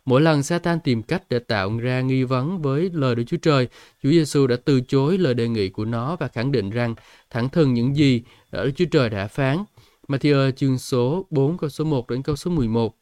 Mỗi 0.05 0.21
lần 0.21 0.43
Satan 0.43 0.79
tìm 0.79 1.03
cách 1.03 1.23
để 1.29 1.39
tạo 1.39 1.77
ra 1.77 2.01
nghi 2.01 2.23
vấn 2.23 2.61
với 2.61 2.89
lời 2.93 3.15
Đức 3.15 3.23
Chúa 3.27 3.38
Trời, 3.38 3.67
Chúa 4.03 4.09
Giêsu 4.09 4.47
đã 4.47 4.55
từ 4.65 4.81
chối 4.81 5.17
lời 5.17 5.33
đề 5.33 5.47
nghị 5.47 5.69
của 5.69 5.86
nó 5.86 6.15
và 6.15 6.27
khẳng 6.27 6.51
định 6.51 6.69
rằng 6.69 6.95
thẳng 7.29 7.49
thừng 7.49 7.73
những 7.73 7.95
gì 7.95 8.23
Đức 8.51 8.71
Chúa 8.75 8.86
Trời 8.91 9.09
đã 9.09 9.27
phán. 9.27 9.57
Matthew 10.07 10.51
chương 10.51 10.77
số 10.77 11.25
4 11.29 11.57
câu 11.57 11.69
số 11.69 11.83
1 11.83 12.09
đến 12.09 12.23
câu 12.23 12.36
số 12.36 12.51
11. 12.51 12.95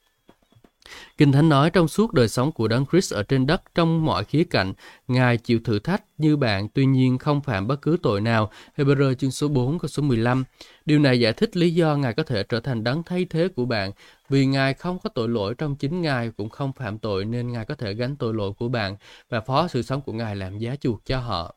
Kinh 1.18 1.32
Thánh 1.32 1.50
nói 1.50 1.70
trong 1.70 1.88
suốt 1.88 2.14
đời 2.14 2.28
sống 2.28 2.52
của 2.52 2.68
Đấng 2.68 2.86
Christ 2.86 3.14
ở 3.14 3.24
trên 3.24 3.46
đất 3.46 3.62
trong 3.76 4.06
mọi 4.06 4.24
khía 4.24 4.44
cạnh, 4.44 4.74
Ngài 5.08 5.38
chịu 5.38 5.60
thử 5.64 5.80
thách 5.80 6.04
như 6.18 6.38
bạn 6.38 6.68
tuy 6.74 6.86
nhiên 6.86 7.18
không 7.18 7.42
phạm 7.42 7.68
bất 7.68 7.82
cứ 7.82 7.98
tội 8.04 8.22
nào. 8.22 8.52
Hebrew 8.78 9.14
chương 9.14 9.32
số 9.32 9.48
4 9.48 9.80
câu 9.80 9.88
số 9.88 10.04
15. 10.04 10.44
Điều 10.86 11.00
này 11.00 11.20
giải 11.20 11.34
thích 11.34 11.58
lý 11.58 11.74
do 11.74 11.96
Ngài 11.96 12.14
có 12.14 12.24
thể 12.24 12.44
trở 12.44 12.60
thành 12.60 12.84
đấng 12.84 13.04
thay 13.04 13.26
thế 13.30 13.48
của 13.48 13.66
bạn 13.66 13.92
vì 14.30 14.46
Ngài 14.46 14.74
không 14.74 15.00
có 15.00 15.10
tội 15.10 15.30
lỗi 15.30 15.56
trong 15.58 15.76
chính 15.76 16.02
Ngài 16.02 16.32
cũng 16.38 16.50
không 16.50 16.74
phạm 16.74 16.98
tội 16.98 17.26
nên 17.26 17.52
Ngài 17.52 17.66
có 17.66 17.76
thể 17.76 17.94
gánh 17.94 18.16
tội 18.16 18.34
lỗi 18.34 18.52
của 18.60 18.70
bạn 18.70 18.96
và 19.30 19.42
phó 19.42 19.68
sự 19.68 19.82
sống 19.82 20.02
của 20.02 20.14
Ngài 20.14 20.36
làm 20.36 20.58
giá 20.58 20.76
chuộc 20.76 21.06
cho 21.06 21.20
họ 21.20 21.56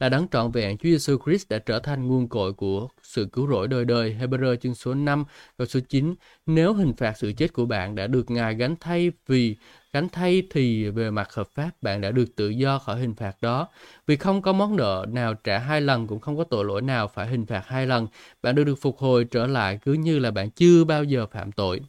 là 0.00 0.08
đấng 0.08 0.28
trọn 0.28 0.50
vẹn, 0.50 0.78
Chúa 0.78 0.88
Giêsu 0.88 1.18
Christ 1.24 1.48
đã 1.48 1.58
trở 1.58 1.78
thành 1.78 2.08
nguồn 2.08 2.28
cội 2.28 2.52
của 2.52 2.88
sự 3.02 3.28
cứu 3.32 3.48
rỗi 3.48 3.68
đời 3.68 3.84
đời. 3.84 4.16
Hebrew 4.20 4.56
chương 4.56 4.74
số 4.74 4.94
5 4.94 5.24
câu 5.58 5.66
số 5.66 5.80
9 5.88 6.14
Nếu 6.46 6.74
hình 6.74 6.92
phạt 6.96 7.12
sự 7.18 7.32
chết 7.32 7.52
của 7.52 7.66
bạn 7.66 7.94
đã 7.94 8.06
được 8.06 8.30
Ngài 8.30 8.54
gánh 8.54 8.74
thay 8.80 9.12
vì, 9.26 9.56
gánh 9.92 10.08
thay 10.08 10.42
thì 10.50 10.88
về 10.90 11.10
mặt 11.10 11.34
hợp 11.34 11.48
pháp 11.54 11.70
bạn 11.82 12.00
đã 12.00 12.10
được 12.10 12.36
tự 12.36 12.48
do 12.48 12.78
khỏi 12.78 13.00
hình 13.00 13.14
phạt 13.14 13.36
đó. 13.40 13.68
Vì 14.06 14.16
không 14.16 14.42
có 14.42 14.52
món 14.52 14.76
nợ 14.76 15.06
nào 15.08 15.34
trả 15.34 15.58
hai 15.58 15.80
lần 15.80 16.06
cũng 16.06 16.20
không 16.20 16.36
có 16.36 16.44
tội 16.44 16.64
lỗi 16.64 16.82
nào 16.82 17.08
phải 17.08 17.26
hình 17.26 17.46
phạt 17.46 17.62
hai 17.66 17.86
lần. 17.86 18.06
Bạn 18.42 18.54
đã 18.54 18.64
được 18.64 18.78
phục 18.80 18.98
hồi 18.98 19.24
trở 19.24 19.46
lại 19.46 19.78
cứ 19.82 19.92
như 19.92 20.18
là 20.18 20.30
bạn 20.30 20.50
chưa 20.50 20.84
bao 20.84 21.04
giờ 21.04 21.26
phạm 21.26 21.52
tội. 21.52 21.80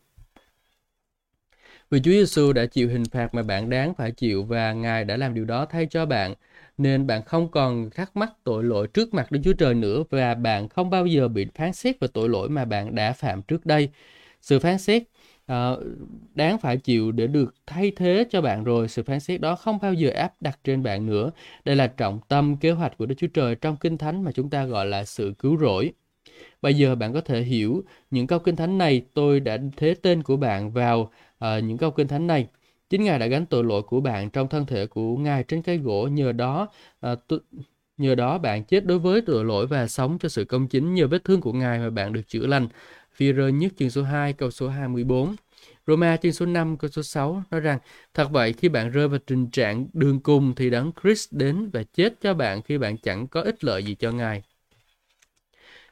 Vì 1.91 1.99
Chúa 1.99 2.12
Giêsu 2.12 2.53
đã 2.53 2.66
chịu 2.66 2.89
hình 2.89 3.05
phạt 3.05 3.34
mà 3.34 3.43
bạn 3.43 3.70
đáng 3.70 3.93
phải 3.93 4.12
chịu 4.12 4.43
và 4.43 4.74
Ngài 4.74 5.05
đã 5.05 5.18
làm 5.18 5.34
điều 5.34 5.45
đó 5.45 5.66
thay 5.66 5.88
cho 5.89 6.05
bạn 6.05 6.36
nên 6.82 7.07
bạn 7.07 7.23
không 7.23 7.51
còn 7.51 7.89
thắc 7.89 8.17
mắc 8.17 8.32
tội 8.43 8.63
lỗi 8.63 8.88
trước 8.88 9.13
mặt 9.13 9.32
Đức 9.32 9.39
Chúa 9.43 9.53
Trời 9.53 9.73
nữa 9.73 10.03
và 10.09 10.36
bạn 10.36 10.69
không 10.69 10.89
bao 10.89 11.05
giờ 11.05 11.27
bị 11.27 11.47
phán 11.55 11.73
xét 11.73 11.99
về 11.99 12.07
tội 12.13 12.29
lỗi 12.29 12.49
mà 12.49 12.65
bạn 12.65 12.95
đã 12.95 13.13
phạm 13.13 13.41
trước 13.41 13.65
đây. 13.65 13.89
Sự 14.41 14.59
phán 14.59 14.77
xét 14.77 15.03
uh, 15.51 15.79
đáng 16.36 16.57
phải 16.57 16.77
chịu 16.77 17.11
để 17.11 17.27
được 17.27 17.55
thay 17.65 17.91
thế 17.95 18.25
cho 18.29 18.41
bạn 18.41 18.63
rồi. 18.63 18.88
Sự 18.88 19.03
phán 19.03 19.19
xét 19.19 19.41
đó 19.41 19.55
không 19.55 19.79
bao 19.82 19.93
giờ 19.93 20.09
áp 20.09 20.34
đặt 20.39 20.59
trên 20.63 20.84
bạn 20.84 21.05
nữa. 21.05 21.32
Đây 21.65 21.75
là 21.75 21.88
trọng 21.88 22.19
tâm 22.27 22.57
kế 22.57 22.71
hoạch 22.71 22.97
của 22.97 23.05
Đức 23.05 23.15
Chúa 23.17 23.27
Trời 23.27 23.55
trong 23.55 23.77
Kinh 23.77 23.97
Thánh 23.97 24.23
mà 24.23 24.32
chúng 24.32 24.49
ta 24.49 24.65
gọi 24.65 24.86
là 24.86 25.03
sự 25.03 25.34
cứu 25.39 25.57
rỗi. 25.57 25.91
Bây 26.61 26.73
giờ 26.73 26.95
bạn 26.95 27.13
có 27.13 27.21
thể 27.21 27.41
hiểu 27.41 27.84
những 28.11 28.27
câu 28.27 28.39
Kinh 28.39 28.55
Thánh 28.55 28.77
này. 28.77 29.05
Tôi 29.13 29.39
đã 29.39 29.57
thế 29.77 29.95
tên 30.01 30.23
của 30.23 30.38
bạn 30.38 30.71
vào 30.71 31.01
uh, 31.01 31.63
những 31.63 31.77
câu 31.77 31.91
Kinh 31.91 32.07
Thánh 32.07 32.27
này. 32.27 32.47
Chính 32.91 33.03
Ngài 33.03 33.19
đã 33.19 33.27
gánh 33.27 33.45
tội 33.45 33.63
lỗi 33.63 33.81
của 33.81 34.01
bạn 34.01 34.29
trong 34.29 34.47
thân 34.49 34.65
thể 34.65 34.87
của 34.87 35.17
Ngài 35.17 35.43
trên 35.43 35.61
cây 35.61 35.77
gỗ, 35.77 36.07
nhờ 36.07 36.31
đó 36.31 36.67
à, 36.99 37.15
tu, 37.27 37.37
nhờ 37.97 38.15
đó 38.15 38.37
bạn 38.37 38.63
chết 38.63 38.85
đối 38.85 38.99
với 38.99 39.21
tội 39.21 39.45
lỗi 39.45 39.67
và 39.67 39.87
sống 39.87 40.17
cho 40.19 40.29
sự 40.29 40.45
công 40.45 40.67
chính 40.67 40.93
nhờ 40.93 41.07
vết 41.07 41.23
thương 41.23 41.41
của 41.41 41.53
Ngài 41.53 41.79
mà 41.79 41.89
bạn 41.89 42.13
được 42.13 42.21
chữa 42.27 42.47
lành. 42.47 42.67
Phi 43.13 43.33
rơ 43.33 43.47
nhất 43.47 43.73
chương 43.77 43.89
số 43.89 44.03
2 44.03 44.33
câu 44.33 44.51
số 44.51 44.67
24. 44.67 45.35
Roma 45.87 46.17
chương 46.17 46.31
số 46.31 46.45
5 46.45 46.77
câu 46.77 46.89
số 46.89 47.03
6 47.03 47.43
nói 47.51 47.61
rằng 47.61 47.79
Thật 48.13 48.27
vậy 48.31 48.53
khi 48.53 48.69
bạn 48.69 48.91
rơi 48.91 49.07
vào 49.07 49.19
tình 49.25 49.49
trạng 49.49 49.87
đường 49.93 50.19
cùng 50.19 50.55
thì 50.55 50.69
đấng 50.69 50.91
Christ 51.01 51.33
đến 51.33 51.69
và 51.73 51.83
chết 51.83 52.13
cho 52.21 52.33
bạn 52.33 52.61
khi 52.61 52.77
bạn 52.77 52.97
chẳng 52.97 53.27
có 53.27 53.41
ích 53.41 53.63
lợi 53.63 53.83
gì 53.83 53.95
cho 53.95 54.11
Ngài. 54.11 54.43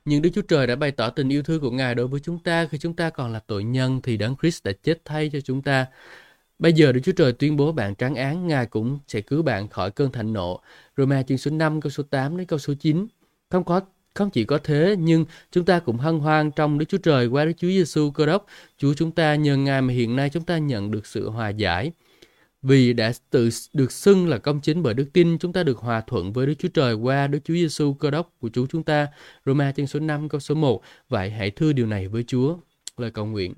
Nhưng 0.05 0.21
Đức 0.21 0.29
Chúa 0.35 0.41
Trời 0.41 0.67
đã 0.67 0.75
bày 0.75 0.91
tỏ 0.91 1.09
tình 1.09 1.29
yêu 1.29 1.43
thương 1.43 1.61
của 1.61 1.71
Ngài 1.71 1.95
đối 1.95 2.07
với 2.07 2.19
chúng 2.19 2.39
ta 2.39 2.65
khi 2.65 2.77
chúng 2.77 2.95
ta 2.95 3.09
còn 3.09 3.33
là 3.33 3.39
tội 3.47 3.63
nhân 3.63 4.01
thì 4.03 4.17
đấng 4.17 4.35
Christ 4.41 4.63
đã 4.63 4.71
chết 4.83 5.01
thay 5.05 5.29
cho 5.33 5.41
chúng 5.41 5.61
ta. 5.61 5.85
Bây 6.59 6.73
giờ 6.73 6.91
Đức 6.91 6.99
Chúa 7.03 7.11
Trời 7.11 7.33
tuyên 7.33 7.57
bố 7.57 7.71
bạn 7.71 7.95
tráng 7.95 8.15
án, 8.15 8.47
Ngài 8.47 8.65
cũng 8.65 8.99
sẽ 9.07 9.21
cứu 9.21 9.41
bạn 9.41 9.67
khỏi 9.67 9.91
cơn 9.91 10.11
thạnh 10.11 10.33
nộ. 10.33 10.61
Roma 10.97 11.23
chương 11.23 11.37
số 11.37 11.51
5 11.51 11.81
câu 11.81 11.89
số 11.89 12.03
8 12.03 12.37
đến 12.37 12.47
câu 12.47 12.59
số 12.59 12.73
9. 12.79 13.07
Không 13.49 13.63
có 13.63 13.81
không 14.13 14.29
chỉ 14.29 14.45
có 14.45 14.57
thế, 14.63 14.95
nhưng 14.99 15.25
chúng 15.51 15.65
ta 15.65 15.79
cũng 15.79 15.97
hân 15.97 16.19
hoan 16.19 16.51
trong 16.51 16.77
Đức 16.77 16.85
Chúa 16.89 16.97
Trời 16.97 17.27
qua 17.27 17.45
Đức 17.45 17.51
Chúa 17.57 17.67
Giêsu 17.67 18.11
Cơ 18.11 18.25
Đốc. 18.25 18.45
Chúa 18.77 18.93
chúng 18.93 19.11
ta 19.11 19.35
nhờ 19.35 19.57
Ngài 19.57 19.81
mà 19.81 19.93
hiện 19.93 20.15
nay 20.15 20.29
chúng 20.29 20.43
ta 20.43 20.57
nhận 20.57 20.91
được 20.91 21.05
sự 21.05 21.29
hòa 21.29 21.49
giải. 21.49 21.91
Vì 22.61 22.93
đã 22.93 23.11
tự 23.29 23.49
được 23.73 23.91
xưng 23.91 24.27
là 24.27 24.37
công 24.37 24.61
chính 24.61 24.83
bởi 24.83 24.93
đức 24.93 25.09
tin, 25.13 25.37
chúng 25.37 25.53
ta 25.53 25.63
được 25.63 25.77
hòa 25.77 26.01
thuận 26.01 26.33
với 26.33 26.45
Đức 26.45 26.53
Chúa 26.59 26.67
Trời 26.67 26.93
qua 26.93 27.27
Đức 27.27 27.39
Chúa 27.43 27.53
Giêsu 27.53 27.93
Cơ 27.93 28.11
Đốc 28.11 28.33
của 28.39 28.49
Chúa 28.53 28.65
chúng 28.69 28.83
ta. 28.83 29.07
Roma 29.45 29.71
chương 29.71 29.87
số 29.87 29.99
5 29.99 30.29
câu 30.29 30.39
số 30.39 30.55
1. 30.55 30.81
Vậy 31.09 31.29
hãy 31.29 31.51
thưa 31.51 31.73
điều 31.73 31.87
này 31.87 32.07
với 32.07 32.23
Chúa. 32.27 32.57
Lời 32.97 33.11
cầu 33.11 33.25
nguyện. 33.25 33.53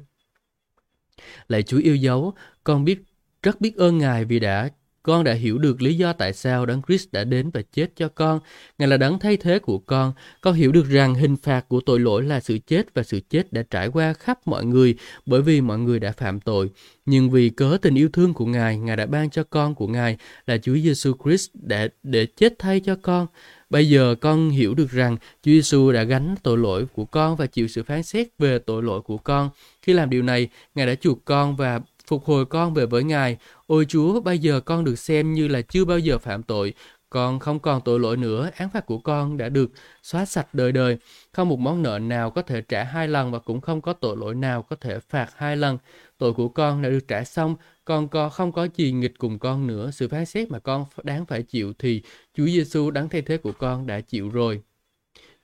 Lạy 1.47 1.63
Chúa 1.63 1.77
yêu 1.77 1.95
dấu, 1.95 2.33
con 2.63 2.85
biết 2.85 3.03
rất 3.43 3.61
biết 3.61 3.77
ơn 3.77 3.97
Ngài 3.97 4.25
vì 4.25 4.39
đã 4.39 4.69
con 5.03 5.23
đã 5.23 5.33
hiểu 5.33 5.57
được 5.57 5.81
lý 5.81 5.97
do 5.97 6.13
tại 6.13 6.33
sao 6.33 6.65
Đấng 6.65 6.81
Christ 6.87 7.11
đã 7.11 7.23
đến 7.23 7.49
và 7.53 7.61
chết 7.73 7.91
cho 7.95 8.07
con. 8.07 8.39
Ngài 8.77 8.87
là 8.87 8.97
đấng 8.97 9.19
thay 9.19 9.37
thế 9.37 9.59
của 9.59 9.77
con. 9.77 10.13
Con 10.41 10.53
hiểu 10.53 10.71
được 10.71 10.85
rằng 10.89 11.15
hình 11.15 11.35
phạt 11.37 11.69
của 11.69 11.81
tội 11.81 11.99
lỗi 11.99 12.23
là 12.23 12.39
sự 12.39 12.57
chết 12.67 12.93
và 12.93 13.03
sự 13.03 13.19
chết 13.29 13.53
đã 13.53 13.63
trải 13.69 13.87
qua 13.87 14.13
khắp 14.13 14.39
mọi 14.45 14.65
người 14.65 14.95
bởi 15.25 15.41
vì 15.41 15.61
mọi 15.61 15.79
người 15.79 15.99
đã 15.99 16.11
phạm 16.11 16.39
tội. 16.39 16.69
Nhưng 17.05 17.29
vì 17.29 17.49
cớ 17.49 17.77
tình 17.81 17.95
yêu 17.95 18.09
thương 18.13 18.33
của 18.33 18.45
Ngài, 18.45 18.77
Ngài 18.77 18.97
đã 18.97 19.05
ban 19.05 19.29
cho 19.29 19.43
con 19.43 19.75
của 19.75 19.87
Ngài 19.87 20.17
là 20.47 20.57
Chúa 20.57 20.75
Giêsu 20.75 21.13
Christ 21.23 21.49
để 21.53 21.89
để 22.03 22.25
chết 22.25 22.53
thay 22.59 22.79
cho 22.79 22.95
con. 23.01 23.27
Bây 23.69 23.89
giờ 23.89 24.15
con 24.21 24.49
hiểu 24.49 24.73
được 24.73 24.91
rằng 24.91 25.17
Chúa 25.17 25.51
Giêsu 25.51 25.91
đã 25.91 26.03
gánh 26.03 26.35
tội 26.43 26.57
lỗi 26.57 26.85
của 26.85 27.05
con 27.05 27.35
và 27.35 27.45
chịu 27.45 27.67
sự 27.67 27.83
phán 27.83 28.03
xét 28.03 28.27
về 28.39 28.59
tội 28.59 28.83
lỗi 28.83 29.01
của 29.01 29.17
con. 29.17 29.49
Khi 29.81 29.93
làm 29.93 30.09
điều 30.09 30.23
này, 30.23 30.49
Ngài 30.75 30.87
đã 30.87 30.95
chuộc 30.95 31.25
con 31.25 31.55
và 31.55 31.79
phục 32.07 32.25
hồi 32.25 32.45
con 32.45 32.73
về 32.73 32.85
với 32.85 33.03
Ngài. 33.03 33.37
Ôi 33.67 33.85
Chúa, 33.87 34.21
bây 34.21 34.39
giờ 34.39 34.59
con 34.59 34.83
được 34.83 34.99
xem 34.99 35.33
như 35.33 35.47
là 35.47 35.61
chưa 35.61 35.85
bao 35.85 35.99
giờ 35.99 36.17
phạm 36.17 36.43
tội. 36.43 36.73
Con 37.09 37.39
không 37.39 37.59
còn 37.59 37.81
tội 37.81 37.99
lỗi 37.99 38.17
nữa, 38.17 38.49
án 38.55 38.69
phạt 38.69 38.85
của 38.85 38.97
con 38.97 39.37
đã 39.37 39.49
được 39.49 39.71
xóa 40.03 40.25
sạch 40.25 40.53
đời 40.53 40.71
đời. 40.71 40.97
Không 41.31 41.49
một 41.49 41.59
món 41.59 41.83
nợ 41.83 41.99
nào 41.99 42.31
có 42.31 42.41
thể 42.41 42.61
trả 42.61 42.83
hai 42.83 43.07
lần 43.07 43.31
và 43.31 43.39
cũng 43.39 43.61
không 43.61 43.81
có 43.81 43.93
tội 43.93 44.17
lỗi 44.17 44.35
nào 44.35 44.61
có 44.61 44.75
thể 44.75 44.99
phạt 44.99 45.29
hai 45.35 45.57
lần. 45.57 45.77
Tội 46.17 46.33
của 46.33 46.49
con 46.49 46.81
đã 46.81 46.89
được 46.89 47.07
trả 47.07 47.23
xong, 47.23 47.55
con 47.85 48.07
có 48.07 48.29
không 48.29 48.51
có 48.51 48.67
gì 48.75 48.91
nghịch 48.91 49.17
cùng 49.17 49.39
con 49.39 49.67
nữa. 49.67 49.91
Sự 49.93 50.07
phán 50.07 50.25
xét 50.25 50.51
mà 50.51 50.59
con 50.59 50.85
đáng 51.03 51.25
phải 51.25 51.43
chịu 51.43 51.73
thì 51.79 52.01
Chúa 52.37 52.45
Giêsu 52.45 52.91
đáng 52.91 53.09
thay 53.09 53.21
thế 53.21 53.37
của 53.37 53.51
con 53.51 53.87
đã 53.87 54.01
chịu 54.01 54.29
rồi. 54.29 54.61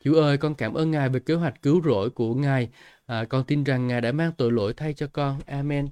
Chúa 0.03 0.21
ơi, 0.21 0.38
con 0.38 0.55
cảm 0.55 0.73
ơn 0.73 0.91
Ngài 0.91 1.09
về 1.09 1.19
kế 1.19 1.33
hoạch 1.33 1.61
cứu 1.61 1.81
rỗi 1.85 2.09
của 2.09 2.33
Ngài. 2.33 2.69
À, 3.08 3.26
con 3.26 3.43
tin 3.43 3.64
rằng 3.64 3.88
Ngài 3.88 4.01
đã 4.01 4.12
mang 4.12 4.32
tội 4.38 4.51
lỗi 4.51 4.74
thay 4.78 4.93
cho 4.93 5.08
con. 5.14 5.39
Amen. 5.45 5.89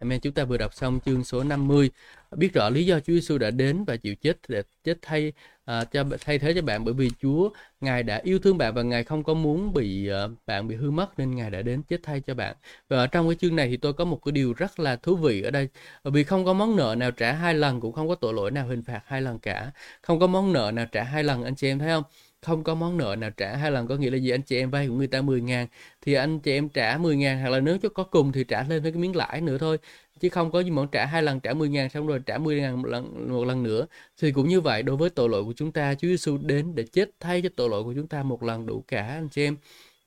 Amen. 0.00 0.20
Chúng 0.20 0.32
ta 0.32 0.44
vừa 0.44 0.56
đọc 0.56 0.74
xong 0.74 1.00
chương 1.04 1.24
số 1.24 1.44
50. 1.44 1.90
Biết 2.36 2.52
rõ 2.54 2.70
lý 2.70 2.86
do 2.86 3.00
Chúa 3.00 3.12
Giêsu 3.12 3.38
đã 3.38 3.50
đến 3.50 3.84
và 3.84 3.96
chịu 3.96 4.14
chết 4.14 4.38
để 4.48 4.62
chết 4.84 4.98
thay 5.02 5.32
uh, 5.70 5.92
cho 5.92 6.04
thay 6.20 6.38
thế 6.38 6.52
cho 6.54 6.62
bạn 6.62 6.84
bởi 6.84 6.94
vì 6.94 7.10
Chúa 7.22 7.50
Ngài 7.80 8.02
đã 8.02 8.20
yêu 8.24 8.38
thương 8.38 8.58
bạn 8.58 8.74
và 8.74 8.82
Ngài 8.82 9.04
không 9.04 9.24
có 9.24 9.34
muốn 9.34 9.72
bị 9.74 10.10
uh, 10.24 10.30
bạn 10.46 10.68
bị 10.68 10.76
hư 10.76 10.90
mất 10.90 11.18
nên 11.18 11.34
Ngài 11.34 11.50
đã 11.50 11.62
đến 11.62 11.82
chết 11.82 12.00
thay 12.02 12.20
cho 12.20 12.34
bạn. 12.34 12.56
Và 12.88 12.96
ở 12.96 13.06
trong 13.06 13.28
cái 13.28 13.36
chương 13.40 13.56
này 13.56 13.68
thì 13.68 13.76
tôi 13.76 13.92
có 13.92 14.04
một 14.04 14.20
cái 14.24 14.32
điều 14.32 14.52
rất 14.52 14.80
là 14.80 14.96
thú 14.96 15.16
vị 15.16 15.42
ở 15.42 15.50
đây. 15.50 15.68
Vì 16.04 16.24
không 16.24 16.44
có 16.44 16.52
món 16.52 16.76
nợ 16.76 16.94
nào 16.98 17.10
trả 17.10 17.32
hai 17.32 17.54
lần 17.54 17.80
cũng 17.80 17.92
không 17.92 18.08
có 18.08 18.14
tội 18.14 18.34
lỗi 18.34 18.50
nào 18.50 18.68
hình 18.68 18.82
phạt 18.82 19.00
hai 19.06 19.22
lần 19.22 19.38
cả. 19.38 19.70
Không 20.02 20.20
có 20.20 20.26
món 20.26 20.52
nợ 20.52 20.70
nào 20.74 20.86
trả 20.92 21.02
hai 21.02 21.24
lần 21.24 21.44
anh 21.44 21.54
chị 21.54 21.68
em 21.68 21.78
thấy 21.78 21.88
không? 21.88 22.04
Không 22.42 22.64
có 22.64 22.74
món 22.74 22.96
nợ 22.98 23.16
nào 23.18 23.30
trả 23.30 23.56
hai 23.56 23.70
lần 23.70 23.86
có 23.86 23.96
nghĩa 23.96 24.10
là 24.10 24.16
gì? 24.16 24.30
Anh 24.30 24.42
chị 24.42 24.58
em 24.58 24.70
vay 24.70 24.88
của 24.88 24.94
người 24.94 25.06
ta 25.06 25.22
10 25.22 25.40
ngàn 25.40 25.66
thì 26.02 26.14
anh 26.14 26.40
chị 26.40 26.52
em 26.52 26.68
trả 26.68 26.98
10 26.98 27.16
ngàn 27.16 27.40
hoặc 27.40 27.48
là 27.50 27.60
nếu 27.60 27.78
cho 27.78 27.88
có 27.88 28.04
cùng 28.04 28.32
thì 28.32 28.44
trả 28.44 28.62
lên 28.62 28.82
với 28.82 28.92
cái 28.92 29.00
miếng 29.00 29.16
lãi 29.16 29.40
nữa 29.40 29.58
thôi. 29.58 29.78
Chứ 30.20 30.28
không 30.28 30.50
có 30.50 30.60
gì 30.60 30.70
mà 30.70 30.82
trả 30.92 31.06
hai 31.06 31.22
lần 31.22 31.40
trả 31.40 31.54
10 31.54 31.68
ngàn 31.68 31.88
xong 31.90 32.06
rồi 32.06 32.20
trả 32.26 32.38
10 32.38 32.60
ngàn 32.60 32.82
một 32.82 32.88
lần, 32.88 33.28
một 33.32 33.44
lần 33.44 33.62
nữa. 33.62 33.86
Thì 34.20 34.32
cũng 34.32 34.48
như 34.48 34.60
vậy 34.60 34.82
đối 34.82 34.96
với 34.96 35.10
tội 35.10 35.28
lỗi 35.28 35.44
của 35.44 35.52
chúng 35.56 35.72
ta 35.72 35.94
Chúa 35.94 36.08
Giêsu 36.08 36.38
đến 36.38 36.74
để 36.74 36.84
chết 36.92 37.10
thay 37.20 37.42
cho 37.42 37.48
tội 37.56 37.68
lỗi 37.68 37.84
của 37.84 37.94
chúng 37.94 38.06
ta 38.06 38.22
một 38.22 38.42
lần 38.42 38.66
đủ 38.66 38.84
cả 38.88 39.06
anh 39.06 39.28
chị 39.28 39.44
em 39.44 39.56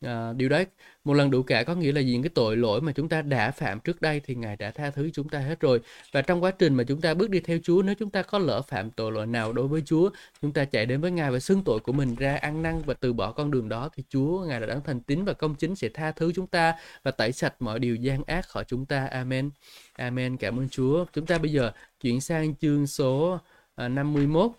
à, 0.04 0.34
điều 0.34 0.50
đấy 0.50 0.66
một 1.04 1.14
lần 1.14 1.32
đủ 1.32 1.44
cả 1.44 1.64
có 1.64 1.76
nghĩa 1.76 1.92
là 1.92 2.02
những 2.02 2.22
cái 2.22 2.30
tội 2.30 2.58
lỗi 2.58 2.82
mà 2.82 2.92
chúng 2.92 3.10
ta 3.10 3.22
đã 3.22 3.52
phạm 3.52 3.80
trước 3.80 4.02
đây 4.02 4.22
thì 4.26 4.36
ngài 4.36 4.56
đã 4.56 4.72
tha 4.72 4.90
thứ 4.90 5.10
chúng 5.14 5.30
ta 5.30 5.40
hết 5.40 5.60
rồi. 5.60 5.80
Và 6.12 6.22
trong 6.22 6.44
quá 6.44 6.52
trình 6.52 6.74
mà 6.74 6.84
chúng 6.84 7.02
ta 7.02 7.14
bước 7.14 7.30
đi 7.30 7.40
theo 7.40 7.58
Chúa 7.64 7.82
nếu 7.82 7.96
chúng 7.96 8.10
ta 8.10 8.22
có 8.22 8.40
lỡ 8.40 8.62
phạm 8.62 8.92
tội 8.92 9.12
lỗi 9.12 9.28
nào 9.28 9.54
đối 9.54 9.68
với 9.68 9.82
Chúa 9.86 10.10
chúng 10.42 10.52
ta 10.54 10.66
chạy 10.66 10.86
đến 10.86 11.02
với 11.02 11.12
ngài 11.12 11.32
và 11.32 11.40
xưng 11.40 11.64
tội 11.64 11.80
của 11.80 11.92
mình 11.92 12.16
ra 12.16 12.36
ăn 12.36 12.62
năn 12.62 12.82
và 12.86 12.94
từ 12.94 13.14
bỏ 13.14 13.32
con 13.32 13.52
đường 13.52 13.70
đó 13.70 13.90
thì 13.96 14.04
Chúa 14.10 14.46
ngài 14.48 14.60
đã 14.60 14.66
đáng 14.66 14.82
thành 14.86 15.02
tín 15.02 15.26
và 15.26 15.34
công 15.34 15.56
chính 15.56 15.76
sẽ 15.76 15.90
tha 15.90 16.12
thứ 16.12 16.32
chúng 16.36 16.48
ta 16.48 16.76
và 17.04 17.12
tẩy 17.12 17.32
sạch 17.32 17.56
mọi 17.60 17.80
điều 17.80 17.96
gian 17.96 18.24
ác 18.28 18.48
khỏi 18.48 18.64
chúng 18.68 18.86
ta. 18.86 19.06
Amen. 19.06 19.50
Amen. 19.94 20.38
Cảm 20.38 20.60
ơn 20.60 20.70
Chúa. 20.70 21.06
Chúng 21.14 21.26
ta 21.26 21.38
bây 21.38 21.52
giờ 21.52 21.72
chuyển 22.02 22.22
sang 22.22 22.56
chương 22.56 22.88
số 22.88 23.40
ờ, 23.76 23.88
51 23.88 24.52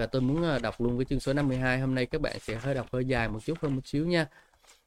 và 0.00 0.06
tôi 0.06 0.22
muốn 0.22 0.42
ờ, 0.42 0.58
đọc 0.58 0.80
luôn 0.80 0.98
cái 0.98 1.04
chương 1.04 1.20
số 1.20 1.32
52 1.32 1.80
hôm 1.80 1.94
nay 1.94 2.06
các 2.06 2.20
bạn 2.20 2.36
sẽ 2.40 2.54
hơi 2.54 2.74
đọc 2.74 2.86
hơi 2.92 3.04
dài 3.04 3.28
một 3.28 3.38
chút 3.44 3.58
hơn 3.60 3.76
một 3.76 3.86
xíu 3.86 4.06
nha. 4.06 4.26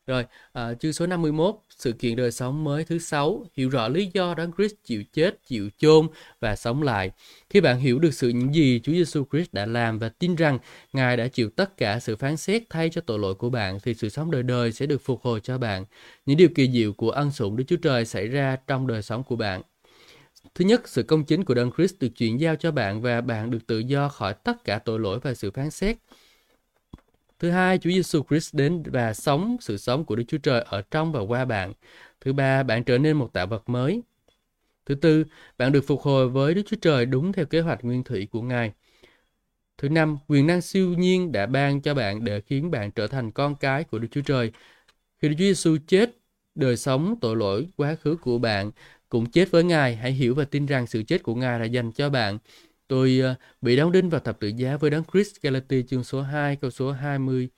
Rồi 0.07 0.25
à, 0.53 0.73
chương 0.73 0.93
số 0.93 1.07
51 1.07 1.55
sự 1.69 1.91
kiện 1.91 2.15
đời 2.15 2.31
sống 2.31 2.63
mới 2.63 2.83
thứ 2.85 2.99
sáu. 2.99 3.45
Hiểu 3.53 3.69
rõ 3.69 3.87
lý 3.87 4.09
do 4.13 4.33
đấng 4.33 4.51
Christ 4.57 4.73
chịu 4.83 5.03
chết 5.13 5.39
chịu 5.45 5.69
chôn 5.77 6.07
và 6.39 6.55
sống 6.55 6.83
lại. 6.83 7.11
Khi 7.49 7.61
bạn 7.61 7.79
hiểu 7.79 7.99
được 7.99 8.13
sự 8.13 8.29
những 8.29 8.55
gì 8.55 8.79
Chúa 8.83 8.91
Giêsu 8.91 9.25
Christ 9.31 9.53
đã 9.53 9.65
làm 9.65 9.99
và 9.99 10.09
tin 10.09 10.35
rằng 10.35 10.59
Ngài 10.93 11.17
đã 11.17 11.27
chịu 11.27 11.49
tất 11.49 11.77
cả 11.77 11.99
sự 11.99 12.15
phán 12.15 12.37
xét 12.37 12.63
thay 12.69 12.89
cho 12.89 13.01
tội 13.01 13.19
lỗi 13.19 13.35
của 13.35 13.49
bạn 13.49 13.77
thì 13.83 13.93
sự 13.93 14.09
sống 14.09 14.31
đời 14.31 14.43
đời 14.43 14.71
sẽ 14.71 14.85
được 14.85 15.01
phục 15.01 15.21
hồi 15.21 15.39
cho 15.43 15.57
bạn. 15.57 15.85
Những 16.25 16.37
điều 16.37 16.49
kỳ 16.55 16.71
diệu 16.71 16.93
của 16.93 17.11
ân 17.11 17.31
sủng 17.31 17.55
Đức 17.55 17.63
Chúa 17.67 17.77
Trời 17.77 18.05
xảy 18.05 18.27
ra 18.27 18.57
trong 18.67 18.87
đời 18.87 19.01
sống 19.01 19.23
của 19.23 19.35
bạn. 19.35 19.61
Thứ 20.55 20.65
nhất, 20.65 20.87
sự 20.87 21.03
công 21.03 21.25
chính 21.25 21.43
của 21.43 21.53
Đấng 21.53 21.71
Christ 21.71 21.99
được 21.99 22.09
chuyển 22.17 22.39
giao 22.39 22.55
cho 22.55 22.71
bạn 22.71 23.01
và 23.01 23.21
bạn 23.21 23.51
được 23.51 23.67
tự 23.67 23.79
do 23.79 24.09
khỏi 24.09 24.33
tất 24.33 24.63
cả 24.63 24.79
tội 24.79 24.99
lỗi 24.99 25.19
và 25.19 25.33
sự 25.33 25.51
phán 25.51 25.71
xét. 25.71 25.97
Thứ 27.39 27.49
hai, 27.49 27.77
Chúa 27.77 27.89
Giêsu 27.89 28.23
Christ 28.29 28.55
đến 28.55 28.83
và 28.85 29.13
sống 29.13 29.57
sự 29.61 29.77
sống 29.77 30.05
của 30.05 30.15
Đức 30.15 30.23
Chúa 30.27 30.37
Trời 30.37 30.61
ở 30.61 30.81
trong 30.91 31.11
và 31.11 31.19
qua 31.19 31.45
bạn. 31.45 31.73
Thứ 32.21 32.33
ba, 32.33 32.63
bạn 32.63 32.83
trở 32.83 32.97
nên 32.97 33.17
một 33.17 33.33
tạo 33.33 33.47
vật 33.47 33.69
mới. 33.69 34.01
Thứ 34.85 34.95
tư, 34.95 35.25
bạn 35.57 35.71
được 35.71 35.81
phục 35.87 36.01
hồi 36.01 36.29
với 36.29 36.53
Đức 36.53 36.61
Chúa 36.65 36.77
Trời 36.81 37.05
đúng 37.05 37.33
theo 37.33 37.45
kế 37.45 37.59
hoạch 37.61 37.83
nguyên 37.83 38.03
thủy 38.03 38.27
của 38.31 38.41
Ngài. 38.41 38.71
Thứ 39.77 39.89
năm, 39.89 40.17
quyền 40.27 40.47
năng 40.47 40.61
siêu 40.61 40.93
nhiên 40.97 41.31
đã 41.31 41.45
ban 41.45 41.81
cho 41.81 41.93
bạn 41.93 42.23
để 42.23 42.41
khiến 42.41 42.71
bạn 42.71 42.91
trở 42.91 43.07
thành 43.07 43.31
con 43.31 43.55
cái 43.55 43.83
của 43.83 43.99
Đức 43.99 44.07
Chúa 44.11 44.21
Trời. 44.21 44.51
Khi 45.19 45.29
Đức 45.29 45.35
Chúa 45.37 45.43
Giêsu 45.43 45.77
chết, 45.87 46.17
đời 46.55 46.77
sống 46.77 47.15
tội 47.21 47.35
lỗi 47.35 47.67
quá 47.77 47.95
khứ 47.95 48.15
của 48.15 48.37
bạn 48.37 48.71
cũng 49.13 49.25
chết 49.25 49.51
với 49.51 49.63
Ngài. 49.63 49.95
Hãy 49.95 50.11
hiểu 50.11 50.35
và 50.35 50.45
tin 50.45 50.65
rằng 50.65 50.87
sự 50.87 51.03
chết 51.03 51.23
của 51.23 51.35
Ngài 51.35 51.59
là 51.59 51.65
dành 51.65 51.91
cho 51.91 52.09
bạn. 52.09 52.37
Tôi 52.87 53.21
uh, 53.31 53.37
bị 53.61 53.75
đóng 53.75 53.91
đinh 53.91 54.09
vào 54.09 54.19
thập 54.21 54.39
tự 54.39 54.47
giá 54.47 54.77
với 54.77 54.89
đấng 54.89 55.03
Christ 55.13 55.41
Galatia 55.41 55.81
chương 55.81 56.03
số 56.03 56.21
2 56.21 56.55
câu 56.55 56.71
số 56.71 56.91
20. 56.91 57.49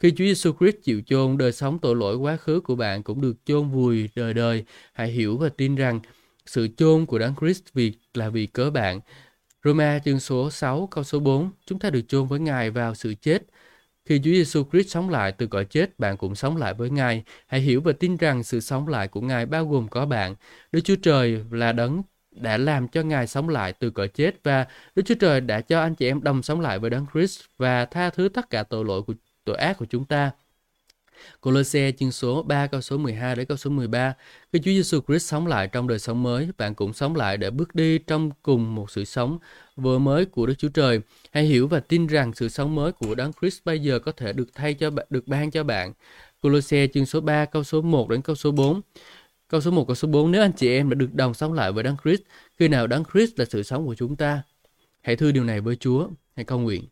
Khi 0.00 0.10
Chúa 0.10 0.24
Giêsu 0.24 0.52
Christ 0.60 0.76
chịu 0.82 1.02
chôn, 1.06 1.38
đời 1.38 1.52
sống 1.52 1.78
tội 1.78 1.96
lỗi 1.96 2.16
quá 2.16 2.36
khứ 2.36 2.60
của 2.60 2.76
bạn 2.76 3.02
cũng 3.02 3.20
được 3.20 3.36
chôn 3.44 3.68
vùi 3.68 4.08
đời 4.14 4.34
đời. 4.34 4.64
Hãy 4.92 5.08
hiểu 5.08 5.36
và 5.36 5.48
tin 5.48 5.74
rằng 5.74 6.00
sự 6.46 6.68
chôn 6.76 7.06
của 7.06 7.18
đấng 7.18 7.34
Christ 7.40 7.62
vì 7.74 7.92
là 8.14 8.28
vì 8.28 8.46
cớ 8.46 8.70
bạn. 8.70 9.00
Roma 9.64 9.98
chương 10.04 10.20
số 10.20 10.50
6 10.50 10.88
câu 10.90 11.04
số 11.04 11.20
4, 11.20 11.50
chúng 11.66 11.78
ta 11.78 11.90
được 11.90 12.08
chôn 12.08 12.26
với 12.26 12.40
Ngài 12.40 12.70
vào 12.70 12.94
sự 12.94 13.14
chết 13.14 13.42
khi 14.04 14.18
Chúa 14.18 14.30
Giêsu 14.30 14.64
Christ 14.72 14.90
sống 14.90 15.10
lại 15.10 15.32
từ 15.32 15.46
cõi 15.46 15.64
chết, 15.64 15.98
bạn 15.98 16.16
cũng 16.16 16.34
sống 16.34 16.56
lại 16.56 16.74
với 16.74 16.90
Ngài. 16.90 17.22
Hãy 17.46 17.60
hiểu 17.60 17.80
và 17.80 17.92
tin 17.92 18.16
rằng 18.16 18.42
sự 18.42 18.60
sống 18.60 18.88
lại 18.88 19.08
của 19.08 19.20
Ngài 19.20 19.46
bao 19.46 19.66
gồm 19.66 19.88
có 19.88 20.06
bạn. 20.06 20.34
Đức 20.72 20.80
Chúa 20.84 20.96
Trời 21.02 21.44
là 21.50 21.72
đấng 21.72 22.02
đã 22.30 22.56
làm 22.56 22.88
cho 22.88 23.02
Ngài 23.02 23.26
sống 23.26 23.48
lại 23.48 23.72
từ 23.72 23.90
cõi 23.90 24.08
chết 24.08 24.42
và 24.42 24.66
Đức 24.94 25.02
Chúa 25.06 25.14
Trời 25.14 25.40
đã 25.40 25.60
cho 25.60 25.80
anh 25.80 25.94
chị 25.94 26.06
em 26.06 26.22
đồng 26.22 26.42
sống 26.42 26.60
lại 26.60 26.78
với 26.78 26.90
Đấng 26.90 27.06
Christ 27.12 27.40
và 27.58 27.84
tha 27.84 28.10
thứ 28.10 28.28
tất 28.28 28.50
cả 28.50 28.62
tội 28.62 28.84
lỗi 28.84 29.02
của 29.02 29.14
tội 29.44 29.56
ác 29.56 29.78
của 29.78 29.86
chúng 29.86 30.04
ta. 30.04 30.30
Colossae 31.40 31.92
chương 31.92 32.12
số 32.12 32.42
3 32.42 32.66
câu 32.66 32.80
số 32.80 32.98
12 32.98 33.36
đến 33.36 33.46
câu 33.46 33.56
số 33.56 33.70
13. 33.70 34.14
Khi 34.52 34.58
Chúa 34.58 34.70
Giêsu 34.70 35.00
Christ 35.08 35.26
sống 35.26 35.46
lại 35.46 35.68
trong 35.68 35.88
đời 35.88 35.98
sống 35.98 36.22
mới, 36.22 36.48
bạn 36.58 36.74
cũng 36.74 36.92
sống 36.92 37.16
lại 37.16 37.36
để 37.36 37.50
bước 37.50 37.74
đi 37.74 37.98
trong 37.98 38.30
cùng 38.42 38.74
một 38.74 38.90
sự 38.90 39.04
sống 39.04 39.38
vừa 39.76 39.98
mới 39.98 40.24
của 40.24 40.46
Đức 40.46 40.54
Chúa 40.58 40.68
Trời. 40.68 41.00
Hãy 41.32 41.44
hiểu 41.44 41.68
và 41.68 41.80
tin 41.80 42.06
rằng 42.06 42.32
sự 42.34 42.48
sống 42.48 42.74
mới 42.74 42.92
của 42.92 43.14
Đấng 43.14 43.32
Christ 43.40 43.64
bây 43.64 43.78
giờ 43.80 43.98
có 43.98 44.12
thể 44.12 44.32
được 44.32 44.48
thay 44.54 44.74
cho 44.74 44.90
bạn, 44.90 45.06
được 45.10 45.28
ban 45.28 45.50
cho 45.50 45.64
bạn. 45.64 45.92
Colossae 46.42 46.86
chương 46.86 47.06
số 47.06 47.20
3 47.20 47.44
câu 47.44 47.64
số 47.64 47.82
1 47.82 48.08
đến 48.08 48.22
câu 48.22 48.36
số 48.36 48.50
4. 48.50 48.80
Câu 49.48 49.60
số 49.60 49.70
1 49.70 49.84
câu 49.86 49.94
số 49.94 50.08
4 50.08 50.30
nếu 50.32 50.42
anh 50.42 50.52
chị 50.52 50.68
em 50.68 50.90
đã 50.90 50.94
được 50.94 51.14
đồng 51.14 51.34
sống 51.34 51.52
lại 51.52 51.72
với 51.72 51.84
Đấng 51.84 51.96
Christ, 52.04 52.22
khi 52.58 52.68
nào 52.68 52.86
Đấng 52.86 53.04
Christ 53.12 53.38
là 53.38 53.44
sự 53.44 53.62
sống 53.62 53.86
của 53.86 53.94
chúng 53.94 54.16
ta. 54.16 54.42
Hãy 55.02 55.16
thưa 55.16 55.32
điều 55.32 55.44
này 55.44 55.60
với 55.60 55.76
Chúa, 55.76 56.08
hãy 56.36 56.44
cầu 56.44 56.58
nguyện. 56.58 56.84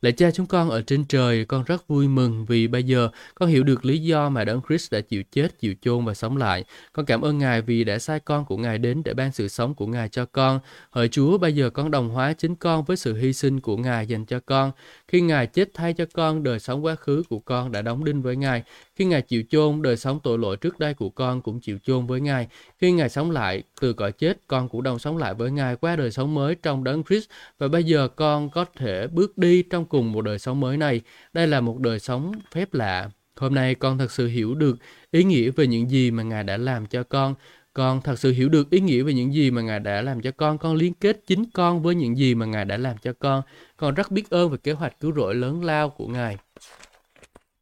Lạy 0.00 0.12
cha 0.12 0.30
chúng 0.30 0.46
con 0.46 0.70
ở 0.70 0.82
trên 0.82 1.04
trời, 1.04 1.44
con 1.44 1.64
rất 1.64 1.88
vui 1.88 2.08
mừng 2.08 2.44
vì 2.44 2.68
bây 2.68 2.82
giờ 2.82 3.08
con 3.34 3.48
hiểu 3.48 3.64
được 3.64 3.84
lý 3.84 3.98
do 3.98 4.28
mà 4.28 4.44
Đấng 4.44 4.60
Christ 4.68 4.92
đã 4.92 5.00
chịu 5.00 5.22
chết, 5.32 5.60
chịu 5.60 5.74
chôn 5.82 6.04
và 6.04 6.14
sống 6.14 6.36
lại. 6.36 6.64
Con 6.92 7.06
cảm 7.06 7.20
ơn 7.20 7.38
Ngài 7.38 7.62
vì 7.62 7.84
đã 7.84 7.98
sai 7.98 8.20
con 8.20 8.44
của 8.44 8.56
Ngài 8.56 8.78
đến 8.78 9.02
để 9.04 9.14
ban 9.14 9.32
sự 9.32 9.48
sống 9.48 9.74
của 9.74 9.86
Ngài 9.86 10.08
cho 10.08 10.24
con. 10.24 10.60
Hỡi 10.90 11.08
Chúa, 11.08 11.38
bây 11.38 11.54
giờ 11.54 11.70
con 11.70 11.90
đồng 11.90 12.08
hóa 12.08 12.32
chính 12.32 12.54
con 12.54 12.84
với 12.84 12.96
sự 12.96 13.14
hy 13.14 13.32
sinh 13.32 13.60
của 13.60 13.76
Ngài 13.76 14.06
dành 14.06 14.24
cho 14.24 14.40
con. 14.40 14.72
Khi 15.08 15.20
Ngài 15.20 15.46
chết 15.46 15.68
thay 15.74 15.92
cho 15.92 16.04
con, 16.14 16.42
đời 16.42 16.60
sống 16.60 16.84
quá 16.84 16.94
khứ 16.94 17.22
của 17.30 17.38
con 17.38 17.72
đã 17.72 17.82
đóng 17.82 18.04
đinh 18.04 18.22
với 18.22 18.36
Ngài. 18.36 18.62
Khi 18.98 19.04
Ngài 19.04 19.22
chịu 19.22 19.42
chôn, 19.50 19.82
đời 19.82 19.96
sống 19.96 20.20
tội 20.22 20.38
lỗi 20.38 20.56
trước 20.56 20.78
đây 20.78 20.94
của 20.94 21.10
con 21.10 21.42
cũng 21.42 21.60
chịu 21.60 21.78
chôn 21.84 22.06
với 22.06 22.20
Ngài. 22.20 22.48
Khi 22.78 22.92
Ngài 22.92 23.08
sống 23.08 23.30
lại 23.30 23.62
từ 23.80 23.92
cõi 23.92 24.12
chết, 24.12 24.38
con 24.46 24.68
cũng 24.68 24.82
đồng 24.82 24.98
sống 24.98 25.16
lại 25.16 25.34
với 25.34 25.50
Ngài 25.50 25.76
qua 25.76 25.96
đời 25.96 26.10
sống 26.10 26.34
mới 26.34 26.54
trong 26.54 26.84
đấng 26.84 27.04
Christ 27.04 27.30
và 27.58 27.68
bây 27.68 27.84
giờ 27.84 28.08
con 28.08 28.50
có 28.50 28.64
thể 28.76 29.06
bước 29.06 29.38
đi 29.38 29.62
trong 29.62 29.84
cùng 29.84 30.12
một 30.12 30.22
đời 30.22 30.38
sống 30.38 30.60
mới 30.60 30.76
này. 30.76 31.00
Đây 31.32 31.46
là 31.46 31.60
một 31.60 31.78
đời 31.78 31.98
sống 31.98 32.32
phép 32.52 32.74
lạ. 32.74 33.10
Hôm 33.36 33.54
nay 33.54 33.74
con 33.74 33.98
thật 33.98 34.12
sự 34.12 34.26
hiểu 34.26 34.54
được 34.54 34.78
ý 35.10 35.24
nghĩa 35.24 35.50
về 35.50 35.66
những 35.66 35.90
gì 35.90 36.10
mà 36.10 36.22
Ngài 36.22 36.44
đã 36.44 36.56
làm 36.56 36.86
cho 36.86 37.02
con. 37.02 37.34
Con 37.72 38.00
thật 38.00 38.18
sự 38.18 38.32
hiểu 38.32 38.48
được 38.48 38.70
ý 38.70 38.80
nghĩa 38.80 39.02
về 39.02 39.12
những 39.12 39.34
gì 39.34 39.50
mà 39.50 39.62
Ngài 39.62 39.80
đã 39.80 40.02
làm 40.02 40.20
cho 40.20 40.30
con. 40.30 40.58
Con 40.58 40.74
liên 40.74 40.94
kết 40.94 41.20
chính 41.26 41.44
con 41.54 41.82
với 41.82 41.94
những 41.94 42.18
gì 42.18 42.34
mà 42.34 42.46
Ngài 42.46 42.64
đã 42.64 42.76
làm 42.76 42.96
cho 42.98 43.12
con. 43.18 43.42
Con 43.76 43.94
rất 43.94 44.10
biết 44.10 44.30
ơn 44.30 44.50
về 44.50 44.56
kế 44.62 44.72
hoạch 44.72 45.00
cứu 45.00 45.12
rỗi 45.16 45.34
lớn 45.34 45.64
lao 45.64 45.90
của 45.90 46.06
Ngài. 46.06 46.36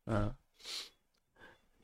À. 0.07 0.36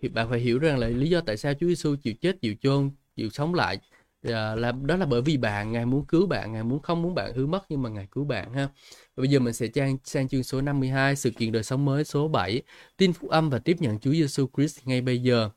Thì 0.02 0.08
bạn 0.08 0.30
phải 0.30 0.40
hiểu 0.40 0.58
rằng 0.58 0.78
là 0.78 0.88
lý 0.88 1.10
do 1.10 1.20
tại 1.20 1.36
sao 1.36 1.54
Chúa 1.54 1.66
Giêsu 1.66 1.96
chịu 1.96 2.14
chết, 2.20 2.40
chịu 2.40 2.54
chôn, 2.62 2.90
chịu 3.16 3.30
sống 3.30 3.54
lại 3.54 3.78
à, 4.22 4.54
là 4.54 4.72
đó 4.72 4.96
là 4.96 5.06
bởi 5.06 5.22
vì 5.22 5.36
bạn 5.36 5.72
ngài 5.72 5.86
muốn 5.86 6.06
cứu 6.06 6.26
bạn 6.26 6.52
ngài 6.52 6.62
muốn 6.62 6.82
không 6.82 7.02
muốn 7.02 7.14
bạn 7.14 7.32
hư 7.34 7.46
mất 7.46 7.64
nhưng 7.68 7.82
mà 7.82 7.90
ngài 7.90 8.06
cứu 8.10 8.24
bạn 8.24 8.52
ha 8.52 8.68
và 9.16 9.20
bây 9.20 9.28
giờ 9.28 9.38
mình 9.38 9.54
sẽ 9.54 9.68
trang 9.68 9.96
sang 10.04 10.28
chương 10.28 10.42
số 10.42 10.60
52 10.60 11.16
sự 11.16 11.30
kiện 11.30 11.52
đời 11.52 11.62
sống 11.62 11.84
mới 11.84 12.04
số 12.04 12.28
7 12.28 12.62
tin 12.96 13.12
phúc 13.12 13.30
âm 13.30 13.50
và 13.50 13.58
tiếp 13.58 13.76
nhận 13.80 13.98
Chúa 13.98 14.12
Giêsu 14.12 14.46
Christ 14.56 14.86
ngay 14.86 15.00
bây 15.00 15.18
giờ 15.22 15.50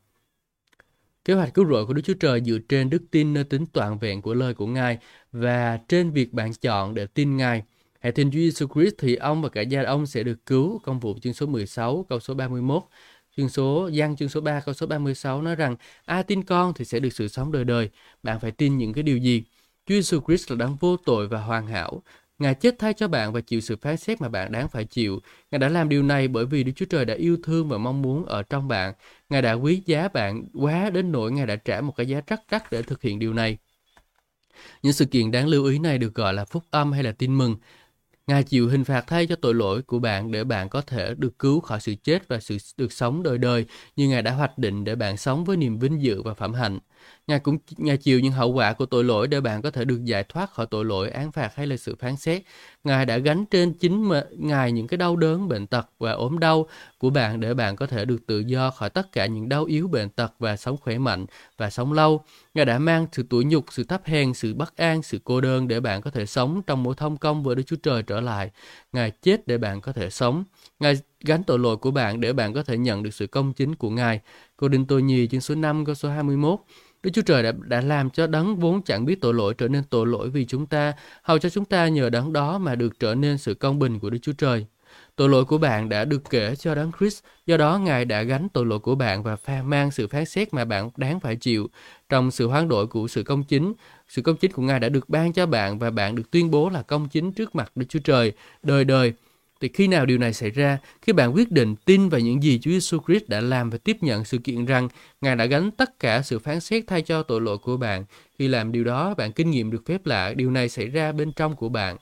Kế 1.24 1.34
hoạch 1.34 1.54
cứu 1.54 1.66
rỗi 1.70 1.86
của 1.86 1.92
Đức 1.92 2.02
Chúa 2.04 2.14
Trời 2.20 2.40
dựa 2.44 2.58
trên 2.68 2.90
đức 2.90 3.02
tin 3.10 3.34
nơi 3.34 3.44
tính 3.44 3.66
toàn 3.66 3.98
vẹn 3.98 4.22
của 4.22 4.34
lời 4.34 4.54
của 4.54 4.66
Ngài 4.66 4.98
và 5.32 5.78
trên 5.88 6.10
việc 6.10 6.32
bạn 6.32 6.52
chọn 6.52 6.94
để 6.94 7.06
tin 7.06 7.36
Ngài. 7.36 7.62
Hãy 8.00 8.12
tin 8.12 8.30
Chúa 8.30 8.38
Giêsu 8.38 8.66
Christ 8.74 8.94
thì 8.98 9.16
ông 9.16 9.42
và 9.42 9.48
cả 9.48 9.60
gia 9.60 9.82
ông 9.82 10.06
sẽ 10.06 10.22
được 10.22 10.46
cứu. 10.46 10.78
Công 10.78 11.00
vụ 11.00 11.18
chương 11.22 11.34
số 11.34 11.46
16 11.46 12.06
câu 12.08 12.20
số 12.20 12.34
31. 12.34 12.82
Chương 13.36 13.48
số 13.48 13.88
Giăng 13.92 14.16
chương 14.16 14.28
số 14.28 14.40
3 14.40 14.60
câu 14.60 14.74
số 14.74 14.86
36 14.86 15.42
nói 15.42 15.56
rằng 15.56 15.76
ai 16.04 16.22
tin 16.22 16.42
con 16.42 16.74
thì 16.74 16.84
sẽ 16.84 17.00
được 17.00 17.12
sự 17.12 17.28
sống 17.28 17.52
đời 17.52 17.64
đời. 17.64 17.90
Bạn 18.22 18.40
phải 18.40 18.50
tin 18.50 18.78
những 18.78 18.92
cái 18.92 19.02
điều 19.02 19.18
gì? 19.18 19.44
Chúa 19.86 19.94
Giêsu 19.94 20.20
Christ 20.26 20.50
là 20.50 20.56
đấng 20.56 20.76
vô 20.76 20.96
tội 20.96 21.28
và 21.28 21.40
hoàn 21.40 21.66
hảo. 21.66 22.02
Ngài 22.38 22.54
chết 22.54 22.74
thay 22.78 22.92
cho 22.92 23.08
bạn 23.08 23.32
và 23.32 23.40
chịu 23.40 23.60
sự 23.60 23.76
phán 23.76 23.96
xét 23.96 24.20
mà 24.20 24.28
bạn 24.28 24.52
đáng 24.52 24.68
phải 24.68 24.84
chịu. 24.84 25.20
Ngài 25.50 25.58
đã 25.58 25.68
làm 25.68 25.88
điều 25.88 26.02
này 26.02 26.28
bởi 26.28 26.46
vì 26.46 26.64
Đức 26.64 26.72
Chúa 26.76 26.84
Trời 26.84 27.04
đã 27.04 27.14
yêu 27.14 27.36
thương 27.42 27.68
và 27.68 27.78
mong 27.78 28.02
muốn 28.02 28.26
ở 28.26 28.42
trong 28.42 28.68
bạn. 28.68 28.94
Ngài 29.28 29.42
đã 29.42 29.52
quý 29.52 29.82
giá 29.86 30.08
bạn 30.08 30.44
quá 30.54 30.90
đến 30.90 31.12
nỗi 31.12 31.32
Ngài 31.32 31.46
đã 31.46 31.56
trả 31.56 31.80
một 31.80 31.92
cái 31.96 32.06
giá 32.06 32.20
rất 32.26 32.40
đắt 32.50 32.70
để 32.70 32.82
thực 32.82 33.02
hiện 33.02 33.18
điều 33.18 33.32
này. 33.32 33.58
Những 34.82 34.92
sự 34.92 35.04
kiện 35.04 35.30
đáng 35.30 35.46
lưu 35.46 35.64
ý 35.64 35.78
này 35.78 35.98
được 35.98 36.14
gọi 36.14 36.34
là 36.34 36.44
phúc 36.44 36.64
âm 36.70 36.92
hay 36.92 37.02
là 37.02 37.12
tin 37.12 37.38
mừng. 37.38 37.56
Ngài 38.26 38.44
chịu 38.44 38.68
hình 38.68 38.84
phạt 38.84 39.04
thay 39.06 39.26
cho 39.26 39.36
tội 39.36 39.54
lỗi 39.54 39.82
của 39.82 39.98
bạn 39.98 40.30
để 40.30 40.44
bạn 40.44 40.68
có 40.68 40.80
thể 40.80 41.14
được 41.18 41.38
cứu 41.38 41.60
khỏi 41.60 41.80
sự 41.80 41.94
chết 42.04 42.28
và 42.28 42.40
sự 42.40 42.56
được 42.76 42.92
sống 42.92 43.22
đời 43.22 43.38
đời, 43.38 43.66
như 43.96 44.08
Ngài 44.08 44.22
đã 44.22 44.32
hoạch 44.32 44.58
định 44.58 44.84
để 44.84 44.94
bạn 44.94 45.16
sống 45.16 45.44
với 45.44 45.56
niềm 45.56 45.78
vinh 45.78 46.02
dự 46.02 46.22
và 46.22 46.34
phẩm 46.34 46.54
hạnh. 46.54 46.78
Ngài 47.26 47.38
cũng 47.38 47.58
Ngài 47.76 47.96
chịu 47.96 48.20
những 48.20 48.32
hậu 48.32 48.52
quả 48.52 48.72
của 48.72 48.86
tội 48.86 49.04
lỗi 49.04 49.28
để 49.28 49.40
bạn 49.40 49.62
có 49.62 49.70
thể 49.70 49.84
được 49.84 50.04
giải 50.04 50.24
thoát 50.24 50.50
khỏi 50.50 50.66
tội 50.66 50.84
lỗi, 50.84 51.10
án 51.10 51.32
phạt 51.32 51.54
hay 51.54 51.66
là 51.66 51.76
sự 51.76 51.94
phán 51.98 52.16
xét. 52.16 52.42
Ngài 52.84 53.06
đã 53.06 53.18
gánh 53.18 53.44
trên 53.46 53.72
chính 53.72 54.08
mà, 54.08 54.24
Ngài 54.30 54.72
những 54.72 54.86
cái 54.86 54.98
đau 54.98 55.16
đớn, 55.16 55.48
bệnh 55.48 55.66
tật 55.66 55.88
và 55.98 56.12
ốm 56.12 56.38
đau 56.38 56.66
của 56.98 57.10
bạn 57.10 57.40
để 57.40 57.54
bạn 57.54 57.76
có 57.76 57.86
thể 57.86 58.04
được 58.04 58.26
tự 58.26 58.38
do 58.38 58.70
khỏi 58.70 58.90
tất 58.90 59.12
cả 59.12 59.26
những 59.26 59.48
đau 59.48 59.64
yếu, 59.64 59.88
bệnh 59.88 60.08
tật 60.08 60.32
và 60.38 60.56
sống 60.56 60.76
khỏe 60.76 60.98
mạnh 60.98 61.26
và 61.56 61.70
sống 61.70 61.92
lâu. 61.92 62.24
Ngài 62.54 62.64
đã 62.64 62.78
mang 62.78 63.06
sự 63.12 63.22
tủi 63.22 63.44
nhục, 63.44 63.64
sự 63.70 63.84
thấp 63.84 64.04
hèn, 64.04 64.34
sự 64.34 64.54
bất 64.54 64.76
an, 64.76 65.02
sự 65.02 65.18
cô 65.24 65.40
đơn 65.40 65.68
để 65.68 65.80
bạn 65.80 66.02
có 66.02 66.10
thể 66.10 66.26
sống 66.26 66.62
trong 66.66 66.82
mối 66.82 66.94
thông 66.96 67.16
công 67.16 67.42
với 67.42 67.56
Đức 67.56 67.62
Chúa 67.66 67.76
Trời 67.76 68.02
trở 68.02 68.20
lại. 68.20 68.50
Ngài 68.92 69.10
chết 69.10 69.46
để 69.46 69.58
bạn 69.58 69.80
có 69.80 69.92
thể 69.92 70.10
sống. 70.10 70.44
Ngài 70.80 70.94
gánh 71.24 71.44
tội 71.44 71.58
lỗi 71.58 71.76
của 71.76 71.90
bạn 71.90 72.20
để 72.20 72.32
bạn 72.32 72.54
có 72.54 72.62
thể 72.62 72.78
nhận 72.78 73.02
được 73.02 73.14
sự 73.14 73.26
công 73.26 73.52
chính 73.52 73.74
của 73.74 73.90
Ngài. 73.90 74.20
Cô 74.56 74.68
Đinh 74.68 74.86
Tô 74.86 74.98
Nhì 74.98 75.26
chương 75.26 75.40
số 75.40 75.54
5 75.54 75.84
câu 75.84 75.94
số 75.94 76.08
21 76.08 76.60
Đức 77.06 77.12
Chúa 77.14 77.22
Trời 77.22 77.42
đã, 77.42 77.52
đã 77.62 77.80
làm 77.80 78.10
cho 78.10 78.26
đấng 78.26 78.56
vốn 78.56 78.82
chẳng 78.82 79.04
biết 79.04 79.20
tội 79.20 79.34
lỗi 79.34 79.54
trở 79.54 79.68
nên 79.68 79.82
tội 79.90 80.06
lỗi 80.06 80.30
vì 80.30 80.44
chúng 80.44 80.66
ta, 80.66 80.92
hầu 81.22 81.38
cho 81.38 81.48
chúng 81.48 81.64
ta 81.64 81.88
nhờ 81.88 82.10
đấng 82.10 82.32
đó 82.32 82.58
mà 82.58 82.74
được 82.74 83.00
trở 83.00 83.14
nên 83.14 83.38
sự 83.38 83.54
công 83.54 83.78
bình 83.78 83.98
của 83.98 84.10
Đức 84.10 84.18
Chúa 84.22 84.32
Trời. 84.32 84.66
Tội 85.16 85.28
lỗi 85.28 85.44
của 85.44 85.58
bạn 85.58 85.88
đã 85.88 86.04
được 86.04 86.22
kể 86.30 86.56
cho 86.56 86.74
đấng 86.74 86.92
Christ, 86.98 87.24
do 87.46 87.56
đó 87.56 87.78
Ngài 87.78 88.04
đã 88.04 88.22
gánh 88.22 88.48
tội 88.52 88.66
lỗi 88.66 88.78
của 88.78 88.94
bạn 88.94 89.22
và 89.22 89.36
pha 89.36 89.62
mang 89.62 89.90
sự 89.90 90.06
phán 90.06 90.24
xét 90.24 90.54
mà 90.54 90.64
bạn 90.64 90.90
đáng 90.96 91.20
phải 91.20 91.36
chịu. 91.36 91.70
Trong 92.08 92.30
sự 92.30 92.46
hoán 92.46 92.68
đổi 92.68 92.86
của 92.86 93.08
sự 93.08 93.22
công 93.22 93.44
chính, 93.44 93.72
sự 94.08 94.22
công 94.22 94.36
chính 94.36 94.52
của 94.52 94.62
Ngài 94.62 94.80
đã 94.80 94.88
được 94.88 95.08
ban 95.08 95.32
cho 95.32 95.46
bạn 95.46 95.78
và 95.78 95.90
bạn 95.90 96.14
được 96.14 96.30
tuyên 96.30 96.50
bố 96.50 96.68
là 96.68 96.82
công 96.82 97.08
chính 97.08 97.32
trước 97.32 97.54
mặt 97.54 97.72
Đức 97.74 97.86
Chúa 97.88 98.00
Trời, 98.04 98.32
đời 98.62 98.84
đời 98.84 99.12
thì 99.60 99.68
khi 99.68 99.86
nào 99.88 100.06
điều 100.06 100.18
này 100.18 100.32
xảy 100.32 100.50
ra? 100.50 100.78
Khi 101.02 101.12
bạn 101.12 101.34
quyết 101.34 101.50
định 101.52 101.76
tin 101.84 102.08
vào 102.08 102.20
những 102.20 102.42
gì 102.42 102.58
Chúa 102.62 102.70
Giêsu 102.70 102.98
Christ 103.06 103.28
đã 103.28 103.40
làm 103.40 103.70
và 103.70 103.78
tiếp 103.78 103.96
nhận 104.00 104.24
sự 104.24 104.38
kiện 104.38 104.64
rằng 104.64 104.88
Ngài 105.20 105.36
đã 105.36 105.44
gánh 105.44 105.70
tất 105.70 105.98
cả 106.00 106.22
sự 106.22 106.38
phán 106.38 106.60
xét 106.60 106.84
thay 106.86 107.02
cho 107.02 107.22
tội 107.22 107.40
lỗi 107.40 107.58
của 107.58 107.76
bạn. 107.76 108.04
Khi 108.38 108.48
làm 108.48 108.72
điều 108.72 108.84
đó, 108.84 109.14
bạn 109.14 109.32
kinh 109.32 109.50
nghiệm 109.50 109.70
được 109.70 109.82
phép 109.86 110.06
lạ, 110.06 110.34
điều 110.36 110.50
này 110.50 110.68
xảy 110.68 110.86
ra 110.86 111.12
bên 111.12 111.32
trong 111.32 111.56
của 111.56 111.68
bạn. 111.68 111.96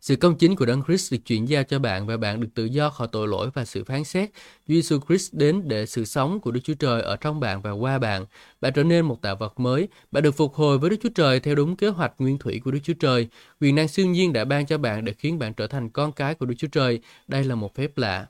Sự 0.00 0.16
công 0.16 0.38
chính 0.38 0.56
của 0.56 0.66
Đấng 0.66 0.82
Christ 0.82 1.12
được 1.12 1.18
chuyển 1.26 1.48
giao 1.48 1.62
cho 1.62 1.78
bạn 1.78 2.06
và 2.06 2.16
bạn 2.16 2.40
được 2.40 2.48
tự 2.54 2.64
do 2.64 2.90
khỏi 2.90 3.08
tội 3.12 3.28
lỗi 3.28 3.50
và 3.54 3.64
sự 3.64 3.84
phán 3.84 4.04
xét. 4.04 4.30
Chúa 4.68 4.74
Giêsu 4.74 4.98
Christ 5.08 5.34
đến 5.34 5.62
để 5.68 5.86
sự 5.86 6.04
sống 6.04 6.40
của 6.40 6.50
Đức 6.50 6.60
Chúa 6.64 6.74
Trời 6.74 7.02
ở 7.02 7.16
trong 7.16 7.40
bạn 7.40 7.62
và 7.62 7.70
qua 7.70 7.98
bạn. 7.98 8.26
Bạn 8.60 8.72
trở 8.72 8.82
nên 8.82 9.04
một 9.04 9.22
tạo 9.22 9.36
vật 9.36 9.60
mới. 9.60 9.88
Bạn 10.12 10.22
được 10.22 10.36
phục 10.36 10.54
hồi 10.54 10.78
với 10.78 10.90
Đức 10.90 10.96
Chúa 11.02 11.08
Trời 11.14 11.40
theo 11.40 11.54
đúng 11.54 11.76
kế 11.76 11.88
hoạch 11.88 12.12
nguyên 12.18 12.38
thủy 12.38 12.60
của 12.64 12.70
Đức 12.70 12.80
Chúa 12.82 12.94
Trời. 13.00 13.28
Quyền 13.60 13.74
năng 13.74 13.88
siêu 13.88 14.06
nhiên 14.06 14.32
đã 14.32 14.44
ban 14.44 14.66
cho 14.66 14.78
bạn 14.78 15.04
để 15.04 15.12
khiến 15.12 15.38
bạn 15.38 15.54
trở 15.54 15.66
thành 15.66 15.90
con 15.90 16.12
cái 16.12 16.34
của 16.34 16.46
Đức 16.46 16.54
Chúa 16.58 16.68
Trời. 16.68 17.00
Đây 17.28 17.44
là 17.44 17.54
một 17.54 17.74
phép 17.74 17.98
lạ. 17.98 18.26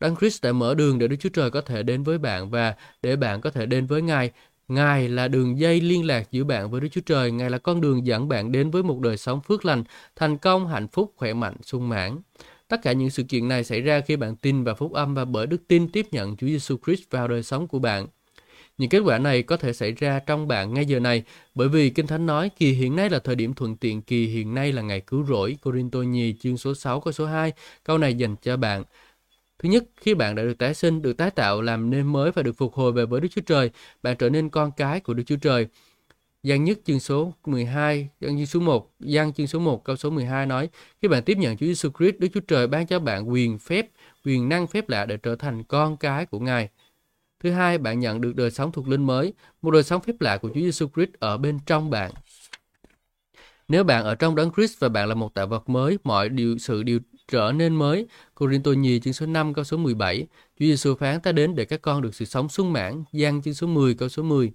Đấng 0.00 0.16
Christ 0.16 0.44
đã 0.44 0.52
mở 0.52 0.74
đường 0.74 0.98
để 0.98 1.08
Đức 1.08 1.16
Chúa 1.20 1.28
Trời 1.28 1.50
có 1.50 1.60
thể 1.60 1.82
đến 1.82 2.02
với 2.02 2.18
bạn 2.18 2.50
và 2.50 2.74
để 3.02 3.16
bạn 3.16 3.40
có 3.40 3.50
thể 3.50 3.66
đến 3.66 3.86
với 3.86 4.02
Ngài. 4.02 4.30
Ngài 4.68 5.08
là 5.08 5.28
đường 5.28 5.58
dây 5.58 5.80
liên 5.80 6.06
lạc 6.06 6.28
giữa 6.30 6.44
bạn 6.44 6.70
với 6.70 6.80
Đức 6.80 6.88
Chúa 6.92 7.00
Trời. 7.00 7.30
Ngài 7.30 7.50
là 7.50 7.58
con 7.58 7.80
đường 7.80 8.06
dẫn 8.06 8.28
bạn 8.28 8.52
đến 8.52 8.70
với 8.70 8.82
một 8.82 9.00
đời 9.00 9.16
sống 9.16 9.40
phước 9.40 9.64
lành, 9.64 9.84
thành 10.16 10.38
công, 10.38 10.66
hạnh 10.66 10.88
phúc, 10.88 11.12
khỏe 11.16 11.32
mạnh, 11.32 11.54
sung 11.62 11.88
mãn. 11.88 12.18
Tất 12.68 12.82
cả 12.82 12.92
những 12.92 13.10
sự 13.10 13.22
kiện 13.22 13.48
này 13.48 13.64
xảy 13.64 13.80
ra 13.80 14.00
khi 14.00 14.16
bạn 14.16 14.36
tin 14.36 14.64
vào 14.64 14.74
phúc 14.74 14.92
âm 14.92 15.14
và 15.14 15.24
bởi 15.24 15.46
đức 15.46 15.68
tin 15.68 15.88
tiếp 15.88 16.06
nhận 16.12 16.36
Chúa 16.36 16.46
Giêsu 16.46 16.76
Christ 16.86 17.02
vào 17.10 17.28
đời 17.28 17.42
sống 17.42 17.68
của 17.68 17.78
bạn. 17.78 18.06
Những 18.78 18.88
kết 18.88 18.98
quả 18.98 19.18
này 19.18 19.42
có 19.42 19.56
thể 19.56 19.72
xảy 19.72 19.92
ra 19.92 20.18
trong 20.18 20.48
bạn 20.48 20.74
ngay 20.74 20.86
giờ 20.86 21.00
này 21.00 21.22
bởi 21.54 21.68
vì 21.68 21.90
Kinh 21.90 22.06
Thánh 22.06 22.26
nói 22.26 22.50
kỳ 22.58 22.72
hiện 22.72 22.96
nay 22.96 23.10
là 23.10 23.18
thời 23.18 23.34
điểm 23.34 23.54
thuận 23.54 23.76
tiện, 23.76 24.02
kỳ 24.02 24.26
hiện 24.26 24.54
nay 24.54 24.72
là 24.72 24.82
ngày 24.82 25.00
cứu 25.00 25.24
rỗi. 25.24 25.56
Corinto 25.62 25.98
nhì 25.98 26.34
chương 26.40 26.56
số 26.56 26.74
6 26.74 27.00
câu 27.00 27.12
số 27.12 27.26
2, 27.26 27.52
câu 27.84 27.98
này 27.98 28.14
dành 28.14 28.36
cho 28.42 28.56
bạn. 28.56 28.84
Thứ 29.58 29.68
nhất, 29.68 29.84
khi 29.96 30.14
bạn 30.14 30.34
đã 30.34 30.42
được 30.42 30.58
tái 30.58 30.74
sinh, 30.74 31.02
được 31.02 31.16
tái 31.16 31.30
tạo, 31.30 31.62
làm 31.62 31.90
nên 31.90 32.06
mới 32.06 32.30
và 32.30 32.42
được 32.42 32.52
phục 32.52 32.74
hồi 32.74 32.92
về 32.92 33.06
với 33.06 33.20
Đức 33.20 33.28
Chúa 33.30 33.42
Trời, 33.46 33.70
bạn 34.02 34.16
trở 34.16 34.30
nên 34.30 34.48
con 34.48 34.70
cái 34.76 35.00
của 35.00 35.14
Đức 35.14 35.22
Chúa 35.26 35.36
Trời. 35.36 35.66
Giăng 36.42 36.64
nhất 36.64 36.78
chương 36.84 37.00
số 37.00 37.32
12, 37.46 38.08
Giăng 38.20 38.36
chương 38.36 38.46
số 38.46 38.60
1, 38.60 38.90
Giăng 39.00 39.32
chương 39.32 39.46
số 39.46 39.58
1 39.58 39.84
câu 39.84 39.96
số 39.96 40.10
12 40.10 40.46
nói, 40.46 40.68
khi 41.02 41.08
bạn 41.08 41.22
tiếp 41.22 41.38
nhận 41.38 41.56
Chúa 41.56 41.66
Giêsu 41.66 41.90
Christ, 41.98 42.18
Đức 42.18 42.28
Chúa 42.34 42.40
Trời 42.40 42.66
ban 42.66 42.86
cho 42.86 42.98
bạn 42.98 43.30
quyền 43.30 43.58
phép, 43.58 43.86
quyền 44.24 44.48
năng 44.48 44.66
phép 44.66 44.88
lạ 44.88 45.06
để 45.06 45.16
trở 45.16 45.36
thành 45.36 45.64
con 45.64 45.96
cái 45.96 46.26
của 46.26 46.40
Ngài. 46.40 46.68
Thứ 47.40 47.50
hai, 47.50 47.78
bạn 47.78 48.00
nhận 48.00 48.20
được 48.20 48.36
đời 48.36 48.50
sống 48.50 48.72
thuộc 48.72 48.88
linh 48.88 49.06
mới, 49.06 49.32
một 49.62 49.70
đời 49.70 49.82
sống 49.82 50.02
phép 50.02 50.20
lạ 50.20 50.36
của 50.36 50.48
Chúa 50.48 50.60
Giêsu 50.60 50.88
Christ 50.94 51.10
ở 51.18 51.38
bên 51.38 51.58
trong 51.66 51.90
bạn. 51.90 52.12
Nếu 53.68 53.84
bạn 53.84 54.04
ở 54.04 54.14
trong 54.14 54.34
đấng 54.34 54.50
Christ 54.52 54.80
và 54.80 54.88
bạn 54.88 55.08
là 55.08 55.14
một 55.14 55.34
tạo 55.34 55.46
vật 55.46 55.68
mới, 55.68 55.98
mọi 56.04 56.28
điều 56.28 56.58
sự 56.58 56.82
điều 56.82 56.98
trở 57.28 57.52
nên 57.52 57.76
mới. 57.76 58.06
Corinto 58.34 58.70
nhì 58.72 59.00
chương 59.00 59.12
số 59.12 59.26
5 59.26 59.54
câu 59.54 59.64
số 59.64 59.76
17. 59.76 60.26
Chúa 60.58 60.66
Giêsu 60.66 60.94
phán 60.94 61.20
ta 61.20 61.32
đến 61.32 61.54
để 61.54 61.64
các 61.64 61.82
con 61.82 62.02
được 62.02 62.14
sự 62.14 62.24
sống 62.24 62.48
sung 62.48 62.72
mãn. 62.72 63.04
Giăng 63.12 63.42
chương 63.42 63.54
số 63.54 63.66
10 63.66 63.94
câu 63.94 64.08
số 64.08 64.22
10. 64.22 64.52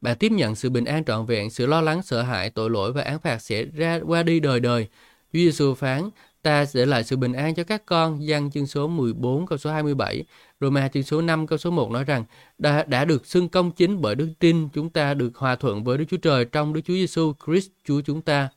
Bạn 0.00 0.18
tiếp 0.18 0.32
nhận 0.32 0.54
sự 0.54 0.70
bình 0.70 0.84
an 0.84 1.04
trọn 1.04 1.26
vẹn, 1.26 1.50
sự 1.50 1.66
lo 1.66 1.80
lắng, 1.80 2.02
sợ 2.02 2.22
hãi, 2.22 2.50
tội 2.50 2.70
lỗi 2.70 2.92
và 2.92 3.02
án 3.02 3.18
phạt 3.20 3.38
sẽ 3.38 3.64
ra 3.64 4.00
qua 4.06 4.22
đi 4.22 4.40
đời 4.40 4.60
đời. 4.60 4.88
Chúa 5.32 5.38
Giêsu 5.38 5.74
phán, 5.74 6.10
ta 6.42 6.64
sẽ 6.64 6.86
lại 6.86 7.04
sự 7.04 7.16
bình 7.16 7.32
an 7.32 7.54
cho 7.54 7.64
các 7.64 7.86
con. 7.86 8.26
Giăng 8.26 8.50
chương 8.50 8.66
số 8.66 8.88
14 8.88 9.46
câu 9.46 9.58
số 9.58 9.70
27. 9.70 10.24
Roma 10.60 10.88
chương 10.88 11.02
số 11.02 11.20
5 11.22 11.46
câu 11.46 11.58
số 11.58 11.70
1 11.70 11.90
nói 11.90 12.04
rằng 12.04 12.24
đã, 12.58 12.84
đã 12.88 13.04
được 13.04 13.26
xưng 13.26 13.48
công 13.48 13.70
chính 13.70 14.00
bởi 14.00 14.14
đức 14.14 14.28
tin 14.38 14.68
chúng 14.68 14.90
ta 14.90 15.14
được 15.14 15.36
hòa 15.36 15.56
thuận 15.56 15.84
với 15.84 15.98
Đức 15.98 16.04
Chúa 16.08 16.16
Trời 16.16 16.44
trong 16.44 16.72
Đức 16.72 16.80
Chúa 16.84 16.94
Giêsu 16.94 17.32
Christ 17.46 17.68
Chúa 17.84 18.00
chúng 18.00 18.22
ta. 18.22 18.48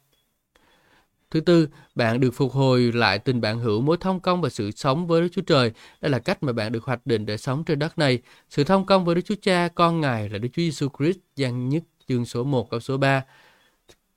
Thứ 1.35 1.41
tư, 1.41 1.67
bạn 1.95 2.19
được 2.19 2.31
phục 2.31 2.51
hồi 2.51 2.91
lại 2.93 3.19
tình 3.19 3.41
bạn 3.41 3.59
hữu 3.59 3.81
mối 3.81 3.97
thông 3.99 4.19
công 4.19 4.41
và 4.41 4.49
sự 4.49 4.71
sống 4.71 5.07
với 5.07 5.21
Đức 5.21 5.27
Chúa 5.31 5.41
Trời. 5.41 5.71
Đây 6.01 6.11
là 6.11 6.19
cách 6.19 6.43
mà 6.43 6.53
bạn 6.53 6.71
được 6.71 6.83
hoạch 6.83 7.05
định 7.05 7.25
để 7.25 7.37
sống 7.37 7.63
trên 7.63 7.79
đất 7.79 7.97
này. 7.97 8.19
Sự 8.49 8.63
thông 8.63 8.85
công 8.85 9.05
với 9.05 9.15
Đức 9.15 9.21
Chúa 9.25 9.35
Cha, 9.41 9.67
con 9.75 10.01
Ngài 10.01 10.29
là 10.29 10.37
Đức 10.37 10.49
Chúa 10.53 10.61
Giêsu 10.61 10.87
Christ, 10.97 11.17
gian 11.35 11.69
nhất 11.69 11.83
chương 12.07 12.25
số 12.25 12.43
1 12.43 12.69
câu 12.69 12.79
số 12.79 12.97
3. 12.97 13.23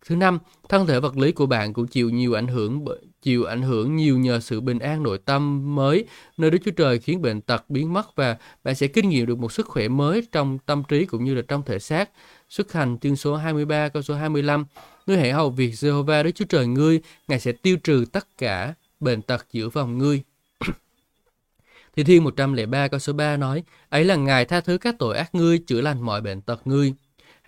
Thứ 0.07 0.17
năm, 0.17 0.39
thân 0.69 0.87
thể 0.87 1.01
vật 1.01 1.17
lý 1.17 1.33
của 1.33 1.47
bạn 1.47 1.73
cũng 1.73 1.87
chịu 1.87 2.11
nhiều 2.11 2.35
ảnh 2.35 2.47
hưởng 2.47 2.85
chịu 3.23 3.45
ảnh 3.45 3.63
hưởng 3.63 3.97
nhiều 3.97 4.19
nhờ 4.19 4.41
sự 4.41 4.61
bình 4.61 4.79
an 4.79 5.03
nội 5.03 5.19
tâm 5.25 5.75
mới 5.75 6.05
nơi 6.37 6.51
Đức 6.51 6.59
Chúa 6.65 6.71
Trời 6.71 6.99
khiến 6.99 7.23
bệnh 7.23 7.41
tật 7.41 7.65
biến 7.69 7.93
mất 7.93 8.17
và 8.17 8.37
bạn 8.65 8.75
sẽ 8.75 8.87
kinh 8.87 9.09
nghiệm 9.09 9.27
được 9.27 9.39
một 9.39 9.53
sức 9.53 9.67
khỏe 9.67 9.89
mới 9.89 10.27
trong 10.33 10.59
tâm 10.67 10.83
trí 10.89 11.05
cũng 11.05 11.25
như 11.25 11.35
là 11.35 11.43
trong 11.49 11.63
thể 11.67 11.79
xác. 11.79 12.11
Xuất 12.49 12.73
hành 12.73 12.99
chương 12.99 13.17
số 13.17 13.37
23 13.37 13.89
câu 13.89 14.03
số 14.03 14.15
25 14.15 14.65
Ngươi 15.09 15.19
hãy 15.19 15.33
hầu 15.33 15.51
việc 15.51 15.71
Jehovah 15.71 16.23
Đức 16.23 16.31
Chúa 16.35 16.45
Trời 16.45 16.67
ngươi, 16.67 17.01
Ngài 17.29 17.41
sẽ 17.41 17.53
tiêu 17.53 17.77
trừ 17.85 18.05
tất 18.13 18.39
cả 18.39 18.75
bệnh 19.01 19.23
tật 19.23 19.47
giữa 19.53 19.69
vòng 19.69 19.99
ngươi. 19.99 20.23
Thi 21.97 22.05
Thiên 22.05 22.25
103 22.25 22.89
câu 22.89 23.01
số 23.01 23.13
3 23.13 23.37
nói, 23.37 23.63
ấy 23.89 24.05
là 24.05 24.17
Ngài 24.17 24.45
tha 24.45 24.61
thứ 24.61 24.79
các 24.79 24.95
tội 24.99 25.17
ác 25.17 25.35
ngươi, 25.35 25.59
chữa 25.59 25.81
lành 25.81 26.03
mọi 26.03 26.21
bệnh 26.21 26.41
tật 26.41 26.61
ngươi. 26.65 26.95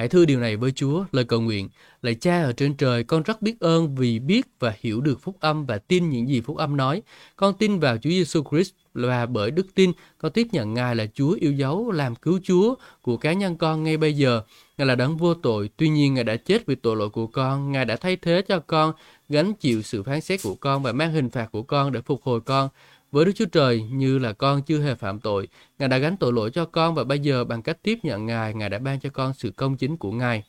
Hãy 0.01 0.09
thưa 0.09 0.25
điều 0.25 0.41
này 0.41 0.57
với 0.57 0.73
Chúa, 0.73 1.05
lời 1.13 1.25
cầu 1.25 1.41
nguyện. 1.41 1.69
Lạy 2.03 2.15
cha 2.15 2.43
ở 2.43 2.53
trên 2.53 2.75
trời, 2.75 3.05
con 3.05 3.23
rất 3.23 3.43
biết 3.43 3.61
ơn 3.61 3.95
vì 3.95 4.19
biết 4.19 4.47
và 4.59 4.75
hiểu 4.81 5.01
được 5.01 5.21
phúc 5.23 5.37
âm 5.41 5.67
và 5.67 5.79
tin 5.79 6.11
những 6.11 6.29
gì 6.29 6.41
phúc 6.41 6.57
âm 6.57 6.77
nói. 6.77 7.03
Con 7.37 7.55
tin 7.59 7.79
vào 7.79 7.97
Chúa 7.97 8.11
Giêsu 8.11 8.43
Christ 8.51 8.73
và 8.95 9.27
bởi 9.27 9.51
đức 9.51 9.67
tin, 9.75 9.93
con 10.19 10.33
tiếp 10.33 10.47
nhận 10.53 10.75
Ngài 10.75 10.97
là 10.97 11.07
Chúa 11.15 11.33
yêu 11.33 11.53
dấu, 11.53 11.91
làm 11.91 12.15
cứu 12.15 12.41
Chúa 12.43 12.75
của 13.03 13.17
cá 13.17 13.33
nhân 13.33 13.57
con 13.57 13.85
ngay 13.85 13.97
bây 13.97 14.15
giờ. 14.15 14.43
Ngài 14.79 14.87
là 14.87 14.95
đấng 14.95 15.17
vô 15.17 15.35
tội, 15.35 15.71
tuy 15.77 15.89
nhiên 15.89 16.15
Ngài 16.15 16.25
đã 16.25 16.37
chết 16.37 16.67
vì 16.67 16.75
tội 16.75 16.97
lỗi 16.97 17.11
của 17.11 17.27
con. 17.27 17.73
Ngài 17.73 17.85
đã 17.85 17.97
thay 17.97 18.17
thế 18.17 18.43
cho 18.49 18.59
con 18.59 18.93
gánh 19.29 19.55
chịu 19.55 19.83
sự 19.83 20.03
phán 20.03 20.21
xét 20.21 20.41
của 20.43 20.55
con 20.55 20.83
và 20.83 20.93
mang 20.93 21.13
hình 21.13 21.31
phạt 21.31 21.49
của 21.53 21.63
con 21.63 21.93
để 21.93 22.01
phục 22.01 22.23
hồi 22.23 22.41
con 22.41 22.69
với 23.11 23.25
Đức 23.25 23.33
Chúa 23.35 23.47
Trời 23.47 23.83
như 23.83 24.19
là 24.19 24.33
con 24.33 24.63
chưa 24.63 24.81
hề 24.81 24.95
phạm 24.95 25.21
tội. 25.21 25.49
Ngài 25.79 25.89
đã 25.89 25.99
gánh 25.99 26.17
tội 26.17 26.33
lỗi 26.33 26.51
cho 26.51 26.65
con 26.65 26.95
và 26.95 27.05
bây 27.05 27.19
giờ 27.19 27.45
bằng 27.45 27.63
cách 27.63 27.83
tiếp 27.83 27.99
nhận 28.03 28.27
Ngài, 28.27 28.55
Ngài 28.55 28.69
đã 28.69 28.79
ban 28.79 29.01
cho 29.01 29.11
con 29.11 29.35
sự 29.35 29.51
công 29.51 29.77
chính 29.77 29.97
của 29.97 30.13
Ngài. 30.13 30.43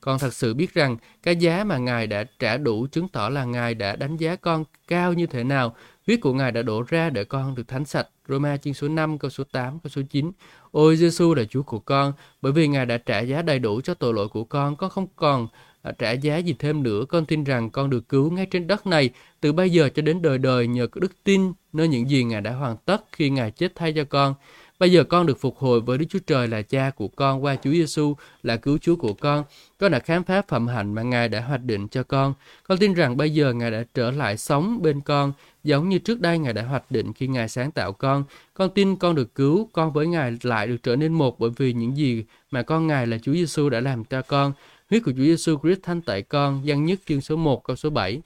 Con 0.00 0.18
thật 0.18 0.34
sự 0.34 0.54
biết 0.54 0.74
rằng 0.74 0.96
cái 1.22 1.36
giá 1.36 1.64
mà 1.64 1.78
Ngài 1.78 2.06
đã 2.06 2.24
trả 2.38 2.56
đủ 2.56 2.86
chứng 2.92 3.08
tỏ 3.08 3.28
là 3.28 3.44
Ngài 3.44 3.74
đã 3.74 3.96
đánh 3.96 4.16
giá 4.16 4.36
con 4.36 4.64
cao 4.88 5.12
như 5.12 5.26
thế 5.26 5.44
nào. 5.44 5.76
Huyết 6.06 6.20
của 6.20 6.32
Ngài 6.32 6.52
đã 6.52 6.62
đổ 6.62 6.82
ra 6.88 7.10
để 7.10 7.24
con 7.24 7.54
được 7.54 7.68
thánh 7.68 7.84
sạch. 7.84 8.08
Roma 8.28 8.56
chương 8.56 8.74
số 8.74 8.88
5, 8.88 9.18
câu 9.18 9.30
số 9.30 9.44
8, 9.52 9.78
câu 9.78 9.90
số 9.90 10.02
9. 10.10 10.32
Ôi 10.70 10.96
Giêsu 10.96 11.34
là 11.34 11.44
Chúa 11.44 11.62
của 11.62 11.78
con, 11.78 12.12
bởi 12.42 12.52
vì 12.52 12.68
Ngài 12.68 12.86
đã 12.86 12.98
trả 12.98 13.20
giá 13.20 13.42
đầy 13.42 13.58
đủ 13.58 13.80
cho 13.80 13.94
tội 13.94 14.14
lỗi 14.14 14.28
của 14.28 14.44
con, 14.44 14.76
con 14.76 14.90
không 14.90 15.06
còn 15.16 15.48
Ờ, 15.86 15.92
trả 15.98 16.12
giá 16.12 16.36
gì 16.36 16.54
thêm 16.58 16.82
nữa, 16.82 17.04
con 17.08 17.26
tin 17.26 17.44
rằng 17.44 17.70
con 17.70 17.90
được 17.90 18.08
cứu 18.08 18.30
ngay 18.30 18.46
trên 18.46 18.66
đất 18.66 18.86
này 18.86 19.10
từ 19.40 19.52
bây 19.52 19.70
giờ 19.70 19.88
cho 19.88 20.02
đến 20.02 20.22
đời 20.22 20.38
đời 20.38 20.66
nhờ 20.66 20.86
đức 20.94 21.12
tin 21.24 21.52
nơi 21.72 21.88
những 21.88 22.10
gì 22.10 22.24
Ngài 22.24 22.40
đã 22.40 22.52
hoàn 22.52 22.76
tất 22.84 23.04
khi 23.12 23.30
Ngài 23.30 23.50
chết 23.50 23.72
thay 23.74 23.92
cho 23.92 24.04
con. 24.04 24.34
Bây 24.78 24.92
giờ 24.92 25.04
con 25.04 25.26
được 25.26 25.40
phục 25.40 25.56
hồi 25.58 25.80
với 25.80 25.98
Đức 25.98 26.06
Chúa 26.08 26.18
Trời 26.26 26.48
là 26.48 26.62
cha 26.62 26.90
của 26.90 27.08
con 27.08 27.44
qua 27.44 27.56
Chúa 27.56 27.70
Giêsu 27.70 28.14
là 28.42 28.56
cứu 28.56 28.78
Chúa 28.78 28.96
của 28.96 29.12
con. 29.12 29.44
Con 29.78 29.92
đã 29.92 29.98
khám 29.98 30.24
phá 30.24 30.42
phẩm 30.48 30.66
hạnh 30.66 30.94
mà 30.94 31.02
Ngài 31.02 31.28
đã 31.28 31.40
hoạch 31.40 31.64
định 31.64 31.88
cho 31.88 32.02
con. 32.02 32.34
Con 32.68 32.78
tin 32.78 32.94
rằng 32.94 33.16
bây 33.16 33.30
giờ 33.30 33.52
Ngài 33.52 33.70
đã 33.70 33.84
trở 33.94 34.10
lại 34.10 34.36
sống 34.36 34.82
bên 34.82 35.00
con 35.00 35.32
giống 35.64 35.88
như 35.88 35.98
trước 35.98 36.20
đây 36.20 36.38
Ngài 36.38 36.52
đã 36.52 36.62
hoạch 36.62 36.90
định 36.90 37.12
khi 37.12 37.26
Ngài 37.26 37.48
sáng 37.48 37.70
tạo 37.70 37.92
con. 37.92 38.24
Con 38.54 38.70
tin 38.70 38.96
con 38.96 39.14
được 39.14 39.34
cứu, 39.34 39.68
con 39.72 39.92
với 39.92 40.06
Ngài 40.06 40.36
lại 40.42 40.66
được 40.66 40.76
trở 40.82 40.96
nên 40.96 41.12
một 41.12 41.38
bởi 41.40 41.50
vì 41.56 41.72
những 41.72 41.96
gì 41.96 42.24
mà 42.50 42.62
con 42.62 42.86
Ngài 42.86 43.06
là 43.06 43.18
Chúa 43.22 43.32
Giêsu 43.32 43.68
đã 43.68 43.80
làm 43.80 44.04
cho 44.04 44.22
con. 44.22 44.52
Huyết 44.90 45.02
của 45.04 45.12
Chúa 45.12 45.22
Giêsu 45.22 45.58
Christ 45.58 45.78
thanh 45.82 46.02
tại 46.02 46.22
con, 46.22 46.60
gian 46.64 46.84
nhất 46.84 46.98
chương 47.06 47.20
số 47.20 47.36
1 47.36 47.64
câu 47.64 47.76
số 47.76 47.90
7. 47.90 48.22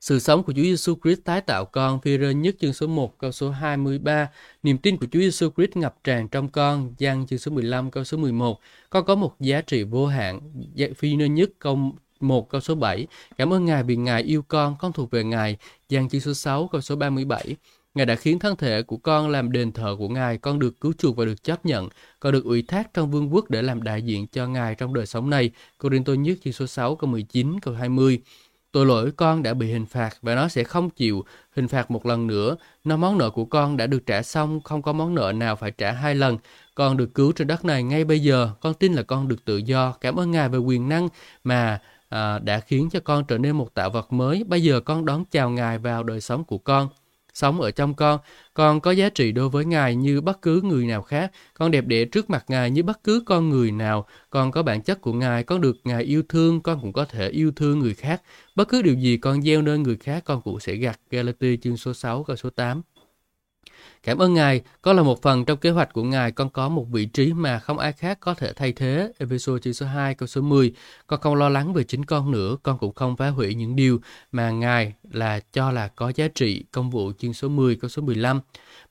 Sự 0.00 0.18
sống 0.18 0.42
của 0.42 0.52
Chúa 0.52 0.62
Giêsu 0.62 0.94
Christ 1.02 1.20
tái 1.24 1.40
tạo 1.40 1.64
con, 1.64 2.00
phi 2.00 2.18
rơ 2.18 2.30
nhất 2.30 2.54
chương 2.60 2.72
số 2.72 2.86
1 2.86 3.18
câu 3.18 3.32
số 3.32 3.50
23. 3.50 4.30
Niềm 4.62 4.78
tin 4.78 4.96
của 4.96 5.06
Chúa 5.12 5.20
Giêsu 5.20 5.50
Christ 5.56 5.76
ngập 5.76 5.96
tràn 6.04 6.28
trong 6.28 6.48
con, 6.48 6.94
gian 6.98 7.26
chương 7.26 7.38
số 7.38 7.50
15 7.50 7.90
câu 7.90 8.04
số 8.04 8.16
11. 8.16 8.60
Con 8.90 9.04
có 9.04 9.14
một 9.14 9.34
giá 9.40 9.60
trị 9.60 9.82
vô 9.82 10.06
hạn, 10.06 10.40
dạ, 10.74 10.86
phi 10.96 11.16
rơ 11.18 11.24
nhất 11.24 11.50
câu 11.58 11.78
1 12.20 12.48
câu 12.48 12.60
số 12.60 12.74
7. 12.74 13.06
Cảm 13.38 13.52
ơn 13.52 13.64
Ngài 13.64 13.82
vì 13.82 13.96
Ngài 13.96 14.22
yêu 14.22 14.42
con, 14.42 14.76
con 14.78 14.92
thuộc 14.92 15.10
về 15.10 15.24
Ngài, 15.24 15.56
gian 15.88 16.08
chương 16.08 16.20
số 16.20 16.34
6 16.34 16.68
câu 16.72 16.80
số 16.80 16.96
37. 16.96 17.56
Ngài 17.96 18.06
đã 18.06 18.14
khiến 18.14 18.38
thân 18.38 18.56
thể 18.56 18.82
của 18.82 18.96
con 18.96 19.28
làm 19.28 19.52
đền 19.52 19.72
thờ 19.72 19.96
của 19.98 20.08
Ngài, 20.08 20.38
con 20.38 20.58
được 20.58 20.80
cứu 20.80 20.92
chuộc 20.98 21.16
và 21.16 21.24
được 21.24 21.44
chấp 21.44 21.66
nhận, 21.66 21.88
con 22.20 22.32
được 22.32 22.44
ủy 22.44 22.62
thác 22.62 22.94
trong 22.94 23.10
vương 23.10 23.34
quốc 23.34 23.50
để 23.50 23.62
làm 23.62 23.82
đại 23.82 24.02
diện 24.02 24.26
cho 24.26 24.46
Ngài 24.46 24.74
trong 24.74 24.94
đời 24.94 25.06
sống 25.06 25.30
này. 25.30 25.50
Corinthô 25.78 26.14
nhất 26.14 26.38
chương 26.44 26.52
số 26.52 26.66
6 26.66 26.96
câu 26.96 27.10
19 27.10 27.60
câu 27.60 27.74
20. 27.74 28.20
Tội 28.72 28.86
lỗi 28.86 29.12
con 29.16 29.42
đã 29.42 29.54
bị 29.54 29.72
hình 29.72 29.86
phạt 29.86 30.10
và 30.22 30.34
nó 30.34 30.48
sẽ 30.48 30.64
không 30.64 30.90
chịu 30.90 31.24
hình 31.50 31.68
phạt 31.68 31.90
một 31.90 32.06
lần 32.06 32.26
nữa. 32.26 32.56
Nó 32.84 32.96
món 32.96 33.18
nợ 33.18 33.30
của 33.30 33.44
con 33.44 33.76
đã 33.76 33.86
được 33.86 34.06
trả 34.06 34.22
xong, 34.22 34.60
không 34.60 34.82
có 34.82 34.92
món 34.92 35.14
nợ 35.14 35.32
nào 35.32 35.56
phải 35.56 35.70
trả 35.70 35.92
hai 35.92 36.14
lần. 36.14 36.38
Con 36.74 36.96
được 36.96 37.14
cứu 37.14 37.32
trên 37.32 37.46
đất 37.46 37.64
này 37.64 37.82
ngay 37.82 38.04
bây 38.04 38.20
giờ. 38.20 38.50
Con 38.60 38.74
tin 38.74 38.92
là 38.92 39.02
con 39.02 39.28
được 39.28 39.44
tự 39.44 39.56
do. 39.56 39.92
Cảm 40.00 40.18
ơn 40.18 40.30
Ngài 40.30 40.48
về 40.48 40.58
quyền 40.58 40.88
năng 40.88 41.08
mà 41.44 41.80
à, 42.08 42.38
đã 42.38 42.60
khiến 42.60 42.88
cho 42.92 43.00
con 43.00 43.24
trở 43.24 43.38
nên 43.38 43.56
một 43.56 43.74
tạo 43.74 43.90
vật 43.90 44.12
mới. 44.12 44.44
Bây 44.44 44.62
giờ 44.62 44.80
con 44.80 45.04
đón 45.04 45.24
chào 45.30 45.50
Ngài 45.50 45.78
vào 45.78 46.02
đời 46.02 46.20
sống 46.20 46.44
của 46.44 46.58
con 46.58 46.88
sống 47.36 47.60
ở 47.60 47.70
trong 47.70 47.94
con. 47.94 48.20
Con 48.54 48.80
có 48.80 48.90
giá 48.90 49.08
trị 49.08 49.32
đối 49.32 49.48
với 49.48 49.64
Ngài 49.64 49.96
như 49.96 50.20
bất 50.20 50.42
cứ 50.42 50.62
người 50.62 50.86
nào 50.86 51.02
khác. 51.02 51.32
Con 51.54 51.70
đẹp 51.70 51.86
đẽ 51.86 52.04
trước 52.04 52.30
mặt 52.30 52.44
Ngài 52.48 52.70
như 52.70 52.82
bất 52.82 53.04
cứ 53.04 53.22
con 53.26 53.48
người 53.48 53.70
nào. 53.70 54.06
Con 54.30 54.50
có 54.50 54.62
bản 54.62 54.82
chất 54.82 55.00
của 55.00 55.12
Ngài, 55.12 55.44
con 55.44 55.60
được 55.60 55.76
Ngài 55.84 56.02
yêu 56.02 56.22
thương, 56.28 56.60
con 56.60 56.80
cũng 56.80 56.92
có 56.92 57.04
thể 57.04 57.28
yêu 57.28 57.52
thương 57.56 57.78
người 57.78 57.94
khác. 57.94 58.22
Bất 58.54 58.68
cứ 58.68 58.82
điều 58.82 58.94
gì 58.94 59.16
con 59.16 59.42
gieo 59.42 59.62
nơi 59.62 59.78
người 59.78 59.96
khác, 59.96 60.24
con 60.24 60.42
cũng 60.42 60.60
sẽ 60.60 60.74
gặt. 60.74 61.00
galatia 61.10 61.56
chương 61.56 61.76
số 61.76 61.94
6 61.94 62.24
câu 62.24 62.36
số 62.36 62.50
8. 62.50 62.82
Cảm 64.06 64.18
ơn 64.18 64.34
Ngài, 64.34 64.60
con 64.82 64.96
là 64.96 65.02
một 65.02 65.22
phần 65.22 65.44
trong 65.44 65.58
kế 65.58 65.70
hoạch 65.70 65.92
của 65.92 66.02
Ngài, 66.02 66.32
con 66.32 66.50
có 66.50 66.68
một 66.68 66.86
vị 66.90 67.06
trí 67.06 67.32
mà 67.32 67.58
không 67.58 67.78
ai 67.78 67.92
khác 67.92 68.18
có 68.20 68.34
thể 68.34 68.52
thay 68.52 68.72
thế. 68.72 69.12
episode 69.18 69.60
chương 69.60 69.74
số 69.74 69.86
2 69.86 70.14
câu 70.14 70.26
số 70.26 70.40
10. 70.40 70.72
Con 71.06 71.20
không 71.20 71.34
lo 71.34 71.48
lắng 71.48 71.72
về 71.72 71.84
chính 71.84 72.04
con 72.04 72.30
nữa, 72.30 72.56
con 72.62 72.78
cũng 72.78 72.94
không 72.94 73.16
phá 73.16 73.28
hủy 73.28 73.54
những 73.54 73.76
điều 73.76 74.00
mà 74.32 74.50
Ngài 74.50 74.92
là 75.10 75.40
cho 75.52 75.70
là 75.70 75.88
có 75.88 76.12
giá 76.14 76.28
trị. 76.34 76.64
Công 76.72 76.90
vụ 76.90 77.12
chương 77.18 77.34
số 77.34 77.48
10 77.48 77.76
câu 77.76 77.88
số 77.88 78.02
15. 78.02 78.40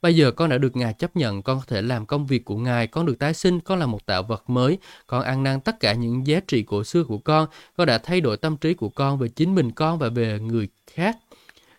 Bây 0.01 0.15
giờ 0.15 0.31
con 0.31 0.49
đã 0.49 0.57
được 0.57 0.75
Ngài 0.75 0.93
chấp 0.93 1.15
nhận, 1.15 1.41
con 1.41 1.59
có 1.59 1.65
thể 1.67 1.81
làm 1.81 2.05
công 2.05 2.27
việc 2.27 2.45
của 2.45 2.57
Ngài, 2.57 2.87
con 2.87 3.05
được 3.05 3.19
tái 3.19 3.33
sinh, 3.33 3.59
con 3.59 3.79
là 3.79 3.85
một 3.85 4.05
tạo 4.05 4.23
vật 4.23 4.49
mới, 4.49 4.77
con 5.07 5.23
ăn 5.23 5.43
năn 5.43 5.61
tất 5.61 5.79
cả 5.79 5.93
những 5.93 6.27
giá 6.27 6.39
trị 6.47 6.63
cổ 6.63 6.83
xưa 6.83 7.03
của 7.03 7.17
con, 7.17 7.47
con 7.77 7.87
đã 7.87 7.97
thay 7.97 8.21
đổi 8.21 8.37
tâm 8.37 8.57
trí 8.57 8.73
của 8.73 8.89
con 8.89 9.17
về 9.17 9.27
chính 9.27 9.55
mình 9.55 9.71
con 9.71 9.99
và 9.99 10.09
về 10.09 10.39
người 10.39 10.67
khác. 10.93 11.17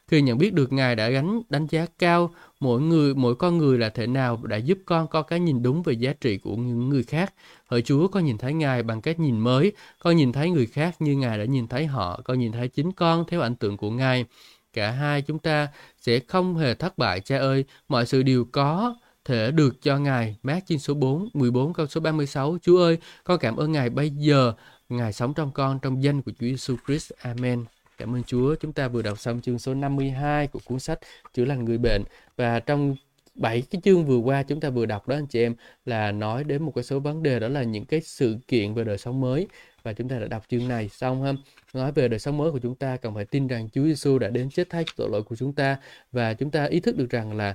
Khi 0.09 0.23
nhận 0.23 0.39
biết 0.39 0.55
được 0.55 0.73
Ngài 0.73 0.97
đã 0.97 1.09
gánh 1.09 1.43
đánh 1.49 1.67
giá 1.71 1.87
cao 1.99 2.35
mỗi 2.61 2.81
người 2.81 3.15
mỗi 3.15 3.35
con 3.37 3.59
người 3.59 3.79
là 3.79 3.89
thể 3.89 4.07
nào 4.07 4.41
đã 4.43 4.57
giúp 4.57 4.79
con 4.85 5.09
có 5.09 5.23
cái 5.23 5.41
nhìn 5.41 5.63
đúng 5.63 5.83
về 5.83 5.93
giá 5.93 6.13
trị 6.21 6.39
của 6.39 6.57
những 6.57 6.89
người 6.89 7.03
khác 7.03 7.35
hỡi 7.67 7.83
chúa 7.83 8.09
con 8.09 8.25
nhìn 8.25 8.39
thấy 8.39 8.55
ngài 8.55 8.83
bằng 8.83 9.01
cách 9.01 9.21
nhìn 9.21 9.39
mới 9.39 9.73
con 9.99 10.17
nhìn 10.17 10.33
thấy 10.33 10.51
người 10.51 10.67
khác 10.67 10.97
như 11.01 11.17
ngài 11.17 11.39
đã 11.39 11.45
nhìn 11.45 11.69
thấy 11.69 11.87
họ 11.87 12.21
con 12.25 12.39
nhìn 12.39 12.53
thấy 12.53 12.69
chính 12.69 12.93
con 12.93 13.25
theo 13.29 13.41
ảnh 13.41 13.55
tượng 13.57 13.77
của 13.77 13.91
ngài 13.91 14.25
cả 14.73 14.91
hai 14.91 15.23
chúng 15.23 15.39
ta 15.39 15.69
sẽ 16.01 16.21
không 16.29 16.57
hề 16.57 16.75
thất 16.75 16.99
bại 16.99 17.21
cha 17.21 17.39
ơi 17.39 17.65
mọi 17.89 18.07
sự 18.07 18.23
đều 18.23 18.45
có 18.53 18.95
thể 19.27 19.51
được 19.51 19.83
cho 19.83 19.99
Ngài. 19.99 20.37
Mát 20.43 20.61
trên 20.67 20.79
số 20.79 20.95
4, 20.95 21.29
14 21.35 21.73
câu 21.73 21.87
số 21.87 22.01
36. 22.01 22.59
Chúa 22.63 22.79
ơi, 22.83 22.99
con 23.25 23.39
cảm 23.39 23.57
ơn 23.57 23.73
Ngài 23.73 23.91
bây 23.91 24.11
giờ. 24.11 24.53
Ngài 24.89 25.13
sống 25.13 25.35
trong 25.35 25.51
con 25.53 25.79
trong 25.79 26.03
danh 26.03 26.23
của 26.23 26.31
Chúa 26.31 26.47
Giêsu 26.47 26.77
Christ. 26.87 27.13
Amen. 27.19 27.65
Cảm 27.97 28.15
ơn 28.15 28.23
Chúa, 28.23 28.55
chúng 28.55 28.73
ta 28.73 28.89
vừa 28.89 29.03
đọc 29.03 29.19
xong 29.19 29.41
chương 29.41 29.59
số 29.59 29.75
52 29.75 30.47
của 30.47 30.61
cuốn 30.65 30.79
sách 30.79 30.99
Chữa 31.35 31.45
lành 31.45 31.65
người 31.65 31.79
bệnh. 31.79 32.03
Và 32.37 32.61
trong 32.61 32.97
bảy 33.35 33.63
cái 33.71 33.81
chương 33.85 34.05
vừa 34.05 34.19
qua 34.19 34.43
chúng 34.43 34.61
ta 34.61 34.71
vừa 34.71 34.87
đọc 34.87 35.09
đó 35.09 35.17
anh 35.17 35.27
chị 35.27 35.43
em 35.43 35.55
là 35.85 36.13
nói 36.13 36.45
đến 36.45 36.63
một 36.63 36.73
cái 36.75 36.85
số 36.85 37.01
vấn 37.01 37.23
đề 37.23 37.41
đó 37.41 37.49
là 37.49 37.63
những 37.63 37.85
cái 37.85 38.01
sự 38.01 38.39
kiện 38.49 38.75
về 38.75 38.85
đời 38.85 38.99
sống 38.99 39.21
mới. 39.21 39.47
Và 39.83 39.93
chúng 39.93 40.09
ta 40.09 40.19
đã 40.19 40.27
đọc 40.27 40.45
chương 40.49 40.69
này 40.69 40.89
xong 40.89 41.23
ha. 41.23 41.33
Nói 41.75 41.93
về 41.93 42.09
đời 42.09 42.19
sống 42.19 42.37
mới 42.37 42.53
của 42.53 42.59
chúng 42.59 42.75
ta 42.75 42.97
cần 42.97 43.15
phải 43.15 43.25
tin 43.25 43.47
rằng 43.47 43.69
Chúa 43.71 43.85
Giêsu 43.85 44.19
đã 44.19 44.29
đến 44.29 44.51
chết 44.51 44.71
thay 44.71 44.85
tội 44.97 45.11
lỗi 45.11 45.23
của 45.23 45.37
chúng 45.37 45.53
ta. 45.53 45.77
Và 46.13 46.35
chúng 46.35 46.51
ta 46.51 46.65
ý 46.65 46.81
thức 46.81 46.97
được 46.97 47.11
rằng 47.11 47.37
là 47.37 47.55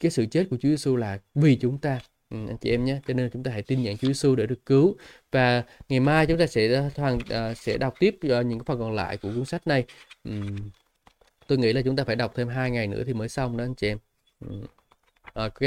cái 0.00 0.10
sự 0.10 0.26
chết 0.26 0.46
của 0.50 0.56
Chúa 0.56 0.68
Giêsu 0.68 0.96
là 0.96 1.18
vì 1.34 1.56
chúng 1.56 1.78
ta. 1.78 2.00
Ừ, 2.32 2.38
anh 2.48 2.56
chị 2.60 2.70
em 2.70 2.84
nhé 2.84 2.98
cho 3.06 3.14
nên 3.14 3.30
chúng 3.32 3.42
ta 3.42 3.50
hãy 3.50 3.62
tin 3.62 3.82
nhận 3.82 3.96
Chúa 3.96 4.08
Giêsu 4.08 4.34
để 4.34 4.46
được 4.46 4.66
cứu 4.66 4.96
và 5.32 5.62
ngày 5.88 6.00
mai 6.00 6.26
chúng 6.26 6.38
ta 6.38 6.46
sẽ 6.46 6.74
ờ, 6.74 6.90
hoàn 6.96 7.16
uh, 7.16 7.56
sẽ 7.56 7.78
đọc 7.78 7.94
tiếp 7.98 8.18
uh, 8.26 8.46
những 8.46 8.64
phần 8.64 8.78
còn 8.78 8.94
lại 8.94 9.16
của 9.16 9.32
cuốn 9.34 9.44
sách 9.44 9.66
này 9.66 9.84
um, 10.24 10.56
tôi 11.48 11.58
nghĩ 11.58 11.72
là 11.72 11.82
chúng 11.82 11.96
ta 11.96 12.04
phải 12.04 12.16
đọc 12.16 12.32
thêm 12.36 12.48
hai 12.48 12.70
ngày 12.70 12.86
nữa 12.86 13.02
thì 13.06 13.12
mới 13.14 13.28
xong 13.28 13.56
đó 13.56 13.64
anh 13.64 13.74
chị 13.74 13.88
em 13.88 13.98
um. 14.48 14.64
Ok, 15.34 15.58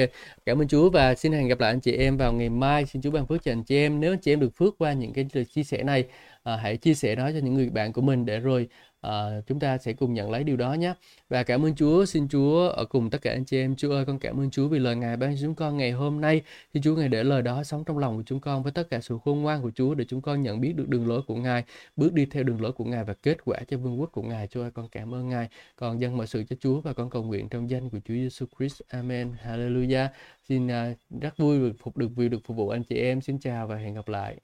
cảm 0.46 0.62
ơn 0.62 0.68
Chúa 0.68 0.90
và 0.90 1.16
xin 1.16 1.32
hẹn 1.32 1.48
gặp 1.48 1.60
lại 1.60 1.72
anh 1.72 1.80
chị 1.80 1.92
em 1.92 2.18
vào 2.18 2.34
ngày 2.34 2.50
mai. 2.50 2.86
Xin 2.86 3.02
Chúa 3.02 3.12
ban 3.12 3.28
phước 3.28 3.44
cho 3.44 3.52
anh 3.52 3.64
chị 3.64 3.78
em. 3.78 4.00
Nếu 4.00 4.14
anh 4.14 4.20
chị 4.20 4.34
em 4.34 4.40
được 4.40 4.50
phước 4.56 4.78
qua 4.78 4.94
những 4.94 5.14
cái 5.14 5.26
lời 5.34 5.46
chia 5.46 5.64
sẻ 5.64 5.84
này, 5.84 6.06
à, 6.44 6.56
hãy 6.56 6.78
chia 6.78 6.94
sẻ 6.94 7.16
nó 7.16 7.32
cho 7.32 7.38
những 7.38 7.54
người 7.54 7.70
bạn 7.70 7.94
của 7.94 8.02
mình 8.02 8.26
để 8.26 8.40
rồi 8.40 8.68
à, 9.06 9.42
chúng 9.48 9.60
ta 9.60 9.78
sẽ 9.78 9.94
cùng 9.94 10.14
nhận 10.14 10.32
lấy 10.32 10.44
điều 10.44 10.58
đó 10.58 10.74
nhé. 10.74 10.94
Và 11.30 11.44
cảm 11.44 11.66
ơn 11.66 11.76
Chúa. 11.76 12.06
Xin 12.06 12.28
Chúa 12.28 12.68
ở 12.68 12.86
cùng 12.86 13.10
tất 13.10 13.22
cả 13.22 13.32
anh 13.32 13.46
chị 13.46 13.58
em. 13.58 13.76
Chúa 13.76 13.92
ơi 13.92 14.06
con 14.06 14.20
cảm 14.20 14.40
ơn 14.40 14.50
Chúa 14.50 14.68
vì 14.68 14.80
lời 14.80 14.96
Ngài 14.96 15.18
ban 15.18 15.36
cho 15.36 15.42
chúng 15.42 15.56
con 15.56 15.78
ngày 15.78 15.92
hôm 15.92 16.22
nay. 16.22 16.42
Thì 16.74 16.82
Chúa 16.84 16.96
Ngài 16.96 17.10
để 17.10 17.24
lời 17.24 17.42
đó 17.42 17.64
sống 17.64 17.84
trong 17.84 17.98
lòng 17.98 18.18
của 18.18 18.24
chúng 18.26 18.40
con 18.40 18.64
với 18.64 18.72
tất 18.72 18.90
cả 18.90 19.00
sự 19.02 19.18
khôn 19.26 19.42
ngoan 19.42 19.62
của 19.62 19.72
Chúa 19.76 19.94
để 19.96 20.06
chúng 20.06 20.22
con 20.22 20.44
nhận 20.44 20.62
biết 20.62 20.76
được 20.76 20.90
đường 20.90 21.08
lối 21.08 21.22
của 21.22 21.36
Ngài 21.36 21.64
bước 21.96 22.14
đi 22.14 22.26
theo 22.26 22.44
đường 22.44 22.62
lối 22.62 22.72
của 22.72 22.84
Ngài 22.84 23.04
và 23.04 23.14
kết 23.14 23.38
quả 23.46 23.58
cho 23.68 23.78
vương 23.78 24.00
quốc 24.02 24.12
của 24.12 24.24
Ngài. 24.24 24.48
Chúa 24.48 24.62
ơi 24.62 24.72
con 24.72 24.90
cảm 24.90 25.14
ơn 25.14 25.30
Ngài. 25.30 25.50
Còn 25.76 26.02
dâng 26.02 26.18
mọi 26.18 26.28
sự 26.28 26.44
cho 26.50 26.56
Chúa 26.60 26.82
và 26.82 26.94
con 26.94 27.10
cầu 27.10 27.24
nguyện 27.24 27.50
trong 27.50 27.70
danh 27.70 27.90
của 27.90 28.00
Chúa 28.06 28.14
Giêsu 28.14 28.46
Christ. 28.58 28.82
Amen. 28.90 29.32
Hallelujah. 29.44 30.08
Xin 30.50 30.68
uh, 30.68 31.22
rất 31.22 31.38
vui 31.38 31.60
được 31.60 31.74
phục 31.80 31.98
được 31.98 32.10
vì 32.16 32.30
được 32.30 32.40
phục 32.46 32.58
vụ 32.58 32.70
anh 32.70 32.84
chị 32.84 32.96
em. 32.96 33.22
Xin 33.22 33.40
chào 33.40 33.68
và 33.68 33.76
hẹn 33.76 33.94
gặp 33.94 34.08
lại. 34.08 34.38